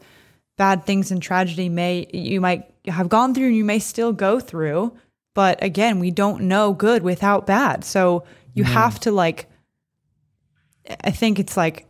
bad 0.56 0.84
things 0.84 1.10
and 1.10 1.22
tragedy 1.22 1.68
may 1.68 2.08
you 2.12 2.40
might 2.40 2.64
have 2.86 3.08
gone 3.08 3.34
through 3.34 3.48
and 3.48 3.56
you 3.56 3.64
may 3.64 3.78
still 3.78 4.12
go 4.12 4.40
through. 4.40 4.96
But 5.34 5.62
again 5.62 6.00
we 6.00 6.10
don't 6.10 6.42
know 6.42 6.72
good 6.72 7.02
without 7.02 7.46
bad. 7.46 7.84
So 7.84 8.24
you 8.56 8.64
mm. 8.64 8.68
have 8.68 8.98
to 9.00 9.12
like 9.12 9.48
i 11.04 11.10
think 11.12 11.38
it's 11.38 11.56
like 11.56 11.86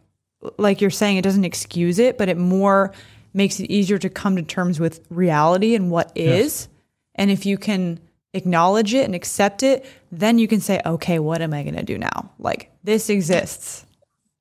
like 0.59 0.83
you're 0.83 0.91
saying 0.91 1.17
it 1.17 1.23
doesn't 1.23 1.45
excuse 1.45 1.99
it 1.99 2.19
but 2.19 2.29
it 2.29 2.37
more 2.37 2.93
makes 3.37 3.61
it 3.61 3.71
easier 3.71 3.99
to 3.99 4.09
come 4.09 4.35
to 4.37 4.43
terms 4.43 4.81
with 4.81 5.05
reality 5.11 5.75
and 5.75 5.91
what 5.91 6.11
is. 6.15 6.45
Yes. 6.45 6.69
And 7.17 7.31
if 7.31 7.47
you 7.47 7.59
can 7.59 8.01
acknowledge 8.35 8.95
it 8.95 9.05
and 9.05 9.15
accept 9.15 9.63
it, 9.63 9.87
then 10.11 10.39
you 10.39 10.49
can 10.49 10.61
say, 10.61 10.81
okay, 10.85 11.19
what 11.19 11.43
am 11.43 11.53
I 11.55 11.63
going 11.63 11.77
to 11.77 11.83
do 11.83 11.99
now? 11.99 12.31
Like 12.39 12.71
this 12.83 13.09
exists. 13.11 13.85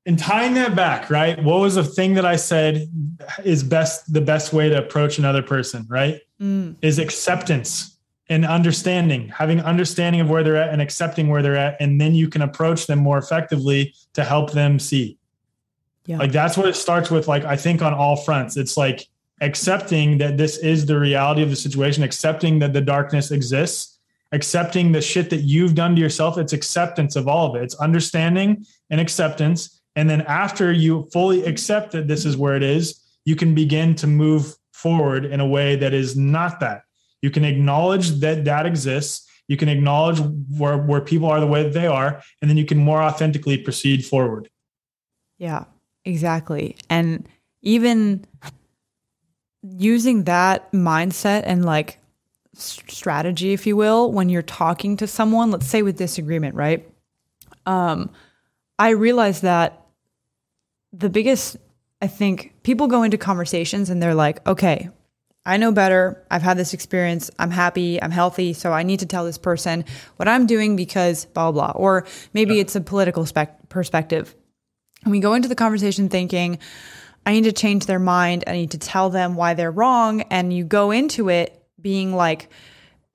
And 0.06 0.20
tying 0.20 0.54
that 0.54 0.76
back, 0.76 1.10
right? 1.10 1.42
What 1.44 1.62
was 1.62 1.76
the 1.76 1.84
thing 1.84 2.14
that 2.14 2.26
I 2.26 2.36
said 2.36 2.88
is 3.44 3.64
best, 3.64 4.12
the 4.14 4.22
best 4.22 4.54
way 4.54 4.70
to 4.70 4.78
approach 4.78 5.18
another 5.18 5.42
person, 5.42 5.86
right? 5.90 6.22
Mm. 6.40 6.76
Is 6.82 7.00
acceptance 7.00 7.98
and 8.30 8.46
understanding, 8.46 9.30
having 9.30 9.62
understanding 9.62 10.22
of 10.22 10.30
where 10.30 10.44
they're 10.44 10.58
at 10.58 10.70
and 10.70 10.82
accepting 10.82 11.28
where 11.30 11.42
they're 11.42 11.58
at. 11.58 11.78
And 11.80 12.00
then 12.00 12.14
you 12.14 12.30
can 12.30 12.42
approach 12.42 12.88
them 12.88 13.00
more 13.00 13.18
effectively 13.18 13.94
to 14.14 14.24
help 14.24 14.52
them 14.52 14.80
see. 14.80 15.18
Yeah. 16.06 16.18
Like 16.18 16.32
that's 16.32 16.57
what 16.57 16.68
it 16.68 16.76
starts 16.76 17.10
with. 17.10 17.27
Like, 17.27 17.45
I 17.45 17.56
think 17.56 17.82
on 17.82 17.94
all 17.94 18.15
fronts, 18.15 18.57
it's 18.57 18.77
like 18.77 19.07
accepting 19.41 20.18
that 20.19 20.38
this 20.38 20.57
is 20.57 20.86
the 20.86 20.99
reality 20.99 21.41
of 21.41 21.49
the 21.49 21.56
situation, 21.56 22.03
accepting 22.03 22.60
that 22.60 22.73
the 22.73 22.82
darkness 22.82 23.32
exists, 23.32 23.99
accepting 24.32 24.91
the 24.91 25.02
shit 25.02 25.30
that 25.32 25.41
you've 25.41 25.76
done 25.76 25.95
to 25.95 26.02
yourself. 26.02 26.38
It's 26.38 26.53
acceptance 26.53 27.15
of 27.15 27.27
all 27.27 27.49
of 27.49 27.56
it. 27.56 27.64
It's 27.64 27.76
understanding 27.76 28.65
and 28.90 29.02
acceptance. 29.02 29.82
And 29.95 30.10
then 30.10 30.22
after 30.22 30.72
you 30.72 31.10
fully 31.11 31.44
accept 31.45 31.91
that 31.91 32.07
this 32.07 32.26
is 32.26 32.38
where 32.38 32.56
it 32.56 32.64
is, 32.64 33.02
you 33.23 33.36
can 33.36 33.56
begin 33.56 33.95
to 33.95 34.07
move 34.07 34.56
forward 34.73 35.26
in 35.26 35.40
a 35.40 35.48
way 35.48 35.76
that 35.77 35.94
is 35.94 36.15
not 36.15 36.60
that. 36.60 36.84
You 37.22 37.32
can 37.32 37.44
acknowledge 37.44 38.11
that 38.19 38.45
that 38.45 38.65
exists. 38.65 39.27
You 39.48 39.57
can 39.57 39.69
acknowledge 39.69 40.19
where, 40.49 40.77
where 40.77 41.02
people 41.02 41.30
are 41.30 41.40
the 41.40 41.48
way 41.48 41.64
that 41.64 41.73
they 41.73 41.88
are, 41.88 42.22
and 42.41 42.49
then 42.49 42.57
you 42.57 42.65
can 42.65 42.77
more 42.77 43.02
authentically 43.02 43.57
proceed 43.57 44.06
forward. 44.06 44.49
Yeah. 45.38 45.65
Exactly. 46.06 46.76
And 46.90 47.27
even 47.61 48.26
using 49.64 50.26
that 50.26 50.72
mindset 50.72 51.44
and 51.45 51.65
like 51.65 51.99
strategy, 52.53 53.53
if 53.53 53.65
you 53.65 53.76
will, 53.76 54.11
when 54.11 54.30
you're 54.30 54.41
talking 54.41 54.98
to 54.98 55.07
someone, 55.07 55.52
let's 55.52 55.68
say 55.68 55.82
with 55.82 55.98
disagreement, 55.98 56.56
right? 56.56 56.88
Um, 57.65 58.11
I 58.77 58.90
realize 58.90 59.41
that 59.41 59.82
the 60.94 61.10
biggest, 61.10 61.57
I 62.02 62.07
think 62.07 62.53
people 62.64 62.88
go 62.88 63.03
into 63.03 63.18
conversations 63.18 63.90
and 63.90 64.02
they're 64.02 64.15
like, 64.15 64.45
okay, 64.48 64.90
I 65.45 65.57
know 65.57 65.72
better. 65.72 66.23
I've 66.32 66.41
had 66.41 66.57
this 66.57 66.73
experience. 66.73 67.30
I'm 67.38 67.52
happy. 67.52 68.02
I'm 68.02 68.11
healthy. 68.11 68.53
So 68.53 68.73
I 68.73 68.84
need 68.84 68.99
to 69.02 69.06
tell 69.06 69.26
this 69.26 69.38
person 69.38 69.86
what 70.15 70.27
I'm 70.27 70.45
doing 70.45 70.76
because 70.76 71.26
blah, 71.26 71.52
blah, 71.52 71.73
blah. 71.73 71.80
Or 71.80 72.06
maybe 72.34 72.56
yeah. 72.56 72.61
it's 72.61 72.76
a 72.76 72.82
political 72.82 73.26
spec- 73.26 73.69
perspective. 73.69 74.36
And 75.06 75.11
we 75.11 75.19
go 75.19 75.34
into 75.34 75.48
the 75.48 75.56
conversation 75.56 76.10
thinking, 76.10 76.60
I 77.26 77.34
need 77.34 77.45
to 77.45 77.52
change 77.52 77.86
their 77.86 77.99
mind. 77.99 78.44
I 78.48 78.53
need 78.53 78.72
to 78.72 78.77
tell 78.77 79.10
them 79.10 79.36
why 79.36 79.53
they're 79.53 79.72
wrong. 79.72 80.22
And 80.23 80.52
you 80.52 80.64
go 80.64 80.91
into 80.91 81.30
it 81.30 81.64
being 81.80 82.14
like, 82.14 82.49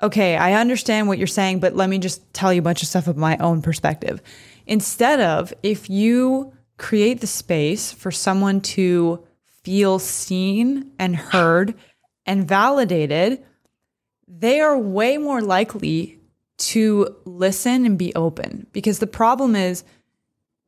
okay, 0.03 0.37
I 0.37 0.55
understand 0.55 1.09
what 1.09 1.19
you're 1.19 1.27
saying, 1.27 1.61
but 1.61 1.77
let 1.77 1.91
me 1.91 1.99
just 1.99 2.33
tell 2.33 2.53
you 2.53 2.61
a 2.61 2.65
bunch 2.65 2.83
of 2.83 2.89
stuff 2.89 3.09
of 3.09 3.17
my 3.17 3.37
own 3.39 3.61
perspective. 3.61 4.23
Instead 4.67 5.21
of 5.21 5.53
if 5.63 5.91
you 5.91 6.53
create 6.79 7.21
the 7.21 7.27
space 7.27 7.93
for 7.93 8.11
someone 8.11 8.61
to 8.61 9.27
feel 9.63 9.99
seen 9.99 10.93
and 10.99 11.15
heard 11.15 11.75
and 12.25 12.49
validated, 12.49 13.45
they 14.27 14.61
are 14.61 14.79
way 14.79 15.19
more 15.19 15.43
likely 15.43 16.21
to 16.57 17.17
listen 17.25 17.85
and 17.85 17.99
be 17.99 18.15
open. 18.15 18.67
Because 18.73 19.01
the 19.01 19.07
problem 19.07 19.57
is, 19.57 19.83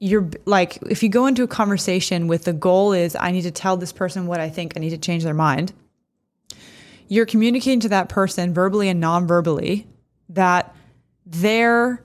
you're 0.03 0.29
like 0.47 0.79
if 0.91 1.05
you 1.05 1.09
go 1.09 1.27
into 1.27 1.45
a 1.45 1.47
conversation 1.47 2.27
with 2.27 2.43
the 2.43 2.53
goal 2.53 2.93
is 2.93 3.15
I 3.15 3.31
need 3.31 3.43
to 3.43 3.53
tell 3.53 3.77
this 3.77 3.93
person 3.93 4.27
what 4.27 4.41
I 4.41 4.51
think, 4.51 4.73
I 4.77 4.81
need 4.81 4.91
to 4.91 4.99
change 4.99 5.23
their 5.23 5.33
mind. 5.33 5.73
You're 7.07 7.25
communicating 7.25 7.79
to 7.81 7.89
that 7.91 8.09
person 8.09 8.53
verbally 8.53 8.89
and 8.89 8.99
non-verbally 8.99 9.87
that 10.31 10.75
their 11.25 12.03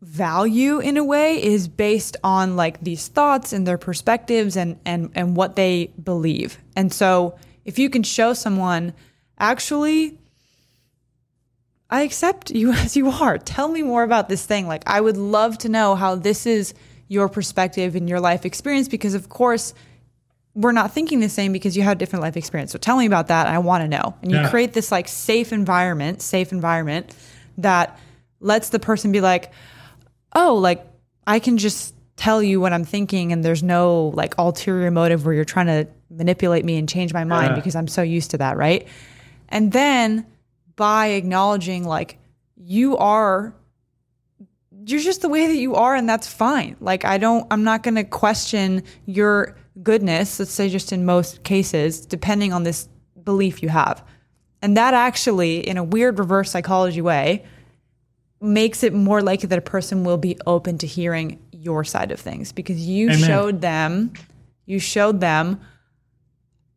value 0.00 0.80
in 0.80 0.96
a 0.96 1.04
way 1.04 1.40
is 1.40 1.68
based 1.68 2.16
on 2.24 2.56
like 2.56 2.80
these 2.80 3.06
thoughts 3.06 3.52
and 3.52 3.64
their 3.64 3.78
perspectives 3.78 4.56
and 4.56 4.80
and 4.84 5.08
and 5.14 5.36
what 5.36 5.54
they 5.54 5.92
believe. 6.02 6.58
And 6.74 6.92
so 6.92 7.38
if 7.64 7.78
you 7.78 7.88
can 7.88 8.02
show 8.02 8.32
someone 8.32 8.92
actually 9.38 10.18
I 11.92 12.02
accept 12.02 12.50
you 12.50 12.72
as 12.84 12.96
you 12.96 13.10
are. 13.10 13.38
Tell 13.38 13.68
me 13.68 13.82
more 13.82 14.02
about 14.02 14.28
this 14.28 14.44
thing. 14.44 14.66
Like, 14.66 14.82
I 14.86 15.00
would 15.00 15.16
love 15.16 15.58
to 15.58 15.68
know 15.68 15.94
how 15.94 16.16
this 16.16 16.46
is 16.46 16.74
your 17.06 17.28
perspective 17.28 17.94
and 17.94 18.08
your 18.08 18.18
life 18.18 18.46
experience 18.46 18.88
because, 18.88 19.14
of 19.14 19.28
course, 19.28 19.74
we're 20.54 20.72
not 20.72 20.92
thinking 20.92 21.20
the 21.20 21.28
same 21.28 21.52
because 21.52 21.76
you 21.76 21.82
have 21.82 21.98
different 21.98 22.22
life 22.22 22.36
experience. 22.36 22.72
So 22.72 22.78
tell 22.78 22.96
me 22.96 23.06
about 23.06 23.28
that. 23.28 23.46
I 23.46 23.58
want 23.58 23.82
to 23.82 23.88
know. 23.88 24.14
And 24.22 24.30
you 24.30 24.38
yeah. 24.38 24.50
create 24.50 24.72
this 24.72 24.90
like 24.90 25.08
safe 25.08 25.52
environment, 25.52 26.22
safe 26.22 26.52
environment 26.52 27.14
that 27.58 27.98
lets 28.40 28.70
the 28.70 28.78
person 28.78 29.12
be 29.12 29.20
like, 29.20 29.52
oh, 30.34 30.56
like 30.56 30.86
I 31.26 31.38
can 31.38 31.58
just 31.58 31.94
tell 32.16 32.42
you 32.42 32.60
what 32.60 32.72
I'm 32.72 32.84
thinking 32.84 33.32
and 33.32 33.42
there's 33.42 33.62
no 33.62 34.12
like 34.14 34.34
ulterior 34.38 34.90
motive 34.90 35.24
where 35.24 35.34
you're 35.34 35.44
trying 35.44 35.66
to 35.66 35.88
manipulate 36.10 36.64
me 36.64 36.76
and 36.76 36.88
change 36.88 37.14
my 37.14 37.24
mind 37.24 37.50
yeah. 37.50 37.54
because 37.54 37.74
I'm 37.74 37.88
so 37.88 38.02
used 38.02 38.32
to 38.32 38.38
that, 38.38 38.56
right? 38.56 38.86
And 39.48 39.72
then 39.72 40.26
by 40.76 41.08
acknowledging 41.08 41.84
like 41.84 42.18
you 42.56 42.96
are 42.96 43.54
you're 44.84 45.00
just 45.00 45.22
the 45.22 45.28
way 45.28 45.46
that 45.46 45.56
you 45.56 45.74
are 45.74 45.94
and 45.94 46.08
that's 46.08 46.26
fine. 46.26 46.76
Like 46.80 47.04
I 47.04 47.18
don't 47.18 47.46
I'm 47.50 47.64
not 47.64 47.82
going 47.82 47.94
to 47.96 48.04
question 48.04 48.82
your 49.06 49.56
goodness, 49.82 50.38
let's 50.38 50.52
say 50.52 50.68
just 50.68 50.92
in 50.92 51.04
most 51.04 51.44
cases, 51.44 52.04
depending 52.04 52.52
on 52.52 52.62
this 52.62 52.88
belief 53.22 53.62
you 53.62 53.68
have. 53.68 54.04
And 54.60 54.76
that 54.76 54.94
actually 54.94 55.66
in 55.66 55.76
a 55.76 55.84
weird 55.84 56.18
reverse 56.18 56.50
psychology 56.50 57.00
way 57.00 57.44
makes 58.40 58.82
it 58.82 58.92
more 58.92 59.22
likely 59.22 59.46
that 59.48 59.58
a 59.58 59.62
person 59.62 60.04
will 60.04 60.18
be 60.18 60.36
open 60.46 60.78
to 60.78 60.86
hearing 60.86 61.40
your 61.52 61.84
side 61.84 62.10
of 62.10 62.18
things 62.18 62.50
because 62.50 62.84
you 62.84 63.06
Amen. 63.06 63.18
showed 63.18 63.60
them 63.60 64.12
you 64.66 64.78
showed 64.78 65.20
them 65.20 65.60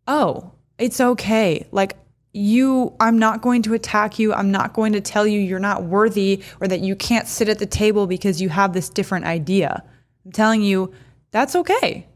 oh, 0.07 0.51
it's 0.77 0.99
okay. 1.01 1.65
Like 1.71 1.97
you 2.35 2.93
I'm 2.99 3.17
not 3.17 3.41
going 3.41 3.61
to 3.63 3.73
attack 3.73 4.19
you. 4.19 4.33
I'm 4.33 4.51
not 4.51 4.73
going 4.73 4.91
to 4.93 5.01
tell 5.01 5.25
you 5.25 5.39
you're 5.39 5.59
not 5.59 5.83
worthy 5.83 6.43
or 6.59 6.67
that 6.67 6.81
you 6.81 6.95
can't 6.95 7.27
sit 7.27 7.47
at 7.47 7.59
the 7.59 7.65
table 7.65 8.07
because 8.07 8.41
you 8.41 8.49
have 8.49 8.73
this 8.73 8.89
different 8.89 9.25
idea. 9.25 9.83
I'm 10.25 10.31
telling 10.33 10.61
you 10.61 10.91
that's 11.31 11.55
okay. 11.55 12.07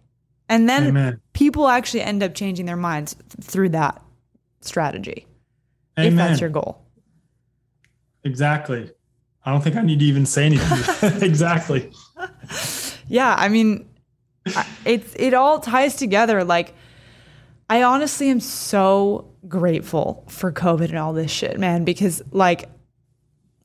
And 0.50 0.68
then 0.68 0.88
Amen. 0.88 1.22
people 1.34 1.68
actually 1.68 2.02
end 2.02 2.22
up 2.22 2.36
changing 2.36 2.66
their 2.66 2.76
minds 2.76 3.16
th- 3.16 3.48
through 3.48 3.70
that 3.70 4.02
strategy. 4.62 5.26
If 5.96 6.16
that's 6.16 6.42
your 6.42 6.50
goal. 6.50 6.82
Exactly. 8.24 8.92
I 9.46 9.52
don't 9.52 9.62
think 9.62 9.76
I 9.76 9.82
need 9.82 10.00
to 10.00 10.06
even 10.06 10.26
say 10.26 10.46
anything. 10.46 11.22
exactly. 11.22 11.92
Yeah, 13.08 13.36
I 13.38 13.48
mean, 13.48 13.88
it's 14.86 15.16
it 15.16 15.34
all 15.34 15.60
ties 15.60 15.96
together. 15.96 16.44
Like, 16.44 16.74
I 17.70 17.84
honestly 17.84 18.30
am 18.30 18.40
so 18.40 19.29
grateful 19.48 20.24
for 20.28 20.52
COVID 20.52 20.90
and 20.90 20.98
all 20.98 21.14
this 21.14 21.32
shit, 21.32 21.60
man, 21.60 21.86
because 21.86 22.22
like 22.32 22.70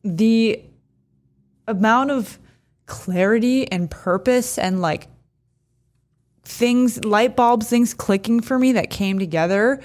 the 0.02 0.62
amount 1.66 2.10
of 2.10 2.38
clarity 2.86 3.70
and 3.70 3.90
purpose 3.90 4.58
and 4.58 4.80
like 4.80 5.08
things, 6.44 7.04
light 7.04 7.36
bulbs, 7.36 7.68
things 7.68 7.94
clicking 7.94 8.40
for 8.40 8.58
me 8.58 8.72
that 8.72 8.90
came 8.90 9.18
together 9.18 9.80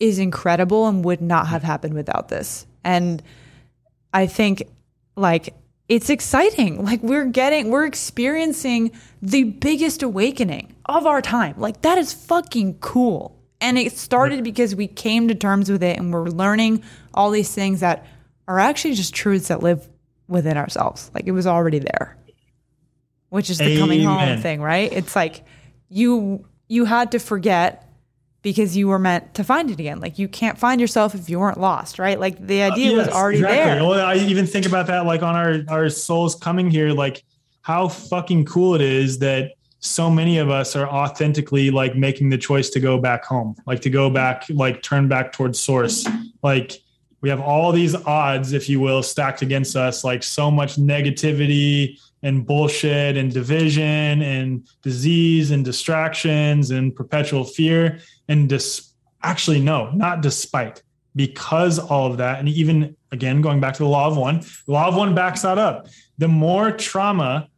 is 0.00 0.18
incredible 0.18 0.86
and 0.86 1.04
would 1.04 1.20
not 1.20 1.48
have 1.48 1.62
happened 1.62 1.94
without 1.94 2.28
this. 2.28 2.66
And 2.84 3.22
I 4.12 4.26
think 4.26 4.62
like 5.16 5.54
it's 5.88 6.10
exciting. 6.10 6.84
Like 6.84 7.02
we're 7.02 7.26
getting, 7.26 7.70
we're 7.70 7.86
experiencing 7.86 8.92
the 9.20 9.44
biggest 9.44 10.02
awakening 10.02 10.74
of 10.86 11.06
our 11.06 11.20
time. 11.20 11.54
Like 11.58 11.82
that 11.82 11.98
is 11.98 12.12
fucking 12.12 12.78
cool. 12.78 13.38
And 13.64 13.78
it 13.78 13.96
started 13.96 14.44
because 14.44 14.74
we 14.74 14.86
came 14.86 15.28
to 15.28 15.34
terms 15.34 15.70
with 15.70 15.82
it 15.82 15.98
and 15.98 16.12
we're 16.12 16.26
learning 16.28 16.84
all 17.14 17.30
these 17.30 17.54
things 17.54 17.80
that 17.80 18.06
are 18.46 18.58
actually 18.58 18.92
just 18.92 19.14
truths 19.14 19.48
that 19.48 19.62
live 19.62 19.88
within 20.28 20.58
ourselves. 20.58 21.10
Like 21.14 21.26
it 21.26 21.32
was 21.32 21.46
already 21.46 21.78
there, 21.78 22.16
which 23.30 23.48
is 23.48 23.56
the 23.56 23.78
coming 23.78 24.02
home 24.02 24.38
thing, 24.40 24.60
right? 24.60 24.92
It's 24.92 25.16
like 25.16 25.44
you 25.88 26.44
you 26.68 26.84
had 26.84 27.12
to 27.12 27.18
forget 27.18 27.88
because 28.42 28.76
you 28.76 28.88
were 28.88 28.98
meant 28.98 29.32
to 29.34 29.44
find 29.44 29.70
it 29.70 29.80
again. 29.80 29.98
Like 29.98 30.18
you 30.18 30.28
can't 30.28 30.58
find 30.58 30.78
yourself 30.78 31.14
if 31.14 31.30
you 31.30 31.40
weren't 31.40 31.58
lost, 31.58 31.98
right? 31.98 32.20
Like 32.20 32.46
the 32.46 32.64
uh, 32.64 32.72
idea 32.72 32.94
was 32.94 33.06
Yes, 33.06 33.16
already 33.16 33.38
exactly. 33.38 33.56
there. 33.56 33.88
Well, 33.88 34.04
I 34.04 34.16
even 34.16 34.46
think 34.46 34.66
about 34.66 34.88
that 34.88 35.06
like 35.06 35.22
on 35.22 35.34
our 35.34 35.62
our 35.68 35.88
souls 35.88 36.34
coming 36.34 36.70
here, 36.70 36.90
like 36.90 37.24
how 37.62 37.88
fucking 37.88 38.44
cool 38.44 38.74
it 38.74 38.82
is 38.82 39.20
that 39.20 39.52
so 39.84 40.08
many 40.08 40.38
of 40.38 40.48
us 40.48 40.74
are 40.74 40.88
authentically 40.88 41.70
like 41.70 41.94
making 41.94 42.30
the 42.30 42.38
choice 42.38 42.70
to 42.70 42.80
go 42.80 42.98
back 42.98 43.24
home, 43.24 43.54
like 43.66 43.80
to 43.82 43.90
go 43.90 44.08
back, 44.08 44.46
like 44.48 44.82
turn 44.82 45.08
back 45.08 45.30
towards 45.32 45.60
source. 45.60 46.08
Like 46.42 46.80
we 47.20 47.28
have 47.28 47.40
all 47.40 47.70
these 47.70 47.94
odds, 47.94 48.52
if 48.54 48.68
you 48.68 48.80
will, 48.80 49.02
stacked 49.02 49.42
against 49.42 49.76
us, 49.76 50.02
like 50.02 50.22
so 50.22 50.50
much 50.50 50.76
negativity 50.76 51.98
and 52.22 52.46
bullshit 52.46 53.18
and 53.18 53.30
division 53.30 54.22
and 54.22 54.66
disease 54.82 55.50
and 55.50 55.64
distractions 55.64 56.70
and 56.70 56.96
perpetual 56.96 57.44
fear. 57.44 58.00
And 58.28 58.48
dis- 58.48 58.94
actually, 59.22 59.60
no, 59.60 59.90
not 59.90 60.22
despite 60.22 60.82
because 61.14 61.78
all 61.78 62.10
of 62.10 62.16
that, 62.16 62.38
and 62.38 62.48
even 62.48 62.96
again, 63.12 63.42
going 63.42 63.60
back 63.60 63.74
to 63.74 63.82
the 63.82 63.88
law 63.88 64.08
of 64.08 64.16
one, 64.16 64.40
the 64.66 64.72
law 64.72 64.88
of 64.88 64.96
one 64.96 65.14
backs 65.14 65.42
that 65.42 65.58
up. 65.58 65.88
The 66.16 66.28
more 66.28 66.72
trauma, 66.72 67.48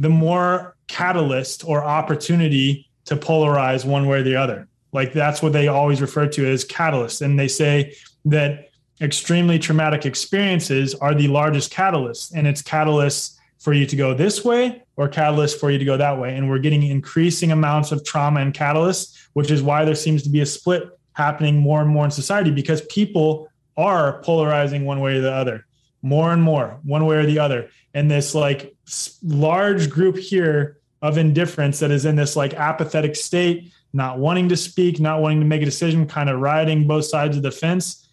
the 0.00 0.08
more 0.08 0.74
catalyst 0.88 1.62
or 1.64 1.84
opportunity 1.84 2.88
to 3.04 3.16
polarize 3.16 3.84
one 3.84 4.06
way 4.06 4.20
or 4.20 4.22
the 4.22 4.34
other. 4.34 4.66
Like 4.92 5.12
that's 5.12 5.42
what 5.42 5.52
they 5.52 5.68
always 5.68 6.00
refer 6.00 6.26
to 6.26 6.46
as 6.46 6.64
catalyst. 6.64 7.20
And 7.20 7.38
they 7.38 7.48
say 7.48 7.94
that 8.24 8.70
extremely 9.02 9.58
traumatic 9.58 10.06
experiences 10.06 10.94
are 10.94 11.14
the 11.14 11.28
largest 11.28 11.70
catalyst, 11.70 12.34
and 12.34 12.46
it's 12.46 12.62
catalysts 12.62 13.36
for 13.58 13.74
you 13.74 13.84
to 13.84 13.94
go 13.94 14.14
this 14.14 14.42
way 14.42 14.82
or 14.96 15.06
catalysts 15.06 15.58
for 15.58 15.70
you 15.70 15.78
to 15.78 15.84
go 15.84 15.98
that 15.98 16.18
way. 16.18 16.34
And 16.34 16.48
we're 16.48 16.58
getting 16.58 16.82
increasing 16.82 17.52
amounts 17.52 17.92
of 17.92 18.02
trauma 18.02 18.40
and 18.40 18.54
catalysts, 18.54 19.28
which 19.34 19.50
is 19.50 19.62
why 19.62 19.84
there 19.84 19.94
seems 19.94 20.22
to 20.22 20.30
be 20.30 20.40
a 20.40 20.46
split 20.46 20.84
happening 21.12 21.58
more 21.58 21.82
and 21.82 21.90
more 21.90 22.06
in 22.06 22.10
society 22.10 22.50
because 22.50 22.80
people 22.86 23.50
are 23.76 24.22
polarizing 24.22 24.86
one 24.86 25.00
way 25.00 25.18
or 25.18 25.20
the 25.20 25.32
other 25.32 25.66
more 26.02 26.32
and 26.32 26.42
more 26.42 26.78
one 26.82 27.04
way 27.06 27.16
or 27.16 27.26
the 27.26 27.38
other 27.38 27.68
and 27.94 28.10
this 28.10 28.34
like 28.34 28.74
large 29.22 29.90
group 29.90 30.16
here 30.16 30.78
of 31.02 31.16
indifference 31.16 31.78
that 31.80 31.90
is 31.90 32.04
in 32.04 32.16
this 32.16 32.36
like 32.36 32.54
apathetic 32.54 33.16
state 33.16 33.72
not 33.92 34.18
wanting 34.18 34.48
to 34.48 34.56
speak 34.56 35.00
not 35.00 35.20
wanting 35.20 35.40
to 35.40 35.46
make 35.46 35.62
a 35.62 35.64
decision 35.64 36.06
kind 36.06 36.28
of 36.28 36.40
riding 36.40 36.86
both 36.86 37.04
sides 37.04 37.36
of 37.36 37.42
the 37.42 37.50
fence 37.50 38.06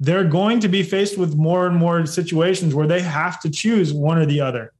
they're 0.00 0.24
going 0.24 0.60
to 0.60 0.68
be 0.68 0.82
faced 0.82 1.16
with 1.16 1.34
more 1.34 1.66
and 1.66 1.76
more 1.76 2.04
situations 2.06 2.74
where 2.74 2.86
they 2.86 3.00
have 3.00 3.40
to 3.40 3.50
choose 3.50 3.92
one 3.92 4.18
or 4.18 4.26
the 4.26 4.40
other. 4.40 4.72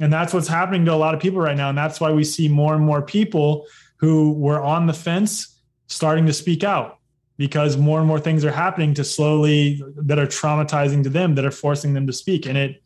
And 0.00 0.12
that's 0.12 0.34
what's 0.34 0.48
happening 0.48 0.84
to 0.86 0.92
a 0.92 0.96
lot 0.96 1.14
of 1.14 1.20
people 1.20 1.40
right 1.40 1.56
now 1.56 1.68
and 1.68 1.78
that's 1.78 2.00
why 2.00 2.10
we 2.10 2.24
see 2.24 2.48
more 2.48 2.74
and 2.74 2.84
more 2.84 3.02
people 3.02 3.66
who 3.96 4.32
were 4.32 4.60
on 4.60 4.86
the 4.86 4.92
fence 4.92 5.60
starting 5.86 6.26
to 6.26 6.32
speak 6.32 6.64
out 6.64 6.98
because 7.36 7.76
more 7.76 7.98
and 8.00 8.08
more 8.08 8.18
things 8.18 8.44
are 8.44 8.50
happening 8.50 8.94
to 8.94 9.04
slowly 9.04 9.82
that 9.96 10.18
are 10.18 10.26
traumatizing 10.26 11.02
to 11.04 11.08
them 11.08 11.36
that 11.36 11.44
are 11.44 11.50
forcing 11.50 11.94
them 11.94 12.06
to 12.06 12.12
speak 12.12 12.46
and 12.46 12.58
it 12.58 12.82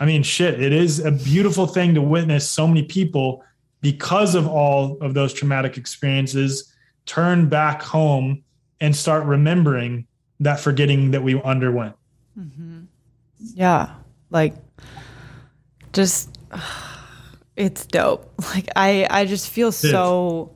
i 0.00 0.06
mean 0.06 0.22
shit 0.22 0.60
it 0.60 0.72
is 0.72 0.98
a 1.04 1.10
beautiful 1.10 1.66
thing 1.66 1.94
to 1.94 2.02
witness 2.02 2.48
so 2.48 2.66
many 2.66 2.82
people 2.82 3.44
because 3.80 4.34
of 4.34 4.46
all 4.46 4.98
of 5.00 5.14
those 5.14 5.32
traumatic 5.32 5.76
experiences 5.76 6.72
turn 7.06 7.48
back 7.48 7.82
home 7.82 8.42
and 8.80 8.94
start 8.94 9.24
remembering 9.24 10.06
that 10.40 10.60
forgetting 10.60 11.10
that 11.12 11.22
we 11.22 11.40
underwent 11.42 11.96
mm-hmm. 12.38 12.82
Yeah. 13.54 13.94
Like 14.30 14.54
just 15.92 16.38
it's 17.56 17.86
dope. 17.86 18.32
Like 18.54 18.68
I 18.76 19.06
I 19.08 19.24
just 19.26 19.48
feel 19.48 19.72
so 19.72 20.54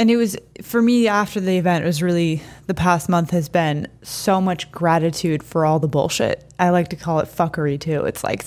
and 0.00 0.10
it 0.10 0.16
was 0.16 0.34
for 0.62 0.80
me 0.80 1.08
after 1.08 1.40
the 1.40 1.58
event 1.58 1.84
it 1.84 1.86
was 1.86 2.02
really 2.02 2.42
the 2.66 2.72
past 2.72 3.10
month 3.10 3.32
has 3.32 3.50
been 3.50 3.86
so 4.00 4.40
much 4.40 4.72
gratitude 4.72 5.42
for 5.42 5.66
all 5.66 5.78
the 5.78 5.88
bullshit. 5.88 6.42
I 6.58 6.70
like 6.70 6.88
to 6.88 6.96
call 6.96 7.20
it 7.20 7.28
fuckery 7.28 7.78
too. 7.78 8.06
It's 8.06 8.24
like 8.24 8.42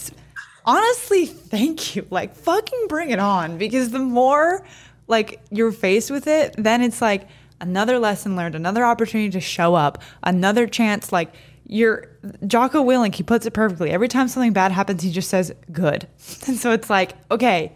honestly, 0.66 1.28
thank 1.28 1.96
you. 1.96 2.08
Like 2.10 2.36
fucking 2.36 2.88
bring 2.90 3.12
it 3.12 3.20
on 3.20 3.60
because 3.60 3.92
the 3.92 4.00
more 4.00 4.66
like 5.08 5.42
you're 5.52 5.72
faced 5.72 6.10
with 6.10 6.26
it, 6.26 6.56
then 6.58 6.82
it's 6.82 7.04
like 7.04 7.28
another 7.62 8.00
lesson 8.00 8.36
learned, 8.36 8.56
another 8.56 8.84
opportunity 8.84 9.30
to 9.30 9.40
show 9.40 9.76
up, 9.76 10.02
another 10.24 10.66
chance 10.66 11.12
like 11.12 11.36
you're 11.66 12.18
Jocko 12.48 12.84
Willink, 12.84 13.14
he 13.14 13.22
puts 13.22 13.46
it 13.46 13.52
perfectly. 13.52 13.92
Every 13.92 14.08
time 14.08 14.28
something 14.28 14.54
bad 14.54 14.72
happens, 14.72 15.04
he 15.04 15.12
just 15.12 15.30
says 15.30 15.54
good. 15.72 16.08
And 16.48 16.58
so 16.58 16.72
it's 16.72 16.90
like, 16.90 17.14
okay, 17.30 17.74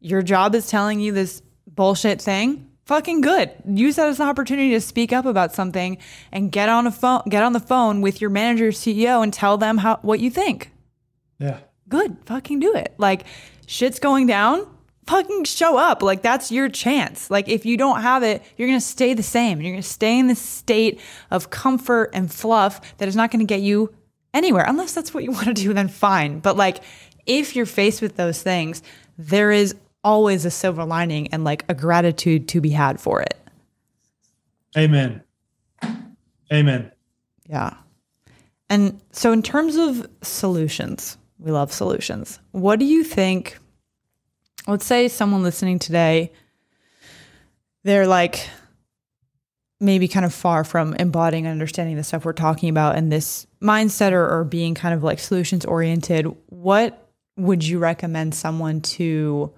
your 0.00 0.22
job 0.22 0.56
is 0.56 0.66
telling 0.66 0.98
you 0.98 1.12
this 1.12 1.42
bullshit 1.68 2.20
thing. 2.20 2.72
Fucking 2.86 3.22
good. 3.22 3.50
Use 3.66 3.96
that 3.96 4.08
as 4.08 4.20
an 4.20 4.28
opportunity 4.28 4.70
to 4.70 4.80
speak 4.80 5.12
up 5.12 5.24
about 5.24 5.54
something 5.54 5.96
and 6.30 6.52
get 6.52 6.68
on 6.68 6.86
a 6.86 6.90
phone 6.90 7.22
get 7.28 7.42
on 7.42 7.54
the 7.54 7.60
phone 7.60 8.02
with 8.02 8.20
your 8.20 8.28
manager, 8.28 8.68
CEO 8.68 9.22
and 9.22 9.32
tell 9.32 9.56
them 9.56 9.78
how 9.78 9.98
what 10.02 10.20
you 10.20 10.30
think. 10.30 10.70
Yeah. 11.38 11.60
Good. 11.88 12.16
Fucking 12.26 12.60
do 12.60 12.74
it. 12.74 12.94
Like 12.98 13.24
shit's 13.66 13.98
going 13.98 14.26
down. 14.26 14.66
Fucking 15.06 15.44
show 15.44 15.78
up. 15.78 16.02
Like 16.02 16.20
that's 16.20 16.52
your 16.52 16.68
chance. 16.68 17.30
Like 17.30 17.48
if 17.48 17.64
you 17.64 17.78
don't 17.78 18.02
have 18.02 18.22
it 18.22 18.42
you're 18.58 18.68
gonna 18.68 18.80
stay 18.82 19.14
the 19.14 19.22
same. 19.22 19.62
You're 19.62 19.72
gonna 19.72 19.82
stay 19.82 20.18
in 20.18 20.26
this 20.26 20.40
state 20.40 21.00
of 21.30 21.48
comfort 21.48 22.10
and 22.12 22.30
fluff 22.30 22.98
that 22.98 23.08
is 23.08 23.16
not 23.16 23.30
gonna 23.30 23.44
get 23.44 23.62
you 23.62 23.94
anywhere 24.34 24.64
unless 24.68 24.92
that's 24.92 25.14
what 25.14 25.24
you 25.24 25.30
want 25.32 25.46
to 25.46 25.54
do 25.54 25.72
then 25.72 25.88
fine. 25.88 26.38
But 26.40 26.58
like 26.58 26.82
if 27.24 27.56
you're 27.56 27.64
faced 27.64 28.02
with 28.02 28.16
those 28.16 28.42
things 28.42 28.82
there 29.16 29.52
is 29.52 29.74
always 30.04 30.44
a 30.44 30.50
silver 30.50 30.84
lining 30.84 31.26
and 31.28 31.42
like 31.42 31.64
a 31.68 31.74
gratitude 31.74 32.46
to 32.48 32.60
be 32.60 32.70
had 32.70 33.00
for 33.00 33.20
it 33.20 33.34
amen 34.76 35.22
amen 36.52 36.90
Yeah. 37.46 37.74
And 38.70 39.00
so, 39.12 39.32
in 39.32 39.42
terms 39.42 39.76
of 39.76 40.06
solutions, 40.22 41.18
we 41.38 41.50
love 41.50 41.72
solutions. 41.72 42.40
What 42.52 42.78
do 42.78 42.86
you 42.86 43.04
think? 43.04 43.58
Let's 44.66 44.86
say 44.86 45.08
someone 45.08 45.42
listening 45.42 45.78
today, 45.78 46.32
they're 47.82 48.06
like 48.06 48.48
maybe 49.80 50.08
kind 50.08 50.24
of 50.24 50.32
far 50.32 50.64
from 50.64 50.94
embodying 50.94 51.44
and 51.44 51.52
understanding 51.52 51.96
the 51.96 52.04
stuff 52.04 52.24
we're 52.24 52.32
talking 52.32 52.70
about 52.70 52.96
and 52.96 53.12
this 53.12 53.46
mindset 53.60 54.12
or, 54.12 54.26
or 54.26 54.44
being 54.44 54.74
kind 54.74 54.94
of 54.94 55.02
like 55.02 55.18
solutions 55.18 55.66
oriented. 55.66 56.26
What 56.46 57.10
would 57.36 57.62
you 57.62 57.78
recommend 57.78 58.34
someone 58.34 58.80
to 58.80 59.52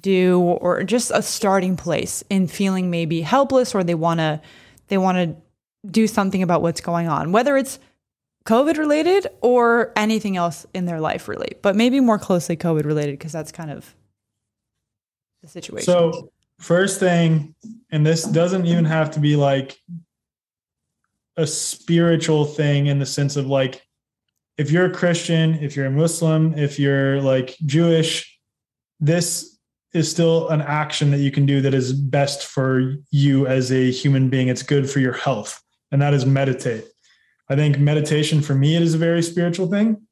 do 0.00 0.40
or 0.40 0.82
just 0.84 1.10
a 1.14 1.22
starting 1.22 1.76
place 1.76 2.24
in 2.30 2.46
feeling 2.46 2.90
maybe 2.90 3.20
helpless 3.20 3.74
or 3.74 3.84
they 3.84 3.94
want 3.94 4.20
to 4.20 4.40
they 4.88 4.98
want 4.98 5.16
to 5.16 5.36
do 5.90 6.06
something 6.06 6.42
about 6.42 6.62
what's 6.62 6.80
going 6.80 7.08
on, 7.08 7.32
whether 7.32 7.56
it's 7.56 7.78
COVID 8.46 8.76
related 8.76 9.26
or 9.40 9.92
anything 9.96 10.36
else 10.36 10.66
in 10.74 10.84
their 10.84 11.00
life, 11.00 11.28
really, 11.28 11.56
but 11.62 11.76
maybe 11.76 12.00
more 12.00 12.18
closely 12.18 12.56
COVID 12.56 12.84
related 12.84 13.18
because 13.18 13.32
that's 13.32 13.52
kind 13.52 13.70
of 13.70 13.94
the 15.42 15.48
situation. 15.48 15.86
So, 15.86 16.30
first 16.58 17.00
thing, 17.00 17.54
and 17.90 18.06
this 18.06 18.24
doesn't 18.24 18.66
even 18.66 18.84
have 18.84 19.10
to 19.12 19.20
be 19.20 19.36
like 19.36 19.78
a 21.36 21.46
spiritual 21.46 22.44
thing 22.44 22.86
in 22.86 22.98
the 22.98 23.06
sense 23.06 23.36
of 23.36 23.46
like, 23.46 23.82
if 24.56 24.70
you're 24.70 24.86
a 24.86 24.94
Christian, 24.94 25.54
if 25.54 25.74
you're 25.74 25.86
a 25.86 25.90
Muslim, 25.90 26.56
if 26.56 26.78
you're 26.78 27.20
like 27.20 27.56
Jewish, 27.66 28.38
this 29.00 29.53
is 29.94 30.10
still 30.10 30.48
an 30.48 30.60
action 30.60 31.12
that 31.12 31.20
you 31.20 31.30
can 31.30 31.46
do 31.46 31.60
that 31.60 31.72
is 31.72 31.92
best 31.92 32.44
for 32.44 32.96
you 33.12 33.46
as 33.46 33.70
a 33.70 33.90
human 33.92 34.28
being. 34.28 34.48
It's 34.48 34.62
good 34.62 34.90
for 34.90 34.98
your 34.98 35.12
health, 35.12 35.62
and 35.92 36.02
that 36.02 36.12
is 36.12 36.26
meditate. 36.26 36.84
I 37.48 37.54
think 37.54 37.78
meditation 37.78 38.42
for 38.42 38.54
me 38.54 38.74
it 38.74 38.82
is 38.82 38.94
a 38.94 38.98
very 38.98 39.22
spiritual 39.22 39.68
thing, 39.68 40.02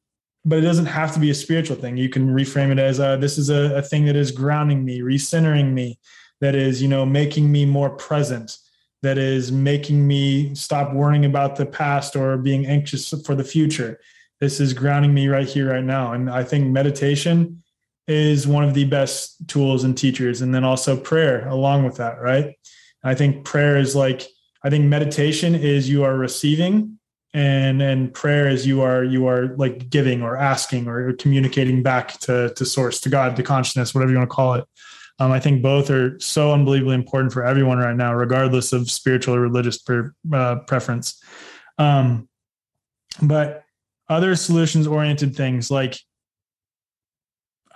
but 0.45 0.59
it 0.59 0.61
doesn't 0.61 0.85
have 0.85 1.13
to 1.13 1.19
be 1.19 1.29
a 1.29 1.35
spiritual 1.35 1.75
thing. 1.75 1.97
You 1.97 2.09
can 2.09 2.29
reframe 2.29 2.71
it 2.71 2.79
as 2.79 2.99
a, 2.99 3.17
this 3.19 3.37
is 3.37 3.49
a, 3.49 3.75
a 3.75 3.81
thing 3.81 4.05
that 4.05 4.15
is 4.15 4.31
grounding 4.31 4.85
me, 4.85 5.01
recentering 5.01 5.73
me, 5.73 5.99
that 6.39 6.55
is 6.55 6.81
you 6.81 6.87
know 6.87 7.05
making 7.05 7.51
me 7.51 7.65
more 7.65 7.89
present, 7.89 8.57
that 9.01 9.17
is 9.17 9.51
making 9.51 10.07
me 10.07 10.55
stop 10.55 10.93
worrying 10.93 11.25
about 11.25 11.57
the 11.57 11.65
past 11.65 12.15
or 12.15 12.37
being 12.37 12.65
anxious 12.65 13.13
for 13.25 13.35
the 13.35 13.43
future. 13.43 13.99
This 14.39 14.61
is 14.61 14.73
grounding 14.73 15.13
me 15.13 15.27
right 15.27 15.47
here, 15.47 15.71
right 15.71 15.83
now, 15.83 16.13
and 16.13 16.29
I 16.29 16.43
think 16.45 16.67
meditation 16.67 17.62
is 18.07 18.47
one 18.47 18.63
of 18.63 18.73
the 18.73 18.85
best 18.85 19.47
tools 19.47 19.83
and 19.83 19.97
teachers 19.97 20.41
and 20.41 20.53
then 20.53 20.63
also 20.63 20.97
prayer 20.97 21.47
along 21.47 21.83
with 21.83 21.97
that 21.97 22.21
right? 22.21 22.55
I 23.03 23.15
think 23.15 23.45
prayer 23.45 23.77
is 23.77 23.95
like 23.95 24.27
i 24.63 24.69
think 24.69 24.85
meditation 24.85 25.55
is 25.55 25.89
you 25.89 26.03
are 26.03 26.15
receiving 26.15 26.97
and 27.33 27.81
and 27.81 28.13
prayer 28.13 28.47
is 28.47 28.65
you 28.65 28.81
are 28.81 29.03
you 29.03 29.27
are 29.27 29.55
like 29.57 29.89
giving 29.89 30.21
or 30.21 30.37
asking 30.37 30.87
or 30.87 31.13
communicating 31.13 31.81
back 31.81 32.19
to 32.19 32.53
to 32.55 32.65
source 32.65 32.99
to 33.01 33.09
god 33.09 33.35
to 33.35 33.43
consciousness 33.43 33.93
whatever 33.93 34.11
you 34.11 34.17
want 34.17 34.29
to 34.29 34.35
call 34.35 34.53
it. 34.53 34.65
Um, 35.19 35.31
i 35.31 35.39
think 35.39 35.61
both 35.61 35.89
are 35.89 36.19
so 36.19 36.53
unbelievably 36.53 36.95
important 36.95 37.33
for 37.33 37.43
everyone 37.43 37.77
right 37.77 37.95
now 37.95 38.13
regardless 38.13 38.73
of 38.73 38.89
spiritual 38.89 39.35
or 39.35 39.41
religious 39.41 39.77
per, 39.79 40.13
uh, 40.31 40.57
preference. 40.67 41.21
Um, 41.77 42.29
but 43.21 43.63
other 44.09 44.35
solutions 44.35 44.87
oriented 44.87 45.35
things 45.35 45.71
like 45.71 45.99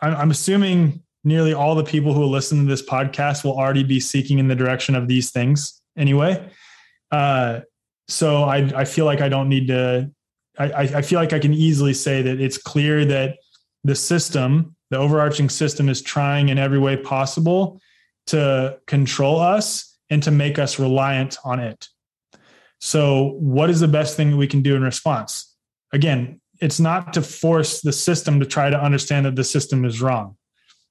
I'm 0.02 0.32
assuming 0.32 1.04
nearly 1.24 1.54
all 1.54 1.76
the 1.76 1.84
people 1.84 2.14
who 2.14 2.24
listen 2.26 2.60
to 2.60 2.66
this 2.66 2.88
podcast 2.88 3.44
will 3.44 3.58
already 3.58 3.84
be 3.84 4.00
seeking 4.00 4.40
in 4.40 4.48
the 4.48 4.56
direction 4.56 4.96
of 4.96 5.08
these 5.08 5.32
things 5.32 5.82
anyway. 5.98 6.50
Uh, 7.12 7.62
so 8.08 8.44
I, 8.44 8.58
I 8.76 8.86
feel 8.86 9.06
like 9.06 9.22
I 9.22 9.30
don't 9.30 9.50
need 9.50 9.68
to. 9.68 10.12
I, 10.60 10.72
I 10.82 11.02
feel 11.04 11.20
like 11.20 11.34
I 11.34 11.40
can 11.40 11.54
easily 11.54 11.94
say 11.94 12.24
that 12.24 12.42
it's 12.42 12.58
clear 12.58 13.06
that 13.06 13.38
the 13.84 13.94
system, 13.94 14.76
the 14.90 14.98
overarching 14.98 15.50
system, 15.50 15.88
is 15.88 16.02
trying 16.02 16.50
in 16.50 16.58
every 16.58 16.80
way 16.80 16.98
possible 16.98 17.80
to 18.28 18.80
control 18.88 19.40
us 19.40 19.98
and 20.10 20.24
to 20.24 20.32
make 20.32 20.58
us 20.58 20.80
reliant 20.80 21.38
on 21.44 21.60
it. 21.60 21.88
So, 22.80 23.36
what 23.40 23.70
is 23.70 23.80
the 23.80 23.88
best 23.88 24.18
thing 24.18 24.32
that 24.32 24.38
we 24.38 24.48
can 24.48 24.62
do 24.62 24.76
in 24.76 24.82
response? 24.82 25.54
Again, 25.94 26.42
it's 26.60 26.80
not 26.80 27.14
to 27.14 27.22
force 27.22 27.82
the 27.82 27.94
system 27.94 28.40
to 28.40 28.46
try 28.46 28.70
to 28.70 28.82
understand 28.82 29.26
that 29.26 29.36
the 29.36 29.44
system 29.44 29.86
is 29.86 30.02
wrong. 30.02 30.36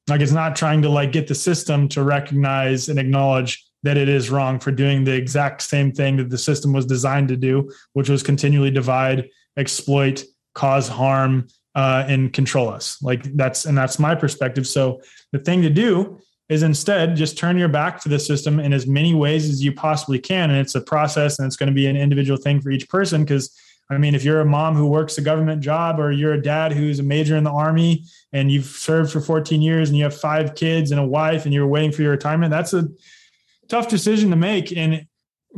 Like 0.09 0.21
it's 0.21 0.33
not 0.33 0.55
trying 0.55 0.83
to 0.83 0.89
like 0.89 1.13
get 1.13 1.27
the 1.27 1.35
system 1.35 1.89
to 1.89 2.03
recognize 2.03 2.89
and 2.89 2.99
acknowledge 2.99 3.65
that 3.83 3.97
it 3.97 4.09
is 4.09 4.31
wrong 4.31 4.59
for 4.59 4.71
doing 4.71 5.05
the 5.05 5.15
exact 5.15 5.63
same 5.63 5.93
thing 5.93 6.17
that 6.17 6.31
the 6.31 6.39
system 6.39 6.73
was 6.73 6.87
designed 6.87 7.29
to 7.29 7.37
do, 7.37 7.71
which 7.93 8.09
was 8.09 8.23
continually 8.23 8.71
divide, 8.71 9.29
exploit, 9.57 10.25
cause 10.55 10.89
harm, 10.89 11.47
uh, 11.75 12.05
and 12.09 12.33
control 12.33 12.69
us. 12.69 13.01
Like 13.03 13.23
that's 13.37 13.65
and 13.65 13.77
that's 13.77 13.99
my 13.99 14.15
perspective. 14.15 14.67
So 14.67 15.01
the 15.33 15.39
thing 15.39 15.63
to 15.63 15.71
do 15.71 16.19
is 16.49 16.63
instead 16.63 17.17
just 17.17 17.37
turn 17.37 17.59
your 17.59 17.69
back 17.69 18.01
to 18.01 18.09
the 18.09 18.19
system 18.19 18.61
in 18.61 18.73
as 18.73 18.87
many 18.87 19.15
ways 19.15 19.51
as 19.51 19.63
you 19.63 19.73
possibly 19.73 20.19
can. 20.19 20.51
And 20.51 20.59
it's 20.61 20.75
a 20.77 20.81
process 20.81 21.39
and 21.39 21.47
it's 21.47 21.57
going 21.57 21.69
to 21.69 21.75
be 21.75 21.87
an 21.87 21.97
individual 21.97 22.39
thing 22.39 22.61
for 22.61 22.71
each 22.71 22.89
person 22.89 23.25
because 23.25 23.57
I 23.89 23.99
mean, 23.99 24.15
if 24.15 24.25
you're 24.25 24.41
a 24.41 24.47
mom 24.47 24.75
who 24.75 24.87
works 24.87 25.17
a 25.17 25.23
government 25.23 25.63
job 25.63 26.01
or 26.01 26.11
you're 26.11 26.33
a 26.33 26.43
dad 26.43 26.73
who's 26.73 26.99
a 26.99 27.05
major 27.05 27.37
in 27.37 27.45
the 27.45 27.53
army 27.53 28.05
and 28.33 28.51
you've 28.51 28.65
served 28.65 29.13
for 29.13 29.21
14 29.21 29.63
years 29.63 29.89
and 29.89 29.97
you 29.97 30.05
have 30.05 30.19
five 30.19 30.55
kids 30.57 30.91
and 30.91 31.01
a 31.01 31.07
wife 31.07 31.45
and 31.45 31.55
you're 31.55 31.67
waiting 31.69 31.93
for 31.93 32.03
your 32.03 32.11
retirement, 32.11 32.51
that's 32.51 32.75
a 32.75 32.89
tough 33.69 33.89
decision 33.89 34.31
to 34.31 34.37
make. 34.37 34.77
And 34.77 35.07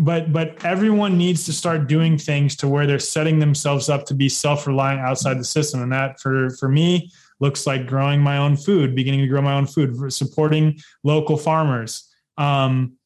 but 0.01 0.33
but 0.33 0.65
everyone 0.65 1.19
needs 1.19 1.45
to 1.47 1.53
start 1.53 1.89
doing 1.89 2.19
things 2.19 2.55
to 2.57 2.69
where 2.69 2.87
they're 2.87 3.01
setting 3.01 3.39
themselves 3.39 3.89
up 3.89 4.07
to 4.07 4.15
be 4.15 4.29
self-reliant 4.29 5.01
outside 5.01 5.39
the 5.39 5.45
system. 5.45 5.83
And 5.83 5.93
that 5.93 6.21
for 6.21 6.51
for 6.51 6.69
me 6.69 7.11
looks 7.41 7.67
like 7.67 7.87
growing 7.87 8.21
my 8.21 8.37
own 8.37 8.57
food, 8.57 8.95
beginning 8.95 9.21
to 9.21 9.27
grow 9.27 9.43
my 9.43 9.55
own 9.55 9.67
food, 9.67 10.13
supporting 10.13 10.79
local 11.03 11.37
farmers. 11.37 12.09
Um, 12.37 12.98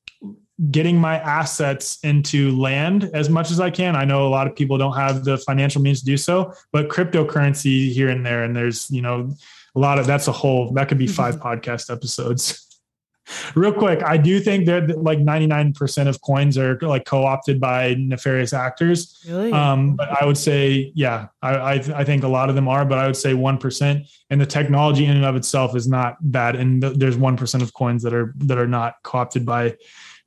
getting 0.71 0.97
my 0.97 1.19
assets 1.19 1.99
into 2.05 2.57
land 2.57 3.11
as 3.15 3.29
much 3.29 3.51
as 3.51 3.59
I 3.59 3.71
can. 3.71 3.97
I 3.97 4.05
know 4.05 4.27
a 4.27 4.31
lot 4.31 4.47
of 4.47 4.55
people 4.55 4.79
don't 4.79 4.97
have 4.97 5.25
the 5.25 5.39
financial 5.39 5.83
means 5.83 6.01
to 6.01 6.07
do 6.07 6.17
so, 6.17 6.53
but 6.71 6.89
cryptocurrency 6.89 7.93
here 7.93 8.09
and 8.09 8.25
there, 8.25 8.45
and 8.45 8.55
there's, 8.55 8.91
you 8.91 9.03
know, 9.03 9.35
a 9.75 9.79
lot 9.79 9.99
of 9.99 10.07
that's 10.07 10.29
a 10.29 10.33
whole 10.33 10.73
that 10.75 10.89
could 10.89 10.99
be 10.99 11.07
5 11.07 11.37
mm-hmm. 11.37 11.47
podcast 11.47 11.93
episodes. 11.93 12.69
Real 13.55 13.73
quick, 13.73 14.03
I 14.03 14.17
do 14.17 14.41
think 14.41 14.67
that 14.67 15.03
like 15.03 15.19
99% 15.19 16.09
of 16.09 16.21
coins 16.21 16.59
are 16.59 16.77
like 16.81 17.05
co-opted 17.05 17.61
by 17.61 17.95
nefarious 17.95 18.53
actors. 18.53 19.25
Really? 19.27 19.53
Um, 19.53 19.95
but 19.95 20.11
I 20.21 20.27
would 20.27 20.37
say, 20.37 20.93
yeah, 20.95 21.29
I, 21.41 21.55
I, 21.55 21.73
I 21.73 22.05
think 22.05 22.25
a 22.25 22.29
lot 22.29 22.49
of 22.49 22.57
them 22.57 22.69
are, 22.69 22.85
but 22.85 22.99
I 22.99 23.07
would 23.07 23.17
say 23.17 23.33
1%. 23.33 24.11
And 24.31 24.41
the 24.41 24.47
technology 24.47 25.07
in 25.07 25.17
and 25.17 25.25
of 25.25 25.37
itself 25.37 25.77
is 25.77 25.89
not 25.89 26.17
bad. 26.21 26.57
And 26.57 26.83
th- 26.83 26.97
there's 26.97 27.17
1% 27.17 27.63
of 27.63 27.73
coins 27.73 28.03
that 28.03 28.13
are 28.13 28.35
that 28.39 28.59
are 28.59 28.67
not 28.67 28.97
co-opted 29.05 29.47
by 29.47 29.77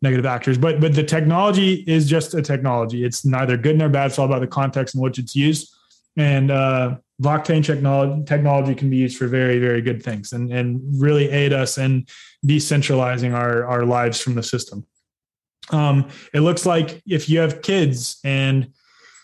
negative 0.02 0.26
actors. 0.26 0.58
But 0.58 0.80
but 0.80 0.94
the 0.94 1.04
technology 1.04 1.84
is 1.88 2.10
just 2.10 2.34
a 2.34 2.42
technology. 2.42 3.04
It's 3.04 3.26
neither 3.26 3.58
good 3.58 3.78
nor 3.78 3.90
bad. 3.90 4.08
It's 4.08 4.20
all 4.20 4.26
about 4.26 4.42
the 4.42 4.48
context 4.48 4.96
in 4.96 5.02
which 5.02 5.20
it's 5.20 5.36
used. 5.36 5.74
And 6.18 6.52
uh, 6.52 6.98
blockchain 7.22 7.64
technology 7.64 8.24
technology 8.26 8.76
can 8.76 8.90
be 8.90 8.98
used 8.98 9.18
for 9.18 9.28
very 9.28 9.60
very 9.60 9.82
good 9.82 10.04
things 10.04 10.34
and 10.34 10.52
and 10.52 10.82
really 11.02 11.30
aid 11.30 11.54
us 11.54 11.78
in 11.78 12.06
decentralizing 12.46 13.34
our 13.34 13.66
our 13.66 13.86
lives 13.86 14.20
from 14.20 14.36
the 14.36 14.44
system. 14.44 14.86
Um, 15.72 16.10
it 16.34 16.42
looks 16.42 16.66
like 16.66 17.02
if 17.08 17.28
you 17.30 17.40
have 17.40 17.62
kids 17.62 18.20
and 18.24 18.72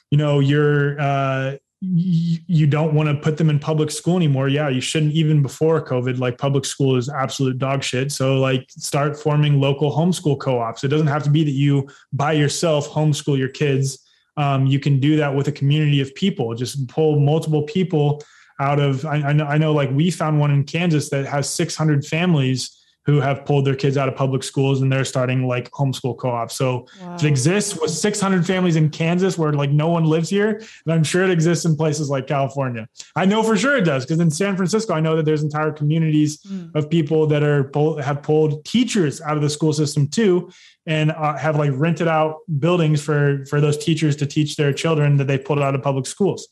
you 0.09 0.17
know 0.17 0.39
you're 0.39 0.99
uh, 0.99 1.57
you 1.83 2.67
don't 2.67 2.93
want 2.93 3.09
to 3.09 3.15
put 3.15 3.37
them 3.37 3.49
in 3.49 3.57
public 3.57 3.89
school 3.89 4.15
anymore. 4.15 4.47
Yeah, 4.47 4.69
you 4.69 4.81
shouldn't 4.81 5.13
even 5.13 5.41
before 5.41 5.83
COVID. 5.83 6.19
Like 6.19 6.37
public 6.37 6.63
school 6.63 6.95
is 6.95 7.09
absolute 7.09 7.57
dog 7.57 7.83
shit. 7.83 8.11
So 8.11 8.39
like 8.39 8.69
start 8.69 9.17
forming 9.17 9.59
local 9.59 9.91
homeschool 9.91 10.39
co-ops. 10.39 10.83
It 10.83 10.89
doesn't 10.89 11.07
have 11.07 11.23
to 11.23 11.31
be 11.31 11.43
that 11.43 11.51
you 11.51 11.89
by 12.13 12.33
yourself 12.33 12.87
homeschool 12.87 13.37
your 13.37 13.49
kids. 13.49 13.97
Um, 14.37 14.67
you 14.67 14.79
can 14.79 14.99
do 14.99 15.15
that 15.17 15.33
with 15.33 15.47
a 15.47 15.51
community 15.51 16.01
of 16.01 16.13
people. 16.13 16.53
Just 16.53 16.87
pull 16.87 17.19
multiple 17.19 17.63
people 17.63 18.21
out 18.59 18.79
of. 18.79 19.03
I, 19.03 19.15
I 19.15 19.33
know. 19.33 19.45
I 19.45 19.57
know. 19.57 19.73
Like 19.73 19.89
we 19.89 20.11
found 20.11 20.39
one 20.39 20.51
in 20.51 20.63
Kansas 20.65 21.09
that 21.09 21.25
has 21.25 21.49
600 21.49 22.05
families 22.05 22.80
who 23.11 23.19
have 23.19 23.43
pulled 23.43 23.65
their 23.65 23.75
kids 23.75 23.97
out 23.97 24.07
of 24.07 24.15
public 24.15 24.41
schools 24.41 24.81
and 24.81 24.89
they're 24.89 25.03
starting 25.03 25.45
like 25.45 25.69
homeschool 25.71 26.17
co-ops. 26.17 26.55
So 26.55 26.87
wow. 27.01 27.15
it 27.15 27.25
exists 27.25 27.75
with 27.75 27.91
600 27.91 28.45
families 28.45 28.77
in 28.77 28.89
Kansas 28.89 29.37
where 29.37 29.51
like 29.51 29.69
no 29.69 29.89
one 29.89 30.05
lives 30.05 30.29
here. 30.29 30.61
And 30.85 30.93
I'm 30.93 31.03
sure 31.03 31.25
it 31.25 31.29
exists 31.29 31.65
in 31.65 31.75
places 31.75 32.09
like 32.09 32.25
California. 32.25 32.87
I 33.17 33.25
know 33.25 33.43
for 33.43 33.57
sure 33.57 33.75
it 33.75 33.83
does 33.83 34.05
because 34.05 34.21
in 34.21 34.31
San 34.31 34.55
Francisco, 34.55 34.93
I 34.93 35.01
know 35.01 35.17
that 35.17 35.25
there's 35.25 35.43
entire 35.43 35.73
communities 35.73 36.41
mm. 36.43 36.73
of 36.73 36.89
people 36.89 37.27
that 37.27 37.43
are 37.43 37.69
have 38.01 38.23
pulled 38.23 38.63
teachers 38.63 39.19
out 39.19 39.35
of 39.35 39.43
the 39.43 39.49
school 39.49 39.73
system 39.73 40.07
too 40.07 40.49
and 40.85 41.11
uh, 41.11 41.35
have 41.35 41.57
like 41.57 41.71
rented 41.73 42.07
out 42.07 42.37
buildings 42.59 43.01
for 43.01 43.45
for 43.47 43.59
those 43.59 43.77
teachers 43.77 44.15
to 44.15 44.25
teach 44.25 44.55
their 44.55 44.71
children 44.71 45.17
that 45.17 45.27
they 45.27 45.37
pulled 45.37 45.59
out 45.59 45.75
of 45.75 45.83
public 45.83 46.05
schools. 46.05 46.47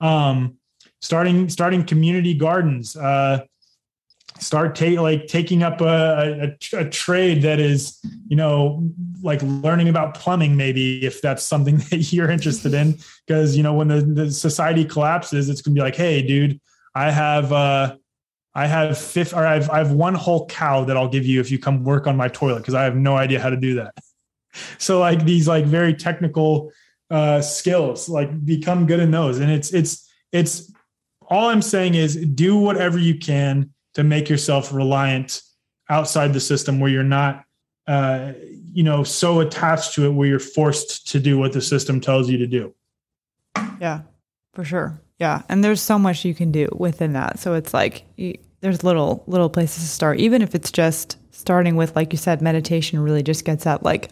Um, 0.00 0.56
starting 1.02 1.50
starting 1.50 1.84
community 1.84 2.32
gardens. 2.32 2.96
Uh, 2.96 3.44
start 4.38 4.74
ta- 4.74 5.00
like 5.00 5.26
taking 5.26 5.62
up 5.62 5.80
a, 5.80 6.54
a, 6.72 6.76
a, 6.76 6.88
trade 6.88 7.42
that 7.42 7.58
is 7.58 7.98
you 8.28 8.36
know 8.36 8.88
like 9.22 9.40
learning 9.42 9.88
about 9.88 10.14
plumbing 10.14 10.56
maybe 10.56 11.04
if 11.04 11.20
that's 11.20 11.42
something 11.42 11.76
that 11.90 12.12
you're 12.12 12.30
interested 12.30 12.74
in. 12.74 12.98
Because 13.26 13.56
you 13.56 13.62
know 13.62 13.74
when 13.74 13.88
the, 13.88 14.00
the 14.00 14.30
society 14.30 14.84
collapses 14.84 15.48
it's 15.48 15.60
gonna 15.60 15.74
be 15.74 15.80
like 15.80 15.96
hey 15.96 16.22
dude 16.22 16.60
i 16.94 17.10
have 17.10 17.52
uh 17.52 17.94
i 18.54 18.66
have 18.66 18.96
fifth 18.96 19.34
or 19.34 19.46
I've, 19.46 19.68
I 19.70 19.78
have 19.78 19.92
one 19.92 20.14
whole 20.14 20.46
cow 20.46 20.84
that 20.84 20.96
i'll 20.96 21.08
give 21.08 21.26
you 21.26 21.40
if 21.40 21.50
you 21.50 21.58
come 21.58 21.84
work 21.84 22.06
on 22.06 22.16
my 22.16 22.28
toilet 22.28 22.60
because 22.60 22.74
i 22.74 22.84
have 22.84 22.96
no 22.96 23.16
idea 23.16 23.40
how 23.40 23.50
to 23.50 23.56
do 23.56 23.76
that. 23.76 23.94
So 24.78 24.98
like 24.98 25.24
these 25.24 25.46
like 25.46 25.66
very 25.66 25.94
technical 25.94 26.72
uh 27.10 27.42
skills 27.42 28.08
like 28.08 28.44
become 28.44 28.86
good 28.86 28.98
in 28.98 29.10
those. 29.10 29.38
And 29.38 29.52
it's 29.52 29.72
it's 29.72 30.10
it's 30.32 30.72
all 31.28 31.48
i'm 31.48 31.62
saying 31.62 31.94
is 31.94 32.16
do 32.16 32.56
whatever 32.56 32.98
you 32.98 33.18
can 33.18 33.70
to 33.98 34.04
make 34.04 34.28
yourself 34.28 34.72
reliant 34.72 35.42
outside 35.90 36.32
the 36.32 36.38
system 36.38 36.78
where 36.78 36.88
you're 36.88 37.02
not 37.02 37.44
uh, 37.88 38.32
you 38.72 38.84
know 38.84 39.02
so 39.02 39.40
attached 39.40 39.92
to 39.94 40.06
it 40.06 40.10
where 40.10 40.28
you're 40.28 40.38
forced 40.38 41.08
to 41.08 41.18
do 41.18 41.36
what 41.36 41.52
the 41.52 41.60
system 41.60 42.00
tells 42.00 42.30
you 42.30 42.38
to 42.38 42.46
do. 42.46 42.72
Yeah 43.80 44.02
for 44.54 44.62
sure. 44.62 45.00
Yeah 45.18 45.42
and 45.48 45.64
there's 45.64 45.80
so 45.80 45.98
much 45.98 46.24
you 46.24 46.32
can 46.32 46.52
do 46.52 46.68
within 46.76 47.14
that. 47.14 47.40
So 47.40 47.54
it's 47.54 47.74
like 47.74 48.04
there's 48.60 48.84
little 48.84 49.24
little 49.26 49.50
places 49.50 49.82
to 49.82 49.88
start. 49.88 50.20
Even 50.20 50.42
if 50.42 50.54
it's 50.54 50.70
just 50.70 51.16
starting 51.32 51.74
with 51.74 51.96
like 51.96 52.12
you 52.12 52.18
said 52.18 52.40
meditation 52.40 53.00
really 53.00 53.24
just 53.24 53.44
gets 53.44 53.66
at 53.66 53.82
like 53.82 54.10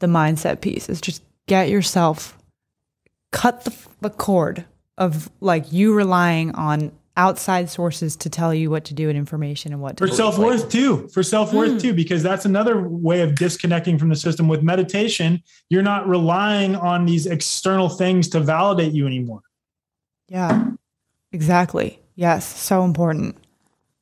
the 0.00 0.08
mindset 0.08 0.60
piece. 0.60 0.90
Is 0.90 1.00
just 1.00 1.22
get 1.46 1.70
yourself 1.70 2.36
cut 3.32 3.64
the, 3.64 3.74
the 4.02 4.10
cord 4.10 4.66
of 4.98 5.30
like 5.40 5.72
you 5.72 5.94
relying 5.94 6.54
on 6.54 6.92
outside 7.16 7.70
sources 7.70 8.16
to 8.16 8.30
tell 8.30 8.52
you 8.52 8.70
what 8.70 8.84
to 8.84 8.94
do 8.94 9.08
and 9.08 9.16
information 9.16 9.72
and 9.72 9.80
what 9.80 9.96
to 9.96 10.06
for 10.06 10.12
self 10.12 10.38
worth 10.38 10.62
like, 10.62 10.70
too. 10.70 11.08
For 11.08 11.22
self 11.22 11.52
worth 11.52 11.72
mm. 11.72 11.80
too, 11.80 11.94
because 11.94 12.22
that's 12.22 12.44
another 12.44 12.86
way 12.88 13.22
of 13.22 13.34
disconnecting 13.34 13.98
from 13.98 14.08
the 14.08 14.16
system. 14.16 14.48
With 14.48 14.62
meditation, 14.62 15.42
you're 15.70 15.82
not 15.82 16.08
relying 16.08 16.76
on 16.76 17.06
these 17.06 17.26
external 17.26 17.88
things 17.88 18.28
to 18.28 18.40
validate 18.40 18.92
you 18.92 19.06
anymore. 19.06 19.42
Yeah, 20.28 20.70
exactly. 21.32 22.00
Yes, 22.14 22.46
so 22.46 22.84
important. 22.84 23.36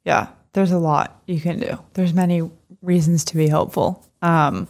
Yeah, 0.05 0.29
there's 0.53 0.73
a 0.73 0.79
lot 0.79 1.23
you 1.27 1.41
can 1.41 1.61
do. 1.61 1.79
There's 1.95 2.13
many 2.13 2.51
reasons 2.83 3.25
to 3.27 3.37
be 3.37 3.49
hopeful. 3.49 4.05
Um, 4.23 4.69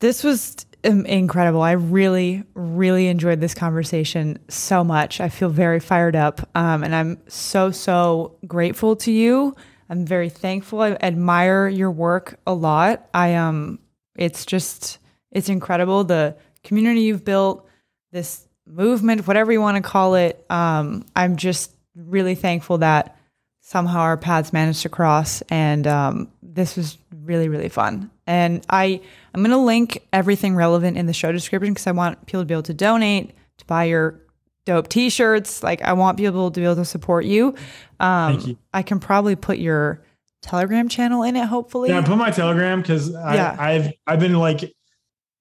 this 0.00 0.22
was 0.22 0.65
incredible. 0.84 1.62
I 1.62 1.72
really, 1.72 2.44
really 2.54 3.08
enjoyed 3.08 3.40
this 3.40 3.54
conversation 3.54 4.38
so 4.48 4.84
much. 4.84 5.20
I 5.20 5.28
feel 5.28 5.48
very 5.48 5.80
fired 5.80 6.16
up. 6.16 6.48
Um, 6.54 6.84
and 6.84 6.94
I'm 6.94 7.18
so, 7.28 7.70
so 7.70 8.36
grateful 8.46 8.96
to 8.96 9.10
you. 9.10 9.54
I'm 9.88 10.04
very 10.04 10.28
thankful. 10.28 10.80
I 10.80 10.92
admire 11.00 11.68
your 11.68 11.90
work 11.90 12.38
a 12.46 12.52
lot. 12.52 13.08
I 13.14 13.34
um 13.34 13.78
it's 14.16 14.46
just 14.46 14.98
it's 15.30 15.48
incredible 15.48 16.04
the 16.04 16.36
community 16.64 17.02
you've 17.02 17.24
built, 17.24 17.68
this 18.12 18.48
movement, 18.66 19.26
whatever 19.26 19.52
you 19.52 19.60
want 19.60 19.76
to 19.76 19.82
call 19.82 20.14
it. 20.14 20.44
Um, 20.50 21.04
I'm 21.14 21.36
just 21.36 21.74
really 21.94 22.34
thankful 22.34 22.78
that 22.78 23.16
somehow 23.60 24.00
our 24.00 24.16
paths 24.16 24.52
managed 24.52 24.82
to 24.82 24.88
cross 24.88 25.42
and 25.42 25.86
um, 25.86 26.32
this 26.42 26.76
was 26.76 26.98
really, 27.22 27.48
really 27.48 27.68
fun. 27.68 28.10
And 28.26 28.64
I 28.68 29.00
I'm 29.34 29.42
gonna 29.42 29.62
link 29.62 30.06
everything 30.12 30.56
relevant 30.56 30.96
in 30.96 31.06
the 31.06 31.12
show 31.12 31.32
description 31.32 31.72
because 31.72 31.86
I 31.86 31.92
want 31.92 32.26
people 32.26 32.40
to 32.40 32.46
be 32.46 32.54
able 32.54 32.62
to 32.64 32.74
donate, 32.74 33.34
to 33.58 33.64
buy 33.66 33.84
your 33.84 34.20
dope 34.64 34.88
t-shirts. 34.88 35.62
Like 35.62 35.82
I 35.82 35.92
want 35.92 36.18
people 36.18 36.50
to 36.50 36.60
be 36.60 36.64
able 36.64 36.76
to 36.76 36.84
support 36.84 37.24
you. 37.24 37.54
Um, 38.00 38.34
Thank 38.34 38.46
you. 38.48 38.58
I 38.74 38.82
can 38.82 38.98
probably 39.00 39.36
put 39.36 39.58
your 39.58 40.02
Telegram 40.42 40.88
channel 40.88 41.22
in 41.22 41.36
it, 41.36 41.46
hopefully. 41.46 41.88
Yeah, 41.88 42.02
put 42.02 42.18
my 42.18 42.30
Telegram 42.30 42.80
because 42.80 43.10
yeah. 43.10 43.56
I've 43.58 43.92
I've 44.06 44.20
been 44.20 44.34
like 44.34 44.72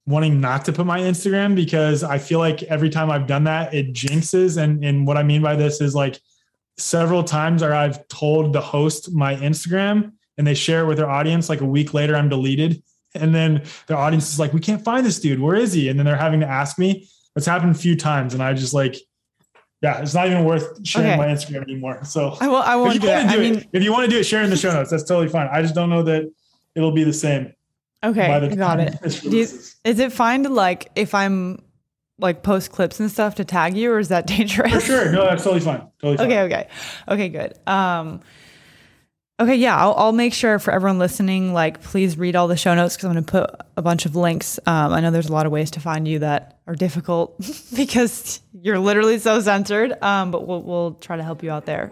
wanting 0.07 0.39
not 0.39 0.65
to 0.65 0.73
put 0.73 0.85
my 0.85 0.99
Instagram 0.99 1.55
because 1.55 2.03
I 2.03 2.17
feel 2.17 2.39
like 2.39 2.63
every 2.63 2.89
time 2.89 3.09
I've 3.09 3.27
done 3.27 3.45
that, 3.45 3.73
it 3.73 3.93
jinxes. 3.93 4.57
And 4.61 4.83
and 4.83 5.05
what 5.05 5.17
I 5.17 5.23
mean 5.23 5.41
by 5.41 5.55
this 5.55 5.81
is 5.81 5.95
like 5.95 6.19
several 6.77 7.23
times 7.23 7.63
or 7.63 7.73
I've 7.73 8.07
told 8.07 8.53
the 8.53 8.61
host 8.61 9.13
my 9.13 9.35
Instagram 9.35 10.13
and 10.37 10.45
they 10.45 10.53
share 10.53 10.81
it 10.81 10.87
with 10.87 10.97
their 10.97 11.09
audience. 11.09 11.49
Like 11.49 11.61
a 11.61 11.65
week 11.65 11.93
later, 11.93 12.15
I'm 12.15 12.29
deleted. 12.29 12.81
And 13.13 13.33
then 13.33 13.63
their 13.87 13.97
audience 13.97 14.31
is 14.31 14.39
like, 14.39 14.53
we 14.53 14.59
can't 14.59 14.83
find 14.83 15.05
this 15.05 15.19
dude. 15.19 15.39
Where 15.39 15.55
is 15.55 15.73
he? 15.73 15.89
And 15.89 15.97
then 15.97 16.05
they're 16.05 16.17
having 16.17 16.41
to 16.41 16.47
ask 16.47 16.77
me. 16.77 17.07
It's 17.35 17.45
happened 17.45 17.71
a 17.71 17.77
few 17.77 17.95
times. 17.95 18.33
And 18.33 18.43
I 18.43 18.53
just 18.53 18.73
like, 18.73 18.97
yeah, 19.81 20.01
it's 20.01 20.13
not 20.13 20.27
even 20.27 20.45
worth 20.45 20.85
sharing 20.85 21.11
okay. 21.11 21.17
my 21.17 21.27
Instagram 21.27 21.63
anymore. 21.63 22.03
So 22.03 22.35
I 22.39 22.47
will. 22.47 22.55
I 22.57 22.75
won't 22.75 22.99
do 22.99 23.07
it. 23.07 23.25
I 23.25 23.37
mean, 23.37 23.55
it, 23.55 23.67
if 23.73 23.83
you 23.83 23.91
want 23.91 24.05
to 24.05 24.09
do 24.09 24.19
it, 24.19 24.23
share 24.23 24.41
in 24.41 24.49
the 24.49 24.57
show 24.57 24.71
notes. 24.71 24.89
That's 24.89 25.03
totally 25.03 25.29
fine. 25.29 25.47
I 25.51 25.61
just 25.61 25.75
don't 25.75 25.89
know 25.89 26.01
that 26.03 26.31
it'll 26.75 26.91
be 26.91 27.03
the 27.03 27.13
same. 27.13 27.53
Okay, 28.03 28.47
The 28.47 28.55
got 28.55 28.79
it. 28.79 29.23
You, 29.23 29.41
is 29.41 29.75
it 29.83 30.11
fine 30.11 30.43
to 30.43 30.49
like 30.49 30.91
if 30.95 31.13
I'm 31.13 31.61
like 32.19 32.43
post 32.43 32.71
clips 32.71 32.99
and 32.99 33.11
stuff 33.11 33.35
to 33.35 33.45
tag 33.45 33.75
you, 33.75 33.91
or 33.91 33.99
is 33.99 34.09
that 34.09 34.27
dangerous? 34.27 34.73
For 34.73 34.79
sure. 34.79 35.11
No, 35.11 35.25
that's 35.25 35.43
totally 35.43 35.61
fine. 35.61 35.87
Totally 35.99 36.17
fine. 36.17 36.27
Okay. 36.27 36.41
Okay. 36.41 36.67
Okay. 37.07 37.29
Good. 37.29 37.67
Um, 37.67 38.21
Okay, 39.37 39.55
yeah, 39.55 39.75
I'll, 39.75 39.93
I'll, 39.97 40.11
make 40.13 40.33
sure 40.33 40.59
for 40.59 40.71
everyone 40.71 40.97
listening, 40.97 41.51
like, 41.51 41.81
please 41.81 42.17
read 42.17 42.37
all 42.37 42.47
the 42.47 42.55
show 42.55 42.73
notes 42.73 42.95
because 42.95 43.07
I'm 43.07 43.11
going 43.11 43.25
to 43.25 43.31
put 43.31 43.67
a 43.75 43.81
bunch 43.81 44.05
of 44.05 44.15
links. 44.15 44.59
Um, 44.65 44.93
I 44.93 45.01
know 45.01 45.11
there's 45.11 45.27
a 45.27 45.33
lot 45.33 45.45
of 45.45 45.51
ways 45.51 45.71
to 45.71 45.81
find 45.81 46.07
you 46.07 46.19
that 46.19 46.57
are 46.67 46.75
difficult 46.75 47.37
because 47.75 48.39
you're 48.53 48.79
literally 48.79 49.19
so 49.19 49.41
censored, 49.41 50.01
um, 50.01 50.31
but 50.31 50.47
we'll, 50.47 50.61
we'll 50.61 50.93
try 50.93 51.17
to 51.17 51.23
help 51.23 51.43
you 51.43 51.51
out 51.51 51.65
there. 51.65 51.91